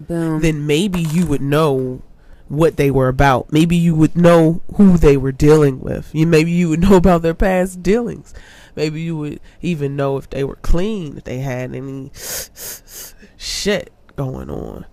Boom. 0.00 0.40
then 0.40 0.66
maybe 0.66 1.00
you 1.00 1.26
would 1.26 1.42
know 1.42 2.02
what 2.50 2.76
they 2.76 2.90
were 2.90 3.08
about. 3.08 3.52
Maybe 3.52 3.76
you 3.76 3.94
would 3.94 4.16
know 4.16 4.60
who 4.74 4.98
they 4.98 5.16
were 5.16 5.32
dealing 5.32 5.80
with. 5.80 6.10
You 6.12 6.26
maybe 6.26 6.50
you 6.50 6.68
would 6.68 6.80
know 6.88 6.96
about 6.96 7.22
their 7.22 7.34
past 7.34 7.82
dealings. 7.82 8.34
Maybe 8.74 9.00
you 9.00 9.16
would 9.16 9.40
even 9.62 9.96
know 9.96 10.16
if 10.16 10.28
they 10.28 10.44
were 10.44 10.56
clean, 10.56 11.16
if 11.16 11.24
they 11.24 11.38
had 11.38 11.74
any 11.74 12.10
shit 13.36 13.92
going 14.16 14.50
on. 14.50 14.84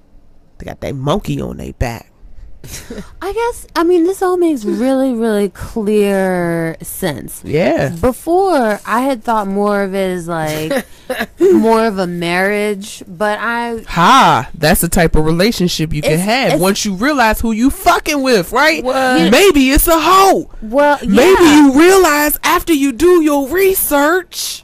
They 0.57 0.65
got 0.65 0.81
that 0.81 0.95
monkey 0.95 1.41
on 1.41 1.57
their 1.57 1.73
back. 1.73 2.11
I 3.21 3.33
guess. 3.33 3.67
I 3.75 3.83
mean, 3.83 4.03
this 4.05 4.21
all 4.21 4.37
makes 4.37 4.65
really, 4.65 5.13
really 5.13 5.49
clear 5.49 6.77
sense. 6.81 7.41
Yeah. 7.45 7.89
Before, 7.89 8.79
I 8.85 9.01
had 9.01 9.23
thought 9.23 9.47
more 9.47 9.83
of 9.83 9.93
it 9.93 10.11
as 10.11 10.27
like 10.27 10.85
more 11.39 11.85
of 11.85 11.97
a 11.97 12.07
marriage, 12.07 13.03
but 13.07 13.39
I 13.39 13.81
Ha! 13.87 14.49
That's 14.53 14.81
the 14.81 14.89
type 14.89 15.15
of 15.15 15.25
relationship 15.25 15.93
you 15.93 16.01
can 16.01 16.19
have 16.19 16.59
once 16.59 16.85
you 16.85 16.93
realize 16.95 17.39
who 17.39 17.51
you 17.51 17.69
fucking 17.69 18.21
with, 18.21 18.51
right? 18.51 18.83
What? 18.83 19.31
Maybe 19.31 19.69
it's 19.71 19.87
a 19.87 19.99
hoe. 19.99 20.49
well, 20.61 20.99
yeah. 21.01 21.09
Maybe 21.09 21.43
you 21.43 21.73
realize 21.79 22.37
after 22.43 22.73
you 22.73 22.91
do 22.91 23.21
your 23.21 23.47
research, 23.47 24.63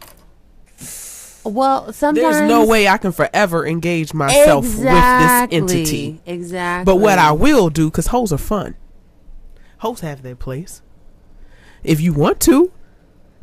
Well, 1.44 1.92
sometimes 1.94 2.38
there's 2.38 2.50
no 2.50 2.66
way 2.66 2.88
I 2.88 2.98
can 2.98 3.12
forever 3.12 3.66
engage 3.66 4.14
myself 4.14 4.66
exactly, 4.66 5.62
with 5.62 5.70
this 5.70 5.78
entity. 5.78 6.22
Exactly. 6.26 6.86
But 6.86 6.98
what 6.98 7.20
I 7.20 7.32
will 7.32 7.70
do, 7.70 7.90
because 7.90 8.08
hoes 8.08 8.32
are 8.32 8.38
fun, 8.38 8.76
hoes 9.80 10.00
have 10.02 10.22
their 10.24 10.36
place. 10.36 10.82
If 11.84 12.00
you 12.00 12.14
want 12.14 12.40
to, 12.42 12.72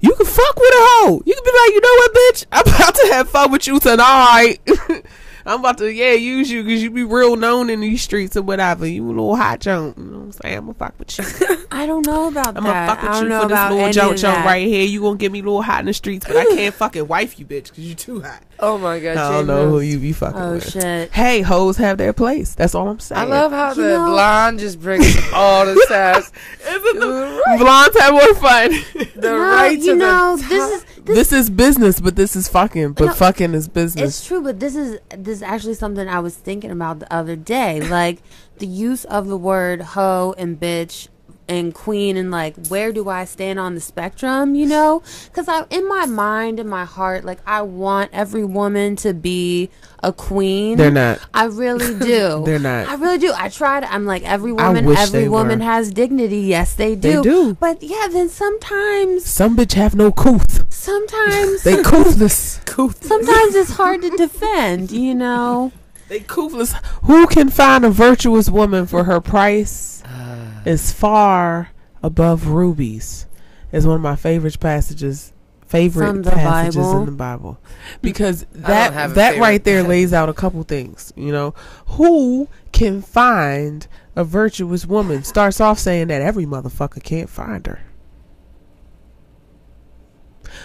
you 0.01 0.15
can 0.15 0.27
fuck 0.27 0.57
with 0.57 0.73
a 0.73 0.79
hoe. 0.79 1.23
You 1.27 1.35
can 1.35 1.45
be 1.45 1.51
like, 1.51 1.75
you 1.75 1.81
know 1.81 1.95
what, 1.95 2.15
bitch? 2.15 2.47
I'm 2.53 2.75
about 2.75 2.95
to 2.95 3.09
have 3.13 3.29
fun 3.29 3.53
with 3.53 3.67
you 3.67 3.79
tonight. 3.81 4.59
I'm 5.47 5.61
about 5.61 5.79
to, 5.79 5.93
yeah, 5.93 6.13
use 6.13 6.51
you 6.51 6.63
because 6.63 6.83
you 6.83 6.91
be 6.91 7.05
real 7.05 7.37
known 7.37 7.71
in 7.71 7.81
these 7.81 8.03
streets 8.03 8.37
or 8.37 8.43
whatever. 8.43 8.87
You 8.87 9.07
a 9.07 9.09
little 9.09 9.37
hot 9.37 9.61
junk. 9.61 9.99
You 9.99 10.05
know 10.05 10.19
what 10.19 10.25
I'm 10.25 10.33
saying? 10.33 10.57
I'm 10.59 10.65
gonna 10.67 10.75
fuck 10.75 10.95
with 10.99 11.19
you. 11.19 11.57
I 11.73 11.87
don't 11.87 12.05
know 12.05 12.29
about 12.29 12.55
that. 12.55 12.57
I'm 12.59 12.65
that. 12.65 12.87
gonna 12.89 13.01
fuck 13.01 13.23
with 13.23 13.31
you 13.31 13.41
for 13.41 13.49
this 13.49 13.59
little 13.71 13.79
any 13.85 13.93
junk 13.93 14.13
of 14.15 14.19
junk 14.21 14.45
right 14.45 14.67
here. 14.67 14.85
You 14.85 15.01
gonna 15.03 15.17
get 15.19 15.31
me 15.31 15.39
a 15.39 15.43
little 15.43 15.63
hot 15.63 15.81
in 15.81 15.87
the 15.87 15.93
streets, 15.95 16.27
but 16.27 16.37
I 16.37 16.45
can't 16.57 16.75
fucking 16.75 17.07
wife 17.07 17.39
you, 17.39 17.47
bitch, 17.47 17.65
because 17.71 17.79
you 17.79 17.95
too 17.95 18.21
hot. 18.23 18.43
Oh 18.59 18.77
my 18.77 18.99
god. 18.99 19.17
I 19.17 19.31
don't 19.33 19.47
J 19.47 19.53
know 19.53 19.69
who 19.71 19.81
you 19.81 19.99
be 19.99 20.13
fucking 20.13 20.41
Oh 20.41 20.53
with. 20.55 20.71
shit. 20.71 21.11
Hey, 21.13 21.41
hoes 21.43 21.77
have 21.79 21.97
their 21.97 22.13
place. 22.13 22.55
That's 22.55 22.75
all 22.75 22.89
I'm 22.89 22.99
saying. 23.01 23.21
I 23.21 23.25
love 23.25 23.53
how 23.53 23.69
You 23.71 23.83
the 23.83 23.89
know- 23.99 24.07
blonde 24.11 24.59
just 24.59 24.81
brings 24.81 25.17
all 25.33 25.65
the 25.65 25.77
sass. 25.89 26.31
Isn't 26.69 27.01
the 27.01 27.07
The 27.53 27.57
blondes 27.59 27.99
have 28.01 28.13
more 28.15 28.35
fun? 28.35 28.71
The 29.15 29.31
no, 29.31 29.39
right 29.39 29.79
you 29.79 29.93
to 29.93 29.97
know, 29.97 30.37
the 30.37 30.47
this 30.49 30.71
is 30.73 30.85
this, 30.85 31.05
this 31.31 31.33
is 31.33 31.51
business, 31.51 32.01
but 32.01 32.17
this 32.17 32.35
is 32.37 32.49
fucking. 32.49 32.93
But 32.93 33.07
No, 33.07 33.13
fucking 33.15 33.55
is 33.55 33.69
business. 33.69 34.19
it's 34.19 34.27
true, 34.27 34.43
but 34.43 34.59
this 34.61 34.75
is 34.77 34.99
this 35.17 35.37
is 35.39 35.43
actually 35.43 35.75
something 35.75 36.09
I 36.09 36.19
was 36.21 36.35
thinking 36.37 36.71
about 36.71 36.99
the 36.99 37.13
other 37.15 37.37
day. 37.37 37.81
Like 37.81 38.23
the 38.59 38.67
use 38.67 39.05
of 39.07 39.27
the 39.29 39.37
word 39.39 39.81
hoe 39.81 40.35
and 40.37 40.61
bitch 40.61 41.09
and 41.51 41.75
queen 41.75 42.17
and 42.17 42.31
like 42.31 42.55
where 42.69 42.93
do 42.93 43.09
I 43.09 43.25
stand 43.27 43.59
on 43.59 43.75
the 43.75 43.81
spectrum, 43.81 44.55
you 44.55 44.67
know? 44.67 45.03
Cuz 45.35 45.47
I 45.49 45.65
in 45.71 45.87
my 45.89 46.07
mind 46.07 46.61
in 46.61 46.69
my 46.69 46.85
heart 46.85 47.25
like 47.25 47.41
I 47.47 47.63
want 47.63 48.11
every 48.13 48.45
woman 48.45 48.97
to 49.05 49.13
be 49.13 49.69
a 50.03 50.13
queen. 50.13 50.79
They're 50.79 50.91
not. 50.91 51.19
I 51.35 51.45
really 51.45 51.93
do. 52.13 52.43
They're 52.47 52.59
not. 52.59 52.89
I 52.89 52.95
really 52.95 53.19
do. 53.19 53.33
I 53.37 53.49
tried. 53.51 53.85
I'm 53.85 54.07
like 54.07 54.23
every 54.37 54.53
woman. 54.53 54.87
Every 54.97 55.29
woman 55.29 55.59
were. 55.59 55.65
has 55.73 55.91
dignity. 55.93 56.39
Yes, 56.57 56.75
they 56.75 56.95
They 56.95 57.13
do. 57.17 57.23
do. 57.23 57.55
But 57.61 57.83
yeah, 57.83 58.07
then 58.11 58.29
sometimes, 58.31 59.27
Some 59.27 59.57
bitch 59.59 59.75
have 59.75 59.95
no 59.95 60.11
couth. 60.13 60.65
sometimes, 60.73 61.63
They 61.69 61.83
couthless. 61.83 62.61
Couth. 62.65 63.05
sometimes 63.05 63.55
it's 63.55 63.73
hard 63.73 64.01
to 64.03 64.11
defend. 64.17 64.91
You 64.93 65.15
know. 65.15 65.73
They 66.09 66.21
couthless. 66.21 66.73
Who 67.05 67.27
can 67.27 67.49
find 67.51 67.85
a 67.85 67.91
virtuous 67.91 68.49
woman 68.51 68.87
for 68.87 69.05
her 69.05 69.21
price 69.21 70.03
uh, 70.05 70.30
is 70.65 70.93
far 70.93 71.71
above 72.03 72.49
rubies. 72.49 73.27
Is 73.73 73.87
one 73.87 73.97
of 73.97 74.03
my 74.03 74.17
favorite 74.17 74.59
passages 74.59 75.33
favorite 75.71 76.25
passages 76.25 76.85
Bible? 76.85 76.99
in 76.99 77.07
the 77.07 77.13
Bible 77.13 77.59
because 78.03 78.45
that 78.51 79.15
that 79.15 79.39
right 79.39 79.63
there 79.63 79.85
lays 79.85 80.13
out 80.13 80.29
a 80.29 80.35
couple 80.35 80.63
things. 80.65 81.13
You 81.17 81.31
know, 81.31 81.55
who 81.87 82.49
can 82.73 83.03
find 83.03 83.87
a 84.17 84.25
virtuous 84.25 84.85
woman? 84.85 85.23
Starts 85.23 85.61
off 85.61 85.79
saying 85.79 86.09
that 86.09 86.23
every 86.23 86.45
motherfucker 86.45 87.03
can't 87.03 87.31
find 87.31 87.67
her. 87.69 87.81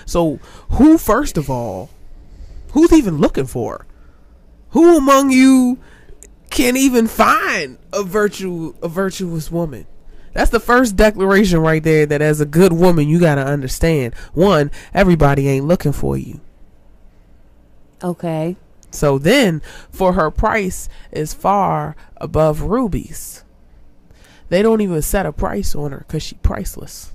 So, 0.08 0.38
who 0.72 0.98
first 0.98 1.38
of 1.38 1.50
all, 1.50 1.92
who's 2.72 2.92
even 2.92 3.20
looking 3.20 3.46
for? 3.46 3.78
her? 3.80 3.86
Who 4.70 4.98
among 4.98 5.30
you 5.30 5.78
can 6.56 6.78
even 6.78 7.06
find 7.06 7.78
a 7.92 8.02
virtue 8.02 8.74
a 8.82 8.88
virtuous 8.88 9.52
woman? 9.52 9.86
That's 10.32 10.52
the 10.52 10.60
first 10.60 10.96
declaration 10.96 11.60
right 11.60 11.84
there 11.84 12.06
that 12.06 12.22
as 12.22 12.40
a 12.40 12.46
good 12.46 12.72
woman 12.72 13.10
you 13.10 13.20
got 13.20 13.36
to 13.36 13.46
understand. 13.46 14.14
One, 14.34 14.72
everybody 14.94 15.50
ain't 15.50 15.68
looking 15.68 15.92
for 15.92 16.18
you. 16.18 16.40
Okay. 18.02 18.56
So 18.90 19.18
then 19.18 19.62
for 19.92 20.14
her 20.14 20.32
price 20.32 20.88
is 21.12 21.34
far 21.34 21.96
above 22.18 22.62
rubies. 22.62 23.44
They 24.48 24.62
don't 24.62 24.82
even 24.82 25.02
set 25.02 25.26
a 25.26 25.34
price 25.34 25.76
on 25.76 25.92
her 25.92 26.06
cuz 26.08 26.24
she 26.24 26.36
priceless. 26.36 27.14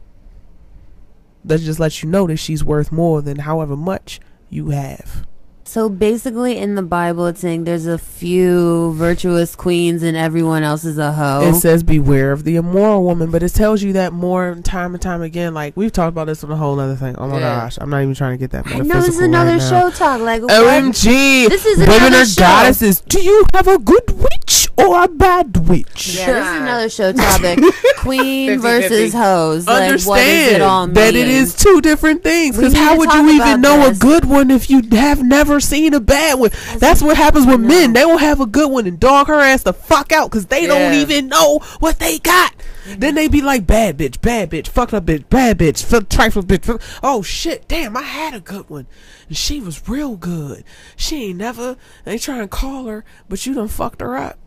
That 1.44 1.60
just 1.60 1.80
lets 1.80 2.02
you 2.02 2.10
know 2.10 2.26
that 2.26 2.36
she's 2.36 2.62
worth 2.62 2.92
more 2.92 3.22
than 3.22 3.38
however 3.38 3.76
much 3.76 4.20
you 4.50 4.68
have. 4.68 5.26
So 5.70 5.88
basically, 5.88 6.59
in 6.59 6.74
the 6.74 6.82
Bible, 6.82 7.26
it's 7.26 7.38
saying 7.42 7.62
there's 7.62 7.86
a 7.86 7.97
few 7.97 8.92
virtuous 8.94 9.55
queens 9.55 10.02
and 10.02 10.16
everyone 10.16 10.64
else 10.64 10.84
is 10.84 10.98
a 10.98 11.12
hoe. 11.12 11.48
It 11.48 11.55
says 11.60 11.84
beware 11.84 12.32
of 12.32 12.42
the 12.42 12.56
immoral 12.56 13.05
woman, 13.05 13.30
but 13.30 13.44
it 13.44 13.51
tells 13.51 13.80
you 13.80 13.92
that 13.92 14.12
more 14.12 14.56
time 14.64 14.94
and 14.94 15.01
time 15.01 15.22
again. 15.22 15.55
Like 15.55 15.76
we've 15.76 15.92
talked 15.92 16.09
about 16.09 16.26
this 16.26 16.42
on 16.42 16.51
a 16.51 16.56
whole 16.56 16.80
other 16.80 16.97
thing. 16.97 17.14
Oh 17.18 17.28
my 17.28 17.38
Yeah. 17.38 17.60
gosh, 17.60 17.78
I'm 17.80 17.88
not 17.88 18.02
even 18.02 18.16
trying 18.16 18.32
to 18.32 18.38
get 18.38 18.51
that. 18.51 18.66
I 18.66 18.78
know 18.80 18.94
this 19.01 19.10
is 19.10 19.20
another 19.20 19.59
right 19.59 19.62
show 19.62 19.90
talk. 19.90 20.20
Like, 20.20 20.42
what? 20.42 20.51
OMG, 20.51 21.48
This 21.48 21.64
is 21.64 21.78
women 21.78 21.94
another 21.94 22.16
are 22.22 22.24
show. 22.26 22.42
goddesses. 22.42 23.01
Do 23.02 23.20
you 23.22 23.44
have 23.55 23.68
a 23.68 23.78
good 23.78 24.10
witch 24.10 24.66
or 24.76 25.05
a 25.05 25.06
bad 25.06 25.68
witch? 25.68 26.16
Yeah, 26.16 26.32
this 26.32 26.47
is 26.48 26.60
another 26.62 26.88
show 26.90 27.12
topic. 27.12 27.60
Queen 27.98 28.59
50-50. 28.59 28.60
versus 28.60 29.12
hoes. 29.12 29.66
Like, 29.68 29.82
Understand 29.84 30.09
what 30.09 30.20
it 30.56 30.62
all 30.62 30.86
that 30.88 31.14
it 31.14 31.28
is 31.28 31.55
two 31.55 31.80
different 31.80 32.24
things. 32.24 32.56
Because 32.56 32.74
how 32.74 32.97
would 32.98 33.12
you 33.12 33.30
even 33.30 33.60
know 33.60 33.76
this. 33.88 33.97
a 33.98 34.01
good 34.01 34.24
one 34.24 34.51
if 34.51 34.68
you 34.68 34.82
have 34.92 35.22
never 35.22 35.59
seen 35.60 35.94
a 35.94 36.00
bad 36.00 36.38
one? 36.38 36.50
That's 36.78 37.02
what 37.02 37.16
happens 37.16 37.46
with 37.46 37.60
men. 37.60 37.92
They 37.92 38.04
won't 38.04 38.20
have 38.20 38.40
a 38.40 38.46
good 38.46 38.70
one 38.70 38.86
and 38.86 38.98
dog 38.98 39.26
her 39.28 39.40
ass 39.40 39.62
the 39.62 39.72
fuck 39.72 40.12
out 40.12 40.30
because 40.30 40.46
they 40.46 40.66
don't 40.66 40.94
even 40.94 41.28
know 41.28 41.60
what 41.80 41.98
they 41.98 42.18
got. 42.18 42.54
Then 42.98 43.14
they 43.14 43.28
be 43.28 43.42
like, 43.42 43.66
bad 43.66 43.98
bitch, 43.98 44.20
bad 44.20 44.50
bitch, 44.50 44.66
fucked 44.68 44.94
up 44.94 45.04
bitch, 45.06 45.28
bad 45.28 45.58
bitch, 45.58 45.92
f- 45.92 46.08
trifle 46.08 46.42
bitch. 46.42 46.68
f- 46.68 47.00
Oh 47.02 47.22
shit, 47.22 47.68
damn, 47.68 47.96
I 47.96 48.02
had 48.02 48.34
a 48.34 48.40
good 48.40 48.68
one. 48.70 48.86
And 49.28 49.36
she 49.36 49.60
was 49.60 49.88
real 49.88 50.16
good. 50.16 50.64
She 50.96 51.26
ain't 51.26 51.38
never, 51.38 51.76
they 52.04 52.18
trying 52.18 52.40
to 52.40 52.48
call 52.48 52.86
her, 52.86 53.04
but 53.28 53.44
you 53.46 53.54
done 53.54 53.68
fucked 53.68 54.00
her 54.00 54.16
up. 54.16 54.38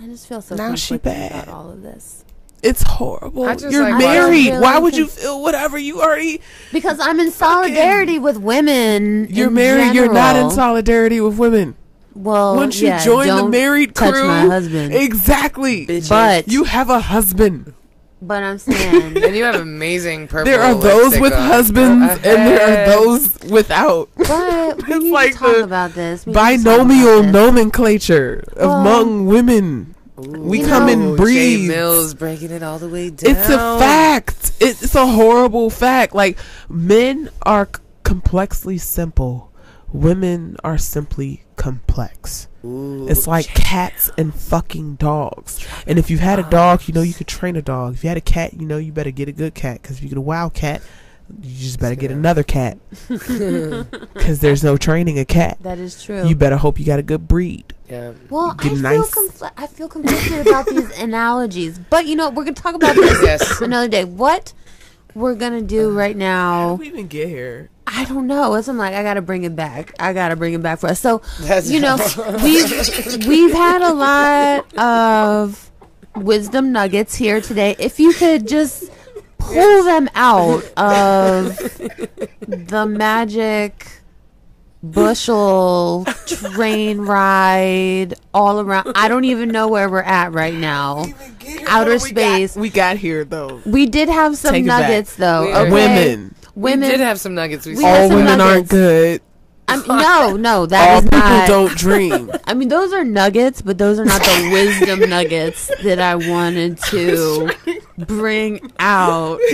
I 0.00 0.06
just 0.06 0.26
feel 0.28 0.40
so 0.40 0.56
Now 0.56 0.74
she 0.76 0.96
bad. 0.96 1.44
about 1.44 1.48
all 1.54 1.70
of 1.70 1.82
this 1.82 2.24
It's 2.62 2.82
horrible. 2.82 3.46
Just 3.54 3.70
You're 3.70 3.82
like 3.88 3.98
married. 3.98 4.46
watching- 4.48 4.60
Why 4.60 4.78
would 4.78 4.96
you 4.96 5.06
feel 5.06 5.40
whatever 5.42 5.78
you 5.78 6.00
already? 6.02 6.40
because 6.72 6.98
I'm 7.00 7.20
in 7.20 7.30
solidarity 7.30 8.18
with 8.18 8.38
women. 8.38 9.28
You're 9.30 9.46
in 9.48 9.54
married. 9.54 9.94
You're 9.94 10.12
not 10.12 10.34
in 10.36 10.50
solidarity 10.50 11.20
with 11.20 11.38
women. 11.38 11.76
Well, 12.14 12.56
Once 12.56 12.80
you 12.80 12.88
yeah, 12.88 13.04
join 13.04 13.28
the 13.28 13.36
don't 13.36 13.50
married 13.52 13.94
touch 13.94 14.12
crew, 14.14 14.26
my 14.26 14.40
husband. 14.40 14.92
exactly. 14.92 15.86
But 16.08 16.48
You 16.48 16.64
have 16.64 16.90
a 16.90 16.98
husband. 16.98 17.74
but 18.20 18.42
I'm 18.42 18.58
saying 18.58 19.16
And 19.24 19.36
you 19.36 19.44
have 19.44 19.54
amazing 19.54 20.26
purple. 20.26 20.50
There 20.50 20.60
are 20.60 20.74
those 20.74 21.16
with 21.20 21.32
on. 21.32 21.46
husbands, 21.46 22.06
Go 22.18 22.28
and 22.30 22.48
there 22.48 22.60
are 22.60 22.86
those 22.90 23.38
without. 23.48 24.08
But 24.16 24.26
we 24.88 24.94
It's 24.96 25.04
need 25.04 25.12
like 25.12 25.32
to 25.34 25.38
talk 25.38 25.56
the 25.58 25.62
about 25.62 25.92
this. 25.94 26.26
We 26.26 26.32
need 26.32 26.34
to 26.34 26.40
talk 26.64 26.64
Binomial 26.64 27.18
about 27.20 27.22
this. 27.22 27.32
nomenclature 27.32 28.44
Well, 28.56 28.80
among 28.80 29.26
women. 29.26 29.94
We 30.18 30.60
you 30.60 30.66
come 30.66 30.86
know- 30.86 30.92
in 30.92 31.02
Ooh, 31.02 31.16
Jay. 31.16 31.66
Mills 31.68 32.14
breaking 32.14 32.50
it 32.50 32.62
all 32.62 32.78
the 32.78 32.88
way 32.88 33.10
down. 33.10 33.36
It's 33.36 33.48
a 33.48 33.78
fact. 33.78 34.52
It's 34.60 34.94
a 34.94 35.06
horrible 35.06 35.70
fact. 35.70 36.14
Like 36.14 36.38
men 36.68 37.30
are 37.42 37.66
c- 37.74 37.82
complexly 38.02 38.78
simple. 38.78 39.52
Women 39.92 40.56
are 40.64 40.76
simply 40.76 41.44
complex. 41.56 42.48
Ooh, 42.64 43.06
It's 43.08 43.26
like 43.26 43.46
cats 43.46 44.10
and 44.18 44.34
fucking 44.34 44.96
dogs. 44.96 45.66
And 45.86 45.98
if 45.98 46.10
you've 46.10 46.20
had 46.20 46.38
a 46.38 46.42
dog, 46.42 46.86
you 46.88 46.92
know 46.94 47.00
you 47.02 47.14
could 47.14 47.28
train 47.28 47.56
a 47.56 47.62
dog. 47.62 47.94
If 47.94 48.02
you 48.04 48.08
had 48.08 48.18
a 48.18 48.22
cat, 48.22 48.52
you 48.54 48.66
know 48.66 48.76
you 48.78 48.92
better 48.92 49.10
get 49.12 49.28
a 49.28 49.32
good 49.32 49.54
cat. 49.54 49.80
Because 49.80 49.96
if 49.98 50.02
you 50.02 50.08
get 50.10 50.18
a 50.18 50.22
wild 50.22 50.52
cat, 50.54 50.82
you 51.42 51.56
just 51.58 51.78
better 51.80 51.94
get 51.94 52.10
another 52.10 52.42
cat. 52.42 52.78
Because 53.08 54.40
there's 54.40 54.62
no 54.64 54.76
training 54.76 55.18
a 55.18 55.24
cat. 55.24 55.58
That 55.62 55.78
is 55.78 56.02
true. 56.02 56.26
You 56.26 56.34
better 56.34 56.56
hope 56.56 56.78
you 56.78 56.84
got 56.84 56.98
a 56.98 57.02
good 57.02 57.28
breed. 57.28 57.72
yeah. 57.88 58.12
well, 58.30 58.54
I 58.58 58.62
get 58.62 58.72
feel 58.72 58.80
nice- 58.82 59.10
confl- 59.10 59.52
I 59.56 59.66
feel 59.66 59.88
conflicted 59.88 60.46
about 60.46 60.66
these 60.66 60.90
analogies, 60.98 61.78
but 61.78 62.06
you 62.06 62.16
know 62.16 62.28
we're 62.30 62.44
gonna 62.44 62.54
talk 62.54 62.74
about 62.74 62.94
this 62.96 63.22
Yes. 63.22 63.60
another 63.60 63.88
day. 63.88 64.04
What 64.04 64.52
we're 65.14 65.34
gonna 65.34 65.62
do 65.62 65.90
uh, 65.90 65.94
right 65.94 66.16
now? 66.16 66.50
How 66.60 66.66
now, 66.70 66.76
did 66.76 66.80
we 66.80 66.88
even 66.88 67.06
get 67.08 67.28
here? 67.28 67.70
I 67.86 68.04
don't 68.04 68.26
know. 68.26 68.54
It's 68.54 68.68
I'm 68.68 68.76
like 68.76 68.94
I 68.94 69.02
gotta 69.02 69.22
bring 69.22 69.44
it 69.44 69.56
back. 69.56 69.94
I 69.98 70.12
gotta 70.12 70.36
bring 70.36 70.52
it 70.54 70.62
back 70.62 70.80
for 70.80 70.88
us. 70.88 71.00
So 71.00 71.22
That's 71.40 71.70
you 71.70 71.80
know 71.80 71.96
we've 72.42 73.26
we've 73.26 73.52
had 73.52 73.80
a 73.82 73.94
lot 73.94 74.76
of 74.78 75.70
wisdom 76.16 76.72
nuggets 76.72 77.14
here 77.14 77.40
today. 77.40 77.76
If 77.78 77.98
you 78.00 78.12
could 78.12 78.46
just 78.48 78.90
pull 79.38 79.84
them 79.84 80.08
out 80.14 80.62
of 80.76 81.56
the 82.46 82.86
magic 82.86 83.86
bushel 84.82 86.04
train 86.26 87.00
ride 87.00 88.14
all 88.32 88.60
around. 88.60 88.92
I 88.94 89.08
don't 89.08 89.24
even 89.24 89.48
know 89.48 89.68
where 89.68 89.88
we're 89.88 90.02
at 90.02 90.32
right 90.32 90.54
now. 90.70 91.04
Outer 91.66 91.92
We 91.92 91.98
got- 91.98 92.06
space. 92.08 92.56
we 92.56 92.70
got 92.70 92.96
here 92.96 93.24
though. 93.24 93.60
We 93.66 93.86
did 93.86 94.08
have 94.08 94.36
some 94.36 94.52
Take 94.54 94.64
nuggets 94.64 95.16
though. 95.16 95.46
We- 95.46 95.52
okay? 95.54 95.70
Women. 95.70 96.34
Women. 96.54 96.88
We 96.88 96.96
did 96.96 97.00
have 97.00 97.20
some 97.20 97.34
nuggets. 97.34 97.66
We 97.66 97.76
We 97.76 97.84
All 97.84 98.08
some 98.08 98.16
women 98.16 98.38
nuggets. 98.38 98.42
aren't 98.54 98.68
good. 98.68 99.22
I 99.70 99.76
mean, 99.76 99.86
no, 99.86 100.36
no, 100.38 100.64
that 100.66 100.88
All 100.90 100.98
is 100.98 101.04
people 101.04 101.18
not. 101.18 101.46
don't 101.46 101.76
dream. 101.76 102.30
I 102.46 102.54
mean, 102.54 102.68
those 102.68 102.90
are 102.94 103.04
nuggets, 103.04 103.60
but 103.60 103.76
those 103.76 103.98
are 103.98 104.04
not 104.06 104.22
the 104.22 104.48
wisdom 104.50 105.10
nuggets 105.10 105.70
that 105.82 106.00
I 106.00 106.14
wanted 106.14 106.78
to 106.84 107.50
bring 108.06 108.72
out. 108.78 109.40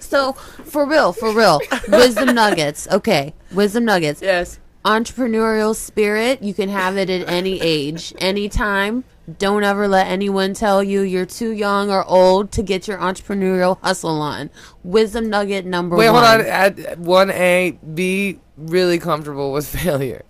So, 0.00 0.32
for 0.32 0.86
real, 0.88 1.12
for 1.12 1.32
real, 1.32 1.60
wisdom 1.86 2.34
nuggets. 2.34 2.88
Okay, 2.90 3.32
wisdom 3.52 3.84
nuggets. 3.84 4.20
Yes. 4.20 4.58
Entrepreneurial 4.84 5.76
spirit, 5.76 6.42
you 6.42 6.52
can 6.52 6.68
have 6.68 6.96
it 6.96 7.08
at 7.08 7.28
any 7.28 7.60
age, 7.60 8.12
anytime. 8.18 9.04
Don't 9.38 9.62
ever 9.62 9.86
let 9.86 10.08
anyone 10.08 10.52
tell 10.54 10.82
you 10.82 11.02
you're 11.02 11.26
too 11.26 11.52
young 11.52 11.90
or 11.90 12.04
old 12.06 12.50
to 12.52 12.62
get 12.64 12.88
your 12.88 12.98
entrepreneurial 12.98 13.78
hustle 13.84 14.20
on. 14.20 14.50
Wisdom 14.82 15.30
nugget 15.30 15.64
number 15.64 15.94
Wait, 15.94 16.10
one. 16.10 16.24
hold 16.24 16.40
on. 16.40 16.46
At 16.46 16.98
one 16.98 17.30
A, 17.30 17.78
be 17.94 18.40
really 18.56 18.98
comfortable 18.98 19.52
with 19.52 19.68
failure. 19.68 20.24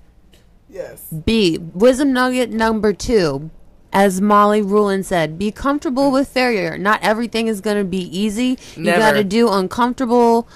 yes. 0.68 1.06
B. 1.24 1.56
Wisdom 1.58 2.12
nugget 2.12 2.50
number 2.50 2.92
two. 2.92 3.50
As 3.92 4.20
Molly 4.20 4.62
Rulin 4.62 5.02
said, 5.02 5.38
be 5.38 5.50
comfortable 5.50 6.12
with 6.12 6.28
failure. 6.28 6.78
Not 6.78 7.02
everything 7.02 7.48
is 7.48 7.60
going 7.60 7.76
to 7.76 7.84
be 7.84 8.02
easy. 8.16 8.56
You 8.76 8.84
got 8.84 9.12
to 9.12 9.24
do 9.24 9.50
uncomfortable 9.50 10.48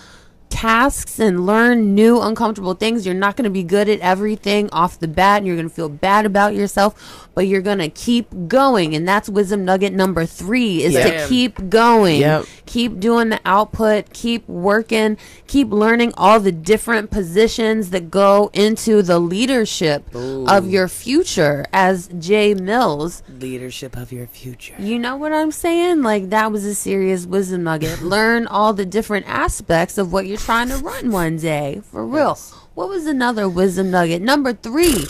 tasks 0.51 1.19
and 1.19 1.45
learn 1.45 1.97
new 1.97 2.21
uncomfortable 2.21 2.75
things. 2.75 3.05
You're 3.05 3.15
not 3.15 3.37
going 3.37 3.45
to 3.45 3.51
be 3.51 3.65
good 3.65 3.89
at 3.89 3.99
everything 3.99 4.71
off 4.71 5.01
the 5.01 5.09
bat 5.09 5.39
and 5.39 5.47
you're 5.49 5.57
going 5.57 5.69
to 5.69 5.75
feel 5.75 5.89
bad 5.89 6.25
about 6.27 6.55
yourself, 6.55 7.24
but 7.35 7.47
you're 7.47 7.61
going 7.63 7.79
to 7.79 7.89
keep 7.89 8.27
going. 8.49 8.95
And 8.95 9.07
that's 9.07 9.29
wisdom 9.29 9.65
nugget 9.65 9.93
number 9.93 10.25
3 10.27 10.83
is 10.83 10.95
Yeah. 10.95 11.23
to 11.23 11.29
keep 11.29 11.69
going. 11.69 12.21
Yep. 12.21 12.45
Keep 12.67 13.01
doing 13.01 13.29
the 13.29 13.41
output, 13.45 14.13
keep 14.13 14.49
working, 14.49 15.17
keep 15.47 15.71
learning 15.71 16.13
all 16.17 16.41
the 16.41 16.53
different 16.53 17.11
positions 17.11 17.91
that 17.91 18.11
go 18.11 18.51
into 18.53 19.03
the 19.03 19.19
leadership 19.19 20.05
of 20.15 20.69
your 20.71 20.89
future 20.89 21.65
as 21.73 22.09
J 22.19 22.55
Mills. 22.55 23.23
Leadership 23.29 23.97
of 23.97 24.13
your 24.13 24.27
future. 24.27 24.75
You 24.79 24.99
know 24.99 25.17
what 25.17 25.33
I'm 25.33 25.51
saying? 25.53 26.03
Like 26.03 26.31
that 26.31 26.51
was 26.53 26.65
a 26.65 26.75
serious 26.75 27.27
wisdom 27.27 27.65
nugget. 27.65 28.01
Learn 28.03 28.47
all 28.47 28.73
the 28.73 28.87
different 28.87 29.27
aspects 29.29 29.99
of 29.99 30.13
what 30.13 30.27
you're 30.27 30.39
trying 30.39 30.69
to 30.69 30.77
run 30.77 31.11
one 31.11 31.37
day. 31.37 31.83
For 31.91 32.07
real. 32.07 32.39
What 32.75 32.89
was 32.89 33.07
another 33.07 33.49
wisdom 33.49 33.91
nugget? 33.91 34.23
Number 34.23 34.53
three. 34.53 35.05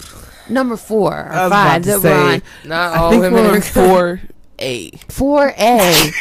Number 0.48 0.76
four 0.76 1.26
or 1.26 1.32
five 1.32 1.46
about 1.46 1.82
that 1.82 2.00
say, 2.00 2.10
we're 2.10 2.34
on. 2.34 2.42
Not 2.64 2.94
I 2.94 2.98
all 2.98 3.10
think 3.10 3.22
women 3.22 3.44
we're 3.44 3.50
are 3.50 3.54
on 3.56 3.60
four 3.62 4.20
A. 4.58 4.90
4A. 4.90 6.12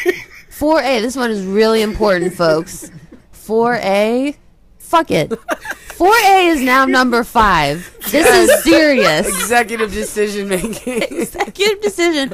4A. 0.50 1.00
This 1.02 1.16
one 1.16 1.30
is 1.30 1.44
really 1.44 1.82
important, 1.82 2.34
folks. 2.34 2.90
4A. 3.34 4.36
Fuck 4.78 5.10
it. 5.10 5.30
4A 5.30 6.52
is 6.52 6.62
now 6.62 6.84
number 6.84 7.24
five. 7.24 7.96
This 8.10 8.28
is 8.28 8.64
serious. 8.64 9.26
executive 9.26 9.92
decision 9.92 10.48
making. 10.48 11.02
Executive 11.10 11.80
decision. 11.82 12.32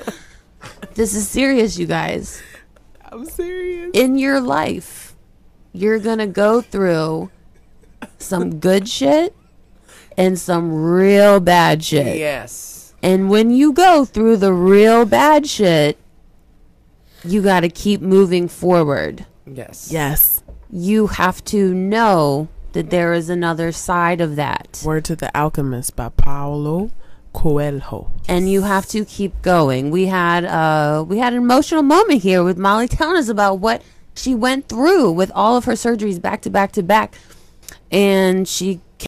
This 0.95 1.15
is 1.15 1.29
serious, 1.29 1.79
you 1.79 1.87
guys. 1.87 2.43
I'm 3.05 3.25
serious. 3.25 3.91
In 3.95 4.19
your 4.19 4.41
life, 4.41 5.15
you're 5.73 5.99
going 5.99 6.19
to 6.19 6.27
go 6.27 6.61
through 6.61 7.31
some 8.19 8.61
good 8.61 8.89
shit 8.89 9.35
and 10.21 10.39
some 10.39 10.73
real 10.73 11.41
bad 11.41 11.83
shit. 11.85 12.19
Yes. 12.19 12.95
And 13.03 13.31
when 13.31 13.51
you 13.51 13.73
go 13.73 14.05
through 14.05 14.37
the 14.37 14.53
real 14.53 15.05
bad 15.05 15.47
shit, 15.47 15.97
you 17.25 17.43
got 17.43 17.61
to 17.61 17.69
keep 17.69 18.01
moving 18.01 18.49
forward. 18.49 19.27
Yes. 19.47 19.91
Yes. 19.91 20.43
You 20.71 21.09
have 21.09 21.43
to 21.47 21.75
know 21.75 22.49
that 22.73 22.91
there 22.91 23.13
is 23.13 23.29
another 23.29 23.73
side 23.73 24.21
of 24.21 24.37
that. 24.37 24.83
Word 24.85 25.05
to 25.07 25.17
the 25.17 25.37
Alchemist 25.37 25.97
by 25.97 26.11
Paulo 26.11 26.91
Coelho. 27.33 28.11
and 28.29 28.51
you 28.51 28.63
have 28.63 28.87
to 28.87 29.05
keep 29.05 29.41
going. 29.43 29.91
We 29.91 30.07
had 30.07 30.45
uh 30.45 31.05
we 31.07 31.19
had 31.19 31.33
an 31.33 31.39
emotional 31.39 31.83
moment 31.83 32.23
here 32.23 32.43
with 32.43 32.59
Molly 32.59 32.89
telling 32.89 33.17
us 33.17 33.29
about 33.29 33.61
what 33.61 33.83
she 34.15 34.35
went 34.35 34.69
through 34.69 35.13
with 35.13 35.31
all 35.35 35.57
of 35.57 35.65
her 35.65 35.73
surgeries 35.75 36.21
back 36.21 36.43
to 36.43 36.51
back 36.51 36.73
to 36.73 36.83
back. 36.83 37.15
And 37.91 38.47
she 38.49 38.81